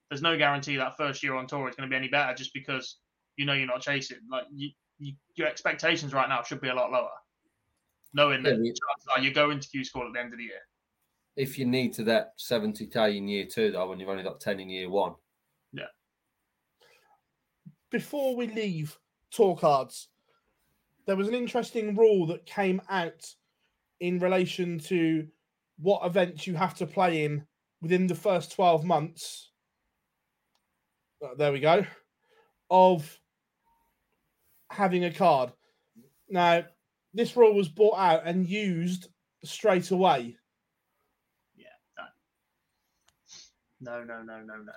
There's 0.09 0.21
no 0.21 0.37
guarantee 0.37 0.75
that 0.77 0.97
first 0.97 1.23
year 1.23 1.35
on 1.35 1.47
tour 1.47 1.69
is 1.69 1.75
going 1.75 1.89
to 1.89 1.93
be 1.93 1.97
any 1.97 2.09
better 2.09 2.33
just 2.33 2.53
because 2.53 2.97
you 3.37 3.45
know 3.45 3.53
you're 3.53 3.67
not 3.67 3.81
chasing. 3.81 4.17
Like 4.29 4.45
you, 4.53 4.71
you, 4.99 5.13
your 5.35 5.47
expectations 5.47 6.13
right 6.13 6.27
now 6.27 6.43
should 6.43 6.61
be 6.61 6.69
a 6.69 6.75
lot 6.75 6.91
lower, 6.91 7.09
knowing 8.13 8.43
that 8.43 8.51
Yeah, 8.51 8.71
chances 8.71 9.07
are 9.15 9.21
you 9.21 9.33
go 9.33 9.51
into 9.51 9.69
Q 9.69 9.83
school 9.85 10.07
at 10.07 10.13
the 10.13 10.19
end 10.19 10.33
of 10.33 10.39
the 10.39 10.45
year. 10.45 10.61
If 11.37 11.57
you 11.57 11.65
need 11.65 11.93
to 11.93 12.03
that 12.05 12.37
70k 12.39 13.15
in 13.15 13.27
year 13.27 13.45
two, 13.45 13.71
though, 13.71 13.87
when 13.87 13.99
you've 13.99 14.09
only 14.09 14.23
got 14.23 14.41
10 14.41 14.59
in 14.59 14.69
year 14.69 14.89
one, 14.89 15.13
Yeah. 15.71 15.83
before 17.91 18.35
we 18.35 18.47
leave 18.47 18.97
tour 19.31 19.55
cards, 19.55 20.09
there 21.05 21.15
was 21.15 21.27
an 21.27 21.33
interesting 21.33 21.95
rule 21.95 22.27
that 22.27 22.45
came 22.45 22.81
out 22.89 23.25
in 23.99 24.19
relation 24.19 24.77
to 24.77 25.27
what 25.79 26.05
events 26.05 26.45
you 26.45 26.55
have 26.55 26.75
to 26.75 26.85
play 26.85 27.23
in 27.23 27.45
within 27.81 28.07
the 28.07 28.15
first 28.15 28.51
12 28.53 28.83
months. 28.83 29.51
Uh, 31.23 31.33
there 31.37 31.51
we 31.51 31.59
go. 31.59 31.85
Of 32.69 33.19
having 34.69 35.05
a 35.05 35.13
card. 35.13 35.51
Now, 36.29 36.63
this 37.13 37.37
rule 37.37 37.53
was 37.53 37.69
brought 37.69 37.97
out 37.97 38.23
and 38.25 38.47
used 38.47 39.07
straight 39.43 39.91
away. 39.91 40.35
Yeah, 41.55 41.65
no. 43.81 43.99
No, 43.99 44.03
no, 44.03 44.23
no, 44.23 44.41
no, 44.41 44.55
no. 44.57 44.71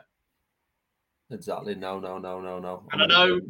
exactly. 1.30 1.74
No, 1.74 1.98
no, 1.98 2.18
no, 2.18 2.40
no, 2.40 2.60
no. 2.60 2.84
And 2.92 3.02
I 3.02 3.06
know 3.06 3.40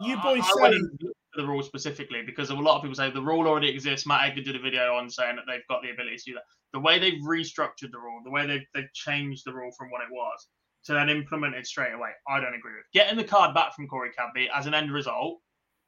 You 0.00 0.16
boys 0.22 0.42
I, 0.44 0.46
say 0.46 0.60
went 0.62 0.74
and 0.74 0.90
looked 1.02 1.16
at 1.34 1.36
the 1.36 1.46
rule 1.46 1.62
specifically 1.62 2.22
because 2.22 2.50
a 2.50 2.54
lot 2.54 2.76
of 2.76 2.82
people 2.82 2.94
say 2.94 3.10
the 3.10 3.20
rule 3.20 3.46
already 3.46 3.68
exists. 3.68 4.06
Matt 4.06 4.28
Edgar 4.28 4.42
did 4.42 4.56
a 4.56 4.60
video 4.60 4.94
on 4.94 5.10
saying 5.10 5.36
that 5.36 5.44
they've 5.46 5.66
got 5.68 5.82
the 5.82 5.90
ability 5.90 6.16
to 6.16 6.24
do 6.24 6.34
that. 6.34 6.44
The 6.72 6.80
way 6.80 6.98
they've 6.98 7.20
restructured 7.22 7.90
the 7.90 7.98
rule, 7.98 8.20
the 8.24 8.30
way 8.30 8.46
they've, 8.46 8.66
they've 8.74 8.92
changed 8.94 9.42
the 9.44 9.52
rule 9.52 9.70
from 9.76 9.90
what 9.90 10.02
it 10.02 10.08
was 10.10 10.46
to 10.84 10.92
then 10.92 11.08
implement 11.08 11.54
it 11.54 11.66
straight 11.66 11.92
away, 11.92 12.10
I 12.28 12.40
don't 12.40 12.54
agree 12.54 12.72
with. 12.72 12.86
Getting 12.92 13.16
the 13.16 13.24
card 13.24 13.54
back 13.54 13.74
from 13.74 13.88
Corey 13.88 14.10
Cadby 14.16 14.48
as 14.54 14.66
an 14.66 14.74
end 14.74 14.92
result 14.92 15.38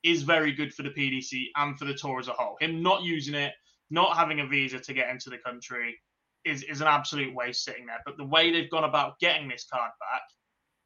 is 0.02 0.22
very 0.22 0.52
good 0.52 0.74
for 0.74 0.82
the 0.82 0.90
PDC 0.90 1.46
and 1.56 1.78
for 1.78 1.84
the 1.84 1.94
tour 1.94 2.18
as 2.18 2.28
a 2.28 2.32
whole. 2.32 2.56
Him 2.60 2.82
not 2.82 3.02
using 3.02 3.34
it, 3.34 3.52
not 3.90 4.16
having 4.16 4.40
a 4.40 4.46
visa 4.46 4.80
to 4.80 4.92
get 4.92 5.08
into 5.10 5.30
the 5.30 5.38
country 5.38 5.98
is, 6.44 6.62
is 6.64 6.80
an 6.80 6.86
absolute 6.86 7.34
waste 7.34 7.64
sitting 7.64 7.86
there. 7.86 8.00
But 8.04 8.16
the 8.16 8.26
way 8.26 8.50
they've 8.50 8.70
gone 8.70 8.84
about 8.84 9.18
getting 9.20 9.48
this 9.48 9.66
card 9.72 9.90
back 10.00 10.22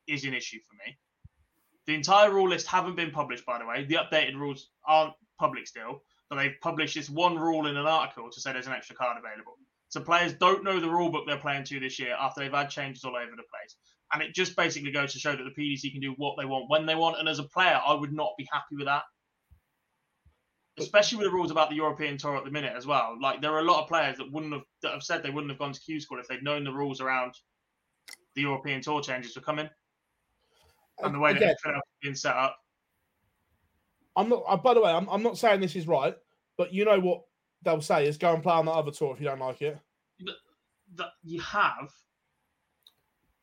is 0.06 0.24
an 0.24 0.34
issue 0.34 0.58
for 0.68 0.74
me. 0.86 0.96
The 1.86 1.94
entire 1.94 2.30
rule 2.32 2.48
list 2.48 2.66
haven't 2.66 2.96
been 2.96 3.10
published, 3.10 3.44
by 3.44 3.58
the 3.58 3.66
way. 3.66 3.84
The 3.84 3.96
updated 3.96 4.36
rules 4.36 4.70
aren't 4.86 5.14
public 5.38 5.66
still, 5.66 6.02
but 6.30 6.36
they've 6.36 6.60
published 6.62 6.94
this 6.94 7.10
one 7.10 7.36
rule 7.36 7.66
in 7.66 7.76
an 7.76 7.86
article 7.86 8.30
to 8.30 8.40
say 8.40 8.52
there's 8.52 8.66
an 8.66 8.72
extra 8.72 8.96
card 8.96 9.18
available. 9.18 9.54
So 9.88 10.00
players 10.00 10.32
don't 10.32 10.64
know 10.64 10.80
the 10.80 10.88
rule 10.88 11.10
book 11.10 11.24
they're 11.26 11.38
playing 11.38 11.64
to 11.64 11.80
this 11.80 11.98
year 11.98 12.16
after 12.18 12.40
they've 12.40 12.52
had 12.52 12.70
changes 12.70 13.04
all 13.04 13.16
over 13.16 13.30
the 13.30 13.42
place. 13.42 13.76
And 14.12 14.22
it 14.22 14.34
just 14.34 14.56
basically 14.56 14.92
goes 14.92 15.12
to 15.12 15.18
show 15.18 15.36
that 15.36 15.42
the 15.42 15.62
PDC 15.62 15.92
can 15.92 16.00
do 16.00 16.14
what 16.16 16.36
they 16.38 16.46
want 16.46 16.70
when 16.70 16.86
they 16.86 16.94
want. 16.94 17.18
And 17.18 17.28
as 17.28 17.38
a 17.38 17.44
player, 17.44 17.80
I 17.86 17.94
would 17.94 18.12
not 18.12 18.32
be 18.38 18.48
happy 18.50 18.76
with 18.76 18.86
that. 18.86 19.02
Especially 20.78 21.18
with 21.18 21.26
the 21.28 21.32
rules 21.32 21.50
about 21.50 21.70
the 21.70 21.76
European 21.76 22.16
Tour 22.16 22.36
at 22.36 22.44
the 22.44 22.50
minute 22.50 22.72
as 22.76 22.86
well. 22.86 23.16
Like 23.20 23.40
there 23.40 23.52
are 23.52 23.60
a 23.60 23.64
lot 23.64 23.82
of 23.82 23.88
players 23.88 24.16
that 24.16 24.32
wouldn't 24.32 24.52
have 24.52 24.64
that 24.82 24.92
have 24.92 25.02
said 25.02 25.22
they 25.22 25.30
wouldn't 25.30 25.52
have 25.52 25.58
gone 25.58 25.72
to 25.72 25.80
Q 25.80 26.00
School 26.00 26.18
if 26.18 26.26
they'd 26.26 26.42
known 26.42 26.64
the 26.64 26.72
rules 26.72 27.00
around 27.00 27.34
the 28.34 28.42
European 28.42 28.80
Tour 28.80 29.00
changes 29.00 29.36
were 29.36 29.42
coming 29.42 29.68
and 31.02 31.14
the 31.14 31.18
way 31.18 31.32
that 31.32 31.38
Again, 31.38 31.54
has 31.64 31.82
been 32.02 32.14
set 32.14 32.36
up. 32.36 32.56
I'm 34.16 34.28
not. 34.28 34.44
Uh, 34.46 34.56
by 34.56 34.74
the 34.74 34.80
way, 34.80 34.90
I'm, 34.90 35.08
I'm 35.08 35.22
not 35.22 35.38
saying 35.38 35.60
this 35.60 35.76
is 35.76 35.88
right, 35.88 36.14
but 36.56 36.72
you 36.72 36.84
know 36.84 37.00
what 37.00 37.22
they'll 37.62 37.80
say 37.80 38.06
is 38.06 38.16
go 38.16 38.32
and 38.32 38.42
play 38.42 38.54
on 38.54 38.66
that 38.66 38.72
other 38.72 38.90
tour 38.90 39.12
if 39.12 39.20
you 39.20 39.26
don't 39.26 39.40
like 39.40 39.62
it. 39.62 39.78
that 40.96 41.08
you 41.24 41.40
have 41.40 41.90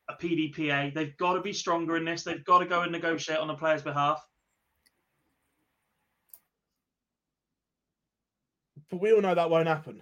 a 0.08 0.14
PDPA. 0.14 0.94
They've 0.94 1.16
got 1.18 1.34
to 1.34 1.42
be 1.42 1.54
stronger 1.54 1.98
in 1.98 2.06
this. 2.06 2.24
They've 2.24 2.44
got 2.46 2.60
to 2.60 2.66
go 2.66 2.82
and 2.82 2.92
negotiate 2.92 3.40
on 3.40 3.48
the 3.48 3.54
player's 3.56 3.82
behalf. 3.82 4.26
But 8.90 9.02
we 9.02 9.14
all 9.14 9.22
know 9.22 9.34
that 9.34 9.50
won't 9.50 9.68
happen. 9.68 10.02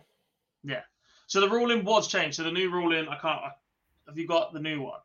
Yeah. 0.63 0.81
So 1.27 1.39
the 1.39 1.49
ruling 1.49 1.85
was 1.85 2.07
changed. 2.07 2.37
So 2.37 2.43
the 2.43 2.51
new 2.51 2.71
ruling, 2.71 3.07
I 3.07 3.17
can't. 3.17 3.41
Have 4.07 4.17
you 4.17 4.27
got 4.27 4.51
the 4.51 4.59
new 4.59 4.81
one? 4.81 4.99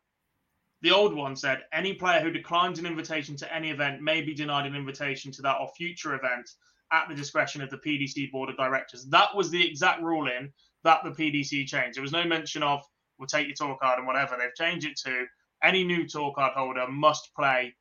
The 0.85 0.91
old 0.91 1.14
one 1.14 1.35
said 1.35 1.64
any 1.72 1.95
player 1.95 2.20
who 2.20 2.30
declines 2.30 2.78
an 2.78 2.85
invitation 2.85 3.37
to 3.37 3.51
any 3.51 3.70
event 3.70 4.03
may 4.03 4.20
be 4.20 4.35
denied 4.35 4.66
an 4.66 4.76
invitation 4.76 5.32
to 5.32 5.41
that 5.41 5.57
or 5.59 5.68
future 5.68 6.14
event 6.14 6.51
at 6.93 7.09
the 7.09 7.14
discretion 7.14 7.62
of 7.62 7.70
the 7.70 7.78
PDC 7.78 8.30
board 8.30 8.51
of 8.51 8.59
directors. 8.59 9.07
That 9.07 9.35
was 9.35 9.51
the 9.51 9.66
exact 9.66 10.03
ruling 10.03 10.53
that 10.82 11.03
the 11.03 11.12
PDC 11.12 11.66
changed. 11.66 11.97
There 11.97 12.03
was 12.03 12.12
no 12.12 12.24
mention 12.24 12.62
of 12.62 12.82
we'll 13.18 13.26
take 13.26 13.47
your 13.47 13.57
tour 13.57 13.78
card 13.80 13.97
and 13.97 14.07
whatever. 14.07 14.37
They've 14.39 14.55
changed 14.55 14.87
it 14.87 14.99
to 15.07 15.24
any 15.62 15.85
new 15.85 16.07
tour 16.07 16.35
card 16.35 16.53
holder 16.53 16.87
must 16.87 17.35
play 17.35 17.74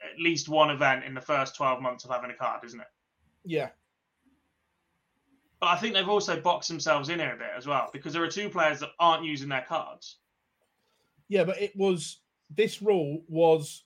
at 0.00 0.20
least 0.20 0.48
one 0.48 0.70
event 0.70 1.02
in 1.02 1.12
the 1.12 1.20
first 1.20 1.56
12 1.56 1.82
months 1.82 2.04
of 2.04 2.12
having 2.12 2.30
a 2.30 2.34
card, 2.34 2.62
isn't 2.64 2.78
it? 2.78 2.86
Yeah. 3.44 3.70
But 5.58 5.70
I 5.70 5.76
think 5.76 5.94
they've 5.94 6.08
also 6.08 6.40
boxed 6.40 6.68
themselves 6.68 7.08
in 7.08 7.18
here 7.18 7.34
a 7.34 7.36
bit 7.36 7.50
as 7.56 7.66
well 7.66 7.90
because 7.92 8.12
there 8.12 8.22
are 8.22 8.30
two 8.30 8.48
players 8.48 8.78
that 8.78 8.90
aren't 9.00 9.24
using 9.24 9.48
their 9.48 9.66
cards. 9.68 10.18
Yeah, 11.28 11.44
but 11.44 11.60
it 11.60 11.72
was 11.76 12.20
this 12.50 12.80
rule 12.80 13.22
was 13.28 13.84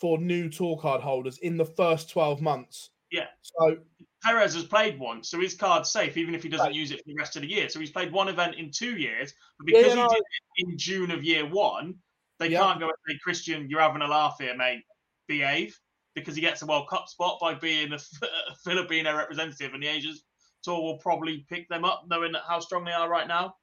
for 0.00 0.18
new 0.18 0.48
tour 0.48 0.76
card 0.78 1.00
holders 1.00 1.38
in 1.38 1.56
the 1.56 1.64
first 1.64 2.10
12 2.10 2.40
months. 2.42 2.90
Yeah. 3.12 3.26
So 3.42 3.78
Perez 4.24 4.54
has 4.54 4.64
played 4.64 4.98
once, 4.98 5.28
so 5.28 5.38
his 5.40 5.54
card's 5.54 5.90
safe, 5.90 6.16
even 6.16 6.34
if 6.34 6.42
he 6.42 6.48
doesn't 6.48 6.66
Right. 6.66 6.74
use 6.74 6.90
it 6.90 6.98
for 6.98 7.04
the 7.06 7.14
rest 7.16 7.36
of 7.36 7.42
the 7.42 7.48
year. 7.48 7.68
So 7.68 7.78
he's 7.78 7.92
played 7.92 8.10
one 8.12 8.28
event 8.28 8.56
in 8.56 8.70
two 8.72 8.96
years, 8.96 9.34
but 9.58 9.66
because 9.66 9.94
yeah, 9.94 10.02
he 10.02 10.08
did 10.08 10.18
it 10.18 10.68
in 10.68 10.78
June 10.78 11.10
of 11.12 11.22
year 11.22 11.46
one, 11.48 11.94
they 12.38 12.48
Yeah. 12.48 12.60
can't 12.60 12.80
go 12.80 12.86
and 12.86 12.94
say, 13.08 13.18
Christian, 13.22 13.68
you're 13.70 13.80
having 13.80 14.02
a 14.02 14.08
laugh 14.08 14.36
here, 14.40 14.56
mate. 14.56 14.82
Behave, 15.28 15.78
because 16.14 16.34
he 16.34 16.40
gets 16.40 16.60
a 16.62 16.66
World 16.66 16.88
Cup 16.88 17.06
spot 17.08 17.38
by 17.40 17.54
being 17.54 17.92
a, 17.92 17.98
Filipino 18.64 19.16
representative, 19.16 19.72
and 19.74 19.82
the 19.82 19.86
Asians 19.86 20.24
tour 20.62 20.82
will 20.82 20.98
probably 20.98 21.46
pick 21.48 21.68
them 21.68 21.84
up, 21.84 22.04
knowing 22.08 22.34
how 22.48 22.58
strong 22.58 22.84
they 22.84 22.92
are 22.92 23.08
right 23.08 23.28
now. 23.28 23.54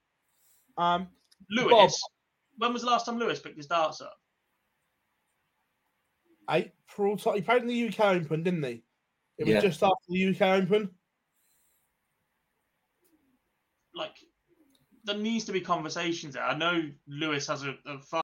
um 0.77 1.09
Lewis, 1.49 1.99
when 2.57 2.73
was 2.73 2.81
the 2.81 2.89
last 2.89 3.05
time 3.05 3.17
Lewis 3.17 3.39
picked 3.39 3.57
his 3.57 3.67
darts 3.67 4.01
up? 4.01 4.17
April 6.49 7.15
he 7.15 7.41
played 7.41 7.61
in 7.61 7.67
the 7.67 7.87
UK 7.87 7.99
Open, 8.15 8.43
didn't 8.43 8.63
he? 8.63 8.83
It 9.37 9.45
was 9.45 9.55
Yeah. 9.55 9.61
just 9.61 9.81
after 9.83 9.95
the 10.09 10.27
UK 10.27 10.41
Open. 10.41 10.89
Like, 13.93 14.15
there 15.03 15.17
needs 15.17 15.45
to 15.45 15.51
be 15.51 15.61
conversations 15.61 16.33
there. 16.35 16.43
I 16.43 16.55
know 16.57 16.89
Lewis 17.07 17.47
has 17.47 17.63
a, 17.63 17.77
a 17.85 17.99
far 17.99 18.23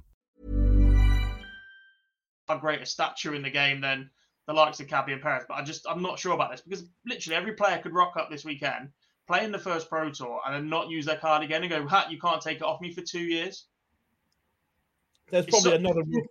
greater 2.59 2.85
stature 2.85 3.33
in 3.35 3.41
the 3.41 3.49
game 3.49 3.81
than 3.81 4.09
the 4.47 4.53
likes 4.53 4.79
of 4.79 4.87
Cadby 4.87 5.13
and 5.13 5.21
Perez. 5.21 5.43
But 5.47 5.55
I 5.55 5.63
just 5.63 5.85
I'm 5.89 6.01
not 6.01 6.19
sure 6.19 6.33
about 6.33 6.51
this 6.51 6.61
because 6.61 6.85
literally 7.05 7.35
every 7.35 7.53
player 7.53 7.77
could 7.79 7.93
rock 7.93 8.17
up 8.17 8.29
this 8.29 8.43
weekend, 8.45 8.89
play 9.27 9.43
in 9.45 9.51
the 9.51 9.59
first 9.59 9.87
Pro 9.89 10.09
Tour, 10.11 10.41
and 10.45 10.55
then 10.55 10.69
not 10.69 10.89
use 10.89 11.05
their 11.05 11.17
card 11.17 11.43
again 11.43 11.61
and 11.63 11.69
go, 11.71 11.87
"Hat, 11.87 12.11
you 12.11 12.19
can't 12.19 12.41
take 12.41 12.57
it 12.57 12.63
off 12.63 12.81
me 12.81 12.93
for 12.93 13.01
two 13.01 13.21
years." 13.21 13.65
There's 15.29 15.45
It's 15.47 15.61
probably 15.61 15.77
another 15.79 16.03
rule. 16.03 16.27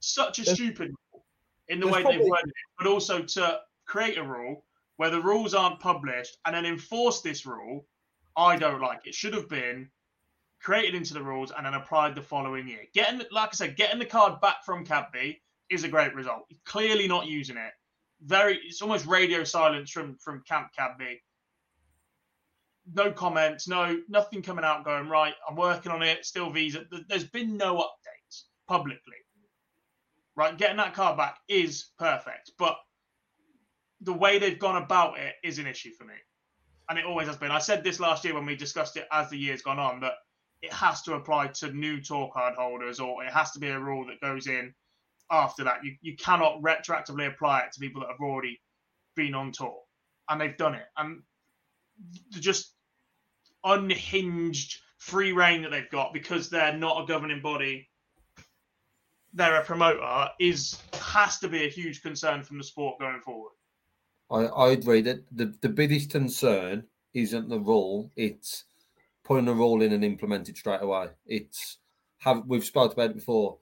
such 0.00 0.38
a 0.38 0.42
There's- 0.42 0.56
stupid 0.58 0.90
rule 1.12 1.24
in 1.68 1.78
the 1.80 1.86
there's 1.86 1.94
way 1.96 1.98
they've 2.02 2.04
probably- 2.16 2.30
worded 2.30 2.48
it, 2.48 2.54
but 2.78 2.86
also 2.86 3.22
to 3.22 3.60
create 3.84 4.18
a 4.18 4.22
rule 4.24 4.64
where 4.96 5.10
the 5.10 5.20
rules 5.20 5.54
aren't 5.54 5.78
published 5.80 6.38
and 6.44 6.54
then 6.54 6.66
enforce 6.66 7.20
this 7.22 7.46
rule, 7.46 7.86
I 8.36 8.56
don't 8.56 8.80
like. 8.80 9.06
It 9.06 9.14
should 9.14 9.34
have 9.34 9.48
been 9.48 9.90
created 10.60 10.94
into 10.94 11.14
the 11.14 11.22
rules 11.22 11.52
and 11.52 11.64
then 11.64 11.74
applied 11.74 12.14
the 12.14 12.22
following 12.22 12.68
year. 12.68 12.86
Getting, 12.92 13.22
like 13.30 13.50
I 13.50 13.52
said, 13.52 13.76
getting 13.76 13.98
the 13.98 14.04
card 14.06 14.40
back 14.40 14.64
from 14.64 14.84
Cadby 14.84 15.42
is 15.70 15.84
a 15.84 15.88
great 15.88 16.14
result. 16.14 16.42
Clearly 16.66 17.08
not 17.08 17.26
using 17.26 17.56
it. 17.56 17.72
Very, 18.22 18.58
it's 18.64 18.82
almost 18.82 19.06
radio 19.06 19.44
silence 19.44 19.90
from 19.90 20.16
from 20.18 20.42
Camp 20.46 20.68
Cadby. 20.76 21.22
No 22.92 23.12
comments, 23.12 23.68
no 23.68 23.98
nothing 24.08 24.42
coming 24.42 24.64
out 24.64 24.84
going 24.84 25.08
right. 25.08 25.34
I'm 25.48 25.56
working 25.56 25.92
on 25.92 26.02
it. 26.02 26.26
Still 26.26 26.50
visa. 26.50 26.84
There's 27.08 27.24
been 27.24 27.56
no 27.56 27.76
updates 27.76 28.42
publicly. 28.68 29.14
Right, 30.36 30.56
getting 30.56 30.76
that 30.78 30.94
car 30.94 31.16
back 31.16 31.38
is 31.48 31.90
perfect, 31.98 32.52
but 32.58 32.76
the 34.00 34.12
way 34.12 34.38
they've 34.38 34.58
gone 34.58 34.82
about 34.82 35.18
it 35.18 35.34
is 35.42 35.58
an 35.58 35.66
issue 35.66 35.90
for 35.98 36.04
me, 36.04 36.14
and 36.88 36.98
it 36.98 37.04
always 37.04 37.26
has 37.26 37.36
been. 37.36 37.50
I 37.50 37.58
said 37.58 37.84
this 37.84 38.00
last 38.00 38.24
year 38.24 38.34
when 38.34 38.46
we 38.46 38.56
discussed 38.56 38.96
it 38.96 39.06
as 39.12 39.28
the 39.28 39.36
year's 39.36 39.60
gone 39.60 39.78
on 39.78 40.00
that 40.00 40.14
it 40.62 40.72
has 40.72 41.02
to 41.02 41.14
apply 41.14 41.48
to 41.48 41.72
new 41.72 42.00
tour 42.00 42.30
card 42.32 42.54
holders, 42.54 43.00
or 43.00 43.24
it 43.24 43.32
has 43.32 43.50
to 43.52 43.58
be 43.58 43.68
a 43.68 43.78
rule 43.78 44.06
that 44.06 44.20
goes 44.20 44.46
in 44.46 44.72
after 45.30 45.64
that. 45.64 45.84
You 45.84 45.94
you 46.00 46.16
cannot 46.16 46.60
retroactively 46.62 47.26
apply 47.26 47.60
it 47.60 47.72
to 47.72 47.80
people 47.80 48.00
that 48.00 48.10
have 48.10 48.20
already 48.20 48.60
been 49.16 49.34
on 49.34 49.52
tour, 49.52 49.80
and 50.28 50.40
they've 50.40 50.56
done 50.56 50.74
it, 50.74 50.86
and 50.96 51.22
the 52.32 52.40
just 52.40 52.74
unhinged 53.64 54.78
free 54.98 55.32
reign 55.32 55.62
that 55.62 55.70
they've 55.70 55.90
got 55.90 56.12
because 56.12 56.48
they're 56.50 56.76
not 56.76 57.02
a 57.02 57.06
governing 57.06 57.40
body. 57.40 57.88
They're 59.32 59.60
a 59.60 59.64
promoter 59.64 60.28
is 60.40 60.80
has 60.94 61.38
to 61.38 61.48
be 61.48 61.64
a 61.64 61.68
huge 61.68 62.02
concern 62.02 62.42
from 62.42 62.58
the 62.58 62.64
sport 62.64 62.98
going 62.98 63.20
forward. 63.20 63.52
I, 64.30 64.44
I 64.44 64.70
agree 64.70 65.00
that 65.02 65.24
the, 65.32 65.54
the 65.60 65.68
biggest 65.68 66.10
concern 66.10 66.84
isn't 67.14 67.48
the 67.48 67.58
rule, 67.58 68.10
it's 68.16 68.64
putting 69.24 69.48
a 69.48 69.54
rule 69.54 69.82
in 69.82 69.92
and 69.92 70.04
implement 70.04 70.48
it 70.48 70.56
straight 70.56 70.82
away. 70.82 71.08
It's 71.26 71.78
have 72.18 72.42
we've 72.46 72.64
spoken 72.64 72.92
about 72.92 73.10
it 73.10 73.16
before, 73.16 73.58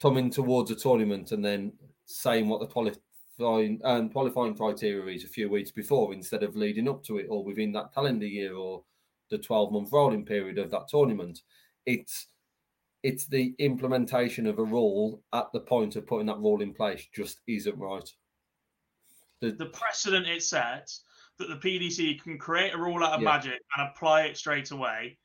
coming 0.00 0.30
towards 0.30 0.70
a 0.70 0.74
tournament 0.76 1.32
and 1.32 1.44
then 1.44 1.72
saying 2.06 2.48
what 2.48 2.60
the 2.60 2.66
qualifying 2.66 3.80
um, 3.84 4.08
qualifying 4.10 4.54
criteria 4.54 5.14
is 5.14 5.24
a 5.24 5.28
few 5.28 5.48
weeks 5.48 5.70
before 5.70 6.12
instead 6.12 6.42
of 6.42 6.56
leading 6.56 6.88
up 6.88 7.02
to 7.04 7.18
it 7.18 7.26
or 7.28 7.44
within 7.44 7.72
that 7.72 7.92
calendar 7.94 8.26
year 8.26 8.54
or 8.54 8.82
the 9.30 9.38
12 9.38 9.72
month 9.72 9.92
rolling 9.92 10.24
period 10.24 10.58
of 10.58 10.70
that 10.70 10.88
tournament. 10.88 11.42
It's 11.86 12.28
it's 13.04 13.26
the 13.26 13.54
implementation 13.58 14.46
of 14.46 14.58
a 14.58 14.64
rule 14.64 15.22
at 15.32 15.46
the 15.52 15.60
point 15.60 15.94
of 15.94 16.06
putting 16.06 16.26
that 16.26 16.38
rule 16.38 16.62
in 16.62 16.74
place 16.74 17.06
just 17.14 17.40
isn't 17.46 17.78
right. 17.78 18.08
The, 19.40 19.52
The 19.52 19.66
precedent 19.66 20.26
it 20.26 20.42
sets 20.42 21.04
that 21.38 21.48
the 21.48 21.54
PDC 21.56 22.20
can 22.20 22.38
create 22.38 22.74
a 22.74 22.78
rule 22.78 23.04
out 23.04 23.12
of 23.12 23.20
Yeah. 23.20 23.30
magic 23.30 23.60
and 23.76 23.88
apply 23.88 24.22
it 24.22 24.36
straight 24.36 24.72
away 24.72 25.16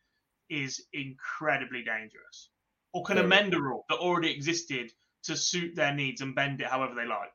is 0.50 0.86
incredibly 0.94 1.84
dangerous. 1.84 2.50
Or 2.94 3.04
can 3.04 3.16
Very. 3.16 3.26
amend 3.26 3.54
a 3.54 3.62
rule 3.62 3.86
that 3.90 3.98
already 3.98 4.32
existed 4.32 4.92
to 5.24 5.36
suit 5.36 5.76
their 5.76 5.94
needs 5.94 6.22
and 6.22 6.36
bend 6.36 6.62
it 6.62 6.68
however 6.68 6.94
they 6.96 7.06
like. 7.06 7.32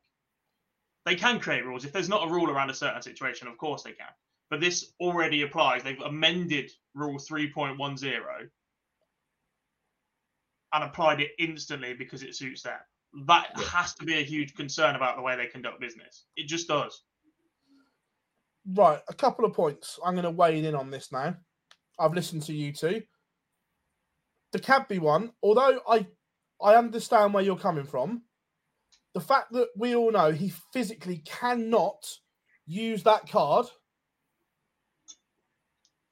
They 1.05 1.17
can 1.17 1.41
create 1.41 1.65
rules. 1.65 1.85
If 1.85 1.93
there's 1.93 2.09
not 2.09 2.27
a 2.29 2.31
rule 2.31 2.51
around 2.51 2.71
a 2.71 2.75
certain 2.75 3.03
situation, 3.03 3.49
of 3.49 3.57
course 3.59 3.83
they 3.83 3.93
can. 3.93 4.11
But 4.51 4.61
this 4.61 4.93
already 5.01 5.43
applies. 5.43 5.83
They've 5.83 6.01
amended 6.01 6.71
Rule 6.95 7.19
3.10 7.19 8.51
and 10.73 10.85
applied 10.85 11.21
it 11.21 11.33
instantly 11.39 11.95
because 11.95 12.23
it 12.23 12.35
suits 12.37 12.63
them. 12.63 12.79
That 13.27 13.51
Yeah. 13.57 13.65
has 13.65 13.95
to 13.97 14.05
be 14.05 14.15
a 14.19 14.23
huge 14.25 14.55
concern 14.55 14.97
about 14.97 15.17
the 15.17 15.23
way 15.23 15.35
they 15.37 15.47
conduct 15.47 15.81
business. 15.81 16.27
It 16.37 16.47
just 16.47 16.69
does. 16.69 17.03
Right, 18.67 19.03
a 19.09 19.15
couple 19.15 19.45
of 19.47 19.55
points. 19.55 19.99
I'm 20.05 20.15
going 20.15 20.25
to 20.25 20.31
weigh 20.31 20.63
in 20.63 20.75
on 20.75 20.91
this 20.91 21.11
now. 21.11 21.37
I've 21.99 22.13
listened 22.13 22.43
to 22.45 22.53
you 22.53 22.73
two. 22.73 23.03
The 24.53 24.59
Cadby 24.59 24.99
one, 24.99 25.33
although 25.43 25.81
I 25.89 26.07
I 26.61 26.75
understand 26.75 27.35
where 27.35 27.45
you're 27.45 27.57
coming 27.59 27.85
from, 27.85 28.23
the 29.15 29.21
fact 29.21 29.53
that 29.53 29.69
we 29.77 29.95
all 29.95 30.11
know 30.11 30.33
he 30.33 30.53
physically 30.73 31.19
cannot 31.25 32.05
use 32.67 33.03
that 33.05 33.29
card, 33.29 33.67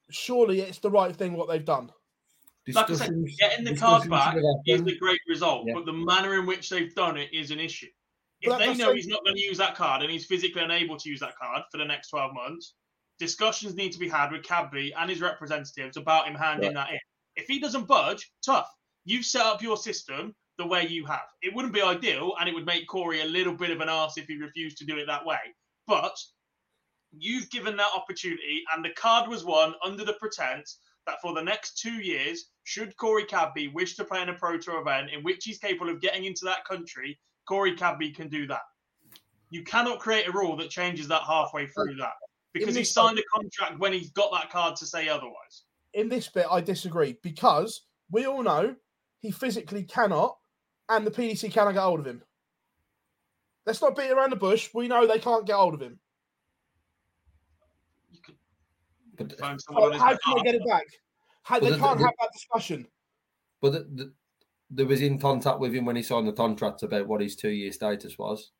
surely 0.09 0.61
it's 0.61 0.79
the 0.79 0.89
right 0.91 1.15
thing 1.15 1.33
what 1.33 1.49
they've 1.49 1.65
done. 1.65 1.91
Like 2.67 2.89
I 2.89 2.93
said, 2.93 3.09
discussions- 3.09 3.35
getting 3.39 3.65
the 3.65 3.75
card 3.77 4.09
back 4.09 4.35
is 4.35 4.43
happen. 4.79 4.89
a 4.89 4.95
great 4.97 5.21
result, 5.27 5.67
Yeah. 5.67 5.73
but 5.75 5.85
the 5.85 5.93
manner 5.93 6.35
in 6.39 6.45
which 6.45 6.69
they've 6.69 6.93
done 6.95 7.17
it 7.17 7.33
is 7.33 7.51
an 7.51 7.59
issue. 7.59 7.87
If 8.41 8.49
But 8.49 8.59
they 8.59 8.73
know 8.75 8.87
like- 8.87 8.97
he's 8.97 9.07
not 9.07 9.23
going 9.23 9.35
to 9.35 9.41
use 9.41 9.57
that 9.57 9.75
card 9.75 10.01
and 10.03 10.11
he's 10.11 10.25
physically 10.25 10.61
unable 10.61 10.97
to 10.97 11.09
use 11.09 11.19
that 11.21 11.35
card 11.37 11.63
for 11.71 11.77
the 11.77 11.85
next 11.85 12.09
12 12.09 12.33
months, 12.33 12.75
discussions 13.19 13.73
need 13.75 13.91
to 13.93 13.99
be 13.99 14.07
had 14.09 14.31
with 14.31 14.43
Cadby 14.43 14.93
and 14.93 15.09
his 15.09 15.21
representatives 15.21 15.97
about 15.97 16.27
him 16.27 16.35
handing 16.35 16.73
that 16.73 16.91
in. 16.91 16.99
If 17.37 17.47
he 17.47 17.59
doesn't 17.59 17.87
budge, 17.87 18.31
tough. 18.43 18.69
You've 19.05 19.25
set 19.25 19.45
up 19.45 19.61
your 19.61 19.77
system 19.77 20.35
the 20.57 20.67
way 20.67 20.85
you 20.85 21.05
have. 21.05 21.27
It 21.41 21.53
wouldn't 21.55 21.73
be 21.73 21.81
ideal 21.81 22.33
and 22.39 22.49
it 22.49 22.55
would 22.55 22.65
make 22.65 22.87
Corey 22.87 23.21
a 23.21 23.25
little 23.25 23.53
bit 23.53 23.69
of 23.69 23.79
an 23.79 23.89
arse 23.89 24.17
if 24.17 24.25
he 24.25 24.37
refused 24.37 24.77
to 24.79 24.85
do 24.85 24.97
it 24.97 25.05
that 25.05 25.25
way. 25.25 25.37
But 25.85 26.17
you've 27.17 27.49
given 27.51 27.77
that 27.77 27.93
opportunity 27.95 28.63
and 28.73 28.83
the 28.83 28.89
card 28.89 29.29
was 29.29 29.45
won 29.45 29.75
under 29.83 30.03
the 30.03 30.13
pretense 30.13 30.79
that 31.05 31.21
for 31.21 31.33
the 31.33 31.41
next 31.41 31.77
two 31.77 31.93
years, 31.93 32.49
should 32.63 32.97
Corey 32.97 33.23
Cadby 33.23 33.69
wish 33.69 33.95
to 33.95 34.03
play 34.03 34.21
in 34.21 34.29
a 34.29 34.33
Pro 34.33 34.57
Tour 34.57 34.81
event 34.81 35.11
in 35.11 35.23
which 35.23 35.45
he's 35.45 35.59
capable 35.59 35.89
of 35.89 36.01
getting 36.01 36.25
into 36.25 36.43
that 36.43 36.65
country, 36.65 37.17
Corey 37.47 37.75
Cadby 37.75 38.11
can 38.11 38.27
do 38.27 38.45
that. 38.47 38.63
You 39.49 39.63
cannot 39.63 39.99
create 39.99 40.27
a 40.27 40.31
rule 40.31 40.57
that 40.57 40.69
changes 40.69 41.07
that 41.07 41.21
halfway 41.21 41.67
through 41.67 41.95
that 41.95 42.15
because 42.51 42.75
he 42.75 42.83
signed 42.83 43.19
a 43.19 43.23
contract 43.33 43.79
when 43.79 43.93
he's 43.93 44.11
got 44.11 44.31
that 44.33 44.49
card 44.49 44.75
to 44.77 44.85
say 44.85 45.07
otherwise. 45.07 45.63
In 45.93 46.09
this 46.09 46.27
bit, 46.27 46.45
I 46.49 46.61
disagree 46.61 47.17
because 47.23 47.81
we 48.11 48.25
all 48.25 48.43
know 48.43 48.75
he 49.19 49.31
physically 49.31 49.83
cannot, 49.83 50.37
and 50.89 51.05
the 51.05 51.11
PDC 51.11 51.51
cannot 51.51 51.73
get 51.73 51.81
hold 51.81 51.99
of 51.99 52.05
him. 52.07 52.21
Let's 53.65 53.81
not 53.81 53.95
beat 53.95 54.11
around 54.11 54.29
the 54.31 54.35
bush. 54.37 54.69
We 54.73 54.87
know 54.87 55.05
they 55.07 55.19
can't 55.19 55.45
get 55.45 55.55
hold 55.55 55.73
of 55.73 55.81
him. 55.81 55.99
You 58.11 58.19
could 58.21 58.35
But, 59.17 59.39
phone 59.39 59.59
someone 59.59 59.93
So 59.93 59.99
how 59.99 60.17
can 60.17 60.35
they 60.37 60.43
get 60.43 60.55
it 60.55 60.67
back? 60.67 60.85
How, 61.43 61.59
they 61.59 61.71
the- 61.71 61.77
can't 61.77 61.97
the- 61.99 62.05
have 62.05 62.13
that 62.21 62.31
discussion. 62.33 62.87
but 63.61 63.71
the, 63.73 63.79
the, 63.95 64.13
there 64.69 64.85
was 64.85 65.01
in 65.01 65.17
contact 65.17 65.59
with 65.59 65.73
him 65.73 65.85
when 65.85 65.95
he 65.95 66.03
signed 66.03 66.27
the 66.27 66.33
contract 66.33 66.83
about 66.83 67.07
what 67.07 67.21
his 67.21 67.35
two 67.35 67.49
year 67.49 67.71
status 67.71 68.17
was. 68.17 68.51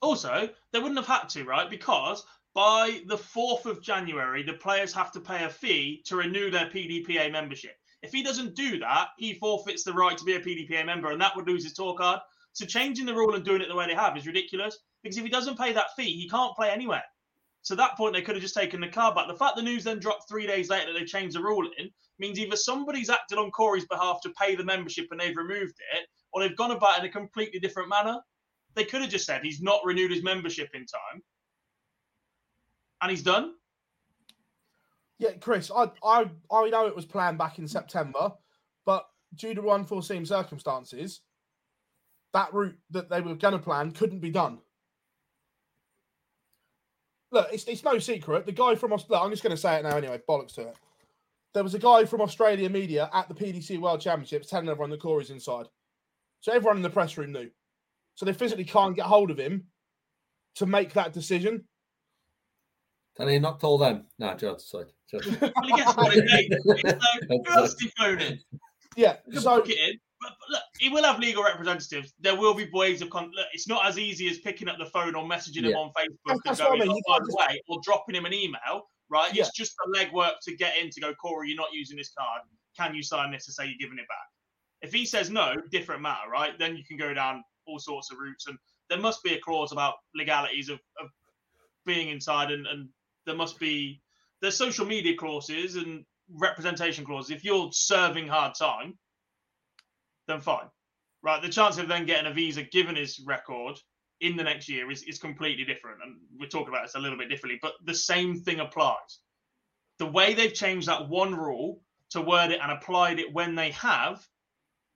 Also, 0.00 0.48
they 0.72 0.78
wouldn't 0.80 0.98
have 0.98 1.06
had 1.06 1.28
to, 1.28 1.44
right? 1.44 1.70
Because 1.70 2.24
by 2.54 3.00
the 3.06 3.16
4th 3.16 3.66
of 3.66 3.82
January, 3.82 4.42
the 4.42 4.52
players 4.52 4.92
have 4.92 5.12
to 5.12 5.20
pay 5.20 5.44
a 5.44 5.48
fee 5.48 6.02
to 6.06 6.16
renew 6.16 6.50
their 6.50 6.66
PDPA 6.66 7.32
membership. 7.32 7.76
If 8.02 8.12
he 8.12 8.22
doesn't 8.22 8.54
do 8.54 8.78
that, 8.80 9.08
he 9.16 9.34
forfeits 9.34 9.84
the 9.84 9.92
right 9.92 10.18
to 10.18 10.24
be 10.24 10.34
a 10.34 10.40
PDPA 10.40 10.84
member, 10.84 11.10
and 11.10 11.20
that 11.20 11.34
would 11.36 11.46
lose 11.46 11.64
his 11.64 11.72
tour 11.72 11.94
card. 11.94 12.20
So 12.52 12.66
changing 12.66 13.06
the 13.06 13.14
rule 13.14 13.34
and 13.34 13.44
doing 13.44 13.62
it 13.62 13.68
the 13.68 13.74
way 13.74 13.86
they 13.86 13.94
have 13.94 14.16
is 14.16 14.26
ridiculous. 14.26 14.78
Because 15.02 15.16
if 15.16 15.24
he 15.24 15.30
doesn't 15.30 15.58
pay 15.58 15.72
that 15.72 15.94
fee, 15.96 16.20
he 16.20 16.28
can't 16.28 16.54
play 16.54 16.70
anywhere. 16.70 17.04
So 17.62 17.74
at 17.74 17.78
that 17.78 17.96
point, 17.96 18.14
they 18.14 18.22
could 18.22 18.34
have 18.34 18.42
just 18.42 18.56
taken 18.56 18.80
the 18.80 18.88
card 18.88 19.14
back. 19.14 19.28
The 19.28 19.34
fact 19.34 19.56
the 19.56 19.62
news 19.62 19.84
then 19.84 20.00
dropped 20.00 20.28
three 20.28 20.46
days 20.46 20.68
later 20.68 20.92
that 20.92 20.98
they 20.98 21.04
changed 21.04 21.36
the 21.36 21.42
rule 21.42 21.68
in 21.78 21.90
means 22.18 22.38
either 22.38 22.56
somebody's 22.56 23.08
acted 23.08 23.38
on 23.38 23.50
Corey's 23.50 23.86
behalf 23.86 24.20
to 24.22 24.30
pay 24.30 24.54
the 24.54 24.64
membership 24.64 25.06
and 25.10 25.20
they've 25.20 25.36
removed 25.36 25.74
it, 25.94 26.06
or 26.32 26.42
they've 26.42 26.56
gone 26.56 26.72
about 26.72 26.98
it 26.98 27.04
in 27.04 27.10
a 27.10 27.12
completely 27.12 27.60
different 27.60 27.88
manner. 27.88 28.20
They 28.74 28.84
could 28.84 29.02
have 29.02 29.10
just 29.10 29.26
said 29.26 29.42
he's 29.42 29.62
not 29.62 29.84
renewed 29.84 30.10
his 30.10 30.22
membership 30.22 30.70
in 30.74 30.86
time, 30.86 31.22
and 33.02 33.10
he's 33.10 33.22
done. 33.22 33.54
Yeah, 35.18 35.32
Chris, 35.40 35.70
I, 35.74 35.90
I 36.02 36.30
I 36.50 36.70
know 36.70 36.86
it 36.86 36.96
was 36.96 37.04
planned 37.04 37.38
back 37.38 37.58
in 37.58 37.68
September, 37.68 38.32
but 38.86 39.06
due 39.34 39.54
to 39.54 39.70
unforeseen 39.70 40.24
circumstances, 40.24 41.20
that 42.32 42.52
route 42.54 42.78
that 42.90 43.08
they 43.08 43.20
were 43.20 43.34
going 43.34 43.52
to 43.52 43.58
plan 43.58 43.92
couldn't 43.92 44.20
be 44.20 44.30
done. 44.30 44.58
Look, 47.30 47.48
it's, 47.52 47.64
it's 47.64 47.84
no 47.84 47.98
secret. 47.98 48.46
The 48.46 48.52
guy 48.52 48.74
from 48.74 48.92
Aus- 48.92 49.08
look, 49.08 49.22
I'm 49.22 49.30
just 49.30 49.42
going 49.42 49.54
to 49.54 49.60
say 49.60 49.76
it 49.76 49.84
now 49.84 49.96
anyway. 49.96 50.20
Bollocks 50.28 50.54
to 50.54 50.68
it. 50.68 50.76
There 51.54 51.62
was 51.62 51.74
a 51.74 51.78
guy 51.78 52.04
from 52.04 52.20
Australia 52.20 52.68
media 52.68 53.10
at 53.12 53.28
the 53.28 53.34
PDC 53.34 53.78
World 53.78 54.00
Championships 54.00 54.48
telling 54.48 54.68
everyone 54.68 54.90
that 54.90 55.00
Corey's 55.00 55.30
inside. 55.30 55.66
So 56.40 56.52
everyone 56.52 56.76
in 56.76 56.82
the 56.82 56.90
press 56.90 57.16
room 57.16 57.32
knew. 57.32 57.50
So 58.14 58.26
they 58.26 58.32
physically 58.32 58.64
can't 58.64 58.96
get 58.96 59.06
hold 59.06 59.30
of 59.30 59.38
him 59.38 59.64
to 60.56 60.66
make 60.66 60.92
that 60.94 61.12
decision. 61.12 61.64
Can 63.22 63.30
he 63.30 63.38
knocked 63.38 63.62
all 63.62 63.78
them? 63.78 64.06
No, 64.18 64.34
John's 64.34 64.66
sorry. 64.66 64.86
John's- 65.08 65.40
Well, 65.40 65.52
he 65.62 65.72
gets 65.76 65.96
what 65.96 66.12
he 66.12 66.20
needs. 66.22 66.56
So 66.64 66.74
who 67.28 67.52
else 67.52 67.74
is 67.74 67.80
he 67.80 67.92
phoning? 67.96 68.40
Yeah. 68.96 69.18
So 69.34 69.58
book 69.58 69.68
it 69.68 69.78
in. 69.78 70.00
But, 70.20 70.30
but 70.40 70.50
look, 70.54 70.62
he 70.80 70.88
will 70.88 71.04
have 71.04 71.20
legal 71.20 71.44
representatives. 71.44 72.14
There 72.18 72.34
will 72.34 72.52
be 72.54 72.68
ways 72.72 73.00
of 73.00 73.10
con- 73.10 73.30
look. 73.32 73.46
It's 73.52 73.68
not 73.68 73.86
as 73.86 73.96
easy 73.96 74.28
as 74.28 74.38
picking 74.38 74.68
up 74.68 74.76
the 74.78 74.86
phone 74.86 75.14
or 75.14 75.22
messaging 75.24 75.62
him 75.64 75.76
on 75.76 75.90
Facebook 75.90 75.94
That's- 75.94 76.16
and 76.26 76.40
that's 76.44 76.60
what 76.60 76.72
I 76.72 76.78
going, 76.78 76.88
mean. 76.88 77.02
"Oh, 77.08 77.18
by 77.18 77.24
the 77.24 77.36
way, 77.36 77.62
or 77.68 77.78
dropping 77.84 78.16
him 78.16 78.26
an 78.26 78.32
email. 78.32 78.88
Right? 79.08 79.32
Yeah. 79.32 79.42
It's 79.44 79.56
just 79.56 79.74
the 79.84 79.96
legwork 79.96 80.32
to 80.42 80.56
get 80.56 80.76
in 80.78 80.90
to 80.90 81.00
go, 81.00 81.14
Corey. 81.14 81.48
You're 81.50 81.56
not 81.58 81.72
using 81.72 81.96
this 81.96 82.12
card. 82.18 82.40
Can 82.76 82.92
you 82.92 83.04
sign 83.04 83.30
this 83.30 83.44
to 83.46 83.52
say 83.52 83.66
you're 83.66 83.74
giving 83.78 83.98
it 83.98 84.08
back? 84.08 84.26
If 84.80 84.92
he 84.92 85.06
says 85.06 85.30
no, 85.30 85.54
different 85.70 86.02
matter, 86.02 86.28
right? 86.28 86.58
Then 86.58 86.76
you 86.76 86.82
can 86.84 86.96
go 86.96 87.14
down 87.14 87.44
all 87.66 87.78
sorts 87.78 88.10
of 88.10 88.18
routes, 88.18 88.48
and 88.48 88.58
there 88.90 88.98
must 88.98 89.22
be 89.22 89.34
a 89.34 89.40
clause 89.40 89.70
about 89.70 89.94
legalities 90.16 90.68
of, 90.70 90.80
of 91.00 91.08
being 91.86 92.08
inside, 92.08 92.50
and, 92.50 92.66
and 92.66 92.88
there 93.26 93.36
must 93.36 93.58
be 93.58 94.02
there's 94.40 94.56
social 94.56 94.86
media 94.86 95.16
clauses 95.16 95.76
and 95.76 96.04
representation 96.28 97.04
clauses. 97.04 97.30
If 97.30 97.44
you're 97.44 97.70
serving 97.72 98.26
hard 98.26 98.54
time, 98.54 98.98
then 100.26 100.40
fine, 100.40 100.66
right? 101.22 101.40
The 101.40 101.48
chance 101.48 101.78
of 101.78 101.88
then 101.88 102.06
getting 102.06 102.30
a 102.30 102.34
visa 102.34 102.62
given 102.62 102.96
his 102.96 103.20
record 103.24 103.78
in 104.20 104.36
the 104.36 104.44
next 104.44 104.68
year 104.68 104.90
is, 104.90 105.02
is 105.04 105.18
completely 105.18 105.64
different, 105.64 105.98
and 106.02 106.16
we're 106.38 106.48
talking 106.48 106.68
about 106.68 106.84
this 106.84 106.94
a 106.94 107.00
little 107.00 107.18
bit 107.18 107.28
differently, 107.28 107.58
but 107.62 107.74
the 107.84 107.94
same 107.94 108.40
thing 108.40 108.60
applies. 108.60 109.20
The 109.98 110.06
way 110.06 110.34
they've 110.34 110.54
changed 110.54 110.88
that 110.88 111.08
one 111.08 111.34
rule 111.34 111.82
to 112.10 112.20
word 112.20 112.50
it 112.50 112.60
and 112.62 112.72
applied 112.72 113.18
it 113.18 113.32
when 113.32 113.54
they 113.54 113.70
have 113.72 114.24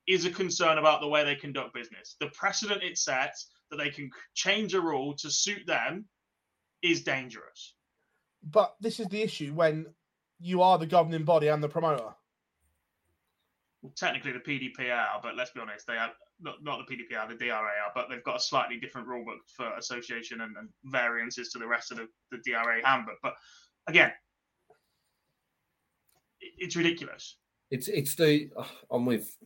is 0.07 0.24
a 0.24 0.31
concern 0.31 0.78
about 0.78 1.01
the 1.01 1.09
way 1.09 1.24
they 1.24 1.35
conduct 1.35 1.74
business. 1.74 2.16
The 2.20 2.28
precedent 2.28 2.82
it 2.82 2.98
sets 2.98 3.51
that 3.70 3.77
they 3.77 3.90
can 3.90 4.11
change 4.35 4.74
a 4.74 4.81
rule 4.81 5.15
to 5.16 5.31
suit 5.31 5.66
them 5.66 6.07
is 6.82 7.03
dangerous. 7.03 7.76
But 8.51 8.74
this 8.81 9.01
is 9.01 9.09
the 9.09 9.23
issue 9.23 9.52
when 9.52 9.86
you 10.39 10.62
are 10.62 10.78
the 10.78 10.86
governing 10.86 11.24
body 11.24 11.48
and 11.48 11.62
the 11.62 11.68
promoter. 11.68 12.14
Well, 13.82 13.93
technically, 13.97 14.32
the 14.32 14.39
PDP 14.40 14.93
are, 14.94 15.20
but 15.23 15.36
let's 15.36 15.51
be 15.51 15.60
honest, 15.60 15.86
they 15.86 15.97
are 15.97 16.12
not, 16.40 16.62
not 16.62 16.81
the 16.86 16.94
PDPR, 16.97 17.28
the 17.28 17.35
DRA 17.35 17.55
are, 17.56 17.93
but 17.94 18.09
they've 18.09 18.23
got 18.24 18.36
a 18.36 18.40
slightly 18.40 18.78
different 18.78 19.06
rule 19.09 19.24
book 19.24 19.39
for 19.56 19.73
association 19.77 20.43
and, 20.43 20.56
and 20.56 20.68
variances 20.85 21.51
to 21.51 21.59
the 21.59 21.66
rest 21.66 21.90
of 21.90 21.98
the, 21.98 22.09
the 22.31 22.39
DRA 22.44 22.81
handbook. 22.85 23.16
But 23.23 23.35
again, 23.86 24.12
it, 26.40 26.52
it's 26.59 26.77
ridiculous. 26.77 27.36
It's 27.70 27.89
it's 27.89 28.14
the 28.14 28.51
I'm 28.90 29.06
with 29.06 29.36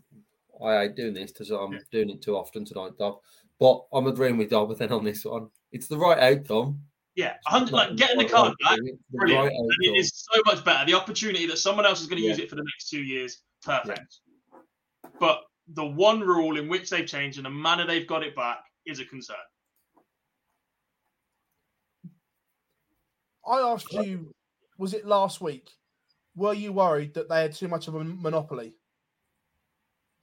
I 0.64 0.82
hate 0.82 0.97
doing 0.97 1.14
this 1.14 1.32
because 1.32 1.51
I'm 1.51 1.72
Yeah. 1.72 1.78
doing 1.90 2.10
it 2.10 2.22
too 2.22 2.36
often 2.36 2.64
tonight, 2.64 2.93
Dob. 2.98 3.18
But 3.59 3.85
I'm 3.93 4.06
agreeing 4.06 4.36
with 4.36 4.51
Dob 4.51 4.77
then 4.77 4.93
on 4.93 5.05
this 5.05 5.24
one. 5.24 5.48
It's 5.72 5.86
the 5.86 5.98
right 5.98 6.18
outcome. 6.18 6.82
Yeah, 7.16 7.34
It's 7.34 7.52
100, 7.52 7.72
not 7.72 7.88
like 7.88 7.96
getting 7.96 8.18
the 8.18 8.24
card 8.24 8.54
back, 8.62 8.72
outcome, 8.72 8.86
it's 8.86 9.02
brilliant. 9.10 9.42
right 9.46 9.52
and 9.52 9.70
it 9.82 9.88
outcome. 9.88 9.96
is 9.96 10.26
so 10.32 10.40
much 10.46 10.64
better. 10.64 10.86
The 10.86 10.94
opportunity 10.94 11.46
that 11.46 11.58
someone 11.58 11.84
else 11.84 12.00
is 12.00 12.06
going 12.06 12.22
to 12.22 12.26
use 12.28 12.38
it 12.38 12.48
for 12.48 12.54
the 12.56 12.62
next 12.62 12.88
two 12.88 13.02
years, 13.02 13.42
perfect. 13.62 14.20
But 15.18 15.42
the 15.74 15.84
one 15.84 16.20
rule 16.20 16.56
in 16.56 16.68
which 16.68 16.88
they've 16.88 17.06
changed 17.06 17.36
and 17.38 17.44
the 17.46 17.50
manner 17.50 17.86
they've 17.86 18.06
got 18.06 18.22
it 18.22 18.34
back 18.36 18.58
is 18.86 19.00
a 19.00 19.04
concern. 19.04 19.36
I 23.46 23.58
asked 23.58 23.92
you, 23.92 24.32
was 24.78 24.94
it 24.94 25.06
last 25.06 25.40
week? 25.40 25.68
Were 26.36 26.54
you 26.54 26.72
worried 26.72 27.14
that 27.14 27.28
they 27.28 27.42
had 27.42 27.54
too 27.54 27.68
much 27.68 27.88
of 27.88 27.94
a 27.96 28.04
monopoly? 28.04 28.74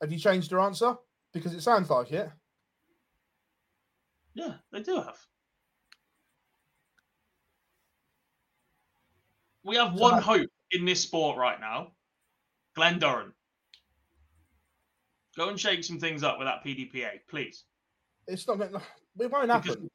Have 0.01 0.11
you 0.11 0.19
changed 0.19 0.51
your 0.51 0.61
answer? 0.61 0.95
Because 1.33 1.53
it 1.53 1.61
sounds 1.61 1.89
like 1.89 2.11
it. 2.11 2.29
Yeah, 4.35 4.53
they 4.71 4.81
do 4.81 4.95
have. 4.95 5.17
We 9.67 9.75
have 9.75 9.93
one 9.93 10.21
hope 10.21 10.49
in 10.71 10.85
this 10.85 11.01
sport 11.01 11.37
right 11.37 11.59
now 11.59 11.91
Glen 12.75 12.99
Durrant. 12.99 13.33
Go 15.37 15.49
and 15.49 15.59
shake 15.59 15.83
some 15.83 15.99
things 15.99 16.23
up 16.23 16.39
with 16.39 16.47
that 16.47 16.63
PDPA, 16.63 17.19
please. 17.29 17.65
It's 18.27 18.47
not 18.47 18.57
going. 18.57 18.71
to 18.71 18.77
It 19.19 19.31
won't 19.31 19.47
Because- 19.47 19.65
happen. 19.75 19.89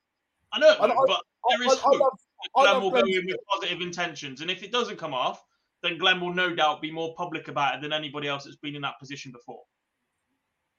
I 0.52 0.58
know, 0.58 0.68
I- 0.78 0.86
but 1.06 1.22
I, 1.50 1.56
there 1.56 1.66
is 1.66 1.78
I- 1.78 1.82
hope. 1.82 2.00
love, 2.00 2.18
Glen 2.54 2.82
will 2.82 2.90
go 2.90 2.98
in 2.98 3.26
with 3.26 3.36
positive 3.48 3.80
intentions. 3.80 4.40
And 4.42 4.50
if 4.50 4.62
it 4.62 4.70
doesn't 4.72 4.98
come 4.98 5.14
off, 5.14 5.42
then 5.82 5.96
Glen 5.96 6.20
will 6.20 6.34
no 6.34 6.54
doubt 6.54 6.82
be 6.82 6.90
more 6.92 7.14
public 7.16 7.48
about 7.48 7.76
it 7.76 7.80
than 7.80 7.92
anybody 7.92 8.28
else 8.28 8.44
that's 8.44 8.56
been 8.56 8.76
in 8.76 8.82
that 8.82 8.98
position 9.00 9.32
before. 9.32 9.62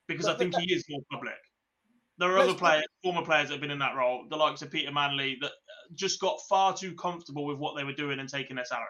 Because 0.07 0.25
But- 0.27 0.35
I 0.35 0.37
think 0.37 0.53
but 0.53 0.61
he 0.61 0.73
is 0.73 0.85
more 0.89 1.01
public. 1.11 1.35
There 2.19 2.31
are 2.31 2.37
other 2.37 2.53
players, 2.53 2.85
former 3.01 3.25
players 3.25 3.47
that 3.47 3.55
have 3.55 3.61
been 3.61 3.71
in 3.71 3.79
that 3.79 3.95
role, 3.95 4.27
the 4.29 4.37
likes 4.37 4.61
of 4.61 4.69
Peter 4.69 4.91
Manley, 4.91 5.35
that 5.41 5.51
just 5.93 6.19
got 6.19 6.39
far 6.49 6.75
too 6.75 6.93
comfortable 6.95 7.45
with 7.45 7.57
what 7.57 7.75
they 7.75 7.83
were 7.83 7.93
doing 7.93 8.19
and 8.19 8.29
taking 8.29 8.55
their 8.55 8.65
salary. 8.65 8.87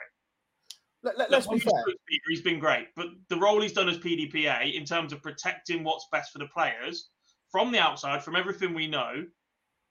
let, 1.01 1.33
us 1.33 1.47
be 1.47 1.59
fair. 1.59 1.71
spoke 1.71 1.85
to 1.85 1.97
Peter, 2.07 2.23
he's 2.29 2.41
been 2.41 2.59
great, 2.59 2.87
but 2.95 3.07
the 3.29 3.37
role 3.37 3.61
he's 3.61 3.73
done 3.73 3.89
as 3.89 3.97
PDPA 3.97 4.73
in 4.73 4.85
terms 4.85 5.11
of 5.11 5.21
protecting 5.21 5.83
what's 5.83 6.07
best 6.11 6.31
for 6.31 6.39
the 6.39 6.47
players 6.47 7.09
from 7.51 7.71
the 7.71 7.79
outside, 7.79 8.23
from 8.23 8.35
everything 8.35 8.73
we 8.73 8.87
know, 8.87 9.23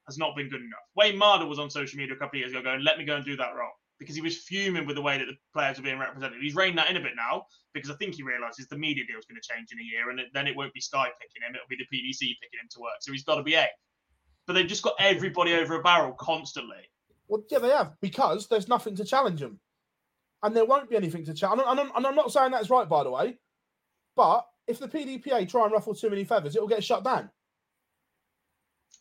has 0.06 0.18
not 0.18 0.34
been 0.34 0.48
good 0.48 0.60
enough. 0.60 0.82
Wayne 0.96 1.18
Mardle 1.18 1.48
was 1.48 1.60
on 1.60 1.70
social 1.70 1.96
media 1.96 2.14
a 2.14 2.18
couple 2.18 2.36
of 2.36 2.40
years 2.40 2.50
ago 2.50 2.60
going, 2.60 2.82
"Let 2.82 2.98
me 2.98 3.04
go 3.04 3.16
and 3.16 3.24
do 3.24 3.36
that 3.36 3.54
role," 3.54 3.70
because 3.98 4.16
he 4.16 4.20
was 4.20 4.42
fuming 4.42 4.84
with 4.84 4.96
the 4.96 5.02
way 5.02 5.16
that 5.16 5.26
the 5.26 5.36
players 5.52 5.78
were 5.78 5.84
being 5.84 5.98
represented. 5.98 6.42
He's 6.42 6.56
reined 6.56 6.76
that 6.78 6.90
in 6.90 6.96
a 6.96 7.00
bit 7.00 7.14
now 7.14 7.46
because 7.72 7.88
I 7.88 7.94
think 7.94 8.16
he 8.16 8.24
realizes 8.24 8.66
the 8.66 8.76
media 8.76 9.04
deal 9.06 9.18
is 9.18 9.26
going 9.26 9.40
to 9.40 9.48
change 9.48 9.70
in 9.70 9.78
a 9.78 9.82
year, 9.82 10.10
and 10.10 10.20
then 10.34 10.46
it 10.48 10.56
won't 10.56 10.74
be 10.74 10.80
Sky 10.80 11.08
picking 11.20 11.46
him; 11.46 11.54
it'll 11.54 11.68
be 11.68 11.76
the 11.76 11.86
PDC 11.96 12.36
picking 12.42 12.60
him 12.60 12.68
to 12.70 12.80
work. 12.80 12.96
So 13.00 13.12
he's 13.12 13.24
got 13.24 13.36
to 13.36 13.44
be 13.44 13.54
A. 13.54 13.68
But 14.46 14.54
they've 14.54 14.66
just 14.66 14.82
got 14.82 14.96
everybody 14.98 15.54
over 15.54 15.76
a 15.76 15.82
barrel 15.82 16.14
constantly. 16.14 16.90
Well, 17.32 17.42
yeah, 17.48 17.60
they 17.60 17.70
have 17.70 17.94
because 18.02 18.46
there's 18.46 18.68
nothing 18.68 18.94
to 18.96 19.06
challenge 19.06 19.40
them, 19.40 19.58
and 20.42 20.54
there 20.54 20.66
won't 20.66 20.90
be 20.90 20.96
anything 20.96 21.24
to 21.24 21.32
challenge. 21.32 21.62
And, 21.66 21.80
I'm- 21.80 21.90
and 21.96 22.06
I'm 22.06 22.14
not 22.14 22.30
saying 22.30 22.50
that's 22.50 22.68
right, 22.68 22.86
by 22.86 23.02
the 23.04 23.10
way, 23.10 23.38
but 24.14 24.46
if 24.66 24.78
the 24.78 24.86
PDPA 24.86 25.48
try 25.48 25.64
and 25.64 25.72
ruffle 25.72 25.94
too 25.94 26.10
many 26.10 26.24
feathers, 26.24 26.54
it 26.56 26.60
will 26.60 26.68
get 26.68 26.84
shut 26.84 27.04
down. 27.04 27.30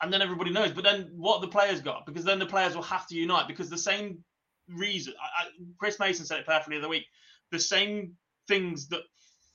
and 0.02 0.12
then 0.12 0.22
everybody 0.22 0.50
knows. 0.50 0.72
But 0.72 0.84
then 0.86 1.12
what 1.16 1.42
the 1.42 1.48
players 1.48 1.82
got? 1.82 2.06
Because 2.08 2.24
then 2.24 2.40
the 2.40 2.46
players 2.46 2.74
will 2.74 2.82
have 2.84 3.06
to 3.08 3.16
unite 3.16 3.48
because 3.48 3.70
the 3.70 3.78
same 3.78 4.24
reason. 4.70 5.14
I, 5.22 5.44
I, 5.44 5.50
Chris 5.78 6.00
Mason 6.00 6.26
said 6.26 6.40
it 6.40 6.46
perfectly 6.48 6.78
the 6.78 6.82
other 6.84 6.90
week. 6.90 7.06
The 7.52 7.60
same 7.60 8.14
things 8.48 8.88
that 8.88 9.02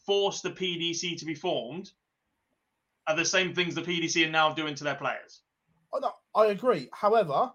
force 0.04 0.42
the 0.42 0.50
PDC 0.50 1.18
to 1.18 1.24
be 1.24 1.34
formed 1.34 1.90
are 3.08 3.16
the 3.16 3.24
same 3.24 3.54
things 3.54 3.74
the 3.74 3.82
PDC 3.82 4.24
are 4.26 4.30
now 4.30 4.52
doing 4.52 4.74
to 4.76 4.84
their 4.84 4.94
players. 4.94 5.40
I, 5.94 5.98
no, 6.00 6.12
I 6.34 6.46
agree. 6.46 6.90
However, 6.92 7.50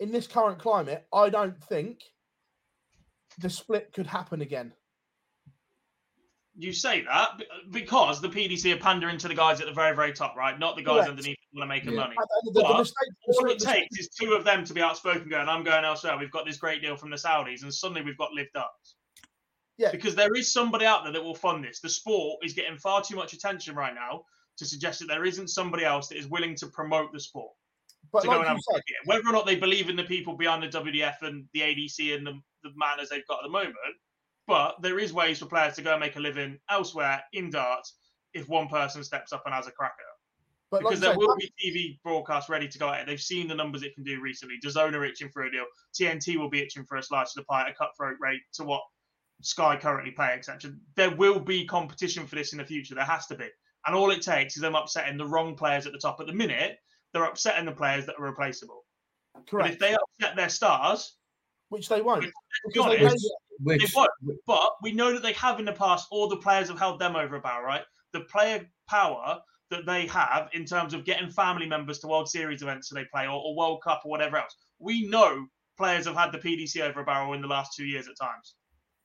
in 0.00 0.10
this 0.10 0.26
current 0.26 0.58
climate, 0.58 1.06
I 1.12 1.28
don't 1.30 1.62
think 1.64 2.00
the 3.38 3.50
split 3.50 3.92
could 3.92 4.06
happen 4.06 4.42
again. 4.42 4.72
You 6.56 6.72
say 6.72 7.02
that 7.02 7.42
because 7.72 8.20
the 8.20 8.28
PDC 8.28 8.72
are 8.72 8.78
pandering 8.78 9.18
to 9.18 9.26
the 9.26 9.34
guys 9.34 9.60
at 9.60 9.66
the 9.66 9.72
very, 9.72 9.94
very 9.96 10.12
top, 10.12 10.36
right? 10.36 10.56
Not 10.56 10.76
the 10.76 10.82
guys 10.82 10.94
Correct. 11.06 11.10
underneath 11.10 11.36
who 11.52 11.58
want 11.58 11.68
to 11.68 11.74
make 11.74 11.84
Yeah. 11.84 11.90
money. 12.02 12.14
And 12.16 12.54
the- 12.54 12.62
the 12.62 12.78
mistake- 12.78 12.94
the 13.26 13.34
All 13.34 13.50
it 13.50 13.58
takes 13.58 13.98
is 13.98 14.08
two 14.10 14.34
of 14.34 14.44
them 14.44 14.64
to 14.64 14.72
be 14.72 14.80
outspoken, 14.80 15.28
going, 15.28 15.48
"I'm 15.48 15.64
going 15.64 15.84
elsewhere. 15.84 16.16
We've 16.16 16.30
got 16.30 16.46
this 16.46 16.56
great 16.56 16.80
deal 16.80 16.96
from 16.96 17.10
the 17.10 17.16
Saudis," 17.16 17.62
and 17.62 17.74
suddenly 17.74 18.02
we've 18.02 18.16
got 18.18 18.32
lived 18.32 18.56
up. 18.56 18.74
Yeah. 19.76 19.90
because 19.90 20.14
there 20.14 20.32
is 20.36 20.52
somebody 20.52 20.86
out 20.86 21.02
there 21.02 21.12
that 21.14 21.24
will 21.24 21.34
fund 21.34 21.64
this. 21.64 21.80
The 21.80 21.88
sport 21.88 22.44
is 22.44 22.52
getting 22.52 22.78
far 22.78 23.02
too 23.02 23.16
much 23.16 23.32
attention 23.32 23.74
right 23.74 23.92
now 23.92 24.24
to 24.58 24.64
suggest 24.64 25.00
that 25.00 25.06
there 25.06 25.24
isn't 25.24 25.48
somebody 25.48 25.84
else 25.84 26.06
that 26.10 26.16
is 26.16 26.28
willing 26.28 26.54
to 26.58 26.68
promote 26.68 27.12
the 27.12 27.18
sport. 27.18 27.52
But 28.14 28.24
go 28.24 28.42
and 28.42 28.60
said. 28.72 28.82
Whether 29.04 29.28
or 29.28 29.32
not 29.32 29.46
they 29.46 29.56
believe 29.56 29.90
in 29.90 29.96
the 29.96 30.04
people 30.04 30.36
behind 30.36 30.62
the 30.62 30.68
WDF 30.68 31.22
and 31.22 31.46
the 31.52 31.60
ADC 31.60 32.16
and 32.16 32.26
the, 32.26 32.40
the 32.62 32.70
manners 32.76 33.10
they've 33.10 33.26
got 33.26 33.40
at 33.40 33.44
the 33.44 33.50
moment, 33.50 33.74
but 34.46 34.76
there 34.80 34.98
is 34.98 35.12
ways 35.12 35.38
for 35.40 35.46
players 35.46 35.74
to 35.74 35.82
go 35.82 35.92
and 35.92 36.00
make 36.00 36.16
a 36.16 36.20
living 36.20 36.58
elsewhere 36.70 37.22
in 37.32 37.50
darts 37.50 37.96
if 38.32 38.48
one 38.48 38.68
person 38.68 39.04
steps 39.04 39.32
up 39.32 39.42
and 39.44 39.54
has 39.54 39.66
a 39.66 39.70
cracker 39.72 40.04
but 40.74 40.80
because 40.80 41.00
you 41.00 41.06
there 41.06 41.16
will 41.16 41.36
be 41.36 41.52
TV 41.62 41.98
broadcasts 42.02 42.50
ready 42.50 42.66
to 42.66 42.78
go 42.78 42.88
at 42.88 43.02
it. 43.02 43.06
They've 43.06 43.20
seen 43.20 43.46
the 43.46 43.54
numbers 43.54 43.84
it 43.84 43.94
can 43.94 44.02
do 44.02 44.20
recently. 44.20 44.56
DAZN 44.64 44.94
are 44.94 45.04
itching 45.04 45.28
for 45.30 45.44
a 45.44 45.50
deal. 45.50 45.66
TNT 45.94 46.36
will 46.36 46.50
be 46.50 46.60
itching 46.60 46.84
for 46.84 46.96
a 46.96 47.02
slice 47.02 47.36
of 47.36 47.42
the 47.42 47.44
pie 47.44 47.62
at 47.62 47.70
a 47.70 47.74
cutthroat 47.74 48.16
rate 48.20 48.40
to 48.54 48.64
what 48.64 48.82
Sky 49.40 49.76
currently 49.80 50.10
pay, 50.10 50.32
etc. 50.32 50.72
There 50.96 51.14
will 51.14 51.38
be 51.38 51.64
competition 51.64 52.26
for 52.26 52.34
this 52.34 52.52
in 52.52 52.58
the 52.58 52.64
future. 52.64 52.94
There 52.94 53.04
has 53.04 53.26
to 53.26 53.36
be. 53.36 53.46
And 53.86 53.94
all 53.94 54.10
it 54.10 54.22
takes 54.22 54.56
is 54.56 54.62
them 54.62 54.74
upsetting 54.74 55.16
the 55.16 55.26
wrong 55.26 55.54
players 55.54 55.86
at 55.86 55.92
the 55.92 55.98
top. 55.98 56.18
At 56.20 56.26
the 56.26 56.32
minute, 56.32 56.78
they're 57.14 57.24
upsetting 57.24 57.64
the 57.64 57.72
players 57.72 58.04
that 58.06 58.16
are 58.18 58.24
replaceable. 58.24 58.84
But 59.32 59.46
correct, 59.46 59.74
if 59.74 59.78
they 59.78 59.94
upset 59.94 60.36
their 60.36 60.50
stars, 60.50 61.16
which 61.70 61.88
they 61.88 62.02
won't. 62.02 62.22
be 62.22 62.30
because 62.66 62.90
they 62.90 63.04
honest, 63.04 63.24
know- 63.24 63.30
they 63.66 63.76
Which, 63.76 63.94
won't. 63.94 64.10
But 64.46 64.70
we 64.82 64.92
know 64.92 65.12
that 65.12 65.22
they 65.22 65.32
have 65.34 65.60
in 65.60 65.64
the 65.64 65.72
past. 65.72 66.08
All 66.10 66.28
the 66.28 66.36
players 66.36 66.68
have 66.68 66.78
held 66.78 67.00
them 67.00 67.14
over 67.16 67.36
a 67.36 67.40
barrel, 67.40 67.64
right? 67.64 67.82
The 68.12 68.22
player 68.22 68.68
power 68.88 69.40
that 69.70 69.86
they 69.86 70.06
have 70.08 70.48
in 70.52 70.64
terms 70.64 70.92
of 70.92 71.04
getting 71.04 71.30
family 71.30 71.66
members 71.66 72.00
to 72.00 72.08
World 72.08 72.28
Series 72.28 72.62
events 72.62 72.88
so 72.88 72.96
they 72.96 73.04
play, 73.12 73.26
or, 73.26 73.40
or 73.40 73.56
World 73.56 73.80
Cup, 73.82 74.02
or 74.04 74.10
whatever 74.10 74.36
else. 74.36 74.54
We 74.80 75.06
know 75.08 75.46
players 75.78 76.06
have 76.06 76.16
had 76.16 76.32
the 76.32 76.38
PDC 76.38 76.80
over 76.80 77.00
a 77.00 77.04
barrel 77.04 77.32
in 77.32 77.40
the 77.42 77.48
last 77.48 77.74
two 77.76 77.84
years 77.86 78.08
at 78.08 78.16
times, 78.20 78.56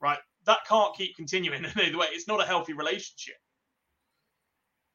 right? 0.02 0.20
That 0.46 0.60
can't 0.68 0.96
keep 0.96 1.16
continuing 1.16 1.64
in 1.64 1.72
either 1.80 1.98
way. 1.98 2.08
It's 2.12 2.28
not 2.28 2.42
a 2.42 2.46
healthy 2.46 2.74
relationship. 2.74 3.36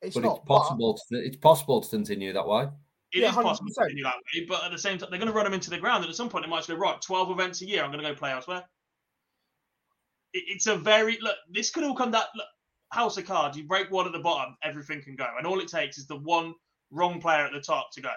it's 0.03 0.15
but 0.15 0.25
not 0.25 0.39
it's 0.39 0.47
possible. 0.47 0.99
To, 1.13 1.17
it's 1.19 1.37
possible 1.37 1.81
to 1.81 1.89
continue 1.89 2.33
that 2.33 2.47
way. 2.47 2.69
It 3.15 3.19
is 3.19 3.23
Yeah, 3.23 3.43
possible 3.43 3.69
to 3.69 3.75
100%. 3.81 3.85
continue 3.87 4.05
that 4.05 4.15
way, 4.35 4.45
but 4.47 4.65
at 4.65 4.73
the 4.73 4.79
same 4.79 4.99
time, 4.99 5.09
they're 5.11 5.19
going 5.21 5.31
to 5.31 5.35
run 5.35 5.45
them 5.45 5.55
into 5.55 5.71
the 5.71 5.79
ground. 5.79 6.03
And 6.05 6.11
at 6.11 6.17
some 6.17 6.29
point, 6.29 6.45
they 6.45 6.51
might 6.51 6.59
just 6.59 6.69
go, 6.69 6.75
right, 6.75 7.01
12 7.01 7.31
events 7.31 7.63
a 7.63 7.67
year, 7.67 7.85
I'm 7.85 7.93
going 7.93 8.03
to 8.03 8.11
go 8.11 8.15
play 8.15 8.33
elsewhere. 8.33 8.65
It, 10.33 10.43
it's 10.49 10.67
a 10.67 10.77
very, 10.77 11.19
look, 11.23 11.37
this 11.53 11.71
could 11.71 11.85
all 11.85 11.95
come 11.95 12.11
down, 12.11 12.25
look, 12.35 12.47
house 12.93 13.17
of 13.17 13.25
cards, 13.25 13.57
you 13.57 13.65
break 13.69 13.91
one 13.91 14.07
at 14.07 14.13
the 14.13 14.19
bottom, 14.19 14.57
everything 14.65 15.01
can 15.01 15.15
go. 15.17 15.27
And 15.39 15.47
all 15.47 15.61
it 15.61 15.69
takes 15.69 15.97
is 15.97 16.07
the 16.07 16.17
one 16.17 16.55
wrong 16.91 17.21
player 17.21 17.45
at 17.45 17.53
the 17.53 17.61
top 17.61 17.91
to 17.93 18.01
go. 18.01 18.11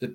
The, 0.00 0.06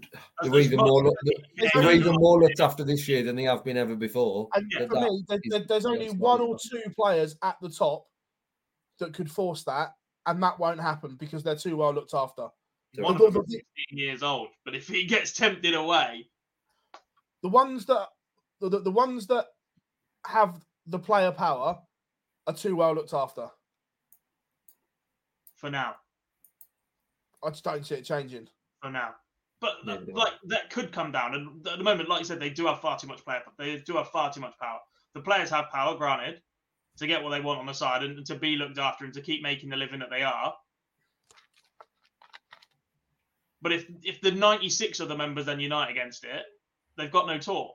As- 0.41 0.49
they're 0.51 0.59
as 0.59 0.65
even 0.67 0.77
much- 0.77 0.87
more, 0.87 1.03
look- 1.03 1.15
Yeah, 1.23 1.69
they're 1.73 1.83
yeah, 1.83 1.91
even 1.91 2.13
yeah. 2.13 2.17
more 2.19 2.39
looked 2.41 2.59
after 2.59 2.83
this 2.83 3.07
year 3.07 3.23
than 3.23 3.35
they 3.35 3.43
have 3.43 3.63
been 3.63 3.77
ever 3.77 3.95
before. 3.95 4.47
And 4.55 4.71
Yeah. 4.71 4.87
for 4.87 4.99
me, 5.01 5.23
there, 5.27 5.37
is- 5.43 5.49
there- 5.51 5.65
there's 5.67 5.85
only 5.85 6.09
one 6.11 6.41
or 6.41 6.57
two 6.57 6.83
players 6.95 7.35
at 7.43 7.57
the 7.61 7.69
top 7.69 8.05
that 8.99 9.13
could 9.13 9.31
force 9.31 9.63
that, 9.65 9.93
and 10.27 10.41
that 10.43 10.59
won't 10.59 10.79
happen 10.79 11.15
because 11.15 11.43
they're 11.43 11.55
too 11.55 11.77
well 11.77 11.93
looked 11.93 12.13
after. 12.13 12.47
One 12.97 13.17
The- 13.17 13.25
of 13.25 13.33
the- 13.33 13.39
them's 13.39 13.51
16 13.53 13.97
years 13.97 14.23
old, 14.23 14.49
but 14.63 14.75
if 14.75 14.87
he 14.87 15.05
gets 15.05 15.31
tempted 15.33 15.73
away, 15.75 16.29
The 17.43 17.49
ones 17.49 17.85
that 17.85 18.09
the, 18.59 18.69
the, 18.69 18.79
the 18.79 18.91
ones 18.91 19.27
that 19.27 19.47
have 20.25 20.65
the 20.87 20.97
player 20.97 21.31
power 21.31 21.79
are 22.47 22.53
too 22.53 22.75
well 22.75 22.93
looked 22.95 23.13
after. 23.13 23.49
for 25.55 25.69
now, 25.69 25.95
I 27.43 27.49
just 27.49 27.63
don't 27.63 27.85
see 27.85 27.95
it 27.95 28.03
changing. 28.05 28.47
for 28.81 28.89
now. 28.89 29.15
But 29.61 29.77
Yeah, 29.85 29.97
th- 29.97 30.09
like 30.15 30.33
that 30.45 30.69
could 30.69 30.91
come 30.91 31.11
down, 31.11 31.33
and 31.35 31.67
at 31.67 31.77
the 31.77 31.83
moment, 31.83 32.09
like 32.09 32.19
you 32.19 32.25
said, 32.25 32.39
they 32.39 32.49
do 32.49 32.65
have 32.67 32.81
far 32.81 32.97
too 32.99 33.07
much 33.07 33.23
player. 33.23 33.41
They 33.57 33.77
do 33.79 33.93
have 33.97 34.09
far 34.09 34.31
too 34.33 34.41
much 34.41 34.57
power. 34.59 34.79
The 35.13 35.21
players 35.21 35.49
have 35.49 35.69
power, 35.69 35.95
granted, 35.97 36.41
to 36.97 37.07
get 37.07 37.23
what 37.23 37.31
they 37.31 37.41
want 37.41 37.59
on 37.59 37.65
the 37.65 37.73
side 37.73 38.03
and 38.03 38.25
to 38.25 38.35
be 38.35 38.55
looked 38.55 38.77
after 38.77 39.05
and 39.05 39.13
to 39.13 39.21
keep 39.21 39.41
making 39.41 39.69
the 39.69 39.75
living 39.75 39.99
that 39.99 40.09
they 40.09 40.23
are. 40.23 40.55
But 43.61 43.71
if 43.73 43.85
if 44.03 44.21
the 44.21 44.31
96 44.31 44.99
other 44.99 45.17
members 45.17 45.45
then 45.45 45.59
unite 45.59 45.89
against 45.89 46.23
it, 46.23 46.43
they've 46.97 47.11
got 47.11 47.27
no 47.27 47.37
tour. 47.37 47.73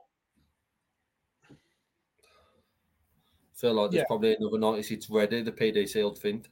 feel 3.53 3.75
like 3.75 3.91
there's 3.91 4.01
Yeah. 4.01 4.07
probably 4.07 4.35
another 4.35 4.57
96 4.57 5.07
ready, 5.11 5.43
the 5.43 5.51
PDC 5.51 6.01
old 6.01 6.17
Fint. 6.17 6.49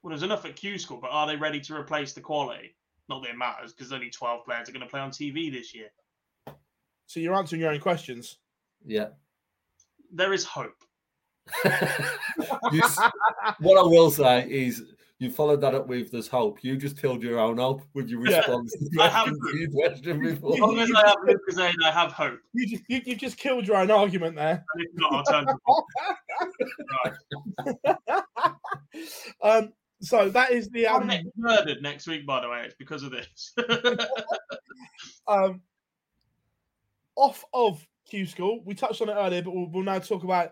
Well, 0.00 0.10
there's 0.10 0.22
enough 0.22 0.44
at 0.44 0.54
Q 0.54 0.78
School, 0.78 0.98
but 0.98 1.10
are 1.10 1.26
they 1.26 1.34
ready 1.34 1.60
to 1.60 1.74
replace 1.74 2.12
the 2.12 2.20
quality? 2.20 2.76
Not 3.08 3.22
that 3.22 3.30
it 3.30 3.36
matters 3.36 3.72
because 3.72 3.92
only 3.92 4.08
12 4.08 4.44
players 4.44 4.68
are 4.68 4.72
going 4.72 4.84
to 4.84 4.88
play 4.88 5.00
on 5.00 5.10
TV 5.10 5.50
this 5.50 5.74
year. 5.74 5.90
So 7.06 7.18
you're 7.18 7.34
answering 7.34 7.60
your 7.62 7.72
own 7.72 7.80
questions. 7.80 8.38
Yeah. 8.84 9.08
There 10.12 10.32
is 10.32 10.44
hope. 10.44 10.84
You 12.72 12.82
what 13.60 13.78
I 13.78 13.82
will 13.82 14.10
say 14.10 14.48
is 14.50 14.84
you 15.18 15.30
followed 15.30 15.60
that 15.60 15.74
up 15.74 15.86
with 15.86 16.10
there's 16.10 16.26
hope. 16.26 16.64
You 16.64 16.76
just 16.76 17.00
killed 17.00 17.22
your 17.22 17.38
own 17.38 17.58
hope 17.58 17.82
with 17.94 18.08
your 18.08 18.26
Yeah. 18.26 18.38
response 18.38 18.72
to 18.72 18.88
the 18.90 19.02
I 19.02 19.08
have 19.08 19.24
question 19.72 20.14
hope. 20.14 20.24
you 20.24 20.54
As 20.54 20.60
long 20.60 20.78
as 20.80 20.90
I 20.92 21.06
have 21.08 21.16
Lucas 21.24 21.58
Aid, 21.58 21.74
I 21.84 21.90
have 21.92 22.10
hope. 22.12 22.40
You 22.54 22.66
just, 22.66 22.82
you, 22.88 23.00
you've 23.04 23.18
just 23.18 23.36
killed 23.36 23.66
your 23.66 23.76
own 23.76 23.90
argument 23.92 24.34
there. 24.34 24.64
And 24.74 24.84
if 24.84 24.90
not, 24.94 25.12
I'll 25.12 25.44
turn 25.44 25.46
right. 27.84 27.96
um, 29.42 29.72
so 30.00 30.28
that 30.30 30.50
is 30.50 30.68
the 30.70 30.88
um, 30.88 31.08
murdered 31.36 31.82
next 31.82 32.08
week, 32.08 32.26
by 32.26 32.40
the 32.40 32.48
way. 32.48 32.62
It's 32.64 32.74
because 32.74 33.04
of 33.04 33.12
this. 33.12 33.54
um, 35.28 35.60
off 37.14 37.44
of 37.54 37.86
Q 38.08 38.26
School. 38.26 38.60
We 38.64 38.74
touched 38.74 39.00
on 39.02 39.08
it 39.08 39.14
earlier, 39.14 39.42
but 39.42 39.54
we'll, 39.54 39.68
we'll 39.70 39.84
now 39.84 40.00
talk 40.00 40.24
about 40.24 40.50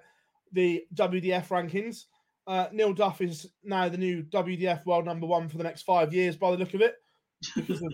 the 0.52 0.84
WDF 0.94 1.48
rankings. 1.48 2.04
Uh, 2.46 2.66
Neil 2.72 2.92
Duff 2.92 3.20
is 3.20 3.46
now 3.62 3.88
the 3.88 3.98
new 3.98 4.22
WDF 4.24 4.84
world 4.86 5.04
number 5.04 5.26
one 5.26 5.48
for 5.48 5.56
the 5.56 5.64
next 5.64 5.82
five 5.82 6.12
years, 6.12 6.36
by 6.36 6.50
the 6.50 6.56
look 6.56 6.74
of 6.74 6.80
it. 6.80 6.96
Because 7.54 7.82
of, 7.82 7.92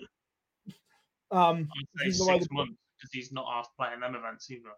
um, 1.31 1.69
I'd 1.77 2.01
say 2.01 2.07
is 2.07 2.19
the 2.19 2.25
way 2.25 2.33
six 2.35 2.47
the- 2.47 2.55
months 2.55 2.73
because 2.97 3.13
he's 3.13 3.31
not 3.31 3.45
half 3.51 3.69
playing 3.77 3.99
them 3.99 4.15
events 4.15 4.49
either. 4.49 4.69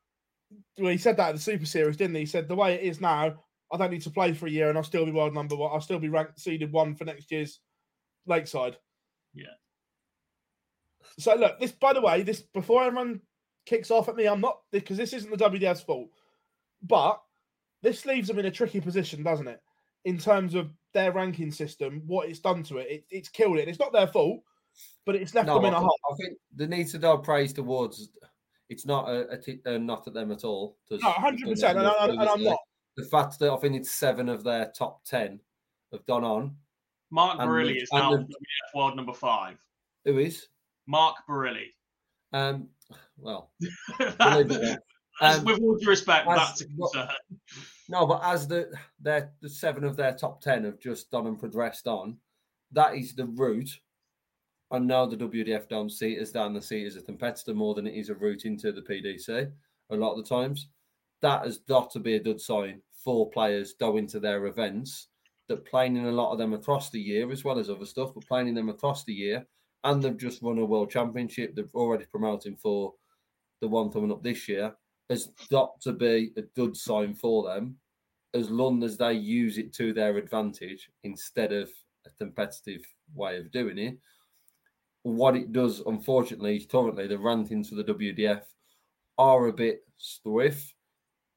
well, 0.78 0.92
he 0.92 0.98
said 0.98 1.16
that 1.18 1.30
at 1.30 1.36
the 1.36 1.42
Super 1.42 1.66
Series, 1.66 1.96
didn't 1.96 2.16
he? 2.16 2.22
He 2.22 2.26
said 2.26 2.48
the 2.48 2.56
way 2.56 2.74
it 2.74 2.82
is 2.82 3.00
now, 3.00 3.34
I 3.72 3.78
don't 3.78 3.92
need 3.92 4.02
to 4.02 4.10
play 4.10 4.34
for 4.34 4.48
a 4.48 4.52
year, 4.52 4.70
and 4.70 4.78
I'll 4.78 4.84
still 4.84 5.06
be 5.06 5.12
world 5.12 5.34
number 5.34 5.56
one. 5.56 5.72
I'll 5.72 5.80
still 5.82 6.00
be 6.00 6.10
ranked 6.10 6.40
seeded 6.40 6.72
one 6.72 6.96
for 6.96 7.06
next 7.06 7.32
year's 7.32 7.60
Lakeside. 8.26 8.78
Yeah. 9.34 9.46
So 11.18 11.36
look, 11.36 11.60
this 11.60 11.72
by 11.72 11.94
the 11.94 12.02
way, 12.02 12.24
this 12.24 12.42
before 12.42 12.84
everyone 12.84 13.22
kicks 13.66 13.92
off 13.92 14.10
at 14.10 14.16
me, 14.16 14.26
I'm 14.26 14.42
not 14.42 14.60
because 14.72 14.98
this 14.98 15.14
isn't 15.14 15.32
the 15.32 15.50
WDF's 15.50 15.82
fault, 15.82 16.10
but 16.82 17.22
this 17.82 18.06
leaves 18.06 18.28
them 18.28 18.40
in 18.40 18.46
a 18.46 18.52
tricky 18.52 18.80
position, 18.82 19.24
doesn't 19.24 19.48
it? 19.48 19.62
In 20.06 20.18
terms 20.18 20.56
of 20.56 20.70
their 20.94 21.12
ranking 21.12 21.52
system, 21.52 22.02
what 22.08 22.30
it's 22.30 22.40
done 22.40 22.64
to 22.64 22.78
it, 22.78 22.88
it 22.90 23.04
it's 23.10 23.30
killed 23.30 23.58
it. 23.58 23.68
It's 23.68 23.80
not 23.80 23.92
their 23.94 24.08
fault, 24.08 24.42
but 25.06 25.16
it's 25.16 25.36
left 25.36 25.48
No, 25.48 25.56
them 25.56 25.66
in 25.66 25.74
a 25.74 25.80
hole. 25.80 25.98
I 26.12 26.16
think 26.16 26.38
there 26.56 26.68
needs 26.68 26.92
to 26.94 26.98
go 26.98 27.18
praise 27.18 27.54
towards. 27.54 28.10
It's 28.70 28.86
not 28.86 29.10
a, 29.10 29.28
a, 29.30 29.38
t- 29.38 29.60
a 29.66 29.78
not 29.80 30.08
at 30.08 30.14
them 30.14 30.32
at 30.32 30.44
all. 30.44 30.78
No, 30.92 30.98
hundred 31.12 31.50
percent, 31.50 31.78
and, 31.78 31.86
enough 31.88 31.96
I- 32.00 32.08
and 32.10 32.20
I'm 32.20 32.28
previously. 32.28 32.50
not. 32.52 32.60
The 32.98 33.06
fact 33.06 33.40
that 33.40 33.52
I 33.52 33.58
think 33.58 33.76
it's 33.76 33.92
seven 33.92 34.30
of 34.30 34.44
their 34.44 34.72
top 34.78 35.04
ten 35.06 35.40
have 35.92 36.06
gone 36.06 36.24
on. 36.24 36.56
Mark 37.12 37.40
And 37.40 37.50
Barilli 37.50 37.82
is 37.82 37.90
now 37.92 38.12
the- 38.16 38.28
world 38.76 38.96
number 38.96 39.14
five. 39.14 39.58
Who 40.06 40.18
is? 40.20 40.48
Mark 40.88 41.16
Barilli. 41.28 41.68
Um, 42.34 42.68
well, 43.18 43.52
That's- 45.22 45.40
believe 45.40 45.58
it 45.58 45.62
or 45.62 45.62
not. 45.62 45.62
Um, 45.62 45.62
with 45.62 45.62
all 45.62 45.78
due 45.78 45.90
respect, 45.90 46.28
as- 46.28 46.38
that's 46.38 46.62
a 46.62 46.66
concern. 46.68 47.10
No, 47.90 48.06
but 48.06 48.22
as 48.24 48.48
the 48.48 48.72
their 49.00 49.34
the 49.42 49.50
seven 49.50 49.84
of 49.84 49.96
their 49.96 50.14
top 50.14 50.42
ten 50.42 50.64
have 50.64 50.80
just 50.80 51.10
done 51.12 51.28
and 51.28 51.40
progressed 51.40 51.88
on, 51.88 52.18
that 52.72 52.96
is 52.96 53.16
the 53.16 53.26
route. 53.26 53.70
I 54.72 54.78
know 54.78 55.08
the 55.08 55.18
WDF 55.18 55.68
don't 55.68 55.90
see 55.90 56.14
it 56.14 56.22
as 56.22 56.32
down 56.32 56.54
the 56.54 56.62
seat 56.62 56.86
as 56.86 56.96
a 56.96 57.02
competitor 57.02 57.56
more 57.56 57.74
than 57.74 57.88
it 57.88 57.96
is 57.96 58.10
a 58.10 58.16
route 58.16 58.46
into 58.46 58.72
the 58.72 58.84
PDC 58.84 59.52
a 59.90 59.96
lot 59.96 60.12
of 60.14 60.18
the 60.24 60.30
times. 60.30 60.68
That 61.22 61.44
has 61.46 61.58
got 61.58 61.90
to 61.92 62.00
be 62.00 62.16
a 62.16 62.20
good 62.24 62.40
sign 62.40 62.82
for 63.04 63.30
players 63.32 63.74
going 63.74 64.06
to 64.08 64.20
their 64.20 64.46
events 64.46 65.08
that 65.48 65.66
playing 65.66 65.96
in 65.98 66.06
a 66.06 66.12
lot 66.12 66.32
of 66.32 66.38
them 66.38 66.54
across 66.54 66.92
the 66.92 67.00
year 67.02 67.32
as 67.32 67.44
well 67.44 67.58
as 67.58 67.72
other 67.72 67.86
stuff, 67.86 68.14
but 68.14 68.28
playing 68.28 68.48
in 68.50 68.54
them 68.54 68.70
across 68.70 69.04
the 69.04 69.14
year 69.14 69.44
and 69.84 70.04
they've 70.04 70.18
just 70.18 70.44
won 70.44 70.60
a 70.60 70.66
world 70.66 70.92
championship. 70.92 71.56
They've 71.56 71.74
already 71.74 72.06
promoting 72.06 72.56
for 72.56 72.94
the 73.62 73.68
one 73.68 73.90
coming 73.92 74.12
up 74.12 74.22
this 74.22 74.48
year 74.48 74.76
has 75.10 75.30
got 75.50 75.80
to 75.82 75.92
be 75.92 76.32
a 76.38 76.42
good 76.56 76.78
sign 76.78 77.14
for 77.14 77.44
them 77.44 77.76
as 78.34 78.50
long 78.50 78.84
as 78.84 78.98
they 78.98 79.14
use 79.14 79.58
it 79.58 79.74
to 79.74 79.92
their 79.92 80.18
advantage 80.18 80.90
instead 81.04 81.52
of 81.52 81.70
a 82.06 82.10
competitive 82.24 82.82
way 83.16 83.38
of 83.38 83.52
doing 83.52 83.78
it. 83.78 83.98
What 85.04 85.36
it 85.36 85.52
does, 85.52 85.82
unfortunately, 85.86 86.60
currently 86.72 87.08
the 87.08 87.16
rankings 87.16 87.70
for 87.70 87.76
the 87.76 87.84
WDF 87.84 88.44
are 89.18 89.48
a 89.48 89.54
bit 89.54 89.82
stiff 89.98 90.74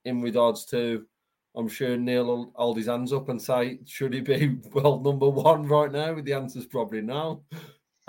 in 0.05 0.20
regards 0.20 0.65
to. 0.66 1.07
I'm 1.55 1.69
sure 1.69 1.99
Neil 1.99 2.24
will 2.24 2.53
hold 2.57 2.78
his 2.78 2.86
hands 2.86 3.12
up 3.12 3.28
and 3.28 3.40
say, 3.40 3.78
should 3.85 4.15
he 4.15 4.20
be 4.20 4.59
world 4.73 5.05
number 5.05 5.28
one 5.28 5.66
right 5.66 5.93
now? 5.93 6.19
The 6.20 6.32
answer's 6.32 6.66
probably 6.66 7.03
no. 7.03 7.44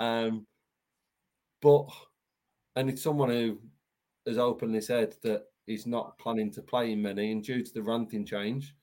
Um, 0.00 0.46
but, 1.60 1.86
and 2.74 2.88
it's 2.88 3.02
someone 3.02 3.28
who 3.28 3.58
has 4.26 4.38
openly 4.38 4.80
said 4.80 5.14
that 5.22 5.44
he's 5.66 5.86
not 5.86 6.18
planning 6.18 6.50
to 6.52 6.62
play 6.62 6.92
in 6.92 7.02
many, 7.02 7.32
and 7.32 7.42
due 7.42 7.62
to 7.62 7.72
the 7.72 7.82
ranting 7.82 8.24
change, 8.24 8.74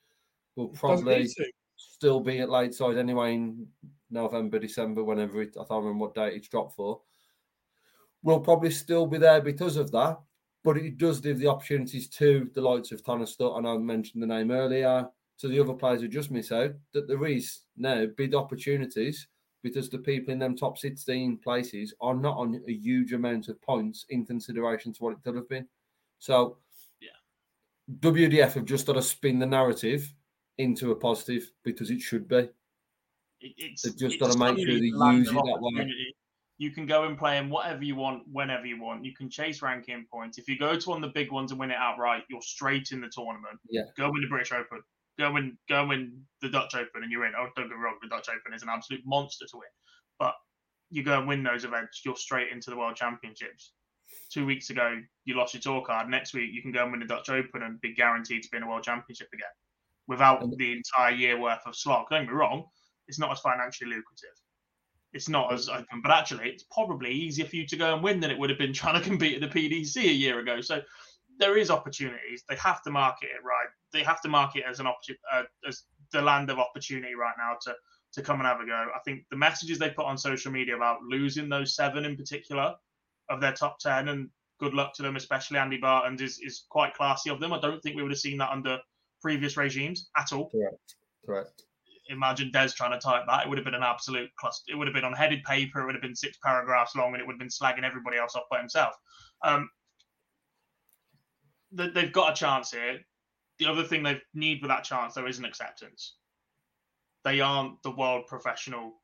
will 0.56 0.68
probably 0.68 1.28
still 1.76 2.20
be 2.20 2.40
at 2.40 2.50
Lakeside 2.50 2.98
anyway 2.98 3.34
in 3.34 3.66
November, 4.10 4.58
December, 4.58 5.02
whenever 5.02 5.40
it, 5.42 5.56
I 5.56 5.64
can't 5.64 5.82
remember 5.84 6.04
what 6.04 6.14
date 6.14 6.34
it's 6.34 6.48
dropped 6.48 6.76
for. 6.76 7.00
We'll 8.22 8.40
probably 8.40 8.70
still 8.70 9.06
be 9.06 9.18
there 9.18 9.40
because 9.40 9.76
of 9.76 9.90
that, 9.92 10.18
but 10.62 10.76
it 10.76 10.98
does 10.98 11.20
give 11.20 11.38
the 11.38 11.48
opportunities 11.48 12.08
to 12.10 12.50
the 12.54 12.60
likes 12.60 12.92
of 12.92 13.00
Stutt, 13.00 13.56
and 13.56 13.66
I 13.66 13.76
mentioned 13.78 14.22
the 14.22 14.26
name 14.26 14.50
earlier, 14.50 15.08
to 15.38 15.48
the 15.48 15.58
other 15.58 15.72
players 15.72 16.02
who 16.02 16.08
just 16.08 16.30
miss 16.30 16.52
out, 16.52 16.72
that 16.92 17.08
there 17.08 17.24
is 17.26 17.60
now 17.76 18.06
big 18.16 18.34
opportunities 18.34 19.26
because 19.62 19.88
the 19.88 19.98
people 19.98 20.32
in 20.32 20.38
them 20.38 20.56
top 20.56 20.76
16 20.76 21.38
places 21.38 21.94
are 22.00 22.14
not 22.14 22.36
on 22.36 22.60
a 22.68 22.72
huge 22.72 23.12
amount 23.12 23.48
of 23.48 23.60
points 23.62 24.06
in 24.10 24.26
consideration 24.26 24.92
to 24.92 25.02
what 25.02 25.12
it 25.12 25.22
could 25.24 25.36
have 25.36 25.48
been. 25.48 25.66
So. 26.18 26.58
WDF 27.90 28.54
have 28.54 28.64
just 28.64 28.86
got 28.86 28.94
to 28.94 29.02
spin 29.02 29.38
the 29.38 29.46
narrative 29.46 30.12
into 30.58 30.92
a 30.92 30.96
positive 30.96 31.50
because 31.64 31.90
it 31.90 32.00
should 32.00 32.28
be. 32.28 32.48
It, 33.40 33.54
it's 33.56 33.82
They've 33.82 33.96
just 33.96 34.14
it's 34.14 34.22
gotta 34.22 34.38
make 34.38 34.64
sure 34.64 34.78
they 34.78 34.86
use 34.86 35.28
it 35.28 35.34
that 35.34 35.58
way. 35.60 36.14
You 36.58 36.70
can 36.70 36.86
go 36.86 37.04
and 37.04 37.18
play 37.18 37.38
in 37.38 37.50
whatever 37.50 37.82
you 37.82 37.96
want, 37.96 38.22
whenever 38.30 38.66
you 38.66 38.80
want. 38.80 39.04
You 39.04 39.14
can 39.14 39.28
chase 39.28 39.62
ranking 39.62 40.06
points. 40.12 40.38
If 40.38 40.48
you 40.48 40.56
go 40.56 40.78
to 40.78 40.90
one 40.90 41.02
of 41.02 41.08
the 41.08 41.12
big 41.12 41.32
ones 41.32 41.50
and 41.50 41.58
win 41.58 41.72
it 41.72 41.76
outright, 41.76 42.22
you're 42.30 42.42
straight 42.42 42.92
in 42.92 43.00
the 43.00 43.08
tournament. 43.08 43.58
Yeah. 43.68 43.82
Go 43.96 44.12
win 44.12 44.22
the 44.22 44.28
British 44.28 44.52
Open. 44.52 44.80
Go 45.18 45.32
win, 45.32 45.58
go 45.68 45.86
win 45.86 46.22
the 46.40 46.48
Dutch 46.48 46.74
Open, 46.74 47.02
and 47.02 47.10
you're 47.10 47.26
in. 47.26 47.32
Oh, 47.36 47.48
don't 47.56 47.68
get 47.68 47.76
me 47.76 47.82
wrong, 47.82 47.96
the 48.00 48.08
Dutch 48.08 48.28
Open 48.28 48.54
is 48.54 48.62
an 48.62 48.68
absolute 48.70 49.02
monster 49.04 49.46
to 49.50 49.56
win. 49.56 49.68
But 50.20 50.34
you 50.90 51.02
go 51.02 51.18
and 51.18 51.26
win 51.26 51.42
those 51.42 51.64
events, 51.64 52.02
you're 52.04 52.16
straight 52.16 52.52
into 52.52 52.70
the 52.70 52.76
World 52.76 52.96
Championships. 52.96 53.72
Two 54.30 54.46
weeks 54.46 54.70
ago, 54.70 54.98
you 55.24 55.36
lost 55.36 55.54
your 55.54 55.60
tour 55.60 55.82
card. 55.82 56.08
Next 56.08 56.34
week, 56.34 56.50
you 56.52 56.62
can 56.62 56.72
go 56.72 56.82
and 56.82 56.90
win 56.90 57.00
the 57.00 57.06
Dutch 57.06 57.28
Open 57.28 57.62
and 57.62 57.80
be 57.80 57.94
guaranteed 57.94 58.42
to 58.42 58.48
be 58.50 58.56
in 58.56 58.62
a 58.62 58.68
World 58.68 58.82
Championship 58.82 59.28
again 59.32 59.46
without 60.08 60.40
the 60.56 60.72
entire 60.72 61.14
year 61.14 61.38
worth 61.40 61.60
of 61.66 61.76
slog. 61.76 62.06
Don't 62.10 62.24
get 62.24 62.32
me 62.32 62.34
wrong, 62.34 62.64
it's 63.08 63.18
not 63.18 63.32
as 63.32 63.40
financially 63.40 63.90
lucrative. 63.90 64.36
It's 65.12 65.28
not 65.28 65.52
as 65.52 65.68
open, 65.68 66.00
but 66.02 66.10
actually, 66.10 66.48
it's 66.48 66.64
probably 66.64 67.10
easier 67.10 67.44
for 67.44 67.56
you 67.56 67.66
to 67.66 67.76
go 67.76 67.94
and 67.94 68.02
win 68.02 68.20
than 68.20 68.30
it 68.30 68.38
would 68.38 68.50
have 68.50 68.58
been 68.58 68.72
trying 68.82 69.00
to 69.00 69.06
compete 69.06 69.42
at 69.42 69.52
the 69.52 69.60
PDC 69.60 69.96
a 70.04 70.12
year 70.12 70.38
ago. 70.38 70.60
So 70.60 70.80
there 71.38 71.56
is 71.56 71.70
opportunities. 71.70 72.44
They 72.48 72.56
have 72.56 72.82
to 72.82 72.90
market 72.90 73.26
it 73.26 73.44
right. 73.44 73.68
They 73.92 74.02
have 74.02 74.22
to 74.22 74.28
market 74.28 74.60
it 74.60 74.70
as 74.70 74.80
an 74.80 74.86
opportunity, 74.86 75.22
uh, 75.32 75.42
as 75.68 75.82
the 76.12 76.22
land 76.22 76.50
of 76.50 76.58
opportunity 76.58 77.14
right 77.14 77.34
now 77.38 77.56
to 77.62 77.74
to 78.14 78.22
come 78.22 78.40
and 78.40 78.46
have 78.46 78.60
a 78.60 78.66
go. 78.66 78.88
I 78.94 78.98
think 79.06 79.24
the 79.30 79.36
messages 79.36 79.78
they 79.78 79.88
put 79.88 80.04
on 80.04 80.18
social 80.18 80.52
media 80.52 80.76
about 80.76 81.02
losing 81.02 81.48
those 81.48 81.74
seven 81.74 82.04
in 82.04 82.14
particular 82.14 82.74
of 83.32 83.40
their 83.40 83.52
top 83.52 83.78
ten, 83.78 84.08
and 84.08 84.28
good 84.60 84.74
luck 84.74 84.94
to 84.94 85.02
them, 85.02 85.16
especially 85.16 85.58
Andy 85.58 85.80
Baetens 85.80 86.20
is 86.20 86.38
is 86.38 86.64
quite 86.68 86.94
classy 86.94 87.30
of 87.30 87.40
them. 87.40 87.52
I 87.52 87.60
don't 87.60 87.80
think 87.82 87.96
we 87.96 88.02
would 88.02 88.12
have 88.12 88.18
seen 88.20 88.38
that 88.38 88.50
under 88.50 88.78
previous 89.20 89.56
regimes 89.56 90.10
at 90.16 90.32
all. 90.32 90.50
Correct. 90.50 90.94
Correct. 91.24 91.62
imagine 92.08 92.50
Des 92.50 92.70
trying 92.76 92.92
to 92.92 92.98
type 92.98 93.24
that. 93.28 93.44
It 93.44 93.48
would 93.48 93.58
have 93.58 93.64
been 93.64 93.74
an 93.74 93.82
absolute 93.82 94.30
cluster. 94.36 94.72
It 94.72 94.76
would 94.76 94.86
have 94.86 94.94
been 94.94 95.04
on 95.04 95.12
headed 95.12 95.42
paper. 95.44 95.80
It 95.80 95.86
would 95.86 95.94
have 95.94 96.02
been 96.02 96.16
six 96.16 96.36
paragraphs 96.44 96.96
long, 96.96 97.12
and 97.12 97.20
it 97.20 97.26
would 97.26 97.34
have 97.34 97.40
been 97.40 97.48
slagging 97.48 97.84
everybody 97.84 98.18
else 98.18 98.34
off 98.34 98.44
by 98.50 98.58
himself. 98.58 98.94
Um, 99.44 99.70
they've 101.72 102.12
got 102.12 102.32
a 102.32 102.34
chance 102.34 102.70
here. 102.70 103.00
The 103.58 103.66
other 103.66 103.84
thing 103.84 104.02
they 104.02 104.20
need 104.34 104.60
with 104.60 104.70
that 104.70 104.84
chance, 104.84 105.14
though, 105.14 105.26
is 105.26 105.38
an 105.38 105.44
acceptance. 105.44 106.16
They 107.24 107.40
aren't 107.40 107.82
the 107.82 107.92
world 107.92 108.26
professional 108.26 109.01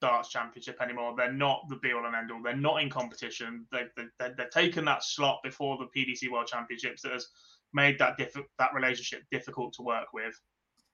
darts 0.00 0.30
championship 0.30 0.80
anymore. 0.80 1.14
They're 1.16 1.32
not 1.32 1.68
the 1.68 1.76
be 1.76 1.92
all 1.92 2.06
and 2.06 2.14
end 2.14 2.30
all. 2.30 2.42
They're 2.42 2.56
not 2.56 2.82
in 2.82 2.90
competition. 2.90 3.66
They've, 3.72 3.90
they've, 3.96 4.36
they've 4.36 4.50
taken 4.50 4.84
that 4.86 5.04
slot 5.04 5.40
before 5.42 5.78
the 5.78 5.88
PDC 5.96 6.30
World 6.30 6.46
Championships 6.46 7.02
that 7.02 7.12
has 7.12 7.28
made 7.72 7.98
that 7.98 8.16
diff- 8.16 8.36
that 8.58 8.74
relationship 8.74 9.22
difficult 9.30 9.72
to 9.74 9.82
work 9.82 10.12
with. 10.12 10.34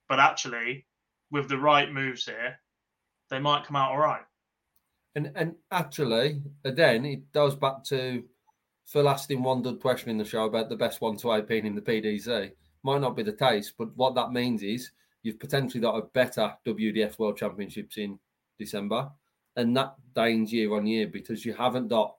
But 0.09 0.19
actually, 0.19 0.85
with 1.31 1.49
the 1.49 1.57
right 1.57 1.91
moves 1.91 2.25
here, 2.25 2.59
they 3.29 3.39
might 3.39 3.65
come 3.65 3.75
out 3.75 3.91
all 3.91 3.99
right. 3.99 4.23
And 5.15 5.31
and 5.35 5.55
actually, 5.71 6.41
again, 6.63 7.05
it 7.05 7.31
goes 7.33 7.55
back 7.55 7.83
to 7.85 8.23
asking 8.95 9.43
one 9.43 9.61
good 9.61 9.79
question 9.81 10.09
in 10.09 10.17
the 10.17 10.25
show 10.25 10.45
about 10.45 10.69
the 10.69 10.75
best 10.75 11.01
one 11.01 11.17
to 11.17 11.33
eight 11.33 11.65
in 11.65 11.75
the 11.75 11.81
PDC. 11.81 12.51
Might 12.83 13.01
not 13.01 13.15
be 13.15 13.23
the 13.23 13.33
case, 13.33 13.73
but 13.77 13.95
what 13.97 14.15
that 14.15 14.31
means 14.31 14.63
is 14.63 14.91
you've 15.23 15.39
potentially 15.39 15.81
got 15.81 15.97
a 15.97 16.07
better 16.13 16.53
WDF 16.65 17.19
World 17.19 17.37
Championships 17.37 17.97
in 17.97 18.17
December, 18.57 19.09
and 19.55 19.75
that 19.75 19.95
gains 20.15 20.53
year 20.53 20.73
on 20.75 20.85
year 20.85 21.07
because 21.07 21.45
you 21.45 21.53
haven't 21.53 21.87
got 21.87 22.15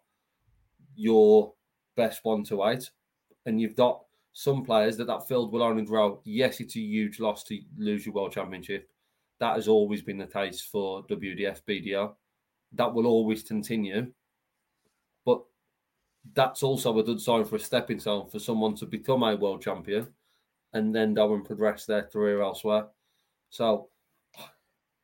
your 0.97 1.53
best 1.97 2.25
one 2.25 2.45
to 2.45 2.65
eight, 2.65 2.91
and 3.47 3.61
you've 3.61 3.77
got 3.77 4.03
some 4.33 4.65
players 4.65 4.97
that 4.97 5.07
that 5.07 5.27
field 5.27 5.53
will 5.53 5.63
only 5.63 5.85
grow. 5.85 6.21
Yes, 6.25 6.61
it's 6.61 6.77
a 6.77 6.81
huge 6.81 7.19
loss 7.19 7.43
to 7.45 7.59
lose 7.77 8.07
your 8.07 8.15
world 8.15 8.33
championship. 8.33 8.89
That 9.41 9.55
has 9.55 9.69
always 9.69 10.03
been 10.03 10.19
the 10.19 10.27
case 10.27 10.61
for 10.61 11.05
WDF 11.07 11.63
BDO. 11.69 12.15
That 12.73 12.93
will 12.93 13.07
always 13.07 13.43
continue. 13.43 14.13
But 15.25 15.43
that's 16.35 16.63
also 16.63 16.99
a 16.99 17.03
good 17.03 17.21
sign 17.21 17.45
for 17.45 17.57
a 17.57 17.61
stepping 17.61 18.01
stone 18.01 18.29
for 18.29 18.39
someone 18.39 18.75
to 18.77 18.87
become 18.87 19.23
a 19.23 19.37
world 19.37 19.63
champion 19.63 20.09
and 20.73 20.95
then 20.95 21.15
go 21.15 21.35
and 21.35 21.45
progress 21.45 21.87
their 21.87 22.03
career 22.03 22.43
elsewhere. 22.43 22.87
So 23.51 23.89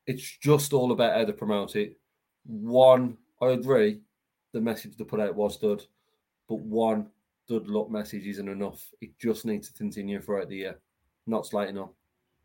it's 0.07 0.37
just 0.37 0.73
all 0.73 0.91
about 0.91 1.15
how 1.15 1.25
to 1.25 1.33
promote 1.33 1.75
it. 1.75 1.97
One, 2.45 3.17
I 3.41 3.47
agree, 3.49 4.01
the 4.51 4.61
message 4.61 4.97
to 4.97 5.05
put 5.05 5.19
out 5.19 5.35
was 5.35 5.57
good, 5.57 5.83
but 6.47 6.59
one 6.59 7.09
good 7.47 7.67
luck 7.67 7.89
message 7.89 8.25
isn't 8.27 8.47
enough. 8.47 8.91
It 9.01 9.17
just 9.19 9.45
needs 9.45 9.69
to 9.69 9.77
continue 9.77 10.21
throughout 10.21 10.49
the 10.49 10.57
year, 10.57 10.79
not 11.27 11.45
slighting 11.45 11.77
up. 11.77 11.93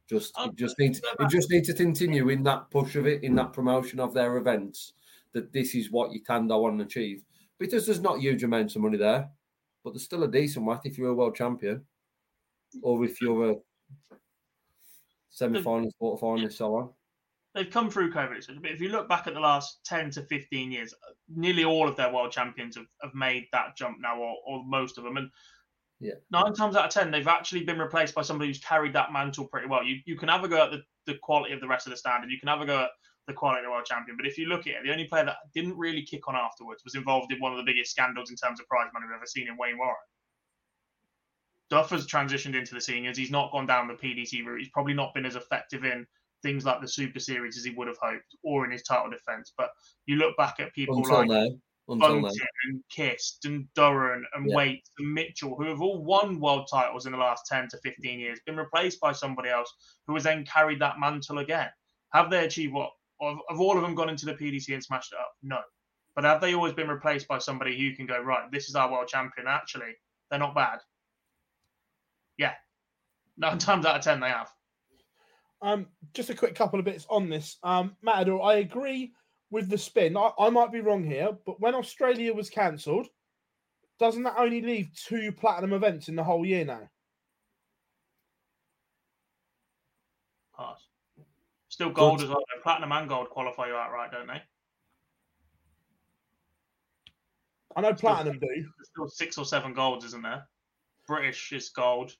Just 0.09 0.35
it 0.41 0.57
just 0.57 0.79
needs 0.79 1.01
it 1.21 1.29
just 1.29 1.51
needs 1.51 1.69
to 1.69 1.75
continue 1.75 2.31
in 2.31 2.43
that 2.43 2.69
push 2.71 2.97
of 2.97 3.07
it, 3.07 3.23
in 3.23 3.37
that 3.37 3.53
promotion 3.53 4.01
of 4.01 4.13
their 4.13 4.39
events. 4.39 4.95
That 5.33 5.53
this 5.53 5.77
is 5.77 5.93
what 5.93 6.13
you 6.13 6.21
can 6.21 6.49
go 6.49 6.65
on 6.65 6.73
and 6.73 6.83
achieve 6.83 7.23
because 7.59 7.87
there's 7.87 8.01
not 8.01 8.19
huge 8.19 8.43
amounts 8.43 8.75
of 8.75 8.83
money 8.83 8.97
there, 8.97 9.31
but 9.85 9.93
there's 9.93 10.03
still 10.03 10.25
a 10.25 10.29
decent 10.29 10.67
whack 10.67 10.81
if 10.85 10.99
you're 10.99 11.11
a 11.11 11.15
world 11.15 11.37
champion, 11.37 11.85
or 12.83 13.05
if 13.05 13.21
you're 13.21 13.53
a 13.53 13.57
semi-finalist, 15.31 15.97
quarter-finalist, 15.99 16.55
so 16.55 16.75
on 16.75 16.91
they've 17.55 17.71
come 17.71 17.91
through 17.91 18.13
COVID. 18.13 18.63
But 18.63 18.71
if 18.71 18.81
you 18.81 18.91
look 18.91 19.09
back 19.09 19.27
at 19.27 19.35
the 19.35 19.41
last 19.41 19.81
10 19.85 20.11
to 20.13 20.23
15 20.23 20.71
years, 20.71 20.95
nearly 21.29 21.65
all 21.65 21.89
of 21.89 21.97
their 21.97 22.13
world 22.13 22.33
champions 22.33 22.77
have, 22.77 22.87
have 23.03 23.15
made 23.15 23.47
that 23.53 23.77
jump 23.77 23.99
now, 24.01 24.19
or, 24.19 24.37
or 24.47 24.65
most 24.65 24.99
of 24.99 25.05
them. 25.05 25.17
And 25.17 25.31
yeah. 25.99 26.15
nine 26.31 26.55
times 26.55 26.77
out 26.77 26.87
of 26.87 26.91
10, 26.91 27.11
they've 27.11 27.27
actually 27.27 27.65
been 27.65 27.79
replaced 27.79 28.15
by 28.15 28.23
somebody 28.23 28.49
who's 28.49 28.61
carried 28.61 28.93
that 28.95 29.13
mantle 29.13 29.47
pretty 29.47 29.69
well. 29.69 29.83
You, 29.83 29.97
you 30.07 30.17
can 30.17 30.29
have 30.29 30.45
a 30.45 30.49
go 30.49 30.65
at 30.65 30.71
the, 30.71 30.83
the 31.07 31.19
quality 31.19 31.53
of 31.53 31.61
the 31.61 31.69
rest 31.69 31.87
of 31.87 31.91
the 31.91 31.97
standard, 31.97 32.31
you 32.31 32.39
can 32.39 32.49
have 32.49 32.61
a 32.61 32.67
go 32.67 32.83
at 32.85 32.91
the 33.27 33.35
quality 33.35 33.61
of 33.61 33.65
the 33.65 33.71
world 33.71 33.85
champion. 33.85 34.17
But 34.17 34.27
if 34.27 34.39
you 34.39 34.47
look 34.47 34.67
at 34.67 34.75
it, 34.75 34.85
the 34.85 34.93
only 34.93 35.05
player 35.05 35.25
that 35.25 35.37
didn't 35.55 35.77
really 35.77 36.03
kick 36.03 36.29
on 36.29 36.37
afterwards 36.37 36.85
was 36.85 36.95
involved 36.95 37.33
in 37.33 37.41
one 37.41 37.53
of 37.53 37.59
the 37.59 37.65
biggest 37.65 37.91
scandals 37.91 38.31
in 38.31 38.37
terms 38.37 38.61
of 38.61 38.67
prize 38.69 38.89
money 38.93 39.07
we've 39.07 39.17
ever 39.17 39.27
seen 39.27 39.49
in 39.49 39.57
Wayne 39.57 39.79
Warren. 39.79 39.95
Duff 41.69 41.91
has 41.91 42.07
transitioned 42.07 42.57
into 42.57 42.75
the 42.75 42.81
seniors. 42.81 43.17
He's 43.17 43.31
not 43.31 43.53
gone 43.53 43.67
down 43.67 43.87
the 43.87 43.95
PDC 43.95 44.45
route. 44.45 44.59
He's 44.59 44.71
probably 44.71 44.95
not 44.95 45.15
been 45.15 45.25
as 45.25 45.37
effective 45.37 45.85
in 45.85 46.05
things 46.43 46.65
like 46.65 46.81
the 46.81 46.89
Super 46.89 47.21
Series 47.21 47.57
as 47.57 47.65
he 47.65 47.75
would 47.75 47.89
have 47.89 47.99
hoped, 48.01 48.37
or 48.43 48.65
in 48.65 48.71
his 48.71 48.83
title 48.83 49.11
defense. 49.11 49.53
But 49.57 49.71
you 50.07 50.17
look 50.17 50.37
back 50.37 50.61
at 50.61 50.75
people 50.75 50.99
Until 50.99 51.19
like 51.19 51.29
now. 51.29 51.49
Bunting 51.89 52.25
and 52.67 52.85
Kist 52.89 53.45
and 53.47 53.67
Durrant 53.75 54.25
and 54.35 54.49
Yeah. 54.49 54.55
Waite 54.55 54.89
and 54.99 55.13
Mitchell, 55.13 55.57
who 55.57 55.65
have 55.65 55.81
all 55.81 56.05
won 56.05 56.39
world 56.39 56.69
titles 56.71 57.07
in 57.07 57.13
the 57.13 57.19
last 57.19 57.47
10 57.47 57.69
to 57.69 57.79
15 57.79 58.21
years, 58.21 58.39
been 58.47 58.57
replaced 58.57 59.01
by 59.01 59.11
somebody 59.13 59.49
else 59.49 59.75
who 60.07 60.15
has 60.15 60.23
then 60.23 60.45
carried 60.45 60.81
that 60.81 61.01
mantle 61.01 61.39
again. 61.39 61.69
Have 62.13 62.31
they 62.31 62.45
achieved 62.45 62.75
what? 62.75 62.93
Have, 63.21 63.39
have 63.49 63.61
all 63.61 63.77
of 63.77 63.83
them 63.83 63.97
gone 63.97 64.09
into 64.09 64.27
the 64.27 64.35
PDC 64.35 64.73
and 64.73 64.85
smashed 64.85 65.13
it 65.13 65.19
up? 65.19 65.33
No. 65.43 65.61
But 66.15 66.25
have 66.25 66.41
they 66.41 66.55
always 66.55 66.73
been 66.75 66.89
replaced 66.89 67.27
by 67.27 67.39
somebody 67.39 67.77
who 67.77 67.95
can 67.97 68.07
go, 68.07 68.21
right, 68.21 68.51
this 68.51 68.69
is 68.69 68.77
our 68.77 68.91
world 68.91 69.09
champion? 69.09 69.47
Actually, 69.49 69.97
they're 70.31 70.39
not 70.39 70.55
bad. 70.55 70.81
Yeah. 72.37 72.55
Nine 73.37 73.59
times 73.59 73.85
out 73.85 73.97
of 73.97 74.03
10, 74.03 74.21
they 74.21 74.29
have. 74.29 74.51
Um, 75.63 75.87
just 76.15 76.31
a 76.31 76.35
quick 76.35 76.55
couple 76.55 76.79
of 76.79 76.85
bits 76.85 77.07
on 77.11 77.29
this. 77.29 77.59
Um, 77.63 77.97
Matador, 78.03 78.43
I 78.43 78.55
agree 78.57 79.13
with 79.51 79.69
the 79.69 79.77
spin. 79.79 80.17
I, 80.17 80.31
I 80.39 80.49
might 80.51 80.73
be 80.73 80.81
wrong 80.81 81.05
here, 81.05 81.31
but 81.45 81.61
when 81.61 81.75
Australia 81.75 82.33
was 82.33 82.49
cancelled, 82.49 83.09
doesn't 83.99 84.23
that 84.23 84.39
only 84.39 84.63
leave 84.63 84.89
two 84.95 85.33
platinum 85.33 85.73
events 85.75 86.09
in 86.09 86.17
the 86.17 86.25
whole 86.25 86.47
year 86.47 86.65
now? 86.65 86.89
Pass. 90.57 90.87
Still 91.69 91.91
gold 91.91 92.23
as 92.23 92.29
well. 92.29 92.39
though. 92.39 92.63
Platinum 92.63 92.93
and 92.93 93.09
gold 93.09 93.29
qualify 93.31 93.67
you 93.69 93.75
outright, 93.75 94.13
don't 94.13 94.27
they? 94.27 94.43
I 97.77 97.81
know 97.83 97.95
Still- 97.95 98.11
platinum 98.11 98.39
do. 98.39 98.47
There's 98.49 98.89
still 98.95 99.09
six 99.09 99.37
or 99.39 99.45
seven 99.45 99.75
golds, 99.75 100.05
isn't 100.07 100.23
there? 100.23 100.47
British 101.07 101.53
is 101.53 101.69
gold. 101.71 102.13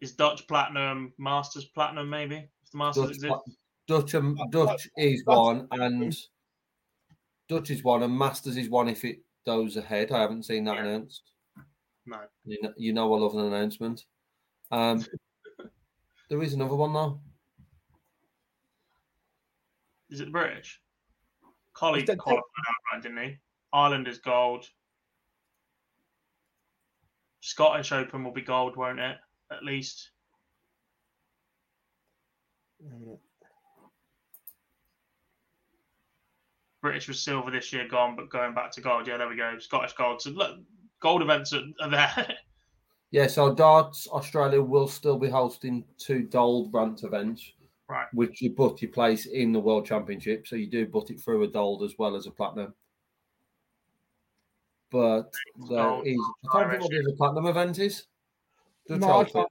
Is 0.00 0.12
Dutch 0.12 0.46
platinum, 0.48 1.12
Masters 1.18 1.66
platinum, 1.66 2.08
maybe? 2.08 2.36
If 2.62 2.70
the 2.72 2.78
Masters 2.78 3.04
Dutch, 3.06 3.14
exist. 3.16 3.34
Dutch, 3.86 4.14
and 4.14 4.38
Dutch 4.50 4.88
is 4.96 5.22
one, 5.26 5.68
and 5.72 6.16
Dutch 7.48 7.70
is 7.70 7.82
one, 7.84 8.02
and 8.02 8.16
Masters 8.16 8.56
is 8.56 8.70
one 8.70 8.88
if 8.88 9.04
it 9.04 9.18
goes 9.44 9.76
ahead. 9.76 10.10
I 10.12 10.20
haven't 10.20 10.44
seen 10.44 10.64
that 10.64 10.76
Yeah. 10.76 10.84
announced. 10.84 11.22
No. 12.06 12.20
You 12.44 12.58
know, 12.62 12.72
you 12.76 12.92
know 12.92 13.12
I 13.12 13.18
love 13.18 13.34
an 13.34 13.40
announcement. 13.52 14.04
Um, 14.70 15.04
there 16.30 16.42
is 16.42 16.54
another 16.54 16.76
one 16.76 16.92
though. 16.92 17.20
Is 20.08 20.20
it 20.20 20.26
the 20.26 20.30
British? 20.30 20.80
Collie 21.74 22.00
Is 22.00 22.06
that- 22.06 22.18
qualified 22.18 22.44
outright, 22.92 23.02
didn't 23.02 23.22
he? 23.24 23.36
Ireland 23.72 24.08
is 24.08 24.18
gold. 24.18 24.66
Scottish 27.40 27.92
Open 27.92 28.24
will 28.24 28.32
be 28.32 28.42
gold, 28.42 28.76
won't 28.76 28.98
it? 29.00 29.16
At 29.50 29.64
least. 29.64 30.10
British 36.80 37.08
was 37.08 37.22
silver 37.22 37.50
this 37.50 37.72
year, 37.72 37.86
gone, 37.88 38.16
but 38.16 38.30
going 38.30 38.54
back 38.54 38.70
to 38.72 38.80
gold. 38.80 39.06
Yeah, 39.06 39.18
there 39.18 39.28
we 39.28 39.36
go. 39.36 39.58
Scottish 39.58 39.92
gold. 39.92 40.22
So 40.22 40.30
look, 40.30 40.58
gold 41.00 41.22
events 41.22 41.52
are, 41.52 41.62
are 41.80 41.90
there. 41.90 42.34
Yeah, 43.12 43.26
so 43.26 43.52
darts 43.52 44.06
Australia 44.06 44.62
will 44.62 44.86
still 44.86 45.18
be 45.18 45.28
hosting 45.28 45.84
two 45.98 46.20
gold 46.20 46.72
rant 46.72 47.02
events, 47.02 47.54
right. 47.88 48.06
which 48.12 48.40
you 48.40 48.52
put 48.52 48.80
your 48.80 48.92
place 48.92 49.26
in 49.26 49.52
the 49.52 49.58
World 49.58 49.84
Championship. 49.84 50.46
So 50.46 50.54
you 50.54 50.68
do 50.68 50.86
put 50.86 51.10
it 51.10 51.20
through 51.20 51.42
a 51.42 51.48
gold 51.48 51.82
as 51.82 51.98
well 51.98 52.14
as 52.14 52.26
a 52.26 52.30
platinum. 52.30 52.72
But 54.92 55.32
there 55.68 55.78
Gold, 55.78 56.06
is, 56.06 56.20
I 56.52 56.58
can't 56.58 56.70
think 56.70 56.82
what 56.82 56.90
the 56.90 57.14
platinum 57.16 57.46
event 57.46 57.80
is. 57.80 58.04
The 58.90 58.98
No, 58.98 59.20
I 59.20 59.44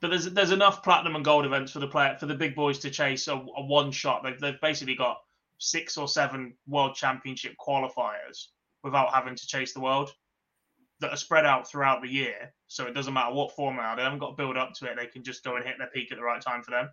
But 0.00 0.10
there's 0.10 0.26
there's 0.30 0.52
enough 0.52 0.84
platinum 0.84 1.16
and 1.16 1.24
gold 1.24 1.44
events 1.44 1.72
for 1.72 1.80
the 1.80 1.88
player 1.88 2.16
for 2.20 2.26
the 2.26 2.34
big 2.36 2.54
boys 2.54 2.78
to 2.78 2.90
chase 2.90 3.26
a, 3.26 3.34
a 3.34 3.64
one 3.64 3.90
shot. 3.90 4.22
They've 4.22 4.38
they've 4.38 4.60
basically 4.62 4.94
got 4.94 5.18
six 5.58 5.96
or 5.96 6.06
seven 6.06 6.54
world 6.68 6.94
championship 6.94 7.54
qualifiers 7.60 8.46
without 8.84 9.12
having 9.12 9.34
to 9.34 9.46
chase 9.48 9.74
the 9.74 9.80
world 9.80 10.12
that 11.00 11.10
are 11.10 11.16
spread 11.16 11.44
out 11.44 11.68
throughout 11.68 12.02
the 12.02 12.08
year. 12.08 12.54
So 12.68 12.86
it 12.86 12.94
doesn't 12.94 13.12
matter 13.12 13.34
what 13.34 13.56
format 13.56 13.96
they 13.96 14.04
haven't 14.04 14.20
got 14.20 14.30
to 14.30 14.36
build 14.36 14.56
up 14.56 14.74
to 14.74 14.86
it. 14.86 14.96
They 14.96 15.06
can 15.06 15.24
just 15.24 15.42
go 15.42 15.56
and 15.56 15.64
hit 15.64 15.74
their 15.78 15.88
peak 15.88 16.12
at 16.12 16.18
the 16.18 16.24
right 16.24 16.40
time 16.40 16.62
for 16.62 16.70
them. 16.70 16.88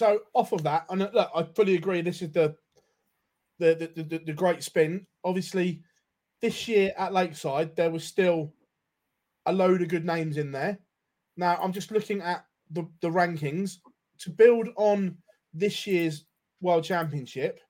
So 0.00 0.20
off 0.32 0.52
of 0.52 0.62
that, 0.62 0.86
and 0.88 1.02
uh, 1.02 1.10
look, 1.12 1.30
I 1.34 1.42
fully 1.42 1.74
agree. 1.74 2.00
This 2.00 2.22
is 2.22 2.32
the 2.32 2.56
the 3.58 3.92
the, 3.94 4.02
the, 4.02 4.18
the 4.28 4.32
great 4.32 4.62
spin. 4.62 5.06
Obviously, 5.24 5.82
this 6.40 6.66
year 6.66 6.94
at 6.96 7.12
Lakeside, 7.12 7.76
there 7.76 7.90
was 7.90 8.02
still 8.02 8.54
a 9.44 9.52
load 9.52 9.82
of 9.82 9.88
good 9.88 10.06
names 10.06 10.38
in 10.38 10.52
there. 10.52 10.78
Now 11.36 11.58
I'm 11.62 11.74
just 11.74 11.90
looking 11.90 12.22
at 12.22 12.46
the, 12.70 12.88
the 13.02 13.10
rankings 13.10 13.76
to 14.20 14.30
build 14.30 14.70
on 14.76 15.18
this 15.52 15.86
year's 15.86 16.24
World 16.62 16.84
Championship. 16.84 17.60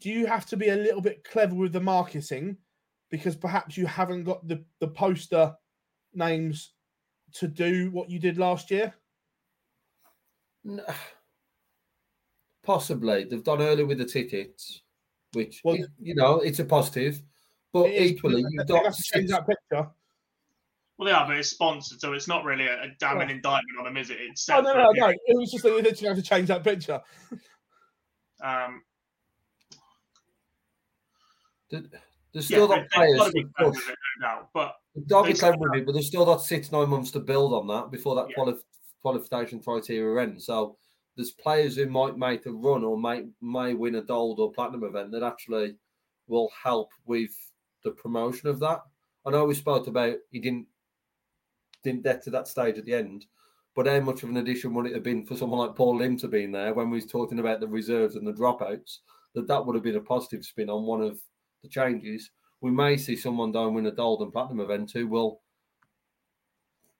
do 0.00 0.10
you 0.10 0.26
have 0.26 0.46
to 0.46 0.56
be 0.56 0.70
a 0.70 0.76
little 0.76 1.00
bit 1.00 1.22
clever 1.22 1.54
with 1.54 1.72
the 1.72 1.80
marketing 1.80 2.56
because 3.08 3.36
perhaps 3.36 3.76
you 3.76 3.86
haven't 3.86 4.24
got 4.24 4.48
the 4.48 4.64
the 4.80 4.88
poster 4.88 5.54
names 6.12 6.72
to 7.34 7.46
do 7.46 7.92
what 7.92 8.10
you 8.10 8.18
did 8.18 8.36
last 8.36 8.68
year? 8.68 8.92
N- 10.68 10.80
Possibly 12.62 13.24
they've 13.24 13.42
done 13.42 13.62
early 13.62 13.84
with 13.84 13.98
the 13.98 14.04
tickets, 14.04 14.82
which 15.32 15.60
Well- 15.64 15.76
is- 15.76 15.88
you 16.00 16.14
know 16.14 16.40
it's 16.40 16.58
a 16.58 16.64
positive. 16.64 17.22
But 17.72 17.86
It 17.90 17.94
is, 18.02 18.10
equally, 18.12 18.44
you've 18.48 18.66
got 18.66 18.92
to 18.94 19.02
change 19.02 19.28
that 19.30 19.46
picture. 19.46 19.90
Well, 20.96 21.06
they 21.06 21.12
are, 21.12 21.26
but 21.26 21.36
it's 21.36 21.50
sponsored, 21.50 22.00
so 22.00 22.12
it's 22.14 22.26
not 22.26 22.44
really 22.44 22.66
a, 22.66 22.82
a 22.82 22.88
damning 22.98 23.28
Oh. 23.28 23.32
indictment 23.32 23.78
on 23.78 23.84
them, 23.84 23.96
is 23.98 24.08
it? 24.10 24.18
It's 24.20 24.48
Oh 24.48 24.60
no, 24.60 24.68
separate, 24.72 24.82
no, 24.96 25.06
no! 25.06 25.08
It 25.10 25.20
was 25.38 25.50
just 25.52 25.62
that 25.64 25.70
they 25.70 25.82
literally 25.82 26.08
have 26.08 26.16
to 26.16 26.22
change 26.22 26.48
that 26.48 26.64
picture. 26.64 27.00
Um, 28.42 28.82
There's 31.70 32.46
still 32.46 32.66
they- 32.68 32.76
got 32.76 32.90
players 32.90 33.18
gotta 33.18 33.32
be 33.32 33.44
push. 33.58 33.76
with 33.76 33.88
it, 33.90 33.96
no 34.20 34.26
doubt. 34.26 34.48
But 34.54 34.74
Don't 35.06 35.26
be 35.26 35.32
They 35.32 35.38
clever 35.38 35.54
still 35.56 35.70
with 35.70 35.80
it, 35.80 35.86
but 35.86 35.92
they've 35.92 36.04
still 36.04 36.24
got 36.24 36.42
six, 36.42 36.72
nine 36.72 36.88
months 36.88 37.10
to 37.12 37.20
build 37.20 37.52
on 37.52 37.66
that 37.68 37.90
before 37.90 38.14
that 38.16 38.28
Yeah. 38.30 38.34
quali- 38.34 38.58
qualification 39.08 39.60
criteria 39.60 40.22
ends. 40.22 40.46
So 40.46 40.76
there's 41.16 41.30
players 41.30 41.76
who 41.76 41.86
might 41.86 42.18
make 42.18 42.46
a 42.46 42.52
run 42.52 42.84
or 42.84 42.98
may 42.98 43.24
may 43.40 43.74
win 43.74 43.96
a 43.96 44.02
gold 44.02 44.38
or 44.38 44.52
platinum 44.52 44.84
event 44.84 45.12
that 45.12 45.22
actually 45.22 45.76
will 46.26 46.50
help 46.62 46.90
with 47.06 47.30
the 47.84 47.90
promotion 47.92 48.48
of 48.48 48.60
that. 48.60 48.80
I 49.24 49.30
know 49.30 49.44
we 49.44 49.54
spoke 49.54 49.86
about 49.86 50.16
he 50.30 50.40
didn't 50.40 50.66
didn't 51.82 52.04
get 52.04 52.22
to 52.24 52.30
that 52.30 52.48
stage 52.48 52.76
at 52.76 52.84
the 52.84 52.94
end, 52.94 53.24
but 53.74 53.86
how 53.86 54.00
much 54.00 54.22
of 54.22 54.28
an 54.28 54.36
addition 54.36 54.74
would 54.74 54.86
it 54.86 54.94
have 54.94 55.02
been 55.02 55.24
for 55.24 55.36
someone 55.36 55.60
like 55.60 55.76
Paul 55.76 55.96
Lim 55.96 56.18
to 56.18 56.28
be 56.28 56.44
in 56.44 56.52
there 56.52 56.74
when 56.74 56.90
we 56.90 56.98
was 56.98 57.06
talking 57.06 57.38
about 57.38 57.60
the 57.60 57.68
reserves 57.68 58.14
and 58.14 58.26
the 58.26 58.32
dropouts? 58.32 58.98
That 59.34 59.48
that 59.48 59.64
would 59.64 59.74
have 59.74 59.84
been 59.84 59.96
a 59.96 60.00
positive 60.00 60.44
spin 60.44 60.68
on 60.68 60.84
one 60.84 61.00
of 61.00 61.18
the 61.62 61.68
changes. 61.68 62.30
We 62.60 62.70
may 62.70 62.96
see 62.96 63.16
someone 63.16 63.52
down 63.52 63.74
win 63.74 63.86
a 63.86 63.92
gold 63.92 64.20
and 64.20 64.32
platinum 64.32 64.60
event 64.60 64.90
who 64.92 65.06
will 65.06 65.40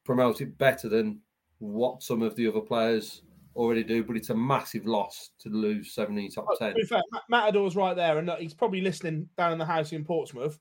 promote 0.05 0.41
it 0.41 0.57
better 0.57 0.89
than 0.89 1.21
what 1.59 2.03
some 2.03 2.23
of 2.23 2.35
the 2.37 2.47
other 2.49 2.61
players 2.61 3.23
already 3.57 3.83
do. 3.85 4.05
But 4.05 4.17
it's 4.17 4.31
a 4.31 4.35
massive 4.35 4.87
loss 4.87 5.31
to 5.41 5.49
lose 5.49 5.93
seventy 5.93 6.29
top 6.29 6.47
Oh, 6.51 6.57
ten. 6.59 6.71
to 6.71 6.75
be 6.75 6.83
fair, 6.85 7.03
Matador's 7.29 7.77
right 7.77 7.95
there, 7.97 8.19
and 8.19 8.31
he's 8.39 8.55
probably 8.55 8.81
listening 8.81 9.29
down 9.37 9.53
in 9.53 9.59
the 9.59 9.65
house 9.67 9.93
in 9.93 10.05
Portsmouth. 10.05 10.59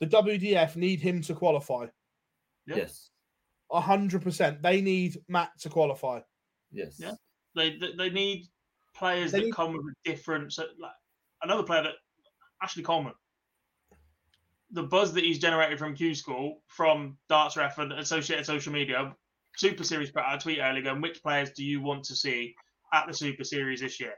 The 0.00 0.06
WDF 0.06 0.76
need 0.76 1.00
him 1.00 1.22
to 1.22 1.34
qualify. 1.34 1.86
Yeah. 2.66 2.76
Yes, 2.76 3.10
A 3.72 3.80
hundred 3.80 4.22
percent. 4.22 4.60
They 4.62 4.80
need 4.80 5.18
Matt 5.28 5.50
to 5.60 5.68
qualify. 5.70 6.20
yes, 6.70 6.96
Yeah. 6.98 7.12
they 7.54 7.76
they, 7.78 7.92
they 7.96 8.10
need 8.10 8.46
players 8.94 9.32
They 9.32 9.38
that 9.40 9.44
need- 9.46 9.54
come 9.54 9.72
with 9.72 9.82
a 9.86 9.94
different. 10.10 10.52
So, 10.52 10.64
like 10.78 10.92
another 11.42 11.62
player 11.62 11.82
that 11.84 11.94
Ashley 12.62 12.82
Coleman. 12.82 13.14
The 14.72 14.82
buzz 14.82 15.12
that 15.14 15.22
he's 15.22 15.38
generated 15.38 15.78
from 15.78 15.94
Q 15.94 16.14
School, 16.14 16.60
from 16.66 17.16
Darts 17.28 17.56
Ref 17.56 17.78
and 17.78 17.92
associated 17.92 18.44
social 18.46 18.72
media, 18.72 19.14
Super 19.56 19.84
Series 19.84 20.10
put 20.10 20.22
out 20.22 20.36
a 20.36 20.38
tweet 20.38 20.58
earlier 20.60 20.82
going, 20.82 21.00
which 21.00 21.22
players 21.22 21.50
do 21.50 21.64
you 21.64 21.80
want 21.80 22.04
to 22.04 22.14
see 22.14 22.54
at 22.92 23.06
the 23.06 23.14
Super 23.14 23.44
Series 23.44 23.80
this 23.80 23.98
year? 23.98 24.14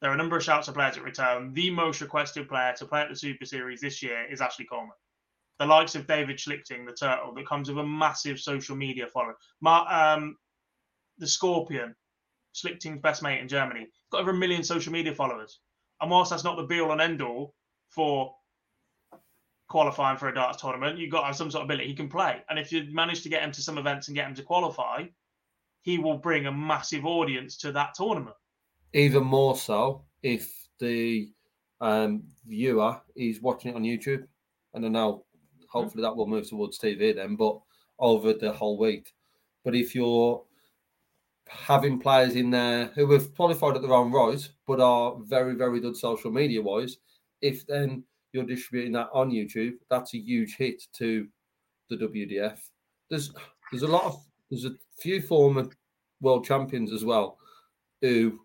There 0.00 0.10
are 0.10 0.14
a 0.14 0.16
number 0.16 0.36
of 0.36 0.42
shouts 0.42 0.68
of 0.68 0.74
players 0.74 0.96
at 0.96 1.02
return. 1.02 1.52
The 1.52 1.70
most 1.70 2.00
requested 2.00 2.48
player 2.48 2.72
to 2.78 2.86
play 2.86 3.02
at 3.02 3.10
the 3.10 3.16
Super 3.16 3.44
Series 3.44 3.80
this 3.80 4.02
year 4.02 4.24
is 4.30 4.40
Ashley 4.40 4.64
Coleman. 4.64 4.96
The 5.58 5.66
likes 5.66 5.94
of 5.94 6.06
David 6.06 6.38
Schlichting, 6.38 6.86
the 6.86 6.96
turtle, 6.98 7.34
that 7.34 7.46
comes 7.46 7.68
with 7.68 7.78
a 7.78 7.86
massive 7.86 8.40
social 8.40 8.74
media 8.74 9.06
following. 9.06 9.34
Um, 9.66 10.36
the 11.18 11.26
Scorpion, 11.26 11.94
Schlichting's 12.54 13.02
best 13.02 13.22
mate 13.22 13.40
in 13.40 13.48
Germany, 13.48 13.88
got 14.10 14.22
over 14.22 14.30
a 14.30 14.34
million 14.34 14.64
social 14.64 14.92
media 14.92 15.14
followers. 15.14 15.60
And 16.00 16.10
whilst 16.10 16.30
that's 16.30 16.44
not 16.44 16.56
the 16.56 16.62
be 16.62 16.80
all 16.80 16.92
and 16.92 17.00
end 17.02 17.20
all 17.20 17.54
for 17.90 18.34
qualifying 19.70 20.18
for 20.18 20.28
a 20.28 20.34
darts 20.34 20.60
tournament, 20.60 20.98
you've 20.98 21.10
got 21.10 21.20
to 21.20 21.26
have 21.28 21.36
some 21.36 21.50
sort 21.50 21.62
of 21.62 21.66
ability 21.68 21.88
he 21.88 21.94
can 21.94 22.08
play. 22.08 22.42
And 22.50 22.58
if 22.58 22.70
you 22.72 22.84
manage 22.92 23.22
to 23.22 23.30
get 23.30 23.42
him 23.42 23.52
to 23.52 23.62
some 23.62 23.78
events 23.78 24.08
and 24.08 24.14
get 24.14 24.28
him 24.28 24.34
to 24.34 24.42
qualify, 24.42 25.04
he 25.82 25.96
will 25.96 26.18
bring 26.18 26.46
a 26.46 26.52
massive 26.52 27.06
audience 27.06 27.56
to 27.58 27.72
that 27.72 27.94
tournament. 27.94 28.36
Even 28.92 29.24
more 29.24 29.56
so 29.56 30.04
if 30.22 30.52
the 30.80 31.32
um, 31.80 32.24
viewer 32.46 33.00
is 33.16 33.40
watching 33.40 33.70
it 33.70 33.76
on 33.76 33.84
YouTube. 33.84 34.26
And 34.74 34.84
I 34.84 34.88
know 34.88 35.24
hopefully 35.68 36.02
that 36.02 36.14
will 36.14 36.26
move 36.26 36.48
towards 36.48 36.78
TV 36.78 37.14
then, 37.14 37.36
but 37.36 37.58
over 37.98 38.32
the 38.32 38.52
whole 38.52 38.76
week. 38.76 39.14
But 39.64 39.74
if 39.74 39.94
you're 39.94 40.42
having 41.48 42.00
players 42.00 42.36
in 42.36 42.50
there 42.50 42.86
who 42.94 43.10
have 43.12 43.34
qualified 43.34 43.76
at 43.76 43.82
their 43.82 43.94
own 43.94 44.12
right, 44.12 44.48
but 44.66 44.80
are 44.80 45.16
very, 45.22 45.54
very 45.54 45.80
good 45.80 45.96
social 45.96 46.30
media 46.30 46.60
wise, 46.60 46.98
if 47.40 47.66
then 47.66 48.04
you're 48.32 48.44
distributing 48.44 48.92
that 48.92 49.08
on 49.12 49.30
YouTube, 49.30 49.74
that's 49.90 50.14
a 50.14 50.18
huge 50.18 50.56
hit 50.56 50.82
to 50.94 51.26
the 51.88 51.96
WDF. 51.96 52.58
There's 53.08 53.32
there's 53.72 53.82
a 53.82 53.88
lot 53.88 54.04
of 54.04 54.22
there's 54.50 54.64
a 54.64 54.74
few 54.98 55.20
former 55.20 55.68
world 56.20 56.44
champions 56.44 56.92
as 56.92 57.04
well 57.04 57.38
who 58.02 58.38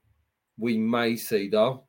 we 0.57 0.77
may 0.77 1.15
see 1.15 1.49
though. 1.49 1.85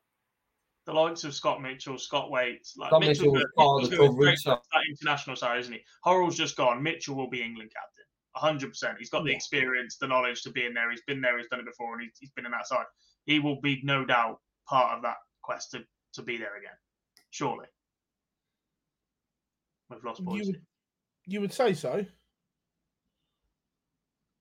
The 0.86 0.92
likes 0.92 1.24
of 1.24 1.34
Scott 1.34 1.60
Mitchell, 1.60 1.98
Scott 1.98 2.30
Waite, 2.30 2.68
like 2.76 2.90
Scott 2.90 3.00
Mitchell, 3.00 3.32
was 3.32 3.44
part 3.56 3.84
of 3.84 3.90
the 3.90 3.96
coverage, 3.96 4.44
great 4.44 4.58
international 4.88 5.34
side, 5.34 5.58
isn't 5.58 5.72
he? 5.72 5.80
Horrell's 6.04 6.36
just 6.36 6.56
gone. 6.56 6.80
Mitchell 6.80 7.16
will 7.16 7.28
be 7.28 7.42
England 7.42 7.72
captain. 7.74 7.96
100%. 8.36 8.98
He's 8.98 9.10
got 9.10 9.24
the 9.24 9.32
experience, 9.32 9.96
the 9.96 10.06
knowledge 10.06 10.42
to 10.42 10.50
be 10.50 10.64
in 10.64 10.74
there. 10.74 10.90
He's 10.90 11.02
been 11.02 11.20
there, 11.20 11.38
he's 11.38 11.48
done 11.48 11.58
it 11.58 11.66
before, 11.66 11.94
and 11.94 12.02
he's, 12.02 12.12
he's 12.20 12.30
been 12.30 12.46
in 12.46 12.52
that 12.52 12.68
side. 12.68 12.84
He 13.24 13.40
will 13.40 13.60
be, 13.60 13.80
no 13.82 14.04
doubt, 14.04 14.38
part 14.68 14.96
of 14.96 15.02
that 15.02 15.16
quest 15.42 15.72
to, 15.72 15.84
to 16.14 16.22
be 16.22 16.36
there 16.36 16.56
again. 16.56 16.76
Surely. 17.30 17.66
We've 19.90 20.04
lost 20.04 20.20
You 20.20 20.26
boys. 20.26 20.46
would, 20.46 20.60
you 21.26 21.40
would 21.40 21.52
say 21.52 21.74
so. 21.74 22.04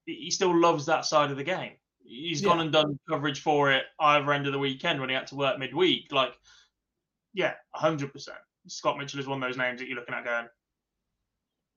He 0.06 0.30
still 0.30 0.60
loves 0.60 0.86
that 0.86 1.06
side 1.06 1.32
of 1.32 1.38
the 1.38 1.44
game. 1.44 1.74
He's 2.04 2.42
gone 2.42 2.60
and 2.60 2.72
done 2.72 3.00
coverage 3.10 3.42
for 3.42 3.72
it 3.72 3.84
either 4.00 4.32
end 4.32 4.46
of 4.46 4.54
the 4.54 4.60
weekend 4.60 5.00
when 5.00 5.10
he 5.10 5.16
had 5.16 5.26
to 5.28 5.36
work 5.36 5.58
midweek. 5.58 6.12
Like, 6.12 6.34
yeah, 7.34 7.54
100%. 7.76 8.12
Scott 8.68 8.98
Mitchell 9.00 9.20
is 9.20 9.28
one 9.28 9.42
of 9.42 9.48
those 9.48 9.58
names 9.58 9.80
that 9.80 9.88
you're 9.88 9.98
looking 9.98 10.14
at 10.14 10.24
going, 10.24 10.48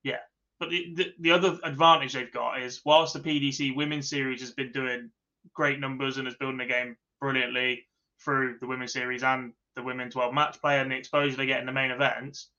yeah. 0.03 0.19
But 0.61 0.71
the, 0.71 0.93
the, 0.95 1.15
the 1.21 1.31
other 1.31 1.59
advantage 1.65 2.13
they've 2.13 2.33
got 2.33 2.63
is 2.63 2.83
whilst 2.85 3.15
the 3.15 3.21
PDC 3.21 3.77
Women's 3.77 4.11
Series 4.11 4.41
has 4.41 4.53
been 4.53 4.73
doing 4.73 5.11
great 5.55 5.81
numbers 5.81 6.19
and 6.19 6.27
is 6.29 6.35
building 6.35 6.59
the 6.59 6.67
game 6.67 6.97
brilliantly 7.21 7.87
through 8.23 8.59
the 8.61 8.67
Women's 8.67 8.93
Series 8.93 9.23
and 9.23 9.53
the 9.77 9.83
Women's 9.83 10.17
World 10.17 10.35
Match 10.35 10.61
Play 10.61 10.81
and 10.81 10.91
the 10.91 10.97
exposure 10.97 11.37
they 11.37 11.47
get 11.47 11.61
in 11.61 11.67
the 11.67 11.73
main 11.73 11.91
events, 11.91 12.51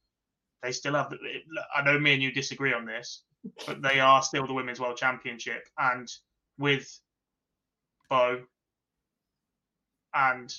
they 0.64 0.72
still 0.72 0.94
have. 0.94 1.14
I 1.76 1.82
know 1.84 2.00
me 2.00 2.14
and 2.14 2.24
you 2.24 2.32
disagree 2.32 2.74
on 2.74 2.86
this, 2.86 3.24
but 3.66 3.82
they 3.82 4.00
are 4.00 4.22
still 4.22 4.48
the 4.48 4.54
Women's 4.54 4.80
World 4.80 4.98
Championship. 4.98 5.68
And 5.78 6.12
with 6.58 7.00
Beau 8.10 8.42
and 10.14 10.54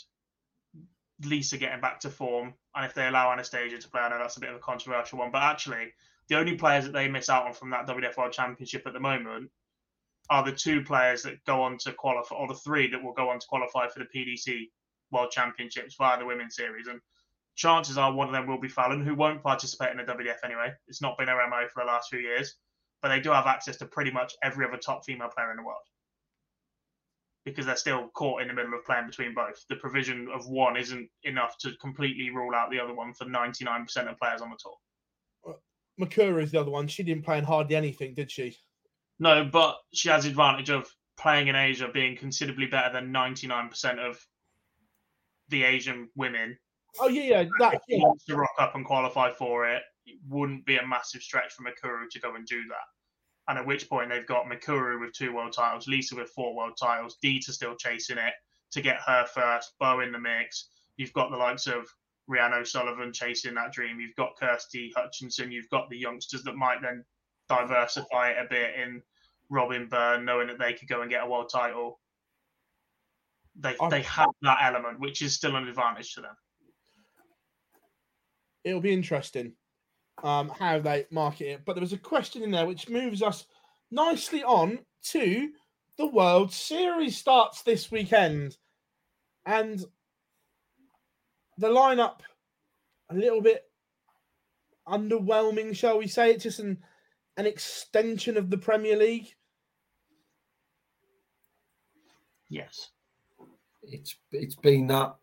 Lisa 1.24 1.58
getting 1.58 1.80
back 1.80 2.00
to 2.00 2.10
form, 2.10 2.54
and 2.74 2.84
if 2.84 2.94
they 2.94 3.06
allow 3.08 3.32
Anastasia 3.32 3.78
to 3.78 3.90
play, 3.90 4.00
I 4.00 4.08
know 4.08 4.18
that's 4.18 4.36
a 4.36 4.40
bit 4.40 4.50
of 4.50 4.56
a 4.56 4.60
controversial 4.60 5.18
one, 5.18 5.30
but 5.30 5.42
actually, 5.42 5.92
the 6.28 6.38
only 6.38 6.54
players 6.54 6.84
that 6.84 6.92
they 6.92 7.08
miss 7.08 7.28
out 7.28 7.46
on 7.46 7.52
from 7.52 7.70
that 7.70 7.86
WWF 7.86 8.16
World 8.16 8.32
Championship 8.32 8.86
at 8.86 8.92
the 8.92 9.00
moment 9.00 9.50
are 10.30 10.44
the 10.44 10.52
two 10.52 10.82
players 10.82 11.24
that 11.24 11.44
go 11.44 11.60
on 11.60 11.76
to 11.78 11.92
qualify, 11.92 12.36
or 12.36 12.46
the 12.46 12.54
three 12.54 12.88
that 12.88 13.02
will 13.02 13.12
go 13.12 13.28
on 13.28 13.40
to 13.40 13.46
qualify 13.48 13.88
for 13.88 13.98
the 13.98 14.06
PDC 14.14 14.70
World 15.10 15.32
Championships 15.32 15.96
via 15.96 16.18
the 16.18 16.24
Women's 16.24 16.54
Series. 16.54 16.86
And 16.86 17.00
chances 17.56 17.98
are 17.98 18.12
one 18.12 18.28
of 18.28 18.32
them 18.32 18.46
will 18.46 18.60
be 18.60 18.68
Fallon, 18.68 19.04
who 19.04 19.14
won't 19.14 19.42
participate 19.42 19.90
in 19.90 19.98
the 19.98 20.04
WDF 20.04 20.44
anyway. 20.44 20.72
It's 20.88 21.02
not 21.02 21.18
been 21.18 21.28
her 21.28 21.48
MO 21.48 21.66
for 21.72 21.82
the 21.82 21.86
last 21.86 22.08
few 22.10 22.20
years, 22.20 22.56
but 23.02 23.08
they 23.08 23.20
do 23.20 23.30
have 23.30 23.46
access 23.46 23.76
to 23.78 23.86
pretty 23.86 24.10
much 24.10 24.34
every 24.42 24.66
other 24.66 24.76
top 24.76 25.04
female 25.04 25.28
player 25.28 25.50
in 25.50 25.56
the 25.56 25.64
world 25.64 25.82
because 27.44 27.66
they're 27.66 27.76
still 27.76 28.08
caught 28.14 28.42
in 28.42 28.48
the 28.48 28.54
middle 28.54 28.74
of 28.74 28.84
playing 28.84 29.06
between 29.06 29.34
both. 29.34 29.64
The 29.68 29.76
provision 29.76 30.28
of 30.32 30.46
one 30.46 30.76
isn't 30.76 31.08
enough 31.24 31.56
to 31.58 31.72
completely 31.80 32.30
rule 32.30 32.54
out 32.54 32.70
the 32.70 32.80
other 32.80 32.94
one 32.94 33.14
for 33.14 33.24
99% 33.24 34.10
of 34.10 34.18
players 34.18 34.42
on 34.42 34.50
the 34.50 34.58
tour. 34.62 35.56
Mikuru 36.00 36.42
is 36.42 36.50
the 36.50 36.60
other 36.60 36.70
one. 36.70 36.86
She 36.86 37.02
didn't 37.02 37.24
play 37.24 37.38
in 37.38 37.44
hardly 37.44 37.76
anything, 37.76 38.14
did 38.14 38.30
she? 38.30 38.56
No, 39.18 39.44
but 39.44 39.76
she 39.92 40.08
has 40.08 40.24
the 40.24 40.30
advantage 40.30 40.70
of 40.70 40.90
playing 41.18 41.48
in 41.48 41.56
Asia 41.56 41.88
being 41.92 42.16
considerably 42.16 42.66
better 42.66 42.92
than 42.92 43.12
99% 43.12 43.98
of 43.98 44.18
the 45.48 45.64
Asian 45.64 46.08
women. 46.14 46.56
Oh 46.98 47.08
yeah, 47.08 47.22
yeah. 47.22 47.44
That 47.58 47.74
If 47.74 47.80
she 47.88 47.96
yeah. 47.96 48.04
wants 48.04 48.24
to 48.26 48.36
rock 48.36 48.54
up 48.58 48.74
and 48.74 48.84
qualify 48.84 49.32
for 49.32 49.68
it, 49.68 49.82
it 50.06 50.18
wouldn't 50.28 50.66
be 50.66 50.76
a 50.76 50.86
massive 50.86 51.22
stretch 51.22 51.52
for 51.52 51.62
Mikuru 51.62 52.08
to 52.10 52.20
go 52.20 52.34
and 52.34 52.46
do 52.46 52.62
that. 52.68 52.86
And 53.48 53.58
at 53.58 53.66
which 53.66 53.88
point 53.88 54.10
they've 54.10 54.26
got 54.26 54.46
Mikuru 54.46 55.00
with 55.00 55.12
two 55.12 55.34
world 55.34 55.52
titles, 55.52 55.88
Lisa 55.88 56.14
with 56.16 56.30
four 56.30 56.54
world 56.54 56.76
titles, 56.80 57.16
Deta 57.22 57.50
still 57.50 57.74
chasing 57.76 58.18
it 58.18 58.34
to 58.72 58.80
get 58.80 59.00
her 59.06 59.26
first, 59.26 59.72
Beau 59.78 60.00
in 60.00 60.12
the 60.12 60.18
mix. 60.18 60.68
You've 60.96 61.12
got 61.12 61.30
the 61.30 61.36
likes 61.36 61.66
of 61.66 61.86
Rhiannon 62.28 62.60
O'Sullivan 62.60 63.12
chasing 63.12 63.54
that 63.54 63.72
dream. 63.72 63.98
You've 63.98 64.14
got 64.14 64.36
Kirsty 64.38 64.92
Hutchinson. 64.94 65.50
You've 65.50 65.68
got 65.70 65.90
the 65.90 65.98
youngsters 65.98 66.42
that 66.44 66.54
might 66.54 66.80
then 66.80 67.04
diversify 67.48 68.30
it 68.30 68.36
a 68.38 68.48
bit 68.48 68.74
in 68.76 69.02
Robin 69.48 69.88
Byrne, 69.88 70.24
knowing 70.24 70.46
that 70.46 70.58
they 70.60 70.74
could 70.74 70.88
go 70.88 71.02
and 71.02 71.10
get 71.10 71.24
a 71.24 71.26
world 71.26 71.50
title. 71.52 72.00
They 73.56 73.76
I'm- 73.78 73.90
they 73.90 74.02
have 74.02 74.28
that 74.42 74.58
element, 74.62 75.00
which 75.00 75.22
is 75.22 75.34
still 75.34 75.56
an 75.56 75.66
advantage 75.66 76.14
to 76.14 76.20
them. 76.20 76.36
It'll 78.64 78.80
be 78.80 78.92
interesting 78.92 79.52
um, 80.22 80.48
how 80.48 80.78
they 80.78 81.06
market 81.10 81.46
it. 81.46 81.64
But 81.64 81.74
there 81.74 81.82
was 81.82 81.92
a 81.92 81.98
question 81.98 82.42
in 82.42 82.50
there 82.50 82.66
which 82.66 82.88
moves 82.88 83.22
us 83.22 83.46
nicely 83.90 84.42
on 84.42 84.80
to 85.04 85.50
the 85.96 86.06
World 86.06 86.52
Series 86.52 87.16
starts 87.16 87.62
this 87.62 87.90
weekend, 87.90 88.56
and 89.44 89.84
the 91.58 91.68
lineup 91.68 92.20
a 93.10 93.14
little 93.14 93.42
bit 93.42 93.64
underwhelming, 94.88 95.76
shall 95.76 95.98
we 95.98 96.06
say? 96.06 96.32
It's 96.32 96.44
just 96.44 96.60
an 96.60 96.78
an 97.36 97.46
extension 97.46 98.36
of 98.36 98.50
the 98.50 98.58
Premier 98.58 98.96
League. 98.96 99.34
Yes, 102.48 102.90
it's 103.82 104.16
it's 104.32 104.56
been 104.56 104.86
that 104.88 105.16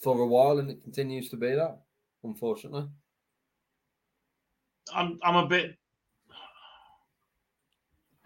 for 0.00 0.20
a 0.20 0.26
while, 0.26 0.58
and 0.58 0.70
it 0.70 0.82
continues 0.82 1.28
to 1.30 1.36
be 1.36 1.50
that. 1.50 1.80
Unfortunately, 2.24 2.86
I'm 4.94 5.18
I'm 5.22 5.36
a 5.36 5.46
bit 5.46 5.76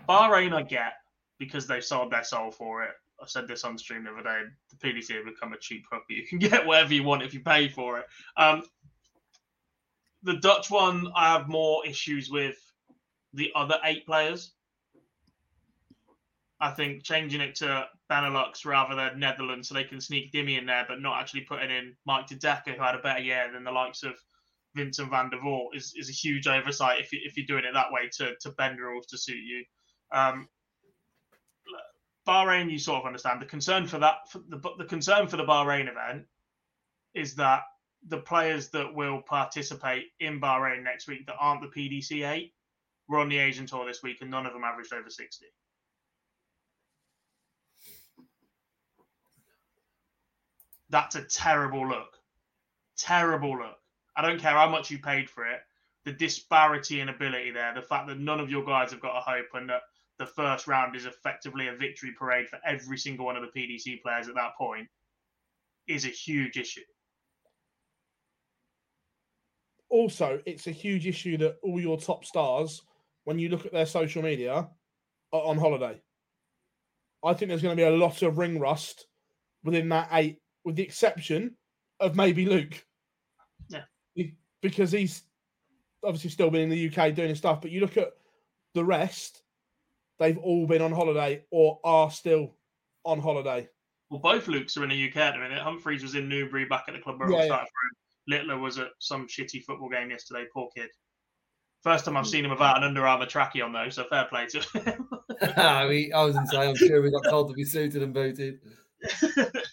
Bahrain. 0.08 0.52
I 0.52 0.62
get 0.62 0.94
because 1.38 1.66
they've 1.66 1.84
sold 1.84 2.12
their 2.12 2.24
soul 2.24 2.50
for 2.50 2.84
it. 2.84 2.92
I 3.22 3.26
said 3.26 3.46
this 3.46 3.64
on 3.64 3.78
stream 3.78 4.04
the 4.04 4.10
other 4.10 4.22
day. 4.22 4.42
The 4.70 4.76
PDC 4.76 5.14
have 5.16 5.24
become 5.24 5.52
a 5.52 5.58
cheap 5.58 5.84
puppy. 5.90 6.14
You 6.14 6.26
can 6.26 6.38
get 6.50 6.66
whatever 6.66 6.94
you 6.94 7.02
want 7.02 7.22
if 7.22 7.34
you 7.34 7.40
pay 7.40 7.68
for 7.68 7.98
it. 7.98 8.06
Um, 8.36 8.62
the 10.22 10.36
Dutch 10.36 10.70
one, 10.70 11.10
I 11.14 11.32
have 11.32 11.48
more 11.48 11.86
issues 11.86 12.30
with 12.30 12.56
the 13.34 13.52
other 13.54 13.76
eight 13.84 14.06
players. 14.06 14.52
I 16.60 16.70
think 16.70 17.02
changing 17.02 17.40
it 17.40 17.56
to 17.56 17.86
Benelux 18.10 18.64
rather 18.64 18.94
than 18.94 19.18
Netherlands 19.18 19.68
so 19.68 19.74
they 19.74 19.84
can 19.84 20.00
sneak 20.00 20.32
Dimmy 20.32 20.58
in 20.58 20.66
there, 20.66 20.84
but 20.88 21.00
not 21.00 21.20
actually 21.20 21.42
putting 21.42 21.70
in 21.70 21.96
Mike 22.06 22.28
De 22.28 22.36
Decker, 22.36 22.72
who 22.72 22.82
had 22.82 22.94
a 22.94 23.02
better 23.02 23.20
year 23.20 23.50
than 23.52 23.64
the 23.64 23.72
likes 23.72 24.02
of 24.02 24.14
Vincent 24.74 25.10
van 25.10 25.30
der 25.30 25.38
Voort, 25.38 25.76
is, 25.76 25.94
is 25.96 26.08
a 26.08 26.12
huge 26.12 26.46
oversight 26.46 27.00
if, 27.00 27.12
you, 27.12 27.20
if 27.24 27.36
you're 27.36 27.46
doing 27.46 27.64
it 27.64 27.74
that 27.74 27.92
way 27.92 28.08
to, 28.18 28.34
to 28.40 28.50
bend 28.50 28.78
rules 28.78 29.06
to 29.06 29.18
suit 29.18 29.42
you. 29.42 29.64
Um, 30.12 30.48
Bahrain, 32.26 32.70
you 32.70 32.78
sort 32.78 33.00
of 33.00 33.06
understand 33.06 33.42
the 33.42 33.46
concern 33.46 33.86
for 33.86 33.98
that. 33.98 34.30
For 34.30 34.38
the, 34.48 34.60
the 34.78 34.84
concern 34.84 35.26
for 35.26 35.36
the 35.36 35.44
Bahrain 35.44 35.90
event 35.90 36.24
is 37.14 37.34
that 37.34 37.62
the 38.08 38.18
players 38.18 38.70
that 38.70 38.94
will 38.94 39.20
participate 39.22 40.04
in 40.20 40.40
Bahrain 40.40 40.82
next 40.82 41.08
week 41.08 41.26
that 41.26 41.36
aren't 41.38 41.62
the 41.62 41.68
PDC 41.68 42.28
eight 42.28 42.54
were 43.08 43.18
on 43.18 43.28
the 43.28 43.38
Asian 43.38 43.66
tour 43.66 43.86
this 43.86 44.02
week, 44.02 44.18
and 44.22 44.30
none 44.30 44.46
of 44.46 44.52
them 44.52 44.64
averaged 44.64 44.92
over 44.92 45.10
sixty. 45.10 45.46
That's 50.90 51.16
a 51.16 51.22
terrible 51.22 51.88
look. 51.88 52.18
Terrible 52.96 53.58
look. 53.58 53.76
I 54.16 54.22
don't 54.22 54.40
care 54.40 54.52
how 54.52 54.68
much 54.68 54.90
you 54.90 54.98
paid 54.98 55.28
for 55.28 55.44
it. 55.46 55.60
The 56.04 56.12
disparity 56.12 57.00
in 57.00 57.08
ability 57.08 57.50
there, 57.50 57.74
the 57.74 57.82
fact 57.82 58.06
that 58.08 58.18
none 58.18 58.38
of 58.40 58.50
your 58.50 58.64
guys 58.64 58.90
have 58.90 59.00
got 59.00 59.16
a 59.16 59.20
hope, 59.20 59.46
and 59.54 59.68
that 59.70 59.82
the 60.18 60.26
first 60.26 60.68
round 60.68 60.94
is 60.94 61.06
effectively 61.06 61.68
a 61.68 61.74
victory 61.74 62.12
parade 62.16 62.48
for 62.48 62.60
every 62.64 62.98
single 62.98 63.26
one 63.26 63.36
of 63.36 63.42
the 63.42 63.60
PDC 63.60 64.02
players 64.02 64.28
at 64.28 64.34
that 64.34 64.56
point, 64.56 64.86
is 65.88 66.04
a 66.04 66.08
huge 66.08 66.56
issue. 66.56 66.82
Also, 69.90 70.40
it's 70.44 70.66
a 70.66 70.72
huge 70.72 71.06
issue 71.06 71.36
that 71.38 71.56
all 71.62 71.80
your 71.80 71.98
top 71.98 72.24
stars, 72.24 72.82
when 73.24 73.38
you 73.38 73.48
look 73.48 73.64
at 73.64 73.72
their 73.72 73.86
social 73.86 74.22
media, 74.22 74.68
are 75.32 75.42
on 75.42 75.58
holiday. 75.58 76.00
I 77.24 77.32
think 77.32 77.48
there's 77.48 77.62
going 77.62 77.76
to 77.76 77.80
be 77.80 77.86
a 77.86 77.96
lot 77.96 78.22
of 78.22 78.38
ring 78.38 78.60
rust 78.60 79.06
within 79.62 79.88
that 79.88 80.08
eight, 80.12 80.38
with 80.64 80.76
the 80.76 80.82
exception 80.82 81.56
of 82.00 82.16
maybe 82.16 82.46
Luke. 82.46 82.84
Yeah. 83.68 83.82
Because 84.62 84.92
he's 84.92 85.22
obviously 86.02 86.30
still 86.30 86.50
been 86.50 86.62
in 86.62 86.70
the 86.70 86.88
UK 86.88 87.14
doing 87.14 87.28
his 87.30 87.38
stuff. 87.38 87.60
But 87.60 87.70
you 87.70 87.80
look 87.80 87.96
at 87.96 88.12
the 88.74 88.84
rest, 88.84 89.42
they've 90.18 90.38
all 90.38 90.66
been 90.66 90.82
on 90.82 90.92
holiday 90.92 91.44
or 91.50 91.80
are 91.84 92.10
still 92.10 92.54
on 93.04 93.20
holiday. 93.20 93.68
Well, 94.10 94.20
both 94.20 94.46
Lukes 94.46 94.76
are 94.76 94.84
in 94.84 94.90
the 94.90 95.08
UK 95.08 95.16
at 95.16 95.32
the 95.32 95.40
minute. 95.40 95.58
Humphries 95.58 96.02
was 96.02 96.14
in 96.14 96.28
Newbury 96.28 96.66
back 96.66 96.84
at 96.88 96.94
the 96.94 97.00
club 97.00 97.18
where 97.18 97.30
yeah, 97.30 97.42
it 97.42 97.46
started 97.46 97.68
yeah. 98.28 98.36
Littler 98.36 98.58
was 98.58 98.78
at 98.78 98.88
some 98.98 99.26
shitty 99.26 99.62
football 99.64 99.88
game 99.88 100.10
yesterday. 100.10 100.44
Poor 100.52 100.68
kid. 100.76 100.88
First 101.82 102.06
time 102.06 102.16
I've 102.16 102.24
mm. 102.24 102.28
seen 102.28 102.44
him 102.44 102.50
without 102.50 102.78
an 102.78 102.84
Under 102.84 103.06
Armour 103.06 103.26
trackie 103.26 103.62
on 103.62 103.72
though, 103.72 103.90
so 103.90 104.04
fair 104.04 104.24
play 104.24 104.46
to 104.46 104.60
him. 104.80 105.08
I, 105.56 105.86
mean, 105.88 106.14
I 106.14 106.24
was 106.24 106.36
insane. 106.36 106.70
I'm 106.70 106.76
sure 106.76 107.02
we 107.02 107.10
got 107.10 107.24
told 107.28 107.48
to 107.48 107.54
be 107.54 107.64
suited 107.64 108.02
and 108.02 108.14
booted. 108.14 108.60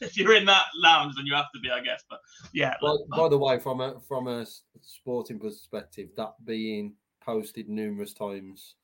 If 0.02 0.18
you're 0.18 0.36
in 0.36 0.46
that 0.46 0.66
lounge, 0.76 1.16
then 1.16 1.26
you 1.26 1.34
have 1.34 1.52
to 1.54 1.60
be, 1.60 1.70
I 1.70 1.82
guess. 1.82 2.04
But 2.10 2.20
yeah. 2.54 2.76
Well, 2.82 3.06
by 3.16 3.30
the 3.30 3.38
way, 3.38 3.60
from 3.60 3.82
a 3.82 4.00
from 4.08 4.28
a 4.28 4.46
sporting 4.82 5.40
perspective, 5.40 6.10
that 6.18 6.34
being 6.46 6.94
posted 7.22 7.70
numerous 7.70 8.14
times 8.14 8.76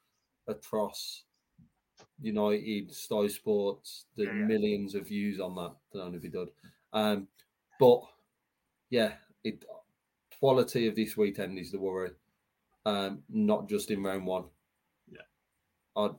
across 0.47 1.23
United, 2.21 2.93
Sky 2.93 3.27
Sports, 3.27 4.05
the 4.15 4.23
yeah, 4.23 4.29
yeah. 4.29 4.45
millions 4.45 4.95
of 4.95 5.07
views 5.07 5.39
on 5.39 5.55
that 5.55 5.73
can 5.91 6.01
only 6.01 6.19
be 6.19 6.29
done. 6.29 6.47
Um, 6.93 7.27
but 7.79 8.01
yeah, 8.89 9.13
it 9.43 9.63
quality 10.39 10.87
of 10.87 10.95
this 10.95 11.17
weekend 11.17 11.57
is 11.57 11.71
the 11.71 11.79
worry, 11.79 12.11
um, 12.85 13.23
not 13.29 13.67
just 13.67 13.91
in 13.91 14.03
round 14.03 14.25
one. 14.25 14.45
Yeah, 15.11 15.21
i 15.95 16.09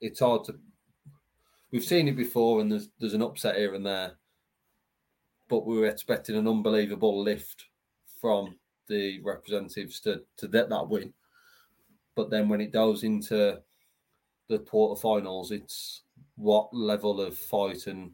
it's 0.00 0.20
hard 0.20 0.44
to. 0.44 0.58
We've 1.76 1.84
seen 1.84 2.08
it 2.08 2.16
before, 2.16 2.62
and 2.62 2.72
there's 2.72 2.88
there's 2.98 3.12
an 3.12 3.20
upset 3.20 3.56
here 3.56 3.74
and 3.74 3.84
there, 3.84 4.12
but 5.46 5.66
we 5.66 5.76
were 5.76 5.88
expecting 5.88 6.34
an 6.34 6.48
unbelievable 6.48 7.22
lift 7.22 7.66
from 8.18 8.56
the 8.88 9.20
representatives 9.22 10.00
to 10.00 10.22
to 10.38 10.48
get 10.48 10.70
that 10.70 10.88
win. 10.88 11.12
But 12.14 12.30
then 12.30 12.48
when 12.48 12.62
it 12.62 12.72
goes 12.72 13.04
into 13.04 13.60
the 14.48 14.58
quarterfinals, 14.58 15.50
it's 15.50 16.04
what 16.36 16.72
level 16.72 17.20
of 17.20 17.36
fight 17.36 17.88
and 17.88 18.12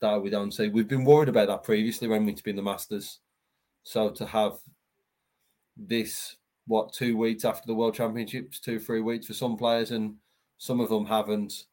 that 0.00 0.20
we 0.20 0.28
don't 0.28 0.52
see. 0.52 0.68
We've 0.68 0.86
been 0.86 1.06
worried 1.06 1.30
about 1.30 1.48
that 1.48 1.64
previously 1.64 2.08
when 2.08 2.26
we've 2.26 2.44
been 2.44 2.56
the 2.56 2.62
Masters. 2.62 3.20
So 3.84 4.10
to 4.10 4.26
have 4.26 4.58
this, 5.78 6.36
what, 6.66 6.92
two 6.92 7.16
weeks 7.16 7.46
after 7.46 7.66
the 7.66 7.74
World 7.74 7.94
Championships, 7.94 8.60
two, 8.60 8.78
three 8.78 9.00
weeks 9.00 9.28
for 9.28 9.32
some 9.32 9.56
players, 9.56 9.92
and 9.92 10.16
some 10.58 10.78
of 10.78 10.90
them 10.90 11.06
haven't, 11.06 11.64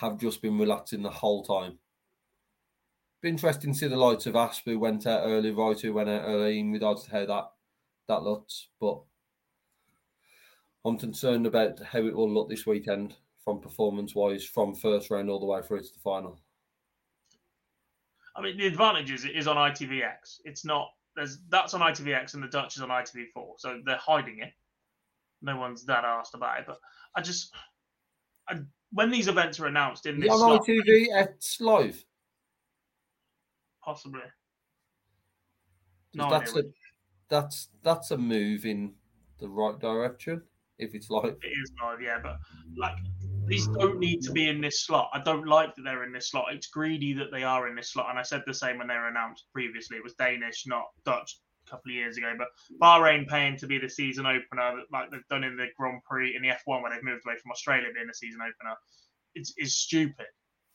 have 0.00 0.18
just 0.18 0.40
been 0.42 0.58
relaxing 0.58 1.02
the 1.02 1.10
whole 1.10 1.42
time. 1.42 1.78
Be 3.20 3.28
interesting 3.28 3.72
to 3.72 3.78
see 3.78 3.88
the 3.88 3.96
likes 3.96 4.26
of 4.26 4.36
Asp 4.36 4.62
who 4.64 4.78
went 4.78 5.06
out 5.06 5.22
early, 5.24 5.50
right 5.50 5.80
who 5.80 5.92
went 5.92 6.08
out 6.08 6.22
early 6.24 6.60
in 6.60 6.72
regards 6.72 7.04
to 7.04 7.10
how 7.10 7.26
that 7.26 7.50
that 8.06 8.22
looks. 8.22 8.68
But 8.80 9.00
I'm 10.84 10.98
concerned 10.98 11.46
about 11.46 11.82
how 11.82 11.98
it 11.98 12.14
will 12.14 12.32
look 12.32 12.48
this 12.48 12.64
weekend 12.64 13.16
from 13.44 13.60
performance 13.60 14.14
wise, 14.14 14.44
from 14.44 14.74
first 14.74 15.10
round 15.10 15.28
all 15.30 15.40
the 15.40 15.46
way 15.46 15.62
through 15.62 15.80
to 15.80 15.92
the 15.92 15.98
final. 15.98 16.38
I 18.36 18.42
mean, 18.42 18.56
the 18.56 18.68
advantage 18.68 19.10
is 19.10 19.24
it 19.24 19.34
is 19.34 19.48
on 19.48 19.56
ITVX. 19.56 20.40
It's 20.44 20.64
not 20.64 20.90
there's 21.16 21.38
that's 21.48 21.74
on 21.74 21.80
ITVX 21.80 22.34
and 22.34 22.42
the 22.42 22.48
Dutch 22.48 22.76
is 22.76 22.82
on 22.82 22.90
ITV4, 22.90 23.54
so 23.58 23.80
they're 23.84 23.96
hiding 23.96 24.38
it. 24.38 24.52
No 25.42 25.56
one's 25.56 25.84
that 25.86 26.04
asked 26.04 26.34
about 26.34 26.60
it, 26.60 26.66
but 26.68 26.78
I 27.16 27.20
just 27.20 27.52
I, 28.48 28.60
when 28.92 29.10
these 29.10 29.28
events 29.28 29.60
are 29.60 29.66
announced 29.66 30.06
in 30.06 30.20
this 30.20 30.30
on 30.30 30.38
slot, 30.38 30.66
ITV 30.66 31.60
live, 31.60 32.04
possibly. 33.84 34.22
No 36.14 36.30
that's 36.30 36.56
a 36.56 36.62
that's 37.28 37.68
that's 37.82 38.10
a 38.10 38.18
move 38.18 38.64
in 38.64 38.94
the 39.38 39.48
right 39.48 39.78
direction 39.78 40.42
if 40.78 40.94
it's 40.94 41.10
live. 41.10 41.36
It 41.42 41.46
is 41.46 41.72
live, 41.82 42.00
yeah, 42.00 42.18
but 42.22 42.38
like 42.76 42.96
these 43.46 43.66
don't 43.68 43.98
need 43.98 44.22
to 44.22 44.32
be 44.32 44.48
in 44.48 44.60
this 44.60 44.84
slot. 44.84 45.10
I 45.12 45.20
don't 45.20 45.46
like 45.46 45.74
that 45.74 45.82
they're 45.82 46.04
in 46.04 46.12
this 46.12 46.30
slot. 46.30 46.46
It's 46.52 46.68
greedy 46.68 47.12
that 47.14 47.30
they 47.32 47.42
are 47.42 47.68
in 47.68 47.74
this 47.74 47.92
slot, 47.92 48.10
and 48.10 48.18
I 48.18 48.22
said 48.22 48.42
the 48.46 48.54
same 48.54 48.78
when 48.78 48.88
they 48.88 48.94
were 48.94 49.08
announced 49.08 49.46
previously. 49.52 49.96
It 49.96 50.04
was 50.04 50.14
Danish, 50.14 50.64
not 50.66 50.84
Dutch, 51.04 51.38
couple 51.68 51.90
of 51.90 51.94
years 51.94 52.16
ago. 52.16 52.32
But 52.36 52.48
Bahrain 52.80 53.26
paying 53.26 53.56
to 53.58 53.66
be 53.66 53.78
the 53.78 53.88
season 53.88 54.26
opener, 54.26 54.82
like 54.92 55.10
they've 55.10 55.26
done 55.28 55.44
in 55.44 55.56
the 55.56 55.66
Grand 55.76 56.02
Prix 56.08 56.34
in 56.34 56.42
the 56.42 56.48
F1 56.48 56.82
when 56.82 56.92
they've 56.92 57.02
moved 57.02 57.22
away 57.26 57.36
from 57.36 57.52
Australia 57.52 57.88
being 57.94 58.06
the 58.06 58.14
season 58.14 58.40
opener, 58.40 58.74
it's 59.34 59.52
is 59.56 59.76
stupid. 59.76 60.26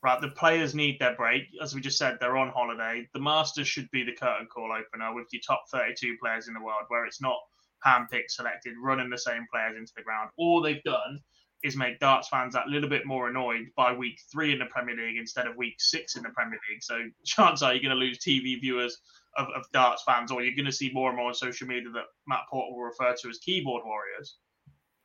Right, 0.01 0.19
the 0.19 0.29
players 0.29 0.75
need 0.75 0.99
their 0.99 1.15
break. 1.15 1.43
As 1.61 1.73
we 1.73 1.79
just 1.79 1.97
said, 1.97 2.17
they're 2.19 2.35
on 2.35 2.49
holiday. 2.49 3.07
The 3.13 3.21
Masters 3.21 3.69
should 3.69 3.89
be 3.91 4.03
the 4.03 4.11
curtain 4.11 4.47
call 4.47 4.73
opener 4.73 5.15
with 5.15 5.27
your 5.31 5.41
top 5.47 5.63
32 5.71 6.17
players 6.21 6.49
in 6.49 6.53
the 6.53 6.59
world, 6.59 6.83
where 6.89 7.05
it's 7.05 7.21
not 7.21 7.37
handpicked, 7.85 8.29
selected, 8.29 8.73
running 8.83 9.09
the 9.09 9.17
same 9.17 9.45
players 9.51 9.77
into 9.77 9.93
the 9.95 10.03
ground. 10.03 10.29
All 10.37 10.61
they've 10.61 10.83
done 10.83 11.19
is 11.63 11.77
make 11.77 11.99
darts 11.99 12.27
fans 12.27 12.53
that 12.53 12.67
little 12.67 12.89
bit 12.89 13.05
more 13.05 13.29
annoyed 13.29 13.67
by 13.75 13.93
week 13.93 14.19
three 14.31 14.51
in 14.51 14.59
the 14.59 14.65
Premier 14.65 14.95
League 14.95 15.17
instead 15.17 15.47
of 15.47 15.55
week 15.55 15.75
six 15.79 16.15
in 16.17 16.23
the 16.23 16.29
Premier 16.29 16.59
League. 16.69 16.83
So 16.83 16.99
chance 17.25 17.61
are 17.61 17.73
you're 17.73 17.81
going 17.81 17.97
to 17.97 18.05
lose 18.05 18.19
TV 18.19 18.59
viewers 18.59 18.99
of, 19.37 19.47
of 19.55 19.63
darts 19.71 20.03
fans, 20.03 20.31
or 20.31 20.43
you're 20.43 20.55
going 20.55 20.65
to 20.65 20.71
see 20.71 20.91
more 20.93 21.09
and 21.09 21.17
more 21.17 21.29
on 21.29 21.33
social 21.33 21.67
media 21.67 21.89
that 21.93 22.03
Matt 22.27 22.41
Porter 22.49 22.73
will 22.73 22.83
refer 22.83 23.15
to 23.21 23.29
as 23.29 23.39
keyboard 23.39 23.83
warriors. 23.85 24.35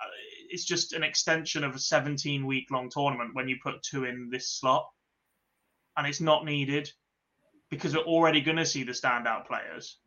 Uh, 0.00 0.06
it's 0.50 0.64
just 0.64 0.92
an 0.92 1.02
extension 1.02 1.64
of 1.64 1.74
a 1.74 1.78
17 1.78 2.44
week 2.44 2.66
long 2.70 2.90
tournament 2.90 3.30
when 3.34 3.48
you 3.48 3.56
put 3.62 3.82
two 3.82 4.04
in 4.04 4.28
this 4.30 4.50
slot, 4.50 4.88
and 5.96 6.06
it's 6.06 6.20
not 6.20 6.44
needed 6.44 6.90
because 7.70 7.94
we're 7.94 8.02
already 8.02 8.40
going 8.40 8.56
to 8.56 8.66
see 8.66 8.82
the 8.82 8.92
standout 8.92 9.46
players 9.46 9.98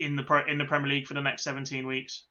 in 0.00 0.16
the 0.16 0.44
in 0.48 0.58
the 0.58 0.64
Premier 0.64 0.90
League 0.90 1.06
for 1.06 1.14
the 1.14 1.20
next 1.20 1.44
17 1.44 1.86
weeks. 1.86 2.24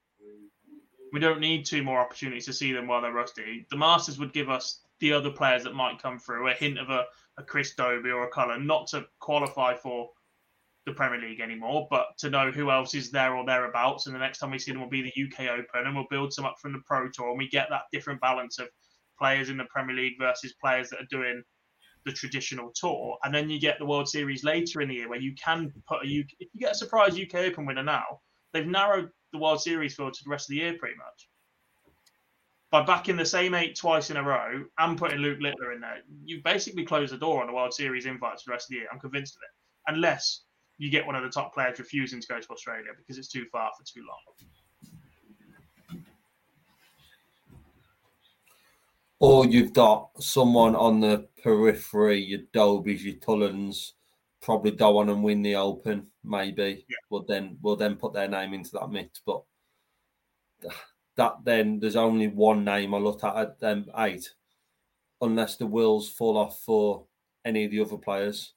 We 1.11 1.19
don't 1.19 1.39
need 1.39 1.65
two 1.65 1.83
more 1.83 1.99
opportunities 1.99 2.45
to 2.45 2.53
see 2.53 2.71
them 2.71 2.87
while 2.87 3.01
they're 3.01 3.11
rusty. 3.11 3.65
The 3.69 3.77
Masters 3.77 4.19
would 4.19 4.33
give 4.33 4.49
us 4.49 4.81
the 4.99 5.13
other 5.13 5.31
players 5.31 5.63
that 5.63 5.73
might 5.73 6.01
come 6.01 6.19
through, 6.19 6.49
a 6.49 6.53
hint 6.53 6.79
of 6.79 6.89
a, 6.89 7.05
a 7.37 7.43
Chris 7.43 7.73
Dobey 7.73 8.13
or 8.13 8.23
a 8.23 8.29
Cullen, 8.29 8.65
not 8.65 8.87
to 8.87 9.05
qualify 9.19 9.75
for 9.75 10.09
the 10.85 10.93
Premier 10.93 11.19
League 11.19 11.41
anymore, 11.41 11.87
but 11.89 12.07
to 12.19 12.29
know 12.29 12.51
who 12.51 12.71
else 12.71 12.95
is 12.95 13.11
there 13.11 13.35
or 13.35 13.45
thereabouts. 13.45 14.05
And 14.05 14.15
the 14.15 14.19
next 14.19 14.39
time 14.39 14.51
we 14.51 14.59
see 14.59 14.71
them 14.71 14.81
will 14.81 14.89
be 14.89 15.01
the 15.01 15.23
UK 15.23 15.51
Open, 15.51 15.85
and 15.85 15.95
we'll 15.95 16.05
build 16.09 16.33
some 16.33 16.45
up 16.45 16.55
from 16.61 16.73
the 16.73 16.81
Pro 16.85 17.09
Tour, 17.09 17.29
and 17.29 17.37
we 17.37 17.49
get 17.49 17.67
that 17.69 17.83
different 17.91 18.21
balance 18.21 18.59
of 18.59 18.67
players 19.19 19.49
in 19.49 19.57
the 19.57 19.65
Premier 19.65 19.95
League 19.95 20.17
versus 20.19 20.55
players 20.61 20.89
that 20.89 21.01
are 21.01 21.07
doing 21.09 21.43
the 22.05 22.11
traditional 22.11 22.71
tour. 22.73 23.17
And 23.23 23.33
then 23.33 23.49
you 23.49 23.59
get 23.59 23.77
the 23.77 23.85
World 23.85 24.07
Series 24.07 24.43
later 24.43 24.81
in 24.81 24.89
the 24.89 24.95
year 24.95 25.09
where 25.09 25.19
you 25.19 25.35
can 25.35 25.71
put 25.87 26.03
a 26.03 26.07
UK, 26.07 26.27
if 26.39 26.49
you 26.53 26.59
get 26.59 26.71
a 26.71 26.75
surprise 26.75 27.19
UK 27.19 27.35
Open 27.35 27.65
winner 27.65 27.83
now, 27.83 28.21
they've 28.53 28.67
narrowed 28.67 29.09
the 29.31 29.39
World 29.39 29.61
Series 29.61 29.95
field 29.95 30.13
to 30.13 30.23
the 30.23 30.29
rest 30.29 30.49
of 30.49 30.55
the 30.55 30.61
year 30.61 30.75
pretty 30.77 30.95
much. 30.95 31.29
By 32.69 32.83
backing 32.83 33.17
the 33.17 33.25
same 33.25 33.53
eight 33.53 33.75
twice 33.75 34.09
in 34.09 34.17
a 34.17 34.23
row 34.23 34.63
and 34.77 34.97
putting 34.97 35.19
Luke 35.19 35.39
Littler 35.41 35.73
in 35.73 35.81
there, 35.81 35.97
you've 36.23 36.43
basically 36.43 36.85
close 36.85 37.11
the 37.11 37.17
door 37.17 37.41
on 37.41 37.47
the 37.47 37.53
World 37.53 37.73
Series 37.73 38.05
invites 38.05 38.43
for 38.43 38.49
the 38.49 38.53
rest 38.53 38.67
of 38.67 38.69
the 38.69 38.75
year. 38.77 38.87
I'm 38.91 38.99
convinced 38.99 39.35
of 39.35 39.41
it. 39.43 39.93
Unless 39.93 40.43
you 40.77 40.89
get 40.89 41.05
one 41.05 41.15
of 41.15 41.23
the 41.23 41.29
top 41.29 41.53
players 41.53 41.79
refusing 41.79 42.21
to 42.21 42.27
go 42.27 42.39
to 42.39 42.49
Australia 42.49 42.91
because 42.97 43.17
it's 43.17 43.27
too 43.27 43.45
far 43.51 43.71
for 43.77 43.83
too 43.83 44.03
long. 44.07 44.17
Or 49.19 49.45
you've 49.45 49.73
got 49.73 50.09
someone 50.19 50.75
on 50.75 50.99
the 50.99 51.27
periphery, 51.43 52.23
your 52.23 52.39
Dobeys, 52.53 53.03
your 53.03 53.15
Tullens, 53.15 53.93
probably 54.41 54.71
go 54.71 54.97
on 54.97 55.09
and 55.09 55.23
win 55.23 55.41
the 55.41 55.55
Open, 55.55 56.07
maybe. 56.23 56.85
Yeah. 56.89 56.95
Will 57.09 57.23
then 57.23 57.57
will 57.61 57.75
then 57.75 57.95
put 57.95 58.13
their 58.13 58.27
name 58.27 58.53
into 58.53 58.71
that 58.73 58.89
mix. 58.89 59.21
But 59.25 59.41
that 61.15 61.37
then 61.43 61.79
there's 61.79 61.95
only 61.95 62.27
one 62.27 62.63
name 62.63 62.93
I 62.93 62.97
looked 62.97 63.23
at 63.23 63.35
at 63.35 63.59
them 63.59 63.89
eight, 63.97 64.29
unless 65.21 65.57
the 65.57 65.65
wheels 65.67 66.09
fall 66.09 66.37
off 66.37 66.61
for 66.63 67.05
any 67.45 67.65
of 67.65 67.71
the 67.71 67.81
other 67.81 67.97
players. 67.97 68.53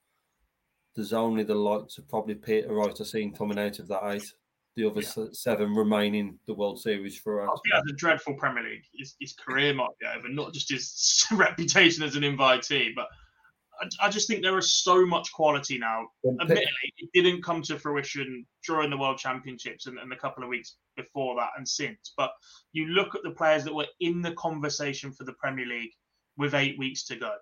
There's 0.95 1.13
only 1.13 1.43
the 1.43 1.55
likes 1.57 1.99
of 1.99 2.09
probably 2.09 2.37
Peter 2.37 2.73
Wright 2.73 2.97
I've 3.01 3.07
seen 3.07 3.35
coming 3.35 3.59
out 3.59 3.79
of 3.81 3.89
that 3.89 4.05
eight. 4.13 4.33
The 4.77 4.87
other 4.91 5.03
Yeah. 5.03 5.27
seven 5.33 5.73
remaining 5.75 6.39
the 6.47 6.55
World 6.55 6.81
Series 6.81 7.17
for 7.19 7.49
us. 7.49 7.61
Yeah, 7.73 7.81
a 7.89 7.93
dreadful 7.95 8.35
Premier 8.35 8.65
League. 8.65 8.83
His, 8.93 9.15
his 9.21 9.33
career 9.33 9.73
might 9.73 9.97
be 10.01 10.07
over, 10.07 10.29
not 10.29 10.53
just 10.53 10.69
his 10.71 11.27
reputation 11.33 12.03
as 12.03 12.17
an 12.17 12.23
invitee, 12.25 12.93
but 12.95 13.09
I, 13.81 14.07
I 14.07 14.09
just 14.09 14.29
think 14.29 14.43
there 14.43 14.59
is 14.59 14.75
so 14.75 15.07
much 15.07 15.33
quality 15.33 15.79
now. 15.79 16.09
Admittedly, 16.41 16.95
it 16.99 17.11
didn't 17.15 17.43
come 17.43 17.63
to 17.63 17.79
fruition 17.79 18.47
during 18.67 18.91
the 18.91 18.97
World 18.97 19.19
Championships 19.19 19.87
and, 19.87 19.99
and 19.99 20.13
a 20.13 20.17
couple 20.17 20.43
of 20.43 20.49
weeks 20.49 20.77
before 20.97 21.37
that 21.37 21.51
and 21.57 21.69
since. 21.69 22.13
But 22.17 22.33
you 22.73 22.87
look 22.87 23.15
at 23.15 23.23
the 23.23 23.31
players 23.31 23.65
that 23.65 23.75
were 23.75 23.87
in 24.01 24.23
the 24.23 24.33
conversation 24.33 25.13
for 25.13 25.25
the 25.25 25.35
Premier 25.35 25.67
League 25.67 25.93
with 26.37 26.55
eight 26.55 26.79
weeks 26.79 27.05
to 27.05 27.17
go. 27.17 27.33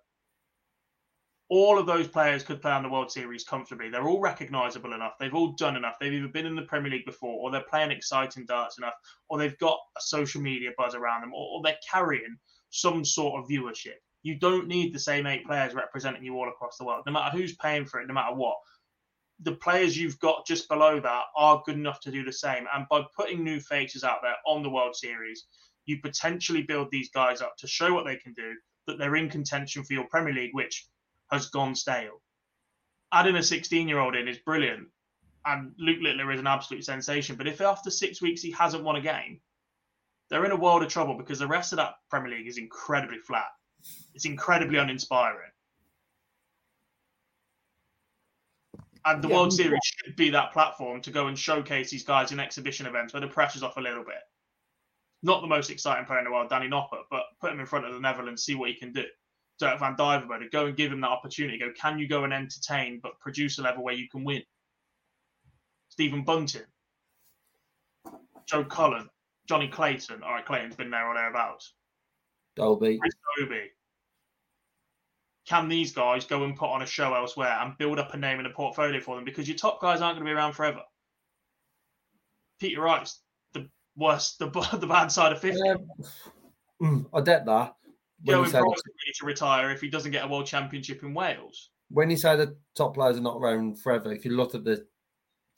All 1.48 1.78
of 1.78 1.86
those 1.86 2.08
players 2.08 2.42
could 2.42 2.62
play 2.62 2.70
on 2.70 2.82
the 2.82 2.88
World 2.88 3.10
Series 3.10 3.44
comfortably. 3.44 3.90
They're 3.90 4.08
all 4.08 4.20
recognisable 4.20 4.94
enough. 4.94 5.14
They've 5.20 5.34
all 5.34 5.52
done 5.52 5.76
enough. 5.76 5.96
They've 6.00 6.12
either 6.12 6.28
been 6.28 6.46
in 6.46 6.56
the 6.56 6.62
Premier 6.62 6.90
League 6.90 7.04
before, 7.04 7.40
or 7.40 7.50
they're 7.50 7.64
playing 7.68 7.90
exciting 7.90 8.46
darts 8.46 8.78
enough, 8.78 8.94
or 9.28 9.38
they've 9.38 9.58
got 9.58 9.78
a 9.96 10.00
social 10.00 10.40
media 10.40 10.70
buzz 10.78 10.94
around 10.94 11.20
them, 11.20 11.34
or, 11.34 11.46
or 11.56 11.60
they're 11.62 11.76
carrying 11.90 12.38
some 12.70 13.04
sort 13.04 13.38
of 13.38 13.50
viewership. 13.50 14.00
You 14.22 14.36
don't 14.36 14.68
need 14.68 14.92
the 14.92 15.00
same 15.00 15.26
eight 15.26 15.44
players 15.46 15.74
representing 15.74 16.24
you 16.24 16.36
all 16.36 16.48
across 16.48 16.76
the 16.76 16.84
world, 16.84 17.02
no 17.06 17.12
matter 17.12 17.36
who's 17.36 17.56
paying 17.56 17.84
for 17.84 18.00
it, 18.00 18.06
no 18.06 18.14
matter 18.14 18.34
what. 18.34 18.56
The 19.40 19.56
players 19.56 19.98
you've 19.98 20.20
got 20.20 20.46
just 20.46 20.68
below 20.68 21.00
that 21.00 21.24
are 21.36 21.62
good 21.66 21.74
enough 21.74 22.00
to 22.00 22.12
do 22.12 22.22
the 22.22 22.32
same. 22.32 22.66
And 22.72 22.86
by 22.88 23.02
putting 23.16 23.42
new 23.42 23.58
faces 23.58 24.04
out 24.04 24.20
there 24.22 24.36
on 24.46 24.62
the 24.62 24.70
World 24.70 24.94
Series, 24.94 25.46
you 25.86 26.00
potentially 26.00 26.62
build 26.62 26.88
these 26.90 27.10
guys 27.10 27.40
up 27.40 27.56
to 27.58 27.66
show 27.66 27.92
what 27.92 28.04
they 28.04 28.16
can 28.16 28.32
do, 28.34 28.54
that 28.86 28.98
they're 28.98 29.16
in 29.16 29.28
contention 29.28 29.82
for 29.82 29.94
your 29.94 30.06
Premier 30.08 30.32
League, 30.32 30.54
which 30.54 30.86
has 31.30 31.48
gone 31.48 31.74
stale. 31.74 32.22
Adding 33.12 33.36
a 33.36 33.42
16 33.42 33.88
year 33.88 33.98
old 33.98 34.14
in 34.14 34.28
is 34.28 34.38
brilliant. 34.38 34.88
And 35.44 35.72
Luke 35.76 35.98
Littler 36.00 36.30
is 36.30 36.38
an 36.38 36.46
absolute 36.46 36.84
sensation. 36.84 37.34
But 37.34 37.48
if 37.48 37.60
after 37.60 37.90
six 37.90 38.22
weeks 38.22 38.42
he 38.42 38.52
hasn't 38.52 38.84
won 38.84 38.96
a 38.96 39.00
game, 39.00 39.40
they're 40.30 40.44
in 40.44 40.52
a 40.52 40.56
world 40.56 40.82
of 40.82 40.88
trouble 40.88 41.16
because 41.18 41.40
the 41.40 41.46
rest 41.48 41.72
of 41.72 41.78
that 41.78 41.94
Premier 42.08 42.36
League 42.36 42.46
is 42.46 42.58
incredibly 42.58 43.18
flat. 43.18 43.48
It's 44.14 44.24
incredibly 44.24 44.78
uninspiring. 44.78 45.50
And 49.04 49.22
the 49.22 49.28
Yeah, 49.28 49.34
World 49.34 49.52
Series 49.52 49.80
should 49.82 50.14
be 50.16 50.30
that 50.30 50.52
platform 50.52 51.00
to 51.02 51.10
go 51.10 51.26
and 51.26 51.38
showcase 51.38 51.90
these 51.90 52.04
guys 52.04 52.30
in 52.30 52.38
exhibition 52.38 52.86
events 52.86 53.12
where 53.12 53.20
the 53.20 53.26
pressure's 53.26 53.62
off 53.62 53.76
a 53.76 53.80
little 53.80 54.04
bit. 54.04 54.22
Not 55.24 55.40
the 55.40 55.48
most 55.48 55.70
exciting 55.70 56.04
player 56.04 56.20
in 56.20 56.24
the 56.24 56.30
world, 56.30 56.50
Danny 56.50 56.68
Noppert, 56.68 57.04
but 57.10 57.24
put 57.40 57.52
him 57.52 57.60
in 57.60 57.66
front 57.66 57.86
of 57.86 57.94
the 57.94 58.00
Netherlands, 58.00 58.44
see 58.44 58.54
what 58.54 58.70
he 58.70 58.76
can 58.76 58.92
do. 58.92 59.04
Dirk 59.58 59.78
van 59.78 59.96
Duijvenbode, 59.96 60.50
go 60.50 60.66
and 60.66 60.76
give 60.76 60.92
him 60.92 61.00
that 61.00 61.10
opportunity. 61.10 61.58
Go, 61.58 61.72
can 61.72 61.98
you 61.98 62.08
go 62.08 62.24
and 62.24 62.32
entertain, 62.32 63.00
but 63.02 63.18
produce 63.20 63.58
a 63.58 63.62
level 63.62 63.84
where 63.84 63.94
you 63.94 64.08
can 64.08 64.24
win? 64.24 64.42
Stephen 65.88 66.24
Bunting, 66.24 66.62
Joe 68.46 68.64
Cullen, 68.64 69.08
Johnny 69.46 69.68
Clayton. 69.68 70.22
All 70.22 70.32
right, 70.32 70.44
Clayton's 70.44 70.76
been 70.76 70.90
there 70.90 71.06
or 71.06 71.14
thereabouts. 71.14 71.74
Dobey. 72.56 72.98
Chris 72.98 73.14
Dobey. 73.38 73.66
Can 75.46 75.68
these 75.68 75.92
guys 75.92 76.24
go 76.24 76.44
and 76.44 76.56
put 76.56 76.70
on 76.70 76.82
a 76.82 76.86
show 76.86 77.14
elsewhere 77.14 77.58
and 77.60 77.76
build 77.76 77.98
up 77.98 78.14
a 78.14 78.16
name 78.16 78.38
in 78.38 78.46
a 78.46 78.50
portfolio 78.50 79.00
for 79.00 79.16
them? 79.16 79.24
Because 79.24 79.48
your 79.48 79.56
top 79.56 79.80
guys 79.80 80.00
aren't 80.00 80.16
going 80.16 80.26
to 80.26 80.30
be 80.30 80.34
around 80.34 80.52
forever. 80.52 80.82
Peter 82.60 82.80
Wright's 82.80 83.20
the 83.52 83.68
worst, 83.96 84.38
the, 84.38 84.46
the 84.78 84.86
bad 84.86 85.08
side 85.08 85.32
of 85.32 85.40
50. 85.40 85.60
Um, 85.68 85.78
mm, 86.80 87.06
I 87.12 87.20
get 87.22 87.44
that. 87.46 87.74
When 88.24 88.34
Joe 88.34 88.38
you, 88.38 88.44
in 88.44 88.50
say 88.50 88.58
Price 88.60 88.82
ready 88.86 89.12
to 89.18 89.26
retire 89.26 89.70
if 89.72 89.80
he 89.80 89.88
doesn't 89.88 90.12
get 90.12 90.24
a 90.24 90.28
world 90.28 90.46
championship 90.46 91.02
in 91.02 91.12
Wales. 91.12 91.70
when 91.88 92.08
you 92.08 92.16
say 92.16 92.36
the 92.36 92.56
top 92.76 92.94
players 92.94 93.16
are 93.16 93.22
not 93.22 93.36
around 93.36 93.80
forever, 93.80 94.12
if 94.12 94.24
you 94.24 94.30
look 94.36 94.54
at 94.54 94.62
the 94.62 94.86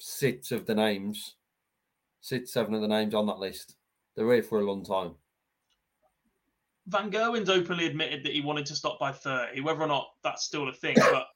six 0.01 0.51
of 0.51 0.65
the 0.65 0.75
names, 0.75 1.37
six, 2.23 2.55
seven 2.55 2.73
of 2.73 2.81
the 2.81 2.89
names 2.89 3.15
on 3.15 3.27
that 3.27 3.39
list, 3.39 3.77
they're 4.17 4.33
here 4.33 4.43
for 4.43 4.61
a 4.61 4.65
long 4.65 4.83
time. 4.83 5.15
Van 6.87 7.11
Gerwen's 7.11 7.49
openly 7.49 7.87
admitted 7.87 8.25
that 8.25 8.33
he 8.33 8.41
wanted 8.41 8.67
to 8.67 8.77
stop 8.77 8.99
by 8.99 9.13
30, 9.13 9.61
whether 9.61 9.83
or 9.83 9.87
not 9.87 10.09
that's 10.23 10.45
still 10.45 10.69
a 10.69 10.73
thing, 10.73 10.97
but 11.13 11.27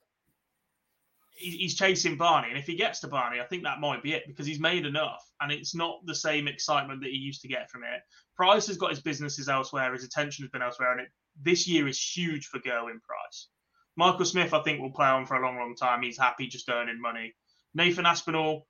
he's 1.38 1.74
chasing 1.74 2.16
Barney. 2.16 2.48
And 2.48 2.58
if 2.58 2.66
he 2.66 2.74
gets 2.74 3.00
to 3.00 3.08
Barney, 3.08 3.40
I 3.40 3.44
think 3.44 3.62
that 3.62 3.80
might 3.80 4.02
be 4.02 4.12
it 4.12 4.24
because 4.26 4.46
he's 4.46 4.60
made 4.60 4.84
enough 4.84 5.24
and 5.40 5.52
it's 5.52 5.74
not 5.74 6.04
the 6.04 6.14
same 6.14 6.48
excitement 6.48 7.00
that 7.02 7.10
he 7.10 7.16
used 7.16 7.42
to 7.42 7.48
get 7.48 7.70
from 7.70 7.84
it. 7.84 8.02
Price 8.36 8.66
has 8.66 8.76
got 8.76 8.90
his 8.90 9.00
businesses 9.00 9.48
elsewhere, 9.48 9.92
his 9.92 10.04
attention 10.04 10.44
has 10.44 10.50
been 10.50 10.62
elsewhere, 10.62 10.92
and 10.92 11.02
it, 11.02 11.08
this 11.40 11.66
year 11.68 11.86
is 11.86 12.00
huge 12.00 12.46
for 12.46 12.58
Gerwyn 12.58 13.00
Price. 13.02 13.48
Michael 13.96 14.24
Smith, 14.24 14.54
I 14.54 14.62
think, 14.62 14.80
will 14.80 14.92
play 14.92 15.06
on 15.06 15.26
for 15.26 15.36
a 15.36 15.44
long, 15.44 15.56
long 15.56 15.74
time. 15.74 16.02
He's 16.02 16.18
happy 16.18 16.46
just 16.46 16.68
earning 16.68 17.00
money. 17.00 17.34
Nathan 17.74 18.06
Aspinall, 18.06 18.66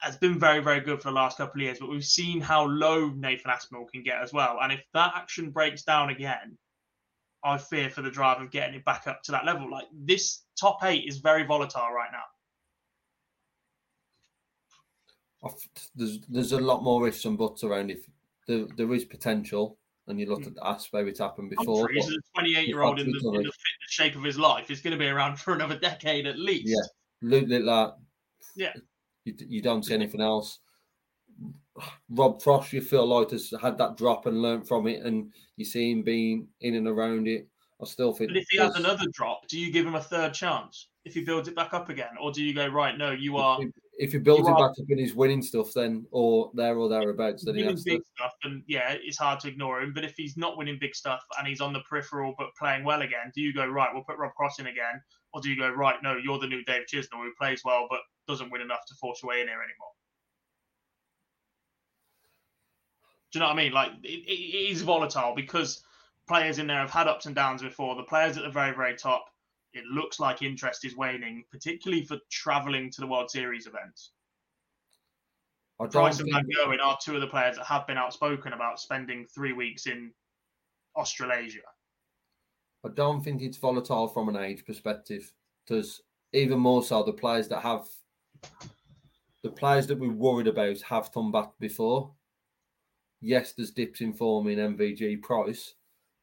has 0.00 0.16
been 0.16 0.38
very, 0.38 0.60
very 0.60 0.80
good 0.80 1.02
for 1.02 1.08
the 1.08 1.14
last 1.14 1.38
couple 1.38 1.60
of 1.60 1.64
years, 1.64 1.78
but 1.80 1.90
we've 1.90 2.04
seen 2.04 2.40
how 2.40 2.64
low 2.64 3.10
Nathan 3.10 3.50
Aspinall 3.50 3.86
can 3.92 4.02
get 4.02 4.22
as 4.22 4.32
well. 4.32 4.58
And 4.62 4.72
if 4.72 4.82
that 4.94 5.12
action 5.16 5.50
breaks 5.50 5.82
down 5.82 6.10
again, 6.10 6.56
I 7.44 7.58
fear 7.58 7.90
for 7.90 8.02
the 8.02 8.10
drive 8.10 8.40
of 8.40 8.50
getting 8.50 8.74
it 8.74 8.84
back 8.84 9.06
up 9.06 9.22
to 9.24 9.32
that 9.32 9.44
level. 9.44 9.70
Like 9.70 9.86
this 9.92 10.42
top 10.58 10.78
eight 10.84 11.04
is 11.06 11.18
very 11.18 11.44
volatile 11.44 11.92
right 11.92 12.10
now. 12.12 12.22
There's 15.94 16.18
there's 16.28 16.52
a 16.52 16.60
lot 16.60 16.82
more 16.82 17.06
ifs 17.06 17.24
and 17.24 17.38
buts 17.38 17.62
around. 17.62 17.90
If 17.92 18.04
there, 18.48 18.66
there 18.76 18.92
is 18.92 19.04
potential, 19.04 19.78
and 20.08 20.18
you 20.18 20.26
look 20.26 20.40
hmm. 20.42 20.48
at 20.48 20.54
the 20.56 20.66
Asp 20.66 20.92
where 20.92 21.06
it's 21.06 21.20
happened 21.20 21.50
before. 21.50 21.86
Humphries 21.86 22.06
but- 22.06 22.12
is 22.12 22.18
a 22.18 22.40
28 22.40 22.68
year 22.68 22.82
old 22.82 22.98
in 22.98 23.06
the, 23.12 23.32
in 23.34 23.42
the 23.44 23.52
shape 23.88 24.16
of 24.16 24.24
his 24.24 24.38
life. 24.38 24.66
He's 24.66 24.80
going 24.80 24.92
to 24.92 24.98
be 24.98 25.06
around 25.06 25.38
for 25.38 25.54
another 25.54 25.78
decade 25.78 26.26
at 26.26 26.38
least. 26.38 26.66
Yeah. 26.66 26.82
Luke 27.22 27.48
Littler, 27.48 27.92
Yeah. 28.56 28.72
You, 29.28 29.46
you 29.46 29.62
don't 29.62 29.84
see 29.84 29.94
anything 29.94 30.20
else. 30.20 30.60
Rob 32.10 32.42
Cross, 32.42 32.72
you 32.72 32.80
feel 32.80 33.06
like 33.06 33.30
has 33.30 33.52
had 33.60 33.78
that 33.78 33.96
drop 33.96 34.26
and 34.26 34.42
learnt 34.42 34.66
from 34.66 34.86
it, 34.86 35.02
and 35.02 35.32
you 35.56 35.64
see 35.64 35.90
him 35.90 36.02
being 36.02 36.48
in 36.60 36.74
and 36.74 36.88
around 36.88 37.28
it. 37.28 37.46
I 37.80 37.84
still 37.84 38.12
think. 38.12 38.30
But 38.30 38.38
if 38.38 38.46
he 38.50 38.58
has 38.58 38.74
another 38.74 39.04
drop, 39.12 39.46
do 39.46 39.58
you 39.58 39.70
give 39.70 39.86
him 39.86 39.94
a 39.94 40.02
third 40.02 40.34
chance 40.34 40.88
if 41.04 41.14
he 41.14 41.22
builds 41.22 41.46
it 41.46 41.54
back 41.54 41.74
up 41.74 41.90
again, 41.90 42.16
or 42.20 42.32
do 42.32 42.42
you 42.42 42.54
go 42.54 42.66
right? 42.66 42.96
No, 42.96 43.12
you 43.12 43.36
are 43.36 43.62
if, 43.62 43.70
if 43.98 44.12
he 44.12 44.18
builds 44.18 44.48
it 44.48 44.52
are- 44.52 44.68
back 44.68 44.78
up 44.80 44.86
in 44.88 44.98
his 44.98 45.14
winning 45.14 45.42
stuff, 45.42 45.72
then 45.74 46.06
or 46.10 46.50
there 46.54 46.76
or 46.76 46.88
thereabouts, 46.88 47.44
then 47.44 47.54
he 47.54 47.62
has 47.62 47.84
to. 47.84 47.92
big 47.92 48.00
stuff, 48.16 48.32
and 48.42 48.64
yeah, 48.66 48.96
it's 49.00 49.18
hard 49.18 49.38
to 49.40 49.48
ignore 49.48 49.80
him. 49.80 49.92
But 49.92 50.04
if 50.04 50.14
he's 50.16 50.36
not 50.36 50.56
winning 50.56 50.78
big 50.80 50.94
stuff 50.94 51.22
and 51.38 51.46
he's 51.46 51.60
on 51.60 51.72
the 51.72 51.80
peripheral 51.88 52.34
but 52.36 52.48
playing 52.58 52.82
well 52.82 53.02
again, 53.02 53.30
do 53.34 53.40
you 53.40 53.52
go 53.52 53.66
right? 53.66 53.90
We'll 53.92 54.02
put 54.04 54.18
Rob 54.18 54.34
Cross 54.34 54.58
in 54.58 54.66
again, 54.66 55.00
or 55.38 55.40
do 55.40 55.50
you 55.50 55.56
go 55.56 55.70
right? 55.70 55.96
No, 56.02 56.16
you're 56.16 56.38
the 56.38 56.46
new 56.46 56.64
Dave 56.64 56.86
Chisnall 56.92 57.22
who 57.22 57.32
plays 57.38 57.62
well 57.64 57.86
but 57.88 58.00
doesn't 58.26 58.50
win 58.50 58.60
enough 58.60 58.84
to 58.86 58.94
force 58.94 59.22
your 59.22 59.30
way 59.30 59.40
in 59.40 59.46
here 59.46 59.62
anymore. 59.62 59.92
Do 63.30 63.38
you 63.38 63.40
know 63.40 63.46
what 63.46 63.58
I 63.58 63.62
mean? 63.62 63.72
Like 63.72 63.92
it, 64.02 64.28
it, 64.28 64.72
is 64.72 64.82
volatile 64.82 65.34
because 65.36 65.82
players 66.26 66.58
in 66.58 66.66
there 66.66 66.78
have 66.78 66.90
had 66.90 67.06
ups 67.06 67.26
and 67.26 67.34
downs 67.34 67.62
before. 67.62 67.94
The 67.94 68.02
players 68.02 68.36
at 68.36 68.42
the 68.42 68.50
very, 68.50 68.74
very 68.74 68.96
top, 68.96 69.26
it 69.72 69.84
looks 69.84 70.18
like 70.18 70.42
interest 70.42 70.84
is 70.84 70.96
waning, 70.96 71.44
particularly 71.50 72.04
for 72.04 72.18
travelling 72.30 72.90
to 72.92 73.00
the 73.00 73.06
World 73.06 73.30
Series 73.30 73.66
events. 73.66 74.10
Price 75.90 76.18
and 76.18 76.32
Van 76.32 76.44
Gerwen 76.44 76.82
are 76.82 76.98
two 77.00 77.14
of 77.14 77.20
the 77.20 77.28
players 77.28 77.56
that 77.56 77.66
have 77.66 77.86
been 77.86 77.98
outspoken 77.98 78.52
about 78.52 78.80
spending 78.80 79.26
three 79.26 79.52
weeks 79.52 79.86
in 79.86 80.10
Australasia. 80.96 81.60
I 82.84 82.90
don't 82.94 83.22
think 83.22 83.42
it's 83.42 83.56
volatile 83.56 84.08
from 84.08 84.28
an 84.28 84.36
age 84.36 84.64
perspective. 84.64 85.32
Because 85.66 86.02
even 86.32 86.58
more 86.58 86.82
so, 86.82 87.02
the 87.02 87.12
players 87.12 87.48
that 87.48 87.60
have 87.60 87.86
the 89.42 89.50
players 89.50 89.86
that 89.86 89.98
we're 89.98 90.10
worried 90.10 90.46
about 90.46 90.80
have 90.82 91.12
come 91.12 91.30
back 91.30 91.50
before. 91.58 92.12
Yes, 93.20 93.52
there's 93.52 93.70
dips 93.70 94.00
in 94.00 94.12
form 94.12 94.46
in 94.48 94.76
MVG 94.76 95.22
price, 95.22 95.74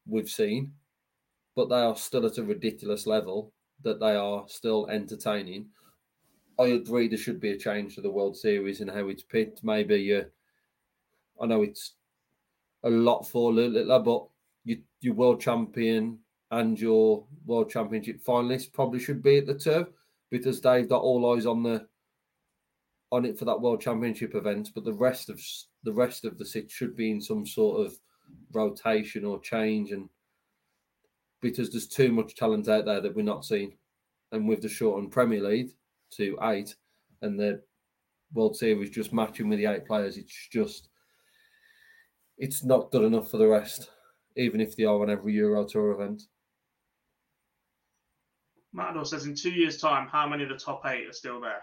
we've 0.06 0.28
seen, 0.28 0.72
but 1.54 1.68
they 1.68 1.76
are 1.76 1.96
still 1.96 2.26
at 2.26 2.38
a 2.38 2.42
ridiculous 2.42 3.06
level 3.06 3.52
that 3.82 4.00
they 4.00 4.14
are 4.14 4.44
still 4.48 4.86
entertaining. 4.88 5.66
I 6.58 6.68
agree 6.68 7.08
there 7.08 7.18
should 7.18 7.40
be 7.40 7.50
a 7.50 7.58
change 7.58 7.94
to 7.94 8.00
the 8.00 8.10
World 8.10 8.36
Series 8.36 8.80
and 8.80 8.90
how 8.90 9.08
it's 9.08 9.22
picked. 9.22 9.62
Maybe 9.62 9.96
you, 9.96 10.26
I 11.40 11.46
know 11.46 11.62
it's 11.62 11.94
a 12.82 12.88
lot 12.88 13.28
for 13.28 13.52
Littler, 13.52 13.98
but 14.00 14.26
you, 14.64 14.82
your 15.00 15.14
world 15.14 15.40
champion 15.40 16.18
and 16.50 16.80
your 16.80 17.24
world 17.44 17.70
championship 17.70 18.22
finalists 18.24 18.72
probably 18.72 19.00
should 19.00 19.22
be 19.22 19.38
at 19.38 19.46
the 19.46 19.54
two 19.54 19.86
because 20.30 20.60
they've 20.60 20.88
got 20.88 21.02
all 21.02 21.34
eyes 21.34 21.46
on 21.46 21.62
the 21.62 21.86
on 23.12 23.24
it 23.24 23.38
for 23.38 23.44
that 23.44 23.60
world 23.60 23.80
championship 23.80 24.34
event. 24.34 24.70
But 24.74 24.84
the 24.84 24.92
rest 24.92 25.28
of 25.28 25.40
the 25.84 25.92
rest 25.92 26.24
of 26.24 26.38
the 26.38 26.44
six 26.44 26.72
should 26.72 26.96
be 26.96 27.10
in 27.10 27.20
some 27.20 27.46
sort 27.46 27.86
of 27.86 27.96
rotation 28.52 29.24
or 29.24 29.40
change, 29.40 29.92
and 29.92 30.08
because 31.40 31.70
there's 31.70 31.88
too 31.88 32.12
much 32.12 32.34
talent 32.34 32.68
out 32.68 32.84
there 32.84 33.00
that 33.00 33.14
we're 33.14 33.22
not 33.22 33.44
seeing, 33.44 33.76
and 34.32 34.48
with 34.48 34.62
the 34.62 34.68
shortened 34.68 35.12
Premier 35.12 35.42
League 35.42 35.70
to 36.12 36.38
eight 36.42 36.74
and 37.22 37.38
the 37.38 37.62
World 38.32 38.56
Series 38.56 38.90
just 38.90 39.12
matching 39.12 39.48
with 39.48 39.58
the 39.58 39.66
eight 39.66 39.86
players, 39.86 40.16
it's 40.16 40.48
just 40.52 40.88
it's 42.38 42.64
not 42.64 42.90
good 42.90 43.04
enough 43.04 43.30
for 43.30 43.38
the 43.38 43.46
rest, 43.46 43.90
even 44.36 44.60
if 44.60 44.76
they 44.76 44.84
are 44.84 45.00
on 45.00 45.10
every 45.10 45.32
Euro 45.34 45.64
Tour 45.64 45.92
event. 45.92 46.22
Matador 48.72 49.04
says 49.04 49.26
in 49.26 49.34
two 49.34 49.50
years' 49.50 49.78
time, 49.80 50.08
how 50.08 50.28
many 50.28 50.42
of 50.42 50.48
the 50.48 50.56
top 50.56 50.82
eight 50.86 51.08
are 51.08 51.12
still 51.12 51.40
there? 51.40 51.62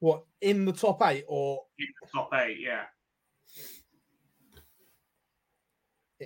What 0.00 0.24
in 0.40 0.64
the 0.64 0.72
top 0.72 1.00
eight 1.02 1.24
or 1.28 1.60
In 1.78 1.86
the 2.02 2.08
top 2.12 2.30
eight, 2.34 2.58
yeah. 2.60 2.82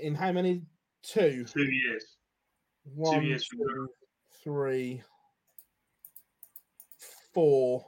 in 0.02 0.14
how 0.14 0.32
many? 0.32 0.62
Two. 1.02 1.44
Two 1.44 1.62
years. 1.62 2.04
One, 2.94 3.24
years 3.24 3.46
from 3.46 3.58
now. 3.60 3.66
two, 3.66 3.88
three, 4.42 5.02
four. 7.32 7.86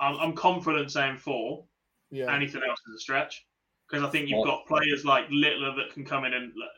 I'm, 0.00 0.16
I'm 0.16 0.32
confident 0.32 0.90
saying 0.90 1.18
four. 1.18 1.64
Yeah. 2.10 2.34
Anything 2.34 2.62
else 2.68 2.80
is 2.88 2.96
a 2.96 3.00
stretch. 3.00 3.46
Because 3.88 4.04
I 4.04 4.10
think 4.10 4.28
you've 4.28 4.44
got 4.44 4.66
players 4.66 5.04
like 5.04 5.26
Littler 5.30 5.74
that 5.76 5.92
can 5.92 6.04
come 6.04 6.24
in 6.24 6.32
and 6.32 6.52
like, 6.58 6.70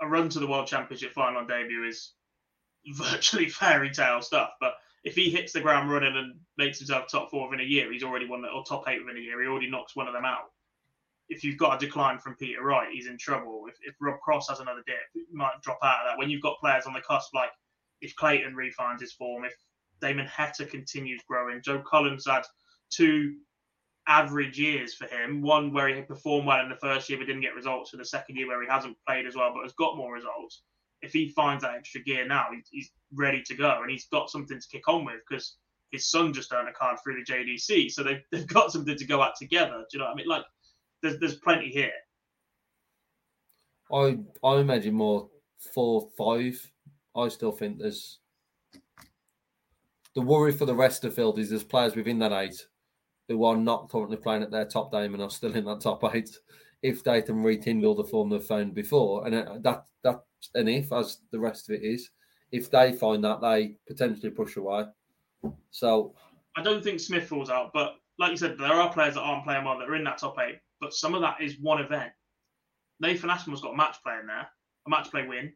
a 0.00 0.06
run 0.06 0.28
to 0.28 0.38
the 0.38 0.46
World 0.46 0.66
Championship 0.66 1.12
final 1.12 1.38
on 1.38 1.46
debut 1.46 1.84
is 1.84 2.12
virtually 2.94 3.48
fairy 3.48 3.90
tale 3.90 4.20
stuff. 4.20 4.50
But 4.60 4.74
if 5.04 5.14
he 5.14 5.30
hits 5.30 5.52
the 5.52 5.60
ground 5.60 5.90
running 5.90 6.16
and 6.16 6.34
makes 6.58 6.78
himself 6.78 7.06
top 7.08 7.30
four 7.30 7.48
within 7.48 7.64
a 7.64 7.68
year, 7.68 7.92
he's 7.92 8.02
already 8.02 8.26
won 8.26 8.42
the, 8.42 8.48
or 8.48 8.64
top 8.64 8.84
eight 8.88 9.00
within 9.00 9.16
a 9.16 9.24
year. 9.24 9.40
He 9.40 9.48
already 9.48 9.70
knocks 9.70 9.96
one 9.96 10.08
of 10.08 10.12
them 10.12 10.24
out. 10.24 10.50
If 11.28 11.42
you've 11.42 11.58
got 11.58 11.82
a 11.82 11.86
decline 11.86 12.18
from 12.18 12.36
Peter 12.36 12.62
Wright, 12.62 12.88
he's 12.92 13.08
in 13.08 13.18
trouble. 13.18 13.64
If, 13.68 13.76
if 13.82 13.94
Rob 14.00 14.20
Cross 14.20 14.48
has 14.48 14.60
another 14.60 14.82
dip, 14.86 14.96
he 15.12 15.24
might 15.32 15.60
drop 15.62 15.78
out 15.82 16.00
of 16.00 16.10
that. 16.10 16.18
When 16.18 16.30
you've 16.30 16.42
got 16.42 16.60
players 16.60 16.86
on 16.86 16.92
the 16.92 17.00
cusp, 17.00 17.34
like 17.34 17.50
if 18.00 18.14
Clayton 18.14 18.54
refines 18.54 19.00
his 19.00 19.12
form, 19.12 19.44
if 19.44 19.54
Damon 20.00 20.26
Heta 20.26 20.68
continues 20.68 21.22
growing, 21.28 21.62
Joe 21.62 21.82
Cullen's 21.88 22.26
had 22.26 22.42
two 22.90 23.36
average 24.08 24.58
years 24.58 24.94
for 24.94 25.06
him. 25.06 25.42
One 25.42 25.72
where 25.72 25.88
he 25.88 26.02
performed 26.02 26.46
well 26.46 26.62
in 26.62 26.68
the 26.68 26.76
first 26.76 27.08
year 27.08 27.18
but 27.18 27.26
didn't 27.26 27.42
get 27.42 27.54
results, 27.54 27.90
for 27.90 27.96
the 27.96 28.04
second 28.04 28.36
year 28.36 28.46
where 28.46 28.62
he 28.62 28.68
hasn't 28.68 28.96
played 29.06 29.26
as 29.26 29.34
well 29.34 29.52
but 29.54 29.62
has 29.62 29.72
got 29.74 29.96
more 29.96 30.14
results. 30.14 30.62
If 31.02 31.12
he 31.12 31.28
finds 31.30 31.62
that 31.62 31.74
extra 31.74 32.00
gear 32.02 32.26
now, 32.26 32.46
he's, 32.52 32.68
he's 32.70 32.90
ready 33.14 33.42
to 33.42 33.54
go 33.54 33.80
and 33.82 33.90
he's 33.90 34.06
got 34.06 34.30
something 34.30 34.58
to 34.58 34.68
kick 34.68 34.88
on 34.88 35.04
with 35.04 35.20
because 35.28 35.56
his 35.92 36.10
son 36.10 36.32
just 36.32 36.52
earned 36.52 36.68
a 36.68 36.72
card 36.72 36.98
through 37.02 37.16
the 37.16 37.32
JDC, 37.32 37.90
so 37.90 38.02
they've, 38.02 38.22
they've 38.32 38.46
got 38.46 38.72
something 38.72 38.96
to 38.96 39.04
go 39.04 39.22
at 39.22 39.36
together. 39.36 39.84
Do 39.90 39.98
you 39.98 39.98
know 39.98 40.06
what 40.06 40.12
I 40.12 40.16
mean? 40.16 40.28
Like, 40.28 40.44
there's 41.02 41.18
there's 41.18 41.36
plenty 41.36 41.68
here. 41.68 41.92
I 43.92 44.18
I 44.42 44.56
imagine 44.56 44.94
more 44.94 45.28
four 45.74 46.08
five. 46.16 46.60
I 47.14 47.28
still 47.28 47.52
think 47.52 47.78
there's 47.78 48.18
the 50.14 50.22
worry 50.22 50.52
for 50.52 50.64
the 50.64 50.74
rest 50.74 51.04
of 51.04 51.10
the 51.10 51.16
field 51.16 51.38
is 51.38 51.50
there's 51.50 51.62
players 51.62 51.94
within 51.94 52.18
that 52.20 52.32
eight 52.32 52.66
who 53.28 53.44
are 53.44 53.56
not 53.56 53.88
currently 53.88 54.16
playing 54.16 54.42
at 54.42 54.50
their 54.50 54.64
top 54.64 54.92
game 54.92 55.14
and 55.14 55.22
are 55.22 55.30
still 55.30 55.54
in 55.54 55.64
that 55.64 55.80
top 55.80 56.02
eight. 56.14 56.30
If 56.82 57.02
they 57.02 57.22
can 57.22 57.42
rekindle 57.42 57.94
the 57.94 58.04
form 58.04 58.28
they've 58.28 58.42
found 58.42 58.74
before, 58.74 59.26
and 59.26 59.34
uh, 59.34 59.58
that 59.60 59.86
that's 60.04 60.20
an 60.54 60.68
if, 60.68 60.92
as 60.92 61.18
the 61.32 61.40
rest 61.40 61.68
of 61.68 61.74
it 61.74 61.82
is. 61.82 62.10
If 62.52 62.70
they 62.70 62.92
find 62.92 63.24
that, 63.24 63.40
they 63.40 63.76
potentially 63.88 64.30
push 64.30 64.56
away. 64.56 64.84
So 65.70 66.14
I 66.56 66.62
don't 66.62 66.84
think 66.84 67.00
Smith 67.00 67.28
falls 67.28 67.50
out, 67.50 67.72
but 67.72 67.96
like 68.18 68.30
you 68.30 68.36
said, 68.36 68.56
there 68.58 68.72
are 68.72 68.92
players 68.92 69.14
that 69.14 69.20
aren't 69.20 69.44
playing 69.44 69.64
well 69.64 69.78
that 69.78 69.88
are 69.88 69.96
in 69.96 70.04
that 70.04 70.18
top 70.18 70.36
eight, 70.40 70.58
but 70.80 70.94
some 70.94 71.14
of 71.14 71.20
that 71.22 71.40
is 71.40 71.58
one 71.60 71.80
event. 71.80 72.12
Nathan 73.00 73.30
Aspinall's 73.30 73.60
got 73.62 73.74
a 73.74 73.76
match 73.76 73.96
play 74.02 74.14
in 74.20 74.26
there, 74.26 74.48
a 74.86 74.90
match 74.90 75.10
play 75.10 75.26
win. 75.26 75.52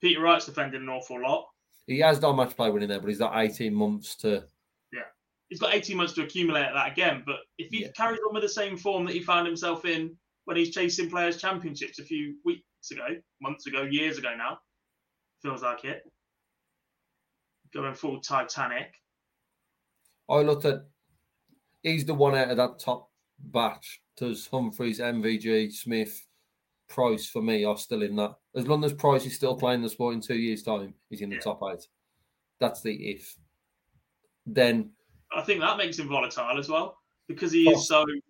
Peter 0.00 0.20
Wright's 0.20 0.46
defending 0.46 0.82
an 0.82 0.88
awful 0.88 1.20
lot. 1.20 1.46
he 1.86 1.98
has 2.00 2.18
done 2.18 2.36
match 2.36 2.54
play 2.54 2.70
winning 2.70 2.88
there, 2.88 3.00
but 3.00 3.08
he's 3.08 3.18
got 3.18 3.36
18 3.36 3.74
months 3.74 4.14
to 4.16 4.44
He's 5.48 5.60
got 5.60 5.74
18 5.74 5.96
months 5.96 6.12
to 6.14 6.24
accumulate 6.24 6.68
that 6.74 6.90
again, 6.92 7.22
but 7.24 7.40
if 7.58 7.70
he 7.70 7.82
Yeah. 7.82 7.92
carries 7.92 8.20
on 8.26 8.34
with 8.34 8.42
the 8.42 8.48
same 8.48 8.76
form 8.76 9.04
that 9.06 9.14
he 9.14 9.22
found 9.22 9.46
himself 9.46 9.84
in 9.84 10.18
when 10.44 10.56
he's 10.56 10.74
chasing 10.74 11.08
players' 11.08 11.40
championships 11.40 11.98
a 11.98 12.04
few 12.04 12.38
weeks 12.44 12.90
ago, 12.90 13.20
months 13.40 13.66
ago, 13.66 13.82
years 13.82 14.18
ago 14.18 14.34
now, 14.36 14.60
feels 15.42 15.62
like 15.62 15.84
it. 15.84 16.02
Going 17.72 17.94
full 17.94 18.20
Titanic. 18.20 18.94
I 20.28 20.40
looked 20.42 20.64
at 20.64 20.88
he's 21.82 22.04
the 22.04 22.14
one 22.14 22.34
out 22.34 22.50
of 22.50 22.56
that 22.56 22.78
top 22.80 23.12
batch. 23.38 24.02
Does 24.16 24.46
Humphries, 24.48 24.98
MVG, 24.98 25.70
Smith, 25.72 26.26
Price 26.88 27.28
for 27.28 27.42
me 27.42 27.64
are 27.64 27.76
still 27.76 28.02
in 28.02 28.16
that. 28.16 28.36
As 28.54 28.66
long 28.66 28.84
as 28.84 28.94
Price 28.94 29.26
is 29.26 29.34
still 29.34 29.56
playing 29.56 29.82
the 29.82 29.88
sport 29.88 30.14
in 30.14 30.20
two 30.20 30.36
years' 30.38 30.62
time, 30.62 30.94
he's 31.10 31.20
in 31.20 31.30
the 31.30 31.36
Yeah. 31.36 31.42
top 31.42 31.60
eight. 31.72 31.86
That's 32.58 32.80
the 32.82 33.10
if. 33.10 33.36
Then 34.46 34.96
I 35.36 35.42
think 35.42 35.60
that 35.60 35.76
makes 35.76 35.98
him 35.98 36.08
volatile 36.08 36.58
as 36.58 36.68
well 36.68 36.98
because 37.28 37.52
he 37.52 37.64
Frost- 37.64 37.78
is 37.82 37.88
so. 37.88 38.04
he- 38.06 38.22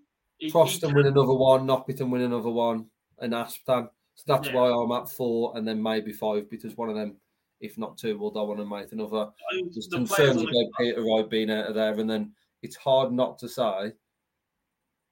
he 0.46 0.50
Froston 0.50 0.80
can- 0.88 0.94
win 0.96 1.06
another 1.06 1.34
one, 1.34 1.66
Knockington 1.66 2.10
win 2.10 2.22
another 2.22 2.50
one, 2.50 2.90
and 3.20 3.32
Asptan. 3.32 3.88
So 4.16 4.24
that's 4.26 4.48
Yeah. 4.48 4.54
why 4.54 4.70
I'm 4.70 4.92
at 4.92 5.08
four 5.10 5.56
and 5.56 5.66
then 5.66 5.82
maybe 5.82 6.12
five 6.12 6.48
because 6.50 6.76
one 6.76 6.88
of 6.88 6.94
them, 6.96 7.16
if 7.60 7.76
not 7.78 7.96
two, 7.98 8.18
will 8.18 8.30
go 8.30 8.50
on 8.50 8.60
and 8.60 8.68
make 8.68 8.92
another. 8.92 9.30
I 9.50 9.62
There's 9.72 9.88
the 9.88 9.96
concerns 9.98 10.38
on 10.38 10.44
the- 10.46 10.50
about 10.50 10.72
Peter 10.78 11.02
Wright 11.02 11.28
being 11.30 11.50
out 11.50 11.66
of 11.68 11.74
there, 11.74 11.98
and 11.98 12.08
then 12.10 12.34
it's 12.62 12.76
hard 12.76 13.12
not 13.12 13.38
to 13.40 13.48
say 13.48 13.92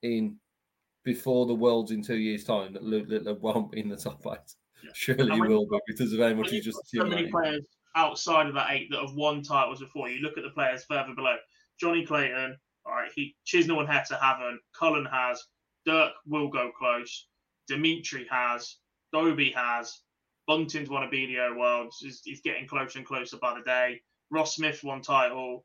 in 0.03 0.39
before 1.05 1.47
the 1.47 1.55
world's 1.55 1.91
in 1.91 2.03
two 2.03 2.17
years' 2.17 2.45
time 2.45 2.73
that 2.73 2.83
Luke 2.83 3.09
Littler 3.09 3.35
won't 3.35 3.71
be 3.73 3.81
in 3.81 3.89
the 3.91 3.97
top 3.97 4.27
eight. 4.27 4.55
Yeah. 4.83 4.91
Surely 4.95 5.23
And 5.31 5.35
he 5.35 5.41
will 5.43 5.67
be 5.67 5.79
because 5.87 6.13
of 6.13 6.21
how 6.21 6.33
much 6.35 6.47
he's 6.51 6.65
you've 6.67 6.75
just 6.75 6.87
so 6.89 7.05
many 7.05 7.31
players 7.31 7.63
outside 7.95 8.47
of 8.47 8.55
that 8.55 8.71
eight 8.73 8.91
that 8.91 9.01
have 9.01 9.15
won 9.15 9.43
titles 9.43 9.81
before. 9.81 10.09
You 10.09 10.21
look 10.21 10.37
at 10.39 10.45
the 10.45 10.51
players 10.51 10.85
further 10.85 11.15
below. 11.15 11.37
Johnny 11.81 12.05
Clayton, 12.05 12.57
all 12.87 12.93
right, 12.93 13.11
he 13.15 13.35
Chisnall 13.47 13.81
and 13.81 13.89
Heta 13.89 14.21
haven't. 14.21 14.61
Cullen 14.79 15.07
has. 15.07 15.43
Dirk 15.87 16.13
will 16.27 16.49
go 16.49 16.71
close. 16.77 17.27
Dimitri 17.69 18.27
has. 18.31 18.77
Dobey 19.15 19.55
has. 19.55 20.01
Bunting's 20.47 20.91
won 20.91 21.05
a 21.05 21.09
BDO 21.09 21.57
Worlds. 21.57 21.99
He's, 22.01 22.21
he's 22.25 22.41
getting 22.43 22.67
closer 22.67 22.99
and 22.99 23.07
closer 23.07 23.39
by 23.39 23.55
the 23.55 23.65
day. 23.65 24.03
Ross 24.31 24.57
Smith 24.57 24.83
won 24.85 25.01
title. 25.01 25.65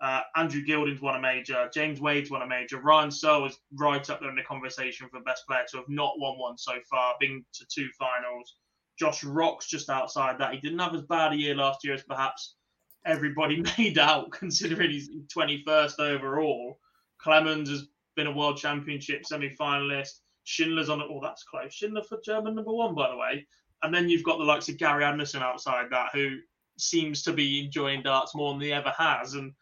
Uh, 0.00 0.20
Andrew 0.36 0.62
Gilding's 0.62 1.00
won 1.00 1.16
a 1.16 1.20
major. 1.20 1.70
James 1.72 2.00
Wade's 2.00 2.30
won 2.30 2.42
a 2.42 2.46
major. 2.46 2.80
Ryan 2.80 3.10
Searle 3.10 3.46
is 3.46 3.58
right 3.72 4.08
up 4.10 4.20
there 4.20 4.30
in 4.30 4.36
the 4.36 4.42
conversation 4.42 5.08
for 5.08 5.20
best 5.20 5.46
player 5.46 5.64
to 5.70 5.78
have 5.78 5.88
not 5.88 6.18
won 6.18 6.38
one 6.38 6.58
so 6.58 6.74
far, 6.88 7.14
been 7.18 7.44
to 7.54 7.66
two 7.74 7.88
finals. 7.98 8.56
Josh 8.98 9.24
Rock's 9.24 9.66
just 9.66 9.88
outside 9.88 10.38
that. 10.38 10.54
He 10.54 10.60
didn't 10.60 10.78
have 10.78 10.94
as 10.94 11.02
bad 11.02 11.32
a 11.32 11.36
year 11.36 11.54
last 11.54 11.82
year 11.82 11.94
as 11.94 12.02
perhaps 12.02 12.56
everybody 13.06 13.62
made 13.78 13.98
out, 13.98 14.30
considering 14.32 14.90
he's 14.90 15.08
21st 15.34 15.98
overall. 16.00 16.78
Clemens 17.18 17.70
has 17.70 17.88
been 18.16 18.26
a 18.26 18.32
world 18.32 18.58
championship 18.58 19.24
semi 19.24 19.50
finalist. 19.58 20.20
Schindler's 20.44 20.88
on 20.88 21.00
it. 21.00 21.06
Oh, 21.10 21.20
that's 21.22 21.44
close. 21.44 21.72
Schindler 21.72 22.02
for 22.02 22.18
German 22.24 22.54
number 22.54 22.72
one, 22.72 22.94
by 22.94 23.10
the 23.10 23.16
way. 23.16 23.46
And 23.82 23.94
then 23.94 24.08
you've 24.08 24.24
got 24.24 24.38
the 24.38 24.44
likes 24.44 24.68
of 24.68 24.78
Gary 24.78 25.04
Anderson 25.04 25.42
outside 25.42 25.86
that, 25.90 26.10
who 26.12 26.36
seems 26.78 27.22
to 27.22 27.32
be 27.32 27.64
enjoying 27.64 28.02
darts 28.02 28.34
more 28.34 28.52
than 28.52 28.60
he 28.60 28.72
ever 28.72 28.92
has. 28.96 29.34
And 29.34 29.52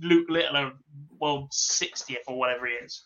Luke 0.00 0.28
Littler, 0.28 0.72
world 1.18 1.50
60th 1.52 2.16
or 2.26 2.38
whatever 2.38 2.66
he 2.66 2.72
is. 2.74 3.04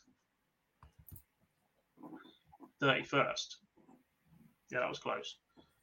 31st. 2.83 3.55
Yeah, 4.71 4.81
that 4.81 4.89
was 4.89 4.99
close. 4.99 5.37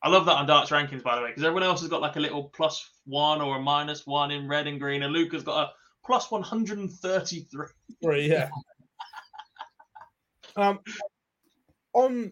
I 0.04 0.10
love 0.10 0.26
that 0.26 0.36
on 0.36 0.48
Darts 0.48 0.72
rankings, 0.72 1.04
by 1.04 1.16
the 1.16 1.22
way, 1.22 1.30
because 1.30 1.44
everyone 1.44 1.64
else 1.64 1.82
has 1.82 1.90
got 1.90 2.02
like 2.02 2.16
a 2.16 2.20
little 2.20 2.46
plus 2.46 2.90
one 3.06 3.40
or 3.40 3.58
a 3.58 3.62
minus 3.62 4.08
one 4.08 4.32
in 4.32 4.48
red 4.48 4.68
and 4.68 4.80
green, 4.80 5.04
and 5.04 5.14
Luca's 5.14 5.44
got 5.44 5.70
a 5.70 5.72
plus 6.04 6.32
133. 6.32 7.66
Three, 8.04 8.30
yeah. 8.30 8.50
um, 10.56 10.80
on 11.94 12.32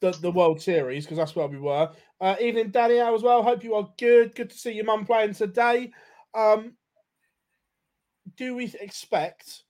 the, 0.00 0.10
the 0.12 0.30
World 0.30 0.60
Series, 0.60 1.04
because 1.04 1.16
that's 1.16 1.34
where 1.34 1.46
we 1.46 1.58
were. 1.58 1.90
Uh, 2.20 2.36
evening, 2.40 2.70
Danielle, 2.70 3.14
as 3.14 3.22
well. 3.22 3.42
Hope 3.42 3.64
you 3.64 3.74
are 3.74 3.88
good. 3.98 4.34
Good 4.34 4.50
to 4.50 4.58
see 4.58 4.72
your 4.72 4.84
mum 4.84 5.06
playing 5.06 5.34
today. 5.34 5.92
Um, 6.34 6.74
do 8.36 8.54
we 8.54 8.72
expect 8.78 9.64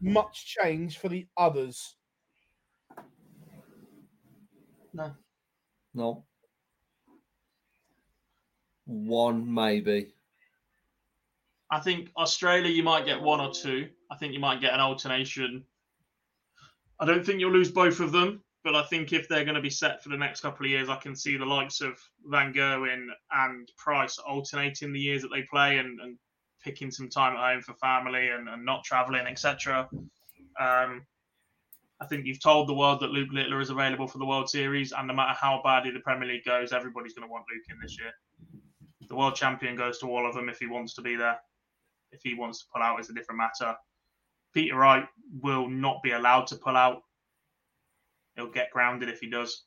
much 0.00 0.56
change 0.60 0.98
for 0.98 1.08
the 1.08 1.26
others? 1.36 1.94
No. 4.92 5.12
No. 5.94 6.24
One 8.86 9.52
maybe. 9.52 10.12
I 11.70 11.78
think 11.78 12.10
Australia, 12.16 12.68
you 12.68 12.82
might 12.82 13.06
get 13.06 13.20
one 13.20 13.40
or 13.40 13.52
two. 13.52 13.88
I 14.10 14.16
think 14.16 14.32
you 14.32 14.40
might 14.40 14.60
get 14.60 14.74
an 14.74 14.80
alternation. 14.80 15.64
I 16.98 17.06
don't 17.06 17.24
think 17.24 17.38
you'll 17.38 17.52
lose 17.52 17.70
both 17.70 18.00
of 18.00 18.10
them, 18.10 18.42
but 18.64 18.74
I 18.74 18.82
think 18.84 19.12
if 19.12 19.28
they're 19.28 19.44
going 19.44 19.54
to 19.54 19.60
be 19.60 19.70
set 19.70 20.02
for 20.02 20.08
the 20.08 20.16
next 20.16 20.40
couple 20.40 20.66
of 20.66 20.70
years, 20.70 20.88
I 20.88 20.96
can 20.96 21.14
see 21.14 21.36
the 21.36 21.46
likes 21.46 21.80
of 21.80 21.98
Van 22.26 22.52
Gerwen 22.52 23.06
and 23.30 23.70
Price 23.78 24.18
alternating 24.18 24.92
the 24.92 25.00
years 25.00 25.22
that 25.22 25.30
they 25.32 25.42
play 25.42 25.78
and, 25.78 26.00
and 26.00 26.18
picking 26.62 26.90
some 26.90 27.08
time 27.08 27.36
at 27.36 27.52
home 27.52 27.62
for 27.62 27.74
family 27.74 28.28
and, 28.28 28.48
and 28.48 28.64
not 28.64 28.84
traveling, 28.84 29.26
etc. 29.26 29.88
Um, 30.58 31.06
I 32.00 32.06
think 32.06 32.24
you've 32.24 32.42
told 32.42 32.66
the 32.66 32.74
world 32.74 33.00
that 33.00 33.10
Luke 33.10 33.28
Littler 33.30 33.60
is 33.60 33.68
available 33.68 34.06
for 34.06 34.18
the 34.18 34.24
World 34.24 34.48
Series, 34.48 34.92
and 34.92 35.06
no 35.06 35.14
matter 35.14 35.36
how 35.38 35.60
badly 35.62 35.90
the 35.90 36.00
Premier 36.00 36.26
League 36.26 36.44
goes, 36.44 36.72
everybody's 36.72 37.12
going 37.12 37.28
to 37.28 37.32
want 37.32 37.44
Luke 37.52 37.64
in 37.68 37.78
this 37.80 37.98
year. 37.98 38.12
The 39.06 39.16
world 39.16 39.34
champion 39.34 39.76
goes 39.76 39.98
to 39.98 40.06
all 40.06 40.26
of 40.26 40.34
them 40.34 40.48
if 40.48 40.58
he 40.58 40.66
wants 40.66 40.94
to 40.94 41.02
be 41.02 41.16
there. 41.16 41.38
If 42.12 42.22
he 42.22 42.34
wants 42.34 42.60
to 42.60 42.66
pull 42.72 42.82
out, 42.82 43.00
is 43.00 43.10
a 43.10 43.12
different 43.12 43.38
matter. 43.38 43.76
Peter 44.54 44.76
Wright 44.76 45.06
will 45.42 45.68
not 45.68 46.02
be 46.02 46.12
allowed 46.12 46.46
to 46.48 46.56
pull 46.56 46.76
out. 46.76 47.02
He'll 48.34 48.50
get 48.50 48.70
grounded 48.70 49.08
if 49.08 49.20
he 49.20 49.28
does. 49.28 49.64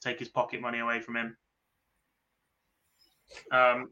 Take 0.00 0.18
his 0.18 0.28
pocket 0.28 0.60
money 0.60 0.78
away 0.78 1.00
from 1.00 1.16
him. 1.16 1.36
Um, 3.50 3.90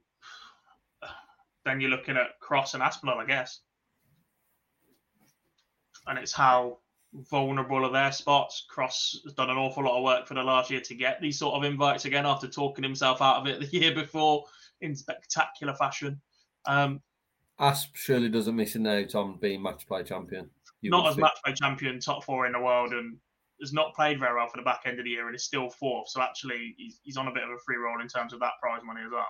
then 1.65 1.81
you're 1.81 1.91
looking 1.91 2.17
at 2.17 2.39
Cross 2.41 2.75
and 2.75 2.83
Aspinall, 2.83 3.19
I 3.19 3.27
guess. 3.27 3.61
And 6.07 6.19
it's 6.19 6.33
how 6.33 6.79
vulnerable 7.15 7.85
of 7.85 7.93
their 7.93 8.13
spots. 8.13 8.67
Cross 8.69 9.21
has 9.25 9.35
done 9.35 9.51
an 9.51 9.57
awful 9.57 9.85
lot 9.85 9.97
of 9.97 10.05
work 10.05 10.27
for 10.27 10.35
the 10.35 10.43
last 10.43 10.71
year 10.71 10.81
to 10.81 10.95
get 10.95 11.21
these 11.21 11.39
sort 11.39 11.55
of 11.55 11.65
invites 11.65 12.05
again 12.05 12.27
after 12.27 12.49
talking 12.49 12.83
himself 12.83 13.23
out 13.23 13.37
of 13.37 13.47
it 13.47 13.61
the 13.61 13.67
year 13.79 13.95
before 13.95 14.45
in 14.81 14.95
spectacular 14.95 15.75
fashion. 15.75 16.21
Um, 16.67 17.01
Asp 17.61 17.95
surely 17.95 18.29
doesn't 18.29 18.57
miss 18.57 18.75
an 18.75 18.87
out 18.87 19.15
on 19.15 19.39
being 19.39 19.63
match 19.63 19.87
play 19.87 20.03
champion. 20.03 20.51
Not 20.83 21.07
as 21.07 21.15
think. 21.15 21.23
match 21.23 21.39
play 21.45 21.55
champion, 21.55 22.01
top 22.01 22.25
four 22.25 22.47
in 22.47 22.53
the 22.53 22.61
world, 22.61 22.93
and 22.93 23.17
has 23.61 23.73
not 23.73 23.95
played 23.95 24.19
very 24.19 24.35
well 24.35 24.49
for 24.49 24.59
the 24.59 24.65
back 24.65 24.83
end 24.85 24.99
of 24.99 25.05
the 25.05 25.11
year 25.11 25.27
and 25.27 25.37
is 25.37 25.45
still 25.45 25.71
fourth. 25.71 26.09
So 26.09 26.21
actually, 26.21 26.75
he's, 26.77 27.01
he's 27.05 27.17
on 27.17 27.29
a 27.29 27.33
bit 27.33 27.45
of 27.45 27.51
a 27.51 27.59
free 27.65 27.77
roll 27.77 28.01
in 28.01 28.09
terms 28.09 28.33
of 28.33 28.41
that 28.41 28.53
prize 28.61 28.83
money 28.85 29.01
as 29.05 29.13
well. 29.13 29.27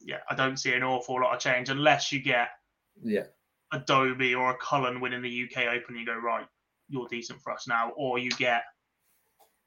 Yeah, 0.00 0.18
I 0.28 0.34
don't 0.34 0.58
see 0.58 0.74
an 0.74 0.82
awful 0.82 1.20
lot 1.20 1.34
of 1.34 1.40
change 1.40 1.70
unless 1.70 2.12
you 2.12 2.20
get 2.20 2.48
Yeah. 3.02 3.24
Adobe 3.74 4.34
or 4.34 4.50
a 4.50 4.56
Cullen 4.58 5.00
winning 5.00 5.22
the 5.22 5.44
UK 5.44 5.66
Open. 5.66 5.96
You 5.96 6.06
go 6.06 6.16
right, 6.16 6.46
you're 6.88 7.08
decent 7.08 7.40
for 7.40 7.52
us 7.52 7.66
now, 7.68 7.90
or 7.96 8.18
you 8.18 8.30
get 8.30 8.62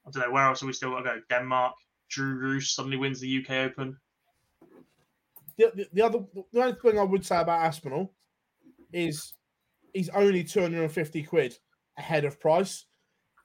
I 0.06 0.10
don't 0.10 0.28
know 0.28 0.32
where 0.32 0.46
else 0.46 0.62
are 0.62 0.66
we 0.66 0.72
still 0.72 0.90
got 0.90 1.00
to 1.00 1.04
go? 1.04 1.20
Denmark. 1.28 1.74
Drew 2.08 2.36
Roos 2.36 2.74
suddenly 2.74 2.96
wins 2.96 3.20
the 3.20 3.44
UK 3.44 3.50
Open. 3.70 3.96
The, 5.58 5.72
the, 5.74 5.88
the 5.92 6.02
other, 6.02 6.20
the 6.52 6.62
only 6.62 6.76
thing 6.80 6.98
I 6.98 7.02
would 7.02 7.26
say 7.26 7.38
about 7.38 7.60
Aspinall 7.60 8.14
is 8.92 9.34
he's 9.92 10.08
only 10.10 10.42
250 10.42 11.22
quid 11.24 11.58
ahead 11.98 12.24
of 12.24 12.40
price. 12.40 12.86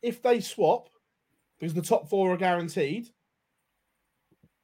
If 0.02 0.22
they 0.22 0.40
swap, 0.40 0.88
because 1.60 1.74
the 1.74 1.82
top 1.82 2.10
four 2.10 2.32
are 2.32 2.38
guaranteed, 2.38 3.08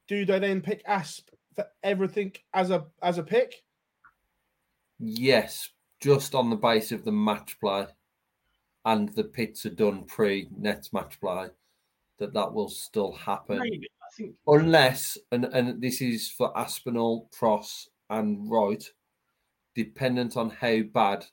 do 0.08 0.24
they 0.24 0.38
then 0.38 0.62
pick 0.62 0.82
Asp 0.86 1.28
for 1.54 1.66
everything 1.82 2.32
as 2.54 2.70
a 2.70 2.86
as 3.02 3.18
a 3.18 3.22
pick? 3.22 3.54
Yes, 4.98 5.68
just 6.00 6.34
on 6.34 6.50
the 6.50 6.56
base 6.56 6.92
of 6.92 7.04
the 7.04 7.12
match 7.12 7.58
play 7.60 7.86
and 8.84 9.08
the 9.10 9.24
pits 9.24 9.66
are 9.66 9.70
done 9.70 10.04
pre 10.04 10.48
Nets 10.56 10.92
match 10.92 11.20
play, 11.20 11.48
that 12.18 12.32
that 12.34 12.52
will 12.52 12.68
still 12.68 13.12
happen. 13.12 13.58
Maybe 13.58 13.88
think 14.16 14.34
Unless, 14.46 15.18
and, 15.32 15.44
and 15.46 15.80
this 15.80 16.00
is 16.00 16.30
for 16.30 16.56
Aspinall, 16.58 17.28
Pross, 17.32 17.88
and 18.08 18.50
Wright, 18.50 18.84
dependent 19.74 20.36
on 20.36 20.50
how 20.50 20.80
bad 20.92 21.24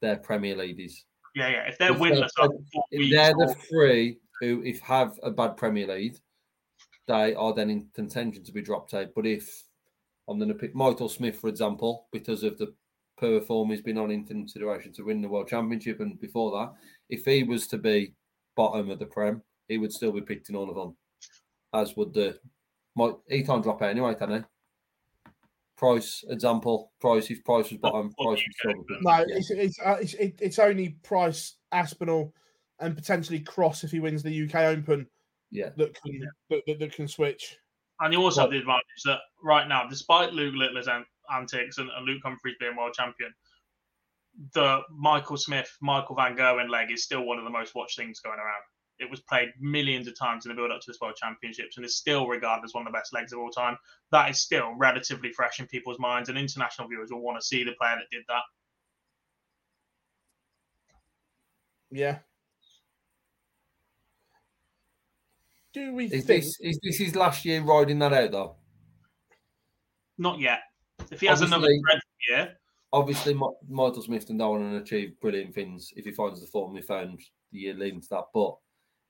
their 0.00 0.16
Premier 0.16 0.56
League 0.56 0.80
is. 0.80 1.04
yeah, 1.34 1.48
yeah. 1.48 1.68
If 1.68 1.78
they're 1.78 1.92
If 1.92 1.98
they're- 1.98 2.10
winless 2.12 2.30
four 2.72 2.84
If 2.90 3.10
they're 3.10 3.34
the 3.34 3.54
three 3.68 4.18
who, 4.40 4.62
if 4.64 4.80
have 4.80 5.18
a 5.22 5.30
bad 5.30 5.56
Premier 5.56 5.86
League, 5.86 6.16
they 7.06 7.34
are 7.34 7.52
then 7.52 7.70
in 7.70 7.88
contention 7.94 8.42
to 8.44 8.52
be 8.52 8.62
dropped 8.62 8.94
out. 8.94 9.08
But 9.14 9.26
if 9.26 9.64
I'm 10.28 10.38
going 10.38 10.48
to 10.48 10.54
pick 10.54 10.74
Michael 10.74 11.08
Smith, 11.08 11.38
for 11.38 11.48
example, 11.48 12.06
because 12.12 12.42
of 12.42 12.56
the 12.58 12.74
poor 13.18 13.40
form 13.40 13.70
he's 13.70 13.82
been 13.82 13.98
on 13.98 14.10
in 14.10 14.24
consideration 14.24 14.92
to 14.94 15.04
win 15.04 15.22
the 15.22 15.28
World 15.28 15.48
Championship, 15.48 16.00
and 16.00 16.20
before 16.20 16.50
that, 16.52 16.72
if 17.08 17.24
he 17.24 17.42
was 17.42 17.66
to 17.68 17.78
be 17.78 18.14
bottom 18.56 18.90
of 18.90 18.98
the 18.98 19.06
Prem, 19.06 19.42
he 19.68 19.78
would 19.78 19.92
still 19.92 20.12
be 20.12 20.20
picked 20.20 20.48
in 20.48 20.56
all 20.56 20.68
of 20.68 20.76
them, 20.76 20.96
as 21.74 21.96
would 21.96 22.14
the. 22.14 22.38
Mike, 22.96 23.16
he 23.28 23.42
can't 23.42 23.62
drop 23.62 23.82
out 23.82 23.90
anyway, 23.90 24.14
can 24.14 24.30
he? 24.30 24.40
Price, 25.76 26.24
example, 26.28 26.92
Price. 27.00 27.30
If 27.30 27.42
Price 27.44 27.70
was 27.70 27.80
bottom, 27.80 28.14
Well, 28.16 28.34
Price 28.34 28.44
would 28.46 28.54
still 28.54 28.82
be 28.82 28.94
picked. 28.94 29.02
No, 29.02 29.16
yeah. 29.18 29.24
it's 29.36 29.50
it's 29.50 29.78
uh, 29.84 29.96
it's, 30.00 30.14
it, 30.14 30.38
it's 30.40 30.58
only 30.58 30.90
Price, 31.02 31.56
Aspinall, 31.72 32.32
and 32.78 32.94
potentially 32.94 33.40
Cross 33.40 33.84
if 33.84 33.90
he 33.90 34.00
wins 34.00 34.22
the 34.22 34.44
UK 34.44 34.54
Open 34.76 35.06
yeah. 35.50 35.70
that 35.76 36.00
can 36.00 36.20
that, 36.50 36.62
that, 36.66 36.78
that 36.78 36.94
can 36.94 37.08
switch. 37.08 37.56
And 38.00 38.12
you 38.12 38.20
also 38.20 38.42
Well- 38.42 38.46
have 38.46 38.52
the 38.52 38.58
advantage 38.58 39.02
that 39.04 39.20
right 39.42 39.66
now, 39.66 39.86
despite 39.88 40.32
Luke 40.32 40.54
Littler's 40.56 40.88
an- 40.88 41.06
antics 41.32 41.78
and, 41.78 41.90
and 41.96 42.06
Luke 42.06 42.22
Humphries 42.24 42.56
being 42.58 42.76
world 42.76 42.94
champion, 42.94 43.32
the 44.52 44.80
Michael 44.90 45.36
Smith, 45.36 45.76
Michael 45.80 46.16
Van 46.16 46.36
Gerwen 46.36 46.68
leg 46.68 46.90
is 46.90 47.04
still 47.04 47.24
one 47.24 47.38
of 47.38 47.44
the 47.44 47.50
most 47.50 47.74
watched 47.74 47.96
things 47.96 48.20
going 48.20 48.38
around. 48.38 48.62
It 48.98 49.10
was 49.10 49.20
played 49.20 49.48
millions 49.60 50.06
of 50.06 50.16
times 50.16 50.46
in 50.46 50.50
the 50.50 50.54
build 50.54 50.70
up 50.70 50.80
to 50.80 50.86
this 50.86 51.00
World 51.00 51.16
Championships 51.16 51.76
and 51.76 51.84
is 51.84 51.96
still 51.96 52.28
regarded 52.28 52.64
as 52.64 52.74
one 52.74 52.86
of 52.86 52.92
the 52.92 52.96
best 52.96 53.12
legs 53.12 53.32
of 53.32 53.40
all 53.40 53.50
time. 53.50 53.76
That 54.12 54.30
is 54.30 54.40
still 54.40 54.72
relatively 54.76 55.32
fresh 55.32 55.58
in 55.58 55.66
people's 55.66 55.98
minds, 55.98 56.28
and 56.28 56.38
international 56.38 56.88
viewers 56.88 57.10
will 57.10 57.20
want 57.20 57.40
to 57.40 57.44
see 57.44 57.64
the 57.64 57.72
player 57.72 57.96
that 57.96 58.10
did 58.10 58.22
that. 58.28 58.42
Yeah. 61.90 62.18
Do 65.72 65.92
we 65.92 66.04
Is 66.04 66.10
think? 66.10 66.26
this 66.26 66.58
is 66.60 66.78
this 66.82 66.98
his 66.98 67.16
last 67.16 67.44
year 67.44 67.60
riding 67.62 67.98
that 67.98 68.12
out 68.12 68.30
though? 68.30 68.56
Not 70.18 70.38
yet. 70.38 70.60
If 71.10 71.20
he 71.20 71.26
has 71.26 71.40
another 71.40 71.66
Obviously- 71.66 71.82
dreadful 71.82 72.10
year, 72.28 72.58
Obviously, 72.92 73.34
Michael 73.68 74.02
Smith 74.02 74.30
and 74.30 74.38
Darwin 74.38 74.62
and 74.62 74.76
achieve 74.76 75.18
brilliant 75.20 75.52
things 75.52 75.92
if 75.96 76.04
he 76.04 76.12
finds 76.12 76.40
the 76.40 76.46
form 76.46 76.76
he 76.76 76.80
found 76.80 77.20
the 77.50 77.58
year 77.58 77.74
leading 77.74 78.00
to 78.00 78.08
that. 78.10 78.26
But 78.32 78.56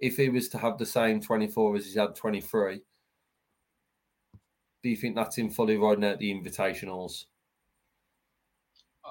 if 0.01 0.17
he 0.17 0.31
was 0.31 0.49
to 0.51 0.59
have 0.59 0.79
the 0.79 0.87
same 0.87 1.21
24 1.21 1.77
as 1.77 1.93
he 1.93 2.01
had 2.01 2.15
23, 2.15 2.81
do 4.83 4.89
you 4.89 4.97
think 4.97 5.15
that's 5.15 5.37
him 5.37 5.51
fully 5.51 5.77
riding 5.77 6.03
out 6.07 6.19
the 6.19 6.33
invitationals? 6.33 7.27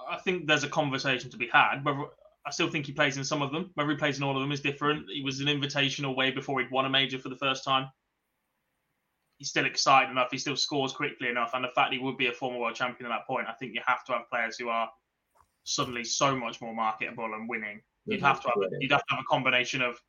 I 0.09 0.17
think 0.17 0.47
there's 0.47 0.63
a 0.63 0.69
conversation 0.69 1.29
to 1.29 1.37
be 1.37 1.49
had. 1.49 1.85
Whether 1.85 2.05
I 2.47 2.49
still 2.49 2.69
think 2.71 2.87
he 2.87 2.93
plays 2.93 3.15
in 3.17 3.23
some 3.23 3.43
of 3.43 3.51
them. 3.51 3.69
Whether 3.75 3.91
he 3.91 3.97
plays 3.97 4.17
in 4.17 4.23
all 4.23 4.35
of 4.35 4.41
them 4.41 4.51
is 4.51 4.59
different. 4.61 5.05
He 5.07 5.21
was 5.21 5.39
an 5.39 5.45
invitational 5.47 6.15
way 6.15 6.31
before 6.31 6.59
he'd 6.59 6.71
won 6.71 6.85
a 6.85 6.89
major 6.89 7.19
for 7.19 7.29
the 7.29 7.37
first 7.37 7.63
time. 7.63 7.89
He's 9.43 9.49
still 9.49 9.65
excited 9.65 10.09
enough. 10.09 10.29
He 10.31 10.37
still 10.37 10.55
scores 10.55 10.93
quickly 10.93 11.27
enough, 11.27 11.51
and 11.53 11.65
the 11.65 11.69
fact 11.75 11.91
he 11.91 11.99
would 11.99 12.15
be 12.15 12.27
a 12.27 12.31
former 12.31 12.59
world 12.59 12.75
champion 12.75 13.11
at 13.11 13.13
that 13.13 13.27
point, 13.27 13.45
I 13.49 13.51
think 13.51 13.73
you 13.73 13.81
have 13.85 14.05
to 14.05 14.13
have 14.13 14.29
players 14.29 14.57
who 14.57 14.69
are 14.69 14.89
suddenly 15.65 16.05
so 16.05 16.33
much 16.33 16.61
more 16.61 16.73
marketable 16.73 17.25
and 17.25 17.49
winning. 17.49 17.81
You'd 18.05 18.21
have 18.21 18.41
to 18.43 18.47
have 18.47 18.57
a, 18.57 18.67
you'd 18.79 18.93
have 18.93 19.05
to 19.05 19.15
have 19.15 19.19
a 19.19 19.27
combination 19.29 19.81
of 19.81 19.99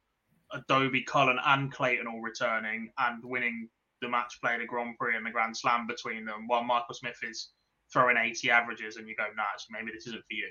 a 0.53 0.61
Dobey, 0.71 1.05
Cullen, 1.05 1.41
and 1.47 1.73
Clayton 1.73 2.07
all 2.07 2.21
returning 2.21 2.93
and 2.97 3.25
winning 3.25 3.69
the 4.01 4.09
match 4.09 4.39
play, 4.41 4.57
the 4.57 4.67
Grand 4.67 4.97
Prix, 5.01 5.17
and 5.17 5.27
the 5.27 5.33
Grand 5.33 5.57
Slam 5.57 5.89
between 5.89 6.25
them, 6.25 6.47
while 6.47 6.63
Michael 6.63 6.95
Smith 6.95 7.19
is 7.29 7.51
throwing 7.93 8.17
80 8.17 8.53
averages, 8.53 8.99
and 8.99 9.09
you 9.09 9.17
go, 9.17 9.25
nah, 9.37 9.43
actually, 9.53 9.81
maybe 9.81 9.91
this 9.93 10.07
isn't 10.07 10.23
for 10.23 10.35
you. 10.35 10.47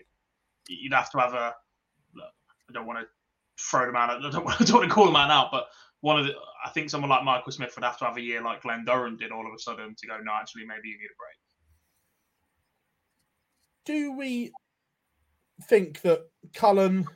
You'd 0.67 0.93
have 0.93 1.09
to 1.11 1.19
have 1.19 1.33
a. 1.33 1.55
Look, 2.13 2.33
I 2.69 2.73
don't 2.73 2.85
want 2.85 2.99
to 2.99 3.05
throw 3.63 3.85
the 3.85 3.93
man. 3.93 4.09
I 4.09 4.29
don't, 4.29 4.43
want, 4.43 4.59
I 4.59 4.63
don't 4.65 4.75
want 4.75 4.89
to 4.89 4.93
call 4.93 5.05
the 5.05 5.13
man 5.13 5.31
out, 5.31 5.51
but 5.53 5.67
one 6.03 6.19
of 6.19 6.25
the. 6.25 6.33
I 6.65 6.69
think 6.71 6.89
someone 6.89 7.09
like 7.09 7.23
Michael 7.23 7.53
Smith 7.53 7.73
would 7.75 7.83
have 7.85 7.97
to 7.99 8.05
have 8.05 8.17
a 8.17 8.21
year 8.21 8.41
like 8.41 8.61
Glen 8.61 8.83
Durrant 8.83 9.19
did 9.19 9.31
all 9.31 9.47
of 9.47 9.53
a 9.53 9.59
sudden 9.59 9.95
to 9.95 10.07
go, 10.07 10.17
no, 10.21 10.33
actually, 10.33 10.65
maybe 10.65 10.89
you 10.89 10.97
need 10.97 11.05
a 11.05 11.17
break. 11.17 11.37
do 13.85 14.11
we 14.11 14.51
think 15.63 16.01
that 16.01 16.29
Cullen, 16.53 17.07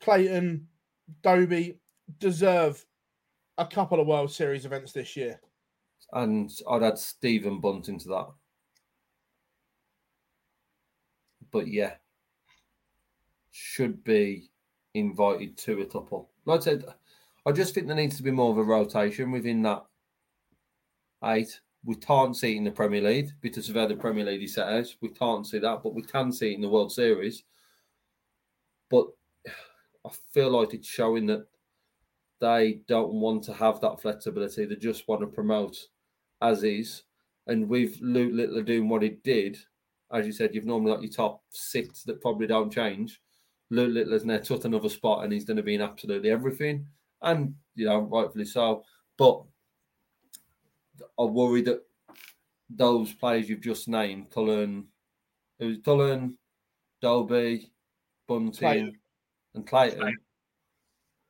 Clayton, 0.00 0.66
Dobey 1.22 1.76
deserve 2.18 2.84
a 3.58 3.66
couple 3.66 4.00
of 4.00 4.06
World 4.06 4.32
Series 4.32 4.64
events 4.64 4.92
this 4.92 5.14
year. 5.14 5.38
And 6.12 6.50
I'd 6.70 6.82
add 6.82 6.98
Stephen 6.98 7.60
Bunt 7.60 7.88
into 7.88 8.08
that. 8.08 8.28
But 11.50 11.68
yeah, 11.68 11.94
should 13.50 14.04
be 14.04 14.50
invited 14.94 15.58
to 15.58 15.82
a 15.82 15.86
couple. 15.86 16.30
Like 16.46 16.60
I 16.60 16.64
said, 16.64 16.84
I 17.46 17.52
just 17.52 17.74
think 17.74 17.86
there 17.86 17.96
needs 17.96 18.16
to 18.16 18.22
be 18.22 18.30
more 18.30 18.50
of 18.50 18.58
a 18.58 18.62
rotation 18.62 19.30
within 19.30 19.62
that 19.62 19.84
eight. 21.24 21.60
We 21.84 21.94
can't 21.94 22.36
see 22.36 22.54
it 22.54 22.58
in 22.58 22.64
the 22.64 22.70
Premier 22.70 23.00
League 23.00 23.30
because 23.40 23.68
of 23.68 23.76
how 23.76 23.86
the 23.86 23.96
Premier 23.96 24.24
League 24.24 24.42
is 24.42 24.54
set 24.54 24.68
out. 24.68 24.94
We 25.00 25.08
can't 25.10 25.46
see 25.46 25.58
that, 25.60 25.82
but 25.82 25.94
we 25.94 26.02
can 26.02 26.32
see 26.32 26.52
it 26.52 26.56
in 26.56 26.60
the 26.60 26.68
World 26.68 26.92
Series. 26.92 27.44
But 28.90 29.06
I 30.04 30.10
feel 30.32 30.50
like 30.50 30.74
it's 30.74 30.88
showing 30.88 31.26
that 31.26 31.46
they 32.40 32.80
don't 32.86 33.12
want 33.12 33.44
to 33.44 33.54
have 33.54 33.80
that 33.80 34.00
flexibility. 34.00 34.64
They 34.64 34.76
just 34.76 35.08
want 35.08 35.20
to 35.22 35.26
promote 35.26 35.76
as 36.40 36.62
is. 36.62 37.04
And 37.46 37.68
with 37.68 37.98
Luke 38.00 38.32
Littler 38.34 38.62
doing 38.62 38.88
what 38.88 39.02
he 39.02 39.10
did, 39.24 39.58
as 40.12 40.26
you 40.26 40.32
said, 40.32 40.54
you've 40.54 40.66
normally 40.66 40.92
got 40.92 41.02
your 41.02 41.12
top 41.12 41.42
six 41.50 42.02
that 42.04 42.20
probably 42.20 42.46
don't 42.46 42.72
change. 42.72 43.20
Luke 43.70 43.92
Littler's 43.92 44.24
now 44.24 44.38
took 44.38 44.64
another 44.64 44.88
spot 44.88 45.24
and 45.24 45.32
he's 45.32 45.44
going 45.44 45.56
to 45.56 45.62
be 45.62 45.74
in 45.74 45.82
absolutely 45.82 46.30
everything. 46.30 46.86
And, 47.22 47.54
you 47.74 47.86
know, 47.86 48.00
rightfully 48.00 48.44
so. 48.44 48.84
But 49.16 49.42
I 51.18 51.24
worry 51.24 51.62
that 51.62 51.82
those 52.70 53.12
players 53.12 53.48
you've 53.48 53.60
just 53.60 53.88
named, 53.88 54.30
Cullen, 54.30 54.86
who's 55.58 55.78
Cullen, 55.84 56.36
Dobey, 57.02 57.70
Bunting, 58.26 58.52
Clayton. 58.52 58.98
and 59.54 59.66
Clayton, 59.66 60.00
Clayton, 60.00 60.18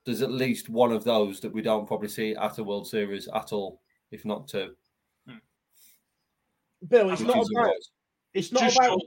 there's 0.05 0.23
at 0.23 0.31
least 0.31 0.69
one 0.69 0.93
of 0.93 1.05
those 1.05 1.41
that 1.41 1.53
we 1.53 1.63
don't 1.63 1.87
probably 1.87 2.09
see 2.09 2.35
at 2.35 2.59
a 2.59 2.65
World 2.65 2.89
Series 2.89 3.29
at 3.29 3.53
all, 3.53 3.81
if 4.11 4.25
not 4.25 4.49
two. 4.49 4.75
Hmm. 5.27 5.37
Bill, 6.89 7.11
it's 7.11 7.23
not 7.23 7.37
about, 7.37 7.75
it's 8.35 8.53
not 8.53 8.75
about 8.75 9.01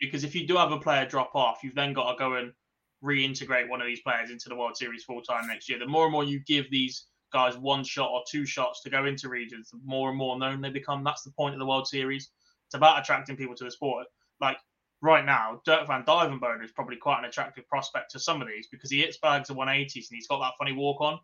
because 0.00 0.24
if 0.24 0.34
you 0.34 0.46
do 0.46 0.56
have 0.56 0.72
a 0.72 0.78
player 0.78 1.04
drop 1.06 1.34
off, 1.34 1.60
you've 1.62 1.74
then 1.74 1.92
got 1.92 2.12
to 2.12 2.18
go 2.18 2.34
and 2.34 2.52
reintegrate 3.02 3.68
one 3.68 3.80
of 3.80 3.86
these 3.86 4.00
players 4.00 4.30
into 4.30 4.48
the 4.48 4.56
World 4.56 4.76
Series 4.76 5.04
full 5.04 5.22
time 5.22 5.46
next 5.46 5.68
year. 5.68 5.78
The 5.78 5.86
more 5.86 6.04
and 6.04 6.12
more 6.12 6.24
you 6.24 6.40
give 6.40 6.70
these 6.70 7.06
guys 7.32 7.56
one 7.56 7.84
shot 7.84 8.10
or 8.10 8.22
two 8.28 8.44
shots 8.44 8.82
to 8.82 8.90
go 8.90 9.06
into 9.06 9.28
regions, 9.28 9.70
the 9.70 9.78
more 9.84 10.10
and 10.10 10.18
more 10.18 10.38
known 10.38 10.60
they 10.60 10.70
become. 10.70 11.04
That's 11.04 11.22
the 11.22 11.32
point 11.32 11.54
of 11.54 11.60
the 11.60 11.66
World 11.66 11.86
Series. 11.86 12.30
It's 12.66 12.74
about 12.74 13.00
attracting 13.00 13.36
people 13.36 13.54
to 13.56 13.64
the 13.64 13.70
sport. 13.70 14.06
Like 14.40 14.58
right 15.02 15.24
now, 15.24 15.60
Dirk 15.64 15.86
van 15.86 16.04
Duijvenbode 16.04 16.64
is 16.64 16.72
probably 16.72 16.96
quite 16.96 17.20
an 17.20 17.24
attractive 17.24 17.66
prospect 17.68 18.10
to 18.12 18.18
some 18.18 18.42
of 18.42 18.48
these 18.48 18.68
because 18.70 18.90
he 18.90 19.00
hits 19.00 19.18
bags 19.18 19.50
of 19.50 19.56
180s 19.56 19.94
and 19.94 20.04
he's 20.10 20.28
got 20.28 20.40
that 20.40 20.54
funny 20.58 20.72
walk 20.72 21.00
on. 21.00 21.18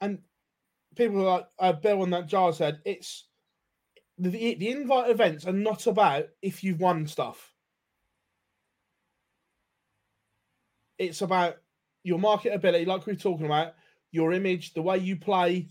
And 0.00 0.18
people 0.96 1.22
like 1.22 1.46
uh, 1.58 1.72
Bill 1.72 2.02
and 2.02 2.12
that 2.12 2.26
jar 2.26 2.52
said 2.52 2.80
it's 2.84 3.28
the, 4.18 4.30
the 4.30 4.70
invite 4.70 5.10
events 5.10 5.46
are 5.46 5.52
not 5.52 5.86
about 5.86 6.26
if 6.42 6.62
you've 6.62 6.80
won 6.80 7.06
stuff. 7.06 7.51
It's 10.98 11.22
about 11.22 11.56
your 12.04 12.18
marketability, 12.18 12.86
like 12.86 13.06
we 13.06 13.12
are 13.12 13.16
talking 13.16 13.46
about, 13.46 13.74
your 14.10 14.32
image, 14.32 14.74
the 14.74 14.82
way 14.82 14.98
you 14.98 15.16
play. 15.16 15.68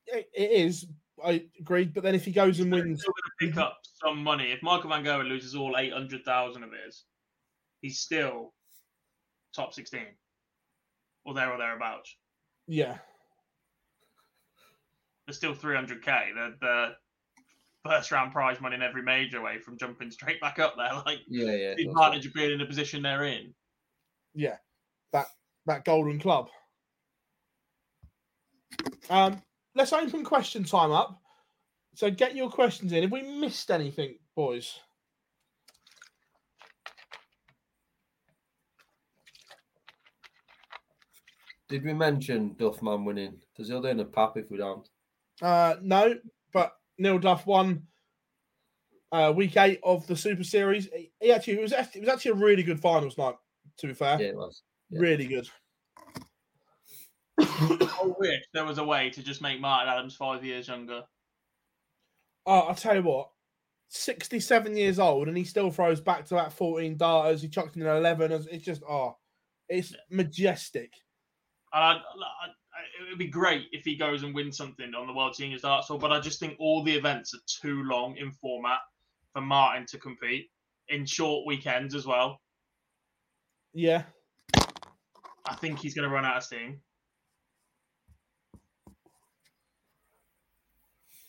it, 0.07 0.29
it 0.35 0.51
is. 0.51 0.87
I 1.25 1.47
agreed, 1.59 1.95
but 1.95 2.03
then 2.03 2.15
if 2.15 2.27
he 2.27 2.33
goes 2.33 2.61
and 2.61 2.71
wins, 2.71 3.01
still 3.01 3.15
going 3.15 3.23
to 3.41 3.47
pick 3.47 3.57
up 3.57 3.79
some 4.05 4.23
money. 4.23 4.53
If 4.53 4.63
Michael 4.63 4.91
Van 4.91 5.03
Gerwen 5.03 5.29
loses 5.29 5.55
all 5.55 5.77
eight 5.79 5.93
hundred 5.93 6.23
thousand 6.27 6.65
of 6.65 6.71
his, 6.85 7.05
he's 7.81 8.01
still 8.01 8.53
top 9.55 9.73
sixteen, 9.73 10.15
or 11.25 11.33
there 11.33 11.51
or 11.51 11.57
thereabouts. 11.57 12.15
Yeah, 12.67 12.99
there's 15.27 15.37
still 15.37 15.55
300k. 15.55 16.05
The 16.35 16.55
the 16.61 16.89
first 17.89 18.11
round 18.13 18.33
prize 18.33 18.61
money 18.61 18.75
in 18.75 18.83
every 18.83 19.03
major 19.03 19.39
away 19.39 19.59
from 19.59 19.79
jumping 19.79 20.11
straight 20.11 20.41
back 20.41 20.59
up 20.59 20.75
there. 20.77 20.93
Like 21.07 21.21
yeah, 21.29 21.53
yeah. 21.53 21.75
The 21.75 21.89
advantage 21.89 22.27
of 22.27 22.35
being 22.35 22.53
in 22.53 22.59
the 22.59 22.67
position 22.67 23.03
they're 23.03 23.25
in. 23.25 23.55
Yeah, 24.35 24.57
that 25.13 25.27
that 25.67 25.85
golden 25.85 26.19
club. 26.19 26.49
Um, 29.11 29.43
let's 29.75 29.93
open 29.93 30.25
question 30.25 30.65
time 30.65 30.93
up. 30.93 31.21
So 31.95 32.11
get 32.11 32.37
your 32.37 32.51
questions 32.51 32.93
in. 32.93 33.03
Have 33.03 33.13
we 33.13 33.23
missed 33.23 33.71
anything, 33.71 34.19
boys? 34.35 34.79
Did 41.69 41.85
we 41.85 41.95
mention 41.95 42.55
Duffman 42.55 43.05
winning? 43.05 43.41
Does 43.57 43.69
he 43.69 43.75
do 43.75 43.87
in 43.87 44.01
a 44.01 44.05
pap 44.05 44.37
if 44.37 44.51
we 44.51 44.59
don't? 44.59 44.89
Uh, 45.43 45.77
no, 45.83 46.15
but 46.53 46.77
Neil 46.99 47.19
Duff 47.19 47.47
won 47.47 47.83
uh, 49.11 49.33
week 49.35 49.57
eight 49.57 49.81
of 49.83 50.07
the 50.07 50.17
Super 50.17 50.45
Series. 50.45 50.89
He 51.21 51.33
actually 51.33 51.55
it 51.55 51.63
was 51.63 51.73
it 51.73 52.01
was 52.01 52.09
actually 52.09 52.33
a 52.33 52.35
really 52.45 52.63
good 52.63 52.81
finals 52.81 53.19
night. 53.19 53.35
To 53.79 53.89
be 53.89 53.95
fair, 53.95 54.21
yeah, 54.21 54.29
it 54.29 54.37
was 54.37 54.63
yeah. 54.91 55.01
really 55.01 55.27
good. 55.27 55.49
I 57.39 58.13
wish 58.19 58.43
there 58.55 58.65
was 58.65 58.79
a 58.79 58.85
way 58.85 59.11
to 59.11 59.23
just 59.23 59.43
make 59.43 59.61
Martin 59.61 59.93
Adams 59.93 60.17
five 60.17 60.45
years 60.45 60.69
younger. 60.69 61.03
Oh, 62.47 62.61
I'll 62.61 62.75
tell 62.75 62.95
you 62.95 63.03
what, 63.03 63.31
67 63.89 64.77
years 64.77 64.99
old 64.99 65.29
and 65.29 65.37
he 65.37 65.45
still 65.45 65.71
throws 65.71 66.01
back 66.01 66.27
to 66.27 66.35
that 66.35 66.53
14 66.53 66.97
darters. 66.97 67.43
He 67.43 67.49
chucked 67.49 67.77
in 67.77 67.83
an 67.83 67.97
11. 67.97 68.33
It's 68.51 68.65
just, 68.65 68.83
oh, 68.89 69.17
it's 69.69 69.95
majestic. 70.11 70.93
I, 71.73 71.95
it 71.95 73.11
would 73.11 73.19
be 73.19 73.29
great 73.29 73.67
if 73.73 73.85
he 73.85 73.97
goes 73.97 74.23
and 74.23 74.35
wins 74.35 74.57
something 74.57 74.95
on 74.95 75.07
the 75.07 75.13
World 75.13 75.35
Seniors 75.35 75.63
Darts 75.63 75.89
Tour, 75.89 75.99
but 75.99 76.13
I 76.13 76.21
just 76.21 76.41
think 76.41 76.57
all 76.59 76.83
the 76.83 76.95
events 76.95 77.35
are 77.35 77.41
too 77.47 77.83
long 77.83 78.17
in 78.17 78.31
format 78.31 78.79
for 79.33 79.41
Martin 79.41 79.87
to 79.87 79.99
compete 79.99 80.47
in 80.89 81.05
short 81.05 81.47
weekends 81.47 81.95
as 81.95 82.07
well. 82.07 82.41
Yeah. 83.75 84.05
I 85.49 85.55
think 85.55 85.79
he's 85.79 85.95
going 85.95 86.09
to 86.09 86.15
run 86.15 86.25
out 86.25 86.39
of 86.39 86.43
steam. 86.43 86.81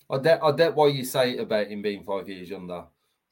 I 0.10 0.18
get, 0.20 0.42
I 0.42 0.52
get 0.54 0.76
why 0.76 0.88
you 0.88 1.04
say 1.04 1.38
about 1.38 1.68
him 1.68 1.82
being 1.82 2.04
five 2.04 2.30
years 2.30 2.50
younger 2.50 2.86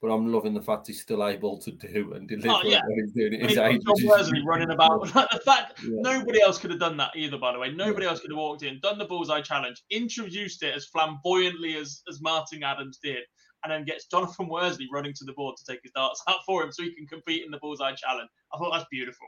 but 0.06 0.14
I'm 0.14 0.32
loving 0.32 0.54
the 0.54 0.62
fact 0.62 0.86
he's 0.86 1.02
still 1.02 1.28
able 1.28 1.58
to 1.58 1.72
do 1.72 2.14
and 2.14 2.30
oh, 2.32 2.36
deliver 2.36 2.60
oh, 2.64 2.70
yeah. 2.70 2.82
what 2.86 2.96
he's 2.96 3.12
doing 3.14 3.42
at 3.42 3.50
his 3.50 3.58
age. 3.58 3.82
John 3.84 4.08
Wesley 4.08 4.44
running 4.46 4.70
about. 4.70 5.02
the 5.32 5.42
fact 5.44 5.82
yeah. 5.84 5.96
nobody 5.96 6.42
else 6.42 6.60
could 6.60 6.70
have 6.70 6.80
done 6.80 6.96
that 6.98 7.16
either, 7.16 7.40
by 7.40 7.54
the 7.54 7.58
way. 7.60 7.72
Nobody 7.72 8.06
yeah. 8.06 8.12
else 8.12 8.20
could 8.20 8.30
have 8.30 8.38
walked 8.38 8.62
in, 8.62 8.80
done 8.82 9.00
the 9.00 9.06
bullseye 9.06 9.42
challenge, 9.42 9.82
introduced 9.90 10.62
it 10.62 10.76
as 10.76 10.86
flamboyantly 10.86 11.76
as, 11.78 12.04
as 12.08 12.22
Martin 12.22 12.62
Adams 12.62 13.00
did, 13.02 13.24
and 13.64 13.72
then 13.72 13.84
gets 13.84 14.06
Jonathan 14.06 14.48
Worsley 14.48 14.88
running 14.94 15.14
to 15.14 15.26
the 15.26 15.34
board 15.34 15.56
to 15.58 15.66
take 15.66 15.80
his 15.82 15.92
darts 15.96 16.22
out 16.30 16.40
for 16.46 16.64
him 16.64 16.72
so 16.72 16.84
he 16.84 16.94
can 16.94 17.08
compete 17.08 17.44
in 17.44 17.50
the 17.50 17.58
bullseye 17.58 17.96
challenge. 17.96 18.30
I 18.54 18.60
thought 18.60 18.74
that's 18.74 18.86
beautiful. 18.92 19.28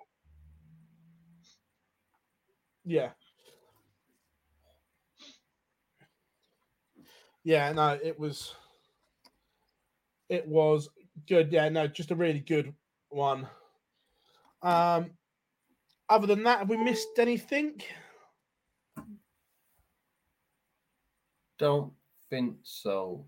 Yeah. 2.88 3.12
Yeah, 7.44 7.72
no, 7.74 8.00
it 8.02 8.18
was 8.18 8.56
it 10.30 10.48
was 10.48 10.90
good. 11.28 11.52
Yeah, 11.52 11.68
no, 11.70 11.88
just 11.88 12.12
a 12.12 12.16
really 12.16 12.40
good 12.40 12.74
one. 13.10 13.48
Um 14.62 15.12
other 16.10 16.28
than 16.28 16.44
that, 16.44 16.60
have 16.60 16.70
we 16.70 16.78
missed 16.78 17.20
anything? 17.20 17.82
Don't 21.58 21.94
think 22.30 22.60
so. 22.64 23.26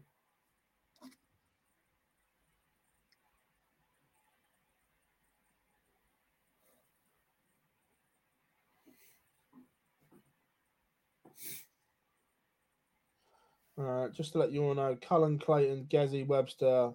Uh, 13.80 14.10
just 14.10 14.34
to 14.34 14.40
let 14.40 14.52
you 14.52 14.64
all 14.64 14.76
know, 14.76 14.98
Cullen, 15.02 15.40
Clayton, 15.40 15.88
Gezi, 15.90 16.28
Webster 16.28 16.92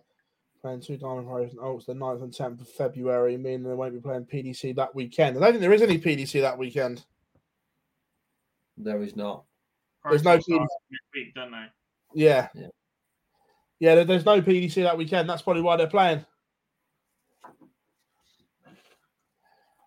playing 0.60 0.80
two 0.80 0.96
Diamond 0.96 1.26
Warriors 1.26 1.52
and 1.52 1.60
Oaks 1.60 1.84
the 1.84 1.92
9th 1.92 2.22
and 2.22 2.32
10th 2.32 2.60
of 2.62 2.68
February, 2.68 3.36
meaning 3.36 3.62
they 3.62 3.74
won't 3.74 3.92
be 3.92 4.00
playing 4.00 4.24
PDC 4.24 4.74
that 4.76 4.94
weekend. 4.94 5.36
I 5.36 5.40
don't 5.40 5.52
think 5.52 5.60
there 5.60 5.72
is 5.72 5.82
any 5.82 5.98
PDC 5.98 6.40
that 6.40 6.56
weekend. 6.56 7.04
There 8.76 9.02
is 9.02 9.14
not. 9.14 9.44
There's 10.08 10.24
no 10.24 10.32
Pro 10.32 10.40
Stars 10.40 10.58
PDC. 10.58 10.68
next 10.90 11.04
week, 11.14 11.34
don't 11.34 11.52
they? 11.52 11.66
Yeah. 12.14 12.48
Yeah. 12.54 12.66
Yeah, 13.78 14.04
there's 14.04 14.24
no 14.24 14.40
PDC 14.40 14.82
that 14.82 14.96
weekend. 14.96 15.28
That's 15.28 15.42
probably 15.42 15.62
why 15.62 15.76
they're 15.76 15.86
playing. 15.86 16.24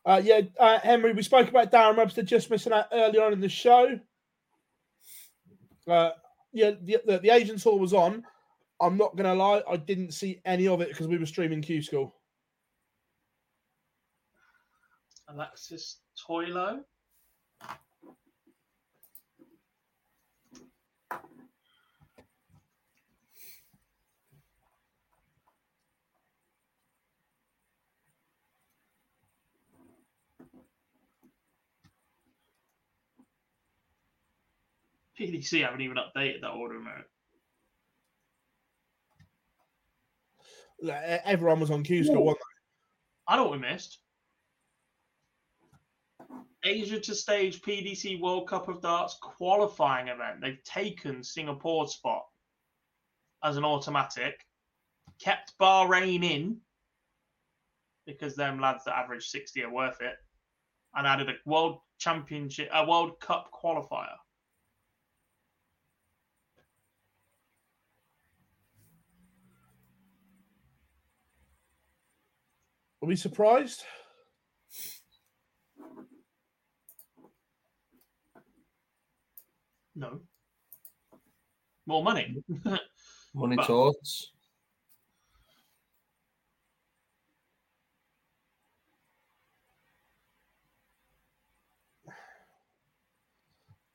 Uh, 0.06 0.22
yeah, 0.24 0.42
uh, 0.60 0.80
Henry, 0.80 1.12
we 1.14 1.24
spoke 1.24 1.50
about 1.50 1.72
Darren 1.72 1.98
Webster 1.98 2.24
just 2.24 2.50
missing 2.52 2.72
out 2.72 2.86
earlier 2.92 3.24
on 3.24 3.34
in 3.34 3.42
the 3.42 3.50
show. 3.50 4.00
Uh, 5.88 6.12
yeah, 6.54 6.72
the, 6.82 6.98
the, 7.06 7.20
the 7.20 7.30
agent 7.30 7.62
tour 7.62 7.78
was 7.78 7.94
on. 7.94 8.24
I'm 8.80 8.98
not 8.98 9.16
to 9.26 9.34
lie, 9.34 9.64
I 9.70 9.78
didn't 9.78 10.14
see 10.14 10.42
any 10.46 10.68
of 10.68 10.82
it 10.82 10.90
because 10.90 11.08
we 11.08 11.18
were 11.18 11.26
streaming 11.26 11.62
Q 11.62 11.82
School. 11.82 12.16
Alexis 15.30 15.98
Toylo. 16.28 16.82
PDC 35.20 35.64
haven't 35.64 35.82
even 35.82 35.98
updated 35.98 36.42
that 36.42 36.52
order 36.52 36.80
mode. 36.80 37.06
Everyone 41.26 41.60
was 41.60 41.72
on 41.72 41.84
Q 41.84 42.04
School. 42.04 42.24
wasn't 42.24 42.42
I 43.28 43.36
know 43.36 43.44
what 43.44 43.54
we 43.54 43.58
missed. 43.58 44.00
Asia 46.64 47.00
to 47.00 47.16
stage 47.16 47.62
PDC 47.62 48.20
World 48.20 48.48
Cup 48.48 48.68
of 48.68 48.82
Darts 48.82 49.18
qualifying 49.22 50.08
event. 50.10 50.42
They've 50.42 50.64
taken 50.64 51.24
Singapore's 51.24 51.94
spot 51.94 52.26
as 53.44 53.58
an 53.58 53.64
automatic, 53.64 54.46
kept 55.20 55.54
Bahrain 55.60 56.24
in 56.24 56.58
because 58.06 58.36
them 58.36 58.60
lads 58.60 58.84
that 58.86 58.98
average 58.98 59.28
60 59.28 59.64
are 59.64 59.74
worth 59.74 60.02
it, 60.02 60.16
and 60.96 61.06
added 61.08 61.30
a 61.30 61.36
World 61.46 61.80
Championship, 61.98 62.70
a 62.74 62.88
World 62.88 63.20
Cup 63.20 63.50
qualifier. 63.52 64.16
Are 73.08 73.16
we 73.16 73.16
surprised? 73.16 73.86
No. 79.96 80.20
More 81.86 82.04
money. 82.04 82.36
Money 83.34 83.56
But- 83.56 83.66
talks. 83.66 84.32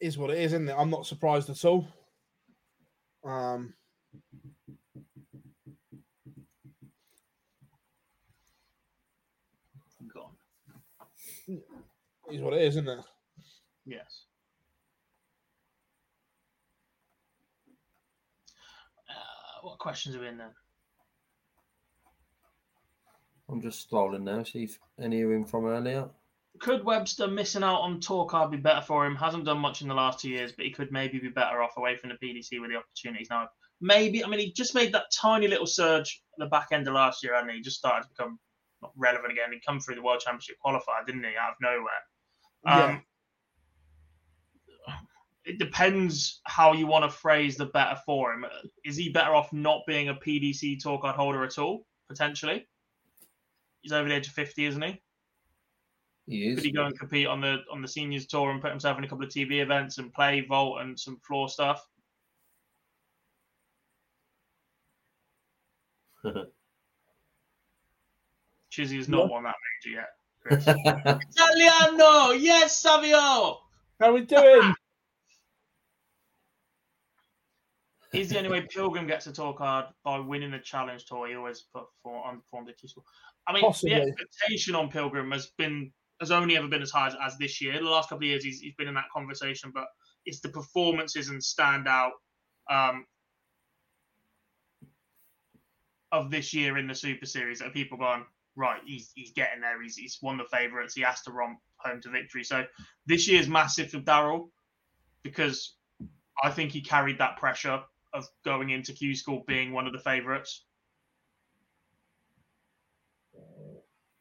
Is 0.00 0.16
what 0.16 0.30
it 0.30 0.38
is, 0.38 0.54
isn't 0.54 0.70
it? 0.70 0.74
I'm 0.78 0.88
not 0.88 1.04
surprised 1.04 1.50
at 1.50 1.62
all. 1.66 1.86
Um, 3.22 3.74
Gone. 10.12 10.36
Is 12.30 12.40
what 12.40 12.54
it 12.54 12.62
is, 12.62 12.76
isn't 12.76 12.88
it? 12.88 13.04
Yes. 13.84 14.26
Uh, 19.08 19.66
what 19.66 19.78
questions 19.78 20.16
are 20.16 20.20
we 20.20 20.28
in 20.28 20.38
there? 20.38 20.54
I'm 23.48 23.60
just 23.60 23.90
scrolling 23.90 24.22
now, 24.22 24.42
see 24.44 24.64
if 24.64 24.78
any 25.00 25.22
are 25.22 25.34
in 25.34 25.44
from 25.44 25.66
earlier. 25.66 26.08
Could 26.58 26.84
Webster 26.84 27.28
missing 27.28 27.62
out 27.62 27.80
on 27.80 28.00
tour 28.00 28.26
card 28.26 28.50
be 28.50 28.56
better 28.56 28.82
for 28.82 29.04
him? 29.04 29.16
Hasn't 29.16 29.44
done 29.44 29.58
much 29.58 29.82
in 29.82 29.88
the 29.88 29.94
last 29.94 30.20
two 30.20 30.30
years, 30.30 30.52
but 30.52 30.64
he 30.64 30.70
could 30.70 30.92
maybe 30.92 31.18
be 31.18 31.28
better 31.28 31.62
off 31.62 31.76
away 31.76 31.96
from 31.96 32.10
the 32.10 32.16
PDC 32.16 32.60
with 32.60 32.70
the 32.70 32.76
opportunities 32.76 33.28
now. 33.30 33.48
Maybe, 33.80 34.24
I 34.24 34.28
mean, 34.28 34.38
he 34.38 34.52
just 34.52 34.74
made 34.74 34.92
that 34.92 35.10
tiny 35.12 35.48
little 35.48 35.66
surge 35.66 36.22
at 36.34 36.44
the 36.44 36.50
back 36.50 36.68
end 36.70 36.86
of 36.86 36.94
last 36.94 37.22
year, 37.22 37.34
and 37.34 37.50
he 37.50 37.60
just 37.60 37.78
started 37.78 38.04
to 38.04 38.08
become 38.10 38.38
not 38.82 38.92
relevant 38.96 39.32
again. 39.32 39.52
He 39.52 39.60
come 39.60 39.80
through 39.80 39.94
the 39.94 40.02
World 40.02 40.20
Championship 40.20 40.56
qualifier, 40.64 41.06
didn't 41.06 41.22
he, 41.24 41.30
out 41.40 41.52
of 41.52 41.56
nowhere? 41.60 42.02
Um, 42.66 43.02
It 45.44 45.58
depends 45.58 46.40
how 46.44 46.72
you 46.72 46.86
want 46.86 47.04
to 47.04 47.10
phrase 47.10 47.56
the 47.56 47.66
better 47.66 47.98
for 48.06 48.32
him. 48.32 48.44
Is 48.84 48.96
he 48.96 49.08
better 49.08 49.34
off 49.34 49.52
not 49.52 49.82
being 49.86 50.08
a 50.08 50.14
PDC 50.14 50.78
tour 50.80 50.98
card 50.98 51.16
holder 51.16 51.42
at 51.44 51.58
all, 51.58 51.86
potentially? 52.08 52.68
He's 53.80 53.92
over 53.92 54.08
the 54.08 54.14
age 54.14 54.28
of 54.28 54.34
50, 54.34 54.66
isn't 54.66 54.82
he? 54.82 55.02
He 56.28 56.46
is. 56.46 56.54
Could 56.56 56.64
he 56.64 56.72
go 56.72 56.84
and 56.84 56.96
compete 56.96 57.26
on 57.26 57.40
the 57.40 57.58
on 57.70 57.82
the 57.82 57.88
seniors 57.88 58.28
tour 58.28 58.52
and 58.52 58.62
put 58.62 58.70
himself 58.70 58.96
in 58.98 59.02
a 59.02 59.08
couple 59.08 59.24
of 59.24 59.30
TV 59.32 59.60
events 59.60 59.98
and 59.98 60.14
play 60.14 60.42
vault 60.42 60.80
and 60.80 60.98
some 60.98 61.18
floor 61.26 61.48
stuff? 61.48 61.84
Chizzy 68.72 68.96
has 68.96 69.08
not 69.08 69.30
won 69.30 69.44
that 69.44 69.54
major 69.84 69.96
yet. 69.96 70.08
Chris. 70.42 70.64
Italiano, 71.36 72.32
yes, 72.32 72.78
Savio. 72.78 73.58
How 74.00 74.12
we 74.12 74.22
doing? 74.22 74.74
Is 78.12 78.28
the 78.28 78.36
only 78.36 78.50
way 78.50 78.60
Pilgrim 78.60 79.06
gets 79.06 79.26
a 79.26 79.32
tour 79.32 79.54
card 79.54 79.86
by 80.04 80.18
winning 80.18 80.50
the 80.50 80.58
challenge 80.58 81.06
tour. 81.06 81.28
He 81.28 81.34
always 81.34 81.62
put 81.74 81.84
for 82.02 82.22
unperformed 82.24 82.68
at 82.68 82.78
school. 82.86 83.06
I 83.46 83.54
mean, 83.54 83.62
Possibly. 83.62 83.94
the 83.94 84.02
expectation 84.02 84.74
on 84.74 84.90
Pilgrim 84.90 85.30
has 85.30 85.50
been 85.56 85.90
has 86.20 86.30
only 86.30 86.58
ever 86.58 86.68
been 86.68 86.82
as 86.82 86.90
high 86.90 87.06
as, 87.06 87.16
as 87.24 87.38
this 87.38 87.60
year. 87.62 87.72
The 87.72 87.88
last 87.88 88.10
couple 88.10 88.24
of 88.24 88.28
years, 88.28 88.44
he's, 88.44 88.60
he's 88.60 88.74
been 88.74 88.86
in 88.86 88.94
that 88.94 89.06
conversation, 89.14 89.72
but 89.74 89.86
it's 90.26 90.40
the 90.40 90.50
performances 90.50 91.30
and 91.30 91.40
standout 91.40 92.10
um, 92.70 93.06
of 96.12 96.30
this 96.30 96.52
year 96.52 96.76
in 96.76 96.86
the 96.86 96.94
Super 96.94 97.26
Series 97.26 97.60
that 97.60 97.72
people 97.72 97.96
gone 97.96 98.26
right. 98.56 98.80
He's 98.84 99.10
he's 99.14 99.32
getting 99.32 99.60
there. 99.60 99.80
He's 99.82 99.96
he's 99.96 100.18
one 100.20 100.40
of 100.40 100.46
the 100.50 100.56
favourites. 100.56 100.94
He 100.94 101.02
has 101.02 101.22
to 101.22 101.32
romp 101.32 101.58
home 101.78 102.00
to 102.02 102.10
victory. 102.10 102.44
So 102.44 102.64
this 103.06 103.28
year's 103.28 103.48
massive 103.48 103.90
for 103.90 103.98
Darryl 104.00 104.50
because 105.22 105.76
I 106.42 106.50
think 106.50 106.72
he 106.72 106.80
carried 106.80 107.18
that 107.18 107.36
pressure 107.36 107.82
of 108.12 108.26
going 108.44 108.70
into 108.70 108.92
Q 108.92 109.14
School 109.14 109.44
being 109.46 109.72
one 109.72 109.86
of 109.86 109.92
the 109.92 109.98
favourites. 109.98 110.64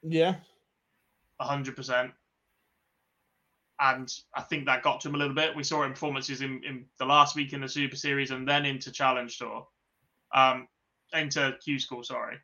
Yeah. 0.04 0.36
hundred 1.40 1.76
percent. 1.76 2.12
And 3.80 4.08
I 4.36 4.42
think 4.44 4.66
that 4.68 4.84
got 4.84 5.02
to 5.02 5.10
him 5.10 5.16
a 5.16 5.18
little 5.18 5.34
bit. 5.34 5.56
We 5.56 5.64
saw 5.64 5.84
in 5.84 5.92
performances 5.92 6.42
in, 6.42 6.62
in 6.64 6.86
the 7.00 7.06
last 7.06 7.36
week 7.36 7.52
in 7.54 7.62
the 7.62 7.68
Super 7.68 7.96
Series 7.96 8.30
and 8.30 8.48
then 8.48 8.66
into 8.66 8.92
Challenge 8.92 9.36
Tour. 9.38 9.68
Um 10.34 10.68
into 11.14 11.58
Q 11.64 11.80
School, 11.80 12.04
sorry. 12.04 12.38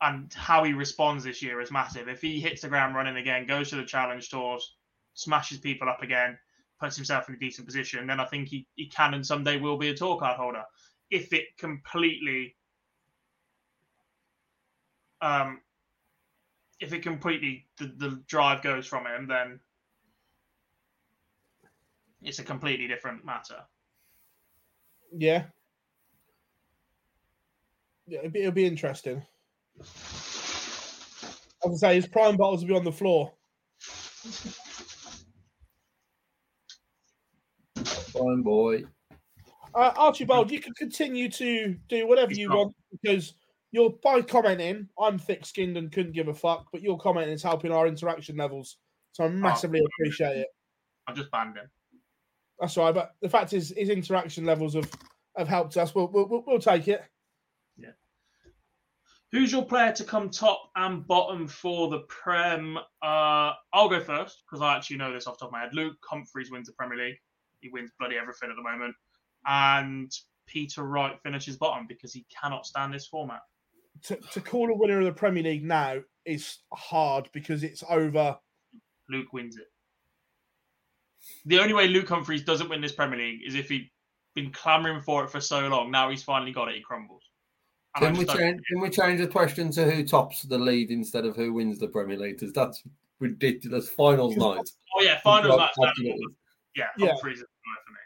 And 0.00 0.32
how 0.34 0.64
he 0.64 0.72
responds 0.74 1.24
this 1.24 1.42
year 1.42 1.60
is 1.60 1.70
massive. 1.70 2.08
If 2.08 2.20
he 2.20 2.40
hits 2.40 2.62
the 2.62 2.68
ground 2.68 2.94
running 2.94 3.16
again, 3.16 3.46
goes 3.46 3.70
to 3.70 3.76
the 3.76 3.84
challenge 3.84 4.28
tours, 4.30 4.76
smashes 5.14 5.58
people 5.58 5.88
up 5.88 6.02
again, 6.02 6.38
puts 6.78 6.96
himself 6.96 7.28
in 7.28 7.34
a 7.34 7.38
decent 7.38 7.66
position, 7.66 8.06
then 8.06 8.20
I 8.20 8.26
think 8.26 8.48
he, 8.48 8.66
he 8.74 8.88
can 8.88 9.14
and 9.14 9.26
someday 9.26 9.58
will 9.58 9.78
be 9.78 9.88
a 9.88 9.94
tour 9.96 10.18
card 10.18 10.36
holder. 10.36 10.62
if 11.10 11.32
it 11.32 11.56
completely 11.58 12.56
um 15.20 15.60
if 16.80 16.92
it 16.92 17.02
completely 17.02 17.66
the, 17.78 17.86
the 17.96 18.22
drive 18.26 18.62
goes 18.62 18.86
from 18.86 19.06
him 19.06 19.26
then 19.26 19.60
it's 22.22 22.38
a 22.38 22.44
completely 22.44 22.86
different 22.88 23.24
matter 23.24 23.62
Yeah. 25.16 25.44
Yeah, 28.06 28.18
it'll 28.20 28.30
be, 28.30 28.40
it'll 28.40 28.52
be 28.52 28.66
interesting. 28.66 29.22
As 31.64 31.72
I 31.82 31.88
say, 31.88 31.94
his 31.96 32.06
prime 32.06 32.36
bottles 32.36 32.60
will 32.62 32.68
be 32.68 32.74
on 32.76 32.84
the 32.84 32.92
floor. 32.92 33.32
Fine 37.84 38.42
boy. 38.42 38.84
Uh, 39.74 39.92
Archibald, 39.96 40.50
you 40.50 40.60
can 40.60 40.72
continue 40.74 41.28
to 41.30 41.76
do 41.88 42.06
whatever 42.06 42.30
He's 42.30 42.38
you 42.38 42.48
not. 42.48 42.56
want 42.56 42.74
because 42.90 43.34
you're 43.72 43.90
by 44.02 44.22
commenting. 44.22 44.88
I'm 44.98 45.18
thick-skinned 45.18 45.76
and 45.76 45.92
couldn't 45.92 46.12
give 46.12 46.28
a 46.28 46.34
fuck, 46.34 46.66
but 46.72 46.80
your 46.82 46.98
commenting 46.98 47.34
is 47.34 47.42
helping 47.42 47.72
our 47.72 47.86
interaction 47.86 48.36
levels, 48.36 48.78
so 49.12 49.24
I 49.24 49.28
massively 49.28 49.80
appreciate 49.84 50.36
it. 50.38 50.46
i've 51.06 51.16
just 51.16 51.30
banned 51.30 51.56
him 51.56 51.68
That's 52.58 52.76
all 52.78 52.86
right, 52.86 52.94
but 52.94 53.12
the 53.20 53.28
fact 53.28 53.52
is, 53.52 53.74
his 53.76 53.90
interaction 53.90 54.46
levels 54.46 54.74
have 54.74 54.90
have 55.36 55.48
helped 55.48 55.76
us. 55.76 55.94
We'll 55.94 56.08
we'll, 56.08 56.26
we'll, 56.26 56.44
we'll 56.46 56.58
take 56.58 56.88
it. 56.88 57.04
Who's 59.32 59.50
your 59.50 59.64
player 59.64 59.92
to 59.92 60.04
come 60.04 60.30
top 60.30 60.70
and 60.76 61.06
bottom 61.06 61.48
for 61.48 61.88
the 61.88 62.00
Prem? 62.08 62.78
Uh, 63.02 63.52
I'll 63.72 63.88
go 63.88 64.00
first 64.00 64.44
because 64.44 64.62
I 64.62 64.76
actually 64.76 64.98
know 64.98 65.12
this 65.12 65.26
off 65.26 65.38
the 65.38 65.46
top 65.46 65.48
of 65.48 65.52
my 65.52 65.62
head. 65.62 65.74
Luke 65.74 65.96
Humphries 66.08 66.50
wins 66.50 66.68
the 66.68 66.74
Premier 66.74 66.96
League. 66.96 67.16
He 67.60 67.68
wins 67.68 67.90
bloody 67.98 68.16
everything 68.16 68.50
at 68.50 68.56
the 68.56 68.62
moment. 68.62 68.94
And 69.46 70.12
Peter 70.46 70.84
Wright 70.84 71.18
finishes 71.22 71.56
bottom 71.56 71.86
because 71.88 72.12
he 72.12 72.24
cannot 72.40 72.66
stand 72.66 72.94
this 72.94 73.08
format. 73.08 73.40
To, 74.04 74.16
to 74.32 74.40
call 74.40 74.70
a 74.70 74.76
winner 74.76 75.00
of 75.00 75.06
the 75.06 75.12
Premier 75.12 75.42
League 75.42 75.64
now 75.64 76.00
is 76.24 76.58
hard 76.72 77.28
because 77.32 77.64
it's 77.64 77.82
over. 77.88 78.38
Luke 79.08 79.32
wins 79.32 79.56
it. 79.56 79.66
The 81.46 81.58
only 81.58 81.74
way 81.74 81.88
Luke 81.88 82.08
Humphries 82.08 82.44
doesn't 82.44 82.68
win 82.68 82.80
this 82.80 82.92
Premier 82.92 83.18
League 83.18 83.40
is 83.44 83.56
if 83.56 83.68
he'd 83.68 83.90
been 84.34 84.52
clamouring 84.52 85.00
for 85.00 85.24
it 85.24 85.30
for 85.30 85.40
so 85.40 85.66
long. 85.66 85.90
Now 85.90 86.10
he's 86.10 86.22
finally 86.22 86.52
got 86.52 86.68
it, 86.68 86.76
he 86.76 86.82
crumbles. 86.82 87.22
And 87.96 88.04
Can 88.04 88.16
we 88.18 88.24
don't- 88.26 88.36
change? 88.36 88.60
Can 88.66 88.80
we 88.80 88.90
change 88.90 89.20
the 89.20 89.26
question 89.28 89.70
to 89.72 89.90
who 89.90 90.04
tops 90.04 90.42
the 90.42 90.58
league 90.58 90.90
instead 90.90 91.24
of 91.24 91.34
who 91.34 91.52
wins 91.54 91.78
the 91.78 91.88
Premier 91.88 92.18
League? 92.18 92.38
'Cause 92.38 92.52
that's 92.52 92.82
ridiculous. 93.20 93.88
Finals 93.88 94.36
night. 94.36 94.68
Oh, 94.94 95.02
yeah, 95.02 95.18
finals 95.20 95.56
night. 95.58 95.70
match. 95.78 95.94
that- 95.96 96.32
Yeah, 96.74 96.90
Yeah. 96.98 97.06
Humphries 97.12 97.38
is 97.38 97.44
the 97.44 97.46
guy 97.64 97.82
for 97.86 97.92
me. 97.92 97.98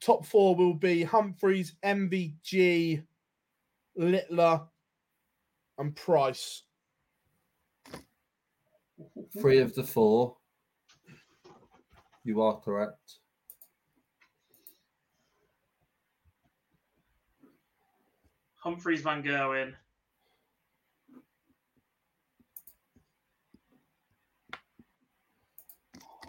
Top 0.00 0.24
four 0.24 0.56
will 0.56 0.72
be 0.74 1.02
Humphries, 1.02 1.74
MVG, 1.82 3.02
Littler, 3.96 4.66
and 5.76 5.94
Price. 5.94 6.62
Three 9.38 9.58
of 9.58 9.74
the 9.74 9.84
four. 9.84 10.38
You 12.24 12.40
are 12.40 12.58
correct. 12.60 13.18
Humphries, 18.66 19.00
Van 19.00 19.22
Gerwen, 19.22 19.74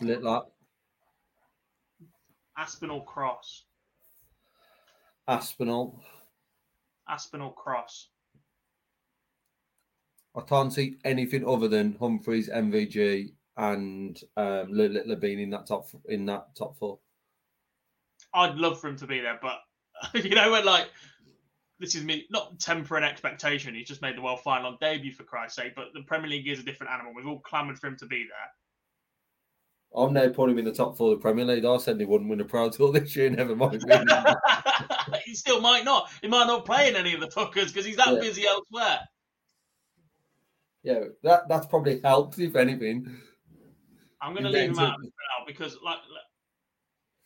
Littler, 0.02 0.44
Aspinall 2.56 3.02
Cross. 3.02 3.64
Aspinall. 5.28 6.00
Aspinall 7.10 7.54
Cross. 7.54 8.10
I 10.36 10.42
can't 10.42 10.72
see 10.72 10.98
anything 11.06 11.44
other 11.44 11.68
than 11.68 11.98
Humphries, 12.00 12.50
MVG, 12.50 13.32
and 13.58 14.22
um, 14.38 14.68
Littler 14.72 15.16
being 15.16 15.40
in 15.40 15.50
that 15.50 15.66
top 15.66 15.88
in 16.08 16.28
that 16.28 16.56
top 16.56 16.78
four. 16.78 17.00
I'd 18.36 18.58
love 18.58 18.80
for 18.80 18.90
him 18.90 18.98
to 18.98 19.08
be 19.08 19.22
there, 19.22 19.40
but 19.42 19.58
you 20.24 20.36
know 20.36 20.52
when 20.52 20.66
like 20.66 20.92
this 21.80 21.96
is 21.96 22.04
me 22.04 22.26
not 22.30 22.60
tempering 22.60 23.04
expectation. 23.04 23.76
He's 23.76 23.88
just 23.88 24.02
made 24.02 24.18
the 24.18 24.22
world 24.22 24.42
final 24.42 24.72
on 24.72 24.78
debut 24.82 25.12
for 25.12 25.24
Christ's 25.24 25.58
sake, 25.58 25.74
but 25.76 25.88
the 25.94 26.02
Premier 26.04 26.30
League 26.30 26.48
is 26.48 26.60
a 26.60 26.64
different 26.64 26.92
animal. 26.92 27.14
We've 27.16 27.28
all 27.28 27.40
clamoured 27.40 27.78
for 27.80 27.88
him 27.88 27.98
to 27.98 28.06
be 28.06 28.24
there. 28.24 30.00
I'm 30.02 30.14
now 30.14 30.28
putting 30.30 30.54
him 30.56 30.60
in 30.60 30.66
the 30.66 30.74
top 30.74 30.98
four 30.98 31.14
of 31.14 31.20
the 31.20 31.22
Premier 31.22 31.46
League. 31.46 31.64
I 31.66 31.78
said 31.78 32.00
he 32.00 32.06
wouldn't 32.06 32.30
win 32.30 32.42
a 32.42 32.46
Pro 32.46 32.70
Tour 32.70 32.92
this 32.94 33.16
year. 33.16 33.30
Never 33.30 33.56
mind. 33.56 33.84
he 35.26 35.34
still 35.34 35.62
might 35.62 35.86
not. 35.86 36.10
He 36.22 36.28
might 36.28 36.48
not 36.48 36.66
play 36.66 36.90
in 36.90 36.96
any 36.96 37.14
of 37.14 37.22
the 37.22 37.28
fuckers 37.28 37.68
because 37.68 37.86
he's 37.86 37.96
that 37.98 38.14
Yeah. 38.14 38.20
busy 38.20 38.46
elsewhere. 38.46 39.00
yeah, 40.84 41.00
that 41.24 41.48
that's 41.48 41.68
probably 41.68 42.02
helped 42.04 42.38
if 42.40 42.56
anything. 42.56 43.18
I'm 44.22 44.34
going 44.34 44.44
to 44.46 44.50
leave 44.50 44.72
him 44.72 44.80
out 44.80 44.96
of 44.96 45.04
it 45.04 45.14
now 45.40 45.46
because 45.46 45.78
like, 45.84 45.98
like, 45.98 46.24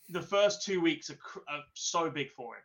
the 0.09 0.21
first 0.21 0.63
two 0.63 0.81
weeks 0.81 1.09
are, 1.09 1.15
cr- 1.15 1.39
are 1.49 1.61
so 1.73 2.09
big 2.09 2.29
for 2.31 2.55
him. 2.55 2.63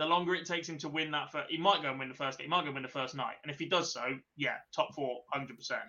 The 0.00 0.06
longer 0.06 0.34
it 0.34 0.46
takes 0.46 0.66
him 0.66 0.78
to 0.78 0.88
win 0.88 1.10
that, 1.10 1.30
first, 1.30 1.50
he 1.50 1.58
might 1.58 1.82
go 1.82 1.90
and 1.90 1.98
win 1.98 2.08
the 2.08 2.14
first. 2.14 2.40
He 2.40 2.46
might 2.46 2.62
go 2.62 2.68
and 2.68 2.74
win 2.74 2.82
the 2.82 2.88
first 2.88 3.14
night, 3.14 3.34
and 3.42 3.52
if 3.52 3.58
he 3.58 3.66
does 3.68 3.92
so, 3.92 4.00
yeah, 4.34 4.54
top 4.74 4.94
four, 4.94 5.20
hundred 5.30 5.58
percent. 5.58 5.82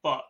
But 0.00 0.22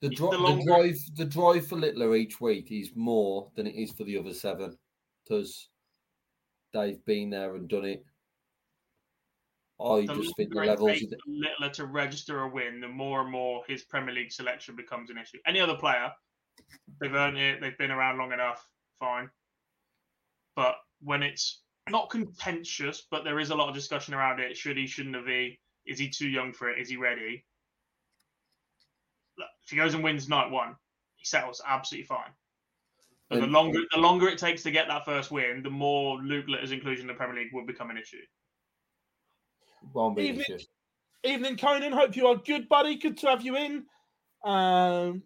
The, 0.00 0.06
It's 0.06 0.16
dri- 0.16 0.30
the 0.30 0.36
the, 0.38 0.42
longer- 0.42 0.64
drive, 0.64 0.96
the 1.16 1.24
drive 1.26 1.66
for 1.66 1.76
Littler 1.76 2.16
each 2.16 2.40
week 2.40 2.72
is 2.72 2.92
more 2.94 3.50
than 3.56 3.66
it 3.66 3.74
is 3.74 3.92
for 3.92 4.04
the 4.04 4.16
other 4.16 4.32
seven 4.32 4.78
because 5.24 5.68
they've 6.72 7.04
been 7.04 7.28
there 7.28 7.56
and 7.56 7.68
done 7.68 7.84
it. 7.84 8.04
I 9.78 10.06
the 10.06 10.14
just 10.14 10.34
think 10.38 10.54
the 10.54 10.60
levels. 10.60 10.92
takes 10.98 11.12
Littler 11.26 11.68
to 11.74 11.84
register 11.86 12.40
a 12.44 12.48
win, 12.48 12.80
the 12.80 12.88
more 12.88 13.20
and 13.20 13.30
more 13.30 13.64
his 13.68 13.82
Premier 13.82 14.14
League 14.14 14.32
selection 14.32 14.76
becomes 14.76 15.10
an 15.10 15.18
issue. 15.18 15.38
Any 15.46 15.60
other 15.60 15.76
player, 15.76 16.10
they've 17.00 17.14
earned 17.14 17.38
it, 17.38 17.60
they've 17.60 17.78
been 17.78 17.90
around 17.90 18.18
long 18.18 18.32
enough, 18.32 18.64
fine. 18.98 19.30
But 20.56 20.76
when 21.00 21.22
it's 21.22 21.62
not 21.88 22.10
contentious, 22.10 23.06
but 23.10 23.24
there 23.24 23.38
is 23.38 23.50
a 23.50 23.54
lot 23.54 23.68
of 23.68 23.74
discussion 23.74 24.14
around 24.14 24.40
it, 24.40 24.56
should 24.56 24.76
he, 24.76 24.86
shouldn't 24.86 25.16
have 25.16 25.26
he? 25.26 25.60
Is 25.86 25.98
he 25.98 26.08
too 26.08 26.28
young 26.28 26.52
for 26.52 26.70
it? 26.70 26.80
Is 26.80 26.88
he 26.88 26.96
ready? 26.96 27.44
Look, 29.38 29.48
If 29.64 29.70
he 29.70 29.76
goes 29.76 29.94
and 29.94 30.02
wins 30.04 30.28
night 30.28 30.50
one, 30.50 30.76
he 31.16 31.24
settles 31.24 31.62
absolutely 31.66 32.06
fine. 32.06 32.30
But 33.30 33.40
the 33.40 33.46
longer 33.46 33.80
the 33.92 34.00
longer 34.00 34.26
it 34.28 34.38
takes 34.38 34.62
to 34.62 34.70
get 34.70 34.88
that 34.88 35.04
first 35.04 35.30
win, 35.30 35.62
the 35.62 35.68
more 35.70 36.16
Luke 36.18 36.46
Littler's 36.48 36.72
inclusion 36.72 37.02
in 37.02 37.08
the 37.08 37.14
Premier 37.14 37.36
League 37.36 37.52
will 37.52 37.66
become 37.66 37.90
an 37.90 37.98
issue. 37.98 38.16
won't 39.92 40.16
be 40.16 40.22
an 40.22 40.34
Evening. 40.36 40.46
issue. 40.56 40.66
Evening, 41.24 41.56
Conan. 41.58 41.92
Hope 41.92 42.16
you 42.16 42.26
are 42.28 42.36
good, 42.36 42.68
buddy. 42.70 42.96
Good 42.96 43.18
to 43.18 43.26
have 43.26 43.42
you 43.42 43.56
in. 43.56 43.84
Um, 44.44 45.22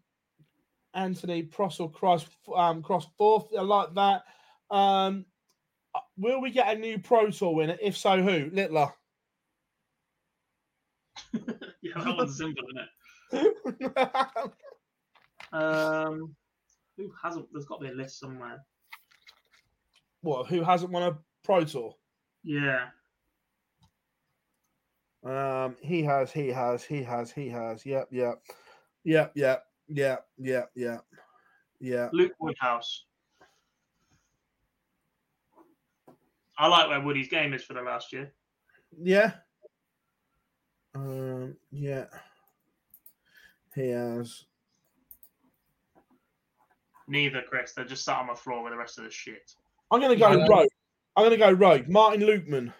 Anthony 0.95 1.43
Prossel 1.43 1.89
cross 1.89 2.27
um, 2.55 2.83
cross 2.83 3.07
fourth. 3.17 3.47
I 3.59 3.63
like 3.63 3.95
that. 3.95 4.25
Um, 4.71 5.25
will 6.17 6.41
we 6.41 6.51
get 6.51 6.75
a 6.77 6.79
new 6.79 6.99
Pro 6.99 7.31
Tour 7.31 7.55
winner? 7.55 7.77
If 7.81 7.97
so, 7.97 8.23
who? 8.23 8.51
Littler. 8.53 8.93
Yeah, 11.85 12.05
that 12.05 12.17
one's 12.17 12.37
simple, 12.39 12.65
isn't 13.33 13.47
it? 13.93 14.53
Um, 15.53 16.35
who 16.97 17.13
hasn't? 17.23 17.47
There's 17.53 17.67
got 17.67 17.81
to 17.81 17.87
be 17.87 17.93
a 17.93 17.95
list 17.95 18.19
somewhere. 18.21 18.65
what? 20.23 20.47
Who 20.47 20.63
hasn't 20.63 20.93
won 20.93 21.03
a 21.03 21.19
Pro 21.45 21.65
Tour? 21.65 21.95
Yeah, 22.45 22.87
Um, 25.25 25.77
he 25.83 26.03
has. 26.05 26.33
He 26.33 26.49
has. 26.49 26.85
He 26.85 27.03
has. 27.03 27.31
He 27.33 27.49
has. 27.49 27.85
Yep. 27.85 28.09
Yep. 28.13 28.43
Yep. 29.05 29.33
Yep. 29.35 29.65
Yep. 29.95 30.27
yeah, 30.39 30.63
yeah, 30.75 30.99
Yeah. 31.81 32.09
Luke 32.13 32.33
Woodhouse. 32.41 33.05
I 36.59 36.67
like 36.67 36.89
where 36.89 37.01
Woody's 37.01 37.29
game 37.29 37.53
is 37.55 37.65
for 37.65 37.75
the 37.75 37.83
last 37.83 38.13
year. 38.13 38.33
Yeah. 39.01 39.33
Um. 40.95 41.57
Yeah. 41.71 42.07
He 43.75 43.89
has. 43.89 44.45
Neither, 47.09 47.43
Chris. 47.49 47.73
They're 47.73 47.85
just 47.85 48.05
sat 48.05 48.19
on 48.19 48.27
my 48.27 48.35
floor 48.35 48.63
with 48.63 48.73
the 48.73 48.77
rest 48.79 48.99
of 48.99 49.05
the 49.05 49.11
shit. 49.11 49.53
I'm 49.91 50.01
gonna 50.01 50.17
go 50.17 50.31
Yeah. 50.33 50.47
rogue. 50.49 50.69
I'm 51.17 51.25
gonna 51.25 51.37
go 51.37 51.51
rogue. 51.53 51.89
Martin 51.89 52.21
Lukeman. 52.23 52.73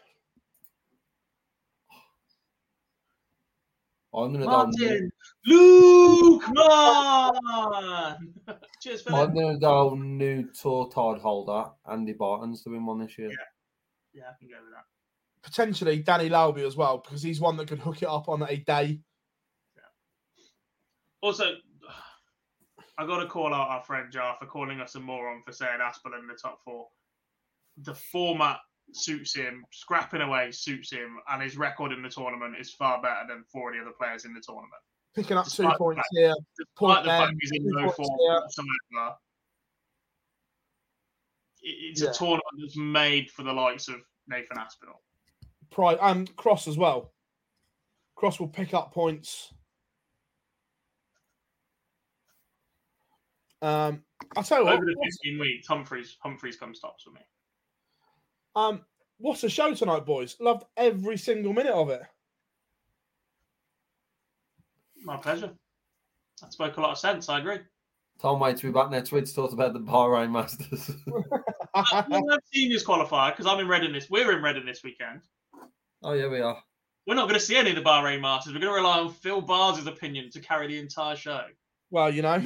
I'm 4.15 4.33
gonna 4.33 4.45
Martin, 4.45 5.11
Luke, 5.47 6.43
man. 6.53 7.33
Cheers, 8.83 9.03
go. 9.03 9.11
Philip. 9.11 9.29
I'm 9.29 9.35
gonna 9.35 9.59
go 9.59 9.95
new 9.95 10.49
tour 10.53 10.91
tide 10.95 11.21
holder 11.21 11.71
Andy 11.91 12.13
Baetens 12.13 12.63
to 12.65 12.71
win 12.71 12.85
one 12.85 13.01
this 13.01 13.17
year. 13.19 13.31
Yeah, 13.31 13.37
yeah, 14.13 14.23
I 14.25 14.35
can 14.39 14.49
go 14.49 14.57
with 14.63 14.75
that. 14.75 14.85
Potentially 15.43 16.01
Danny 16.01 16.29
Lauby 16.29 16.67
as 16.67 16.77
well, 16.77 16.99
because 16.99 17.23
he's 17.23 17.41
one 17.41 17.57
that 17.57 17.69
could 17.69 17.79
hook 17.79 18.03
it 18.03 18.09
up 18.09 18.29
on 18.29 18.43
a 18.43 18.57
day. 18.57 19.01
Also, 21.23 21.55
I 22.99 23.07
got 23.07 23.21
to 23.21 23.27
call 23.27 23.55
out 23.55 23.71
our 23.71 23.83
friend 23.83 24.13
Jar 24.13 24.37
for 24.39 24.47
calling 24.47 24.81
us 24.81 24.95
a 24.95 25.01
moron 25.01 25.43
for 25.43 25.53
saying 25.53 25.81
Aspinall 25.83 26.21
in 26.21 26.27
the 26.27 26.35
top 26.35 26.59
four. 26.63 26.89
The 27.79 27.95
format 27.95 28.59
suits 28.97 29.35
him, 29.35 29.65
scrapping 29.73 30.21
away 30.21 30.51
suits 30.53 30.91
him, 30.93 31.19
and 31.31 31.43
his 31.43 31.57
record 31.57 31.93
in 31.93 32.03
the 32.03 32.09
tournament 32.09 32.57
is 32.59 32.73
far 32.73 33.01
better 33.03 33.23
than 33.29 33.45
four 33.45 33.71
of 33.71 33.77
the 33.77 33.83
other 33.83 33.95
players 33.99 34.25
in 34.25 34.35
the 34.35 34.41
tournament. 34.41 34.71
Picking 35.15 35.37
up 35.37 35.45
two 35.47 35.63
Despite 35.63 35.73
the 35.75 35.79
points 35.79 35.99
fact- 35.99 36.09
here. 36.13 36.35
Despite 36.57 36.77
Point 36.77 37.05
the 37.05 37.11
fact 37.11 37.35
he's 37.41 37.51
in 37.53 37.65
no 37.67 37.91
form 37.91 38.09
whatsoever, 38.11 39.17
it's 41.63 42.01
Yeah. 42.03 42.11
a 42.11 42.13
tournament 42.15 42.43
that's 42.61 42.77
made 42.77 43.31
for 43.31 43.43
the 43.43 43.53
likes 43.53 43.89
of 43.89 44.03
Nathan 44.27 44.59
Aspinall. 44.59 45.03
Pride 45.71 45.99
and 46.01 46.35
Cross 46.37 46.67
as 46.69 46.77
well. 46.77 47.13
Cross 48.15 48.41
will 48.41 48.49
pick 48.49 48.75
up 48.75 48.93
points. 48.93 49.53
Um, 53.63 54.05
I'll 54.37 54.43
tell 54.43 54.59
you 54.61 54.65
what. 54.65 54.75
Over 54.75 54.85
the 54.85 54.97
15 55.25 55.39
weeks, 55.39 55.67
Humphries 55.69 56.17
Humphries 56.21 56.57
comes 56.57 56.81
tops 56.81 57.05
for 57.05 57.11
me. 57.11 57.21
Um, 58.55 58.83
what's 59.19 59.41
the 59.41 59.49
show 59.49 59.73
tonight, 59.75 60.05
boys? 60.05 60.37
Loved 60.41 60.65
every 60.77 61.17
single 61.17 61.53
minute 61.53 61.73
of 61.73 61.91
it. 61.91 62.03
My 65.05 65.17
pleasure. 65.17 65.51
That 66.41 66.53
spoke 66.53 66.77
a 66.77 66.81
lot 66.81 66.93
of 66.93 66.99
sense. 66.99 67.29
I 67.29 67.39
agree. 67.41 67.59
Tom 68.21 68.39
waits 68.39 68.57
wait 68.57 68.61
to 68.61 68.67
be 68.69 68.73
back 68.73 68.91
next 68.91 69.11
week 69.11 69.25
to 69.25 69.35
talk 69.35 69.53
about 69.53 69.73
the 69.73 69.81
Bahrain 69.81 70.31
Masters. 70.31 70.91
We'll 71.75 72.29
have 72.31 72.41
seniors 72.53 72.85
qualifier 72.85 73.31
because 73.33 73.47
I'm 73.47 73.59
in 73.59 73.67
Reading 73.67 73.95
this. 73.95 74.11
We're 74.11 74.37
in 74.37 74.43
Reading 74.43 74.67
this 74.67 74.83
weekend. 74.85 75.23
oh 76.03 76.13
yeah, 76.13 76.29
we 76.29 76.39
are. 76.41 76.63
We're 77.07 77.15
not 77.15 77.23
going 77.29 77.41
to 77.41 77.45
see 77.45 77.57
any 77.57 77.71
of 77.71 77.77
the 77.77 77.83
Bahrain 77.83 78.21
Masters. 78.21 78.53
We're 78.53 78.61
going 78.61 78.75
to 78.75 78.77
rely 78.77 78.99
on 78.99 79.11
Phil 79.11 79.41
Bars' 79.41 79.87
opinion 79.87 80.31
to 80.33 80.41
carry 80.41 80.67
the 80.67 80.79
entire 80.79 81.17
show. 81.17 81.41
well, 81.91 82.13
you 82.13 82.21
know, 82.21 82.45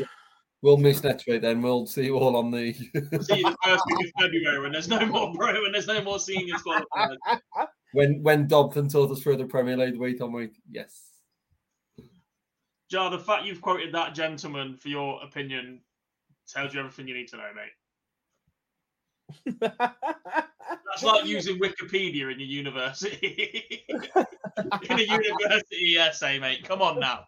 We'll 0.62 0.78
miss 0.78 1.04
next 1.04 1.26
week 1.26 1.42
then. 1.42 1.60
We'll 1.62 1.86
see 1.86 2.06
you 2.06 2.16
all 2.16 2.36
on 2.36 2.50
the. 2.50 2.72
See 2.72 2.88
you 2.92 3.42
the 3.42 3.56
first 3.62 3.84
week 3.86 4.06
of 4.06 4.22
February 4.22 4.60
when 4.60 4.72
there's 4.72 4.88
no 4.88 5.04
more 5.04 5.32
pro 5.34 5.64
and 5.64 5.74
there's 5.74 5.86
no 5.86 6.00
more 6.02 6.18
seniors 6.18 6.62
qualifiers. 6.62 7.16
when 7.92 8.22
when 8.22 8.46
Dobson 8.46 8.88
told 8.88 9.12
us 9.12 9.22
through 9.22 9.36
the 9.36 9.44
Premier 9.44 9.76
League 9.76 9.98
week 9.98 10.20
on 10.20 10.32
week. 10.32 10.52
Yes. 10.70 11.10
Jar, 12.90 13.10
the 13.10 13.18
fact 13.18 13.44
you've 13.44 13.60
quoted 13.60 13.92
that 13.94 14.14
gentleman 14.14 14.76
for 14.76 14.88
your 14.88 15.22
opinion 15.22 15.80
tells 16.48 16.72
you 16.72 16.80
everything 16.80 17.08
you 17.08 17.14
need 17.14 17.28
to 17.28 17.36
know, 17.36 17.50
mate. 17.54 17.72
That's 19.60 21.02
like 21.02 21.26
using 21.26 21.58
Wikipedia 21.58 22.32
in 22.32 22.38
your 22.38 22.48
university. 22.48 23.84
in 23.88 24.98
a 24.98 25.02
university 25.02 25.98
essay, 25.98 26.38
mate. 26.38 26.64
Come 26.64 26.80
on 26.80 27.00
now. 27.00 27.24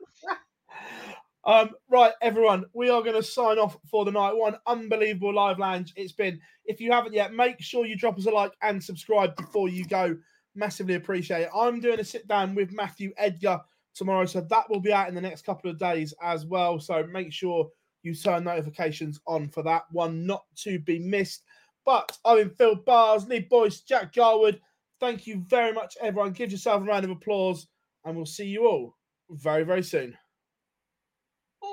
Um, 1.49 1.71
right, 1.89 2.13
everyone, 2.21 2.67
we 2.75 2.91
are 2.91 3.01
going 3.01 3.17
to 3.17 3.23
sign 3.23 3.59
off 3.59 3.79
for 3.91 4.05
the 4.05 4.11
night. 4.11 4.37
One 4.37 4.59
unbelievable 4.67 5.33
live 5.33 5.59
lounge 5.59 5.95
it's 5.97 6.13
been. 6.13 6.39
If 6.67 6.79
you 6.79 6.93
haven't 6.93 7.15
yet, 7.15 7.33
make 7.33 7.59
sure 7.59 7.87
you 7.87 7.97
drop 7.97 8.19
us 8.19 8.27
a 8.27 8.31
like 8.31 8.53
and 8.61 8.85
subscribe 8.85 9.35
before 9.35 9.71
you 9.71 9.87
go. 9.87 10.15
Massively 10.55 10.97
appreciate 10.97 11.45
it. 11.45 11.51
I'm 11.57 11.81
doing 11.81 12.01
a 12.01 12.05
sit 12.05 12.29
down 12.29 12.55
with 12.55 12.71
Matthew 12.71 13.15
Edgar 13.17 13.63
tomorrow, 13.95 14.27
so 14.27 14.43
that 14.43 14.69
will 14.69 14.81
be 14.81 14.93
out 14.93 15.09
in 15.09 15.15
the 15.15 15.23
next 15.23 15.47
couple 15.47 15.71
of 15.71 15.79
days 15.79 16.13
as 16.23 16.45
well. 16.45 16.79
So 16.79 17.07
make 17.11 17.33
sure 17.33 17.71
you 18.03 18.15
turn 18.15 18.45
notifications 18.45 19.19
on 19.27 19.49
for 19.49 19.63
that 19.63 19.85
one, 19.91 20.27
not 20.27 20.45
to 20.65 20.79
be 20.81 20.99
missed. 20.99 21.45
But 21.87 22.15
I'm 22.27 22.41
in 22.41 22.51
Phil 22.51 22.75
Bars, 22.75 23.27
Lee 23.27 23.47
Boyce, 23.49 23.81
Jack 23.81 24.13
Garwood. 24.13 24.61
Thank 25.01 25.27
you 25.27 25.43
very 25.49 25.73
much, 25.73 25.97
everyone. 26.03 26.33
Give 26.33 26.53
yourself 26.53 26.83
a 26.83 26.85
round 26.85 27.07
of 27.07 27.11
applause, 27.11 27.69
and 28.05 28.15
we'll 28.15 28.27
see 28.27 28.49
you 28.49 28.67
all 28.67 28.99
very, 29.31 29.63
very 29.63 29.83
soon. 29.83 30.15